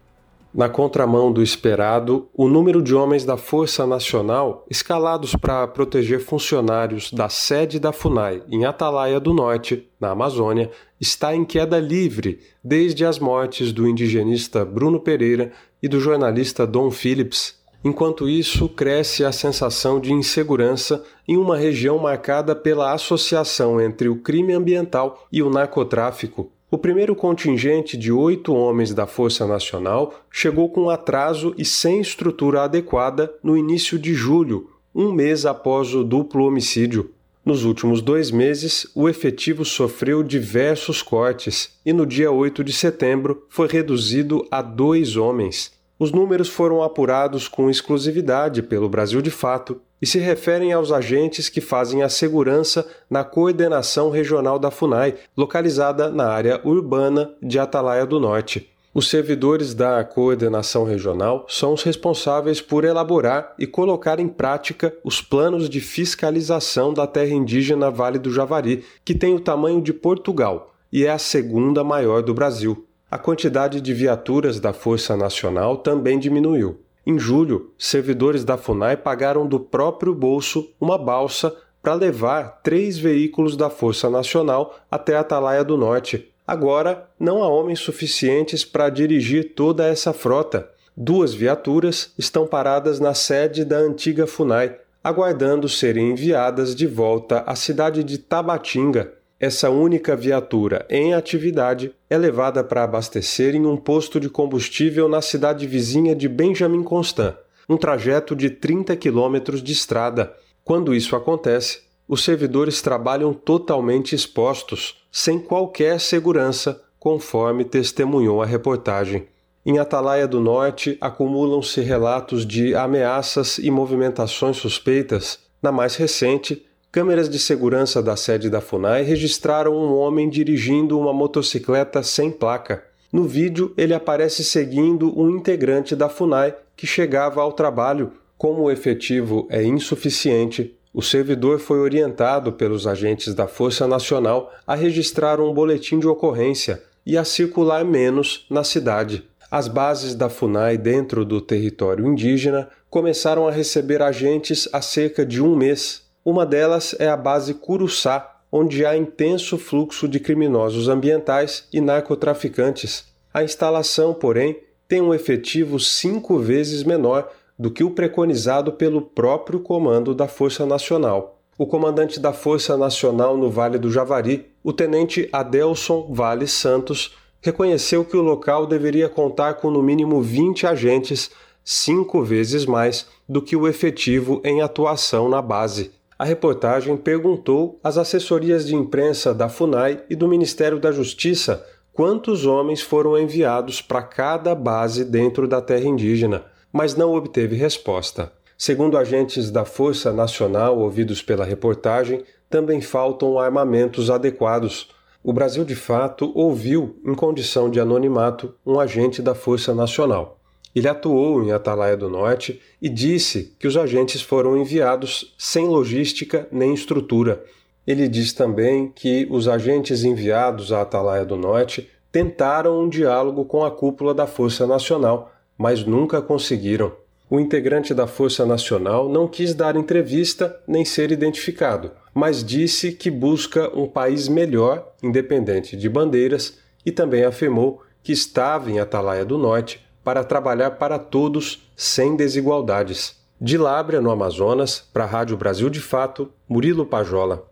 Na 0.55 0.69
contramão 0.69 1.33
do 1.33 1.43
esperado, 1.43 2.29
o 2.33 2.47
número 2.47 2.81
de 2.81 2.95
homens 2.95 3.25
da 3.25 3.35
Força 3.35 3.85
Nacional 3.85 4.65
escalados 4.69 5.35
para 5.35 5.67
proteger 5.67 6.21
funcionários 6.21 7.11
da 7.11 7.27
sede 7.27 7.77
da 7.77 7.91
FUNAI 7.91 8.41
em 8.49 8.63
Atalaia 8.63 9.19
do 9.19 9.33
Norte, 9.33 9.85
na 9.99 10.11
Amazônia, 10.11 10.71
está 10.97 11.35
em 11.35 11.43
queda 11.43 11.77
livre 11.77 12.39
desde 12.63 13.03
as 13.03 13.19
mortes 13.19 13.73
do 13.73 13.85
indigenista 13.85 14.63
Bruno 14.63 14.97
Pereira 14.97 15.51
e 15.83 15.89
do 15.89 15.99
jornalista 15.99 16.65
Dom 16.65 16.89
Phillips. 16.89 17.59
Enquanto 17.83 18.29
isso, 18.29 18.69
cresce 18.69 19.25
a 19.25 19.33
sensação 19.33 19.99
de 19.99 20.13
insegurança 20.13 21.03
em 21.27 21.35
uma 21.35 21.57
região 21.57 21.97
marcada 21.97 22.55
pela 22.55 22.93
associação 22.93 23.81
entre 23.81 24.07
o 24.07 24.21
crime 24.21 24.53
ambiental 24.53 25.27
e 25.29 25.43
o 25.43 25.49
narcotráfico. 25.49 26.49
O 26.69 26.79
primeiro 26.79 27.15
contingente 27.15 27.95
de 27.95 28.11
oito 28.11 28.51
homens 28.53 28.91
da 28.91 29.05
Força 29.05 29.45
Nacional 29.45 30.15
chegou 30.31 30.67
com 30.67 30.89
atraso 30.89 31.53
e 31.57 31.63
sem 31.63 32.01
estrutura 32.01 32.63
adequada 32.63 33.31
no 33.43 33.55
início 33.55 33.99
de 33.99 34.15
julho, 34.15 34.71
um 34.93 35.11
mês 35.11 35.45
após 35.45 35.93
o 35.93 36.03
duplo 36.03 36.43
homicídio. 36.43 37.11
Nos 37.45 37.63
últimos 37.63 38.01
dois 38.01 38.31
meses, 38.31 38.87
o 38.95 39.07
efetivo 39.07 39.63
sofreu 39.63 40.23
diversos 40.23 41.03
cortes 41.03 41.77
e 41.85 41.93
no 41.93 42.03
dia 42.03 42.31
8 42.31 42.63
de 42.63 42.73
setembro 42.73 43.45
foi 43.47 43.67
reduzido 43.67 44.43
a 44.49 44.63
dois 44.63 45.15
homens. 45.15 45.71
Os 45.99 46.11
números 46.11 46.49
foram 46.49 46.81
apurados 46.81 47.47
com 47.47 47.69
exclusividade 47.69 48.63
pelo 48.63 48.89
Brasil 48.89 49.21
de 49.21 49.29
Fato 49.29 49.79
e 50.01 50.05
se 50.05 50.19
referem 50.19 50.73
aos 50.73 50.91
agentes 50.91 51.49
que 51.49 51.61
fazem 51.61 52.03
a 52.03 52.09
segurança 52.09 52.87
na 53.09 53.23
coordenação 53.23 54.09
regional 54.09 54.59
da 54.59 54.69
FUNAI, 54.71 55.15
localizada 55.35 56.09
na 56.09 56.27
área 56.27 56.59
urbana 56.63 57.33
de 57.41 57.57
Atalaia 57.57 58.05
do 58.05 58.19
Norte. 58.19 58.69
Os 58.93 59.09
servidores 59.09 59.73
da 59.73 60.03
coordenação 60.03 60.85
regional 60.85 61.45
são 61.49 61.73
os 61.73 61.83
responsáveis 61.83 62.61
por 62.61 62.85
elaborar 62.85 63.53
e 63.59 63.67
colocar 63.67 64.19
em 64.19 64.27
prática 64.27 64.93
os 65.03 65.21
planos 65.21 65.69
de 65.69 65.81
fiscalização 65.81 66.93
da 66.93 67.05
terra 67.05 67.33
indígena 67.33 67.91
Vale 67.91 68.17
do 68.17 68.31
Javari, 68.31 68.85
que 69.03 69.13
tem 69.13 69.35
o 69.35 69.39
tamanho 69.39 69.81
de 69.81 69.93
Portugal 69.93 70.73
e 70.91 71.05
é 71.05 71.09
a 71.09 71.17
segunda 71.17 71.83
maior 71.83 72.21
do 72.21 72.33
Brasil 72.33 72.85
a 73.15 73.17
quantidade 73.17 73.79
de 73.79 73.93
viaturas 73.93 74.59
da 74.59 74.73
Força 74.73 75.15
Nacional 75.15 75.77
também 75.77 76.19
diminuiu. 76.19 76.81
Em 77.07 77.19
julho, 77.19 77.71
servidores 77.77 78.43
da 78.43 78.57
FUNAI 78.57 78.97
pagaram 78.97 79.45
do 79.45 79.59
próprio 79.59 80.15
bolso 80.15 80.71
uma 80.81 80.97
balsa 80.97 81.55
para 81.79 81.93
levar 81.93 82.61
três 82.63 82.97
veículos 82.97 83.55
da 83.55 83.69
Força 83.69 84.09
Nacional 84.09 84.75
até 84.89 85.15
Atalaia 85.15 85.63
do 85.63 85.77
Norte. 85.77 86.33
Agora, 86.47 87.07
não 87.19 87.43
há 87.43 87.47
homens 87.47 87.79
suficientes 87.79 88.65
para 88.65 88.89
dirigir 88.89 89.53
toda 89.53 89.85
essa 89.85 90.13
frota. 90.13 90.67
Duas 90.97 91.31
viaturas 91.31 92.11
estão 92.17 92.47
paradas 92.47 92.99
na 92.99 93.13
sede 93.13 93.63
da 93.63 93.77
antiga 93.77 94.25
FUNAI, 94.25 94.75
aguardando 95.03 95.69
serem 95.69 96.09
enviadas 96.09 96.75
de 96.75 96.87
volta 96.87 97.43
à 97.45 97.55
cidade 97.55 98.03
de 98.03 98.17
Tabatinga, 98.17 99.13
essa 99.39 99.69
única 99.69 100.15
viatura 100.15 100.85
em 100.89 101.13
atividade 101.13 101.93
é 102.09 102.17
levada 102.17 102.63
para 102.63 102.83
abastecer 102.83 103.53
em 103.53 103.65
um 103.65 103.75
posto 103.75 104.19
de 104.19 104.29
combustível 104.29 105.09
na 105.09 105.21
cidade 105.21 105.67
vizinha 105.67 106.15
de 106.15 106.29
Benjamin 106.29 106.83
Constant, 106.83 107.35
um 107.67 107.75
trajeto 107.75 108.35
de 108.35 108.49
30 108.49 108.95
quilômetros 108.95 109.61
de 109.61 109.73
estrada. 109.73 110.33
Quando 110.63 110.95
isso 110.95 111.15
acontece, 111.15 111.81
os 112.07 112.23
servidores 112.23 112.81
trabalham 112.81 113.33
totalmente 113.33 114.15
expostos, 114.15 115.03
sem 115.11 115.39
qualquer 115.39 115.99
segurança, 115.99 116.81
conforme 116.97 117.65
testemunhou 117.65 118.41
a 118.41 118.45
reportagem. 118.45 119.27
Em 119.65 119.79
Atalaia 119.79 120.27
do 120.27 120.39
Norte, 120.39 120.97
acumulam-se 121.01 121.81
relatos 121.81 122.45
de 122.45 122.75
ameaças 122.75 123.57
e 123.57 123.69
movimentações 123.69 124.57
suspeitas. 124.57 125.39
Na 125.61 125.71
mais 125.71 125.95
recente, 125.95 126.63
Câmeras 126.95 127.27
de 127.29 127.37
segurança 127.37 128.01
da 128.01 128.15
sede 128.15 128.49
da 128.49 128.61
FUNAI 128.61 129.03
registraram 129.03 129.75
um 129.75 129.93
homem 129.97 130.29
dirigindo 130.29 130.97
uma 130.97 131.11
motocicleta 131.11 132.01
sem 132.01 132.31
placa. 132.31 132.85
No 133.11 133.25
vídeo, 133.25 133.73
ele 133.75 133.93
aparece 133.93 134.45
seguindo 134.45 135.11
um 135.19 135.29
integrante 135.29 135.93
da 135.93 136.07
FUNAI 136.07 136.55
que 136.73 136.87
chegava 136.87 137.41
ao 137.41 137.51
trabalho. 137.51 138.13
Como 138.37 138.63
o 138.63 138.71
efetivo 138.71 139.45
é 139.49 139.61
insuficiente, 139.61 140.73
o 140.93 141.01
servidor 141.01 141.59
foi 141.59 141.79
orientado 141.79 142.53
pelos 142.53 142.87
agentes 142.87 143.33
da 143.33 143.45
Força 143.45 143.85
Nacional 143.85 144.53
a 144.65 144.73
registrar 144.73 145.41
um 145.41 145.53
boletim 145.53 145.99
de 145.99 146.07
ocorrência 146.07 146.81
e 147.05 147.17
a 147.17 147.25
circular 147.25 147.83
menos 147.83 148.45
na 148.49 148.63
cidade. 148.63 149.25
As 149.51 149.67
bases 149.67 150.15
da 150.15 150.29
FUNAI 150.29 150.77
dentro 150.77 151.25
do 151.25 151.41
território 151.41 152.07
indígena 152.07 152.69
começaram 152.89 153.49
a 153.49 153.51
receber 153.51 154.01
agentes 154.01 154.69
há 154.71 154.81
cerca 154.81 155.25
de 155.25 155.43
um 155.43 155.57
mês 155.57 156.04
uma 156.25 156.43
delas 156.43 156.95
é 156.97 157.07
a 157.07 157.15
base 157.15 157.53
Curuçá, 157.53 158.39
onde 158.51 158.83
há 158.83 158.97
intenso 158.97 159.59
fluxo 159.59 160.07
de 160.07 160.19
criminosos 160.19 160.89
ambientais 160.89 161.67
e 161.71 161.79
narcotraficantes. 161.79 163.05
A 163.31 163.43
instalação, 163.43 164.11
porém, 164.11 164.59
tem 164.87 165.01
um 165.01 165.13
efetivo 165.13 165.79
cinco 165.79 166.39
vezes 166.39 166.83
menor 166.83 167.29
do 167.59 167.69
que 167.69 167.83
o 167.83 167.91
preconizado 167.91 168.71
pelo 168.71 169.01
próprio 169.01 169.59
comando 169.59 170.15
da 170.15 170.27
Força 170.27 170.65
Nacional. 170.65 171.39
O 171.59 171.67
comandante 171.67 172.19
da 172.19 172.33
Força 172.33 172.75
Nacional 172.75 173.37
no 173.37 173.51
Vale 173.51 173.77
do 173.77 173.91
Javari, 173.91 174.47
o 174.63 174.73
tenente 174.73 175.29
Adelson 175.31 176.07
Vale 176.11 176.47
Santos, 176.47 177.15
reconheceu 177.39 178.03
que 178.03 178.17
o 178.17 178.21
local 178.21 178.65
deveria 178.65 179.07
contar 179.07 179.53
com 179.55 179.69
no 179.69 179.83
mínimo 179.83 180.21
20 180.23 180.65
agentes 180.65 181.29
cinco 181.63 182.23
vezes 182.23 182.65
mais 182.65 183.05
do 183.29 183.41
que 183.41 183.55
o 183.55 183.67
efetivo 183.67 184.41
em 184.43 184.61
atuação 184.61 185.29
na 185.29 185.41
base. 185.41 185.91
A 186.17 186.23
reportagem 186.23 186.95
perguntou 186.95 187.77
às 187.83 187.97
assessorias 187.97 188.65
de 188.65 188.73
imprensa 188.73 189.33
da 189.33 189.49
FUNAI 189.49 190.01
e 190.09 190.15
do 190.15 190.29
Ministério 190.29 190.79
da 190.79 190.89
Justiça 190.89 191.65
quantos 191.91 192.45
homens 192.45 192.81
foram 192.81 193.17
enviados 193.17 193.81
para 193.81 194.01
cada 194.01 194.55
base 194.55 195.03
dentro 195.03 195.45
da 195.45 195.61
terra 195.61 195.85
indígena, 195.85 196.45
mas 196.71 196.95
não 196.95 197.13
obteve 197.13 197.57
resposta. 197.57 198.31
Segundo 198.57 198.97
agentes 198.97 199.51
da 199.51 199.65
Força 199.65 200.13
Nacional 200.13 200.79
ouvidos 200.79 201.21
pela 201.21 201.43
reportagem, 201.43 202.23
também 202.49 202.79
faltam 202.79 203.37
armamentos 203.37 204.09
adequados. 204.09 204.89
O 205.21 205.33
Brasil, 205.33 205.65
de 205.65 205.75
fato, 205.75 206.31
ouviu, 206.33 206.97
em 207.05 207.13
condição 207.13 207.69
de 207.69 207.79
anonimato, 207.79 208.55
um 208.65 208.79
agente 208.79 209.21
da 209.21 209.35
Força 209.35 209.75
Nacional. 209.75 210.39
Ele 210.75 210.89
atuou 210.89 211.41
em 211.41 211.53
Atalaia 211.53 211.95
do 211.95 212.09
Norte 212.09 212.61
e 212.81 212.89
disse 212.89 213.55
que 213.57 213.65
os 213.65 213.77
agentes 213.77 214.21
foram 214.21 214.57
enviados 214.57 215.33
sem 215.37 215.65
logística 215.65 216.47
nem 216.51 216.73
estrutura. 216.73 217.41
Ele 217.87 218.09
diz 218.09 218.33
também 218.33 218.91
que 218.93 219.25
os 219.31 219.47
agentes 219.47 220.03
enviados 220.03 220.73
à 220.73 220.81
Atalaia 220.81 221.23
do 221.23 221.37
Norte 221.37 221.89
tentaram 222.11 222.83
um 222.83 222.89
diálogo 222.89 223.45
com 223.45 223.63
a 223.63 223.71
cúpula 223.71 224.13
da 224.13 224.27
Força 224.27 224.67
Nacional, 224.67 225.31
mas 225.57 225.85
nunca 225.85 226.21
conseguiram. 226.21 226.91
O 227.29 227.39
integrante 227.39 227.93
da 227.93 228.05
Força 228.05 228.45
Nacional 228.45 229.07
não 229.07 229.27
quis 229.27 229.53
dar 229.53 229.75
entrevista 229.75 230.61
nem 230.67 230.83
ser 230.83 231.11
identificado, 231.11 231.91
mas 232.13 232.43
disse 232.43 232.91
que 232.91 233.09
busca 233.09 233.71
um 233.77 233.87
país 233.87 234.27
melhor, 234.27 234.93
independente 235.01 235.77
de 235.77 235.87
bandeiras, 235.89 236.57
e 236.85 236.91
também 236.91 237.23
afirmou 237.23 237.81
que 238.03 238.11
estava 238.11 238.69
em 238.69 238.79
Atalaia 238.79 239.25
do 239.25 239.37
Norte 239.37 239.84
para 240.05 240.23
trabalhar 240.23 240.71
para 240.71 240.99
todos 240.99 241.67
sem 241.75 242.15
desigualdades. 242.15 243.19
De 243.41 243.57
Lábrea, 243.57 243.99
no 243.99 244.11
Amazonas, 244.11 244.87
para 244.93 245.03
a 245.03 245.07
Rádio 245.07 245.35
Brasil 245.35 245.67
de 245.67 245.81
Fato, 245.81 246.31
Murilo 246.47 246.85
Pajola. 246.85 247.43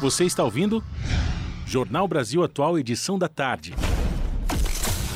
Você 0.00 0.24
está 0.24 0.42
ouvindo? 0.42 0.82
Jornal 1.66 2.08
Brasil 2.08 2.42
Atual, 2.42 2.78
edição 2.78 3.18
da 3.18 3.28
tarde. 3.28 3.74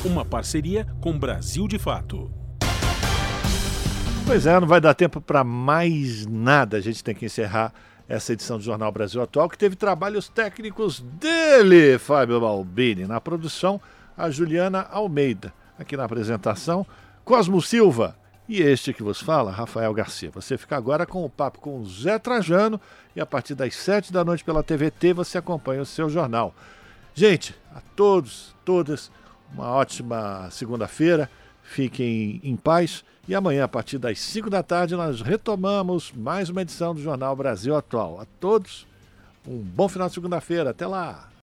Uma 0.05 0.23
parceria 0.23 0.85
com 1.01 1.17
Brasil 1.17 1.67
de 1.67 1.79
Fato. 1.79 2.31
Pois 4.27 4.45
é, 4.45 4.59
não 4.59 4.67
vai 4.67 4.79
dar 4.79 4.93
tempo 4.93 5.19
para 5.19 5.43
mais 5.43 6.27
nada. 6.27 6.77
A 6.77 6.81
gente 6.81 7.03
tem 7.03 7.15
que 7.15 7.25
encerrar 7.25 7.73
essa 8.07 8.33
edição 8.33 8.57
do 8.59 8.63
Jornal 8.63 8.91
Brasil 8.91 9.19
Atual, 9.19 9.49
que 9.49 9.57
teve 9.57 9.75
trabalhos 9.75 10.29
técnicos 10.29 10.99
dele, 10.99 11.97
Fábio 11.97 12.39
Balbini, 12.39 13.05
na 13.05 13.19
produção 13.19 13.81
a 14.19 14.29
Juliana 14.29 14.85
Almeida. 14.91 15.53
Aqui 15.79 15.95
na 15.95 16.03
apresentação, 16.03 16.85
Cosmo 17.23 17.61
Silva. 17.61 18.17
E 18.49 18.61
este 18.61 18.91
que 18.93 19.01
vos 19.01 19.21
fala, 19.21 19.51
Rafael 19.51 19.93
Garcia. 19.93 20.29
Você 20.31 20.57
fica 20.57 20.75
agora 20.75 21.05
com 21.05 21.23
o 21.23 21.29
papo 21.29 21.59
com 21.59 21.79
o 21.79 21.85
Zé 21.85 22.19
Trajano 22.19 22.81
e 23.15 23.21
a 23.21 23.25
partir 23.25 23.55
das 23.55 23.75
sete 23.75 24.11
da 24.11 24.25
noite 24.25 24.43
pela 24.43 24.63
TVT 24.63 25.13
você 25.13 25.37
acompanha 25.37 25.81
o 25.81 25.85
seu 25.85 26.09
jornal. 26.09 26.53
Gente, 27.15 27.55
a 27.73 27.79
todos, 27.95 28.55
todas, 28.65 29.09
uma 29.53 29.71
ótima 29.71 30.49
segunda-feira. 30.51 31.29
Fiquem 31.63 32.41
em 32.43 32.57
paz 32.57 33.05
e 33.27 33.35
amanhã, 33.35 33.65
a 33.65 33.67
partir 33.67 33.99
das 33.99 34.19
5 34.19 34.49
da 34.49 34.63
tarde, 34.63 34.95
nós 34.95 35.21
retomamos 35.21 36.11
mais 36.11 36.49
uma 36.49 36.63
edição 36.63 36.95
do 36.95 37.01
Jornal 37.01 37.35
Brasil 37.35 37.75
Atual. 37.75 38.19
A 38.19 38.25
todos, 38.39 38.87
um 39.47 39.59
bom 39.59 39.87
final 39.87 40.07
de 40.07 40.15
segunda-feira. 40.15 40.71
Até 40.71 40.87
lá! 40.87 41.29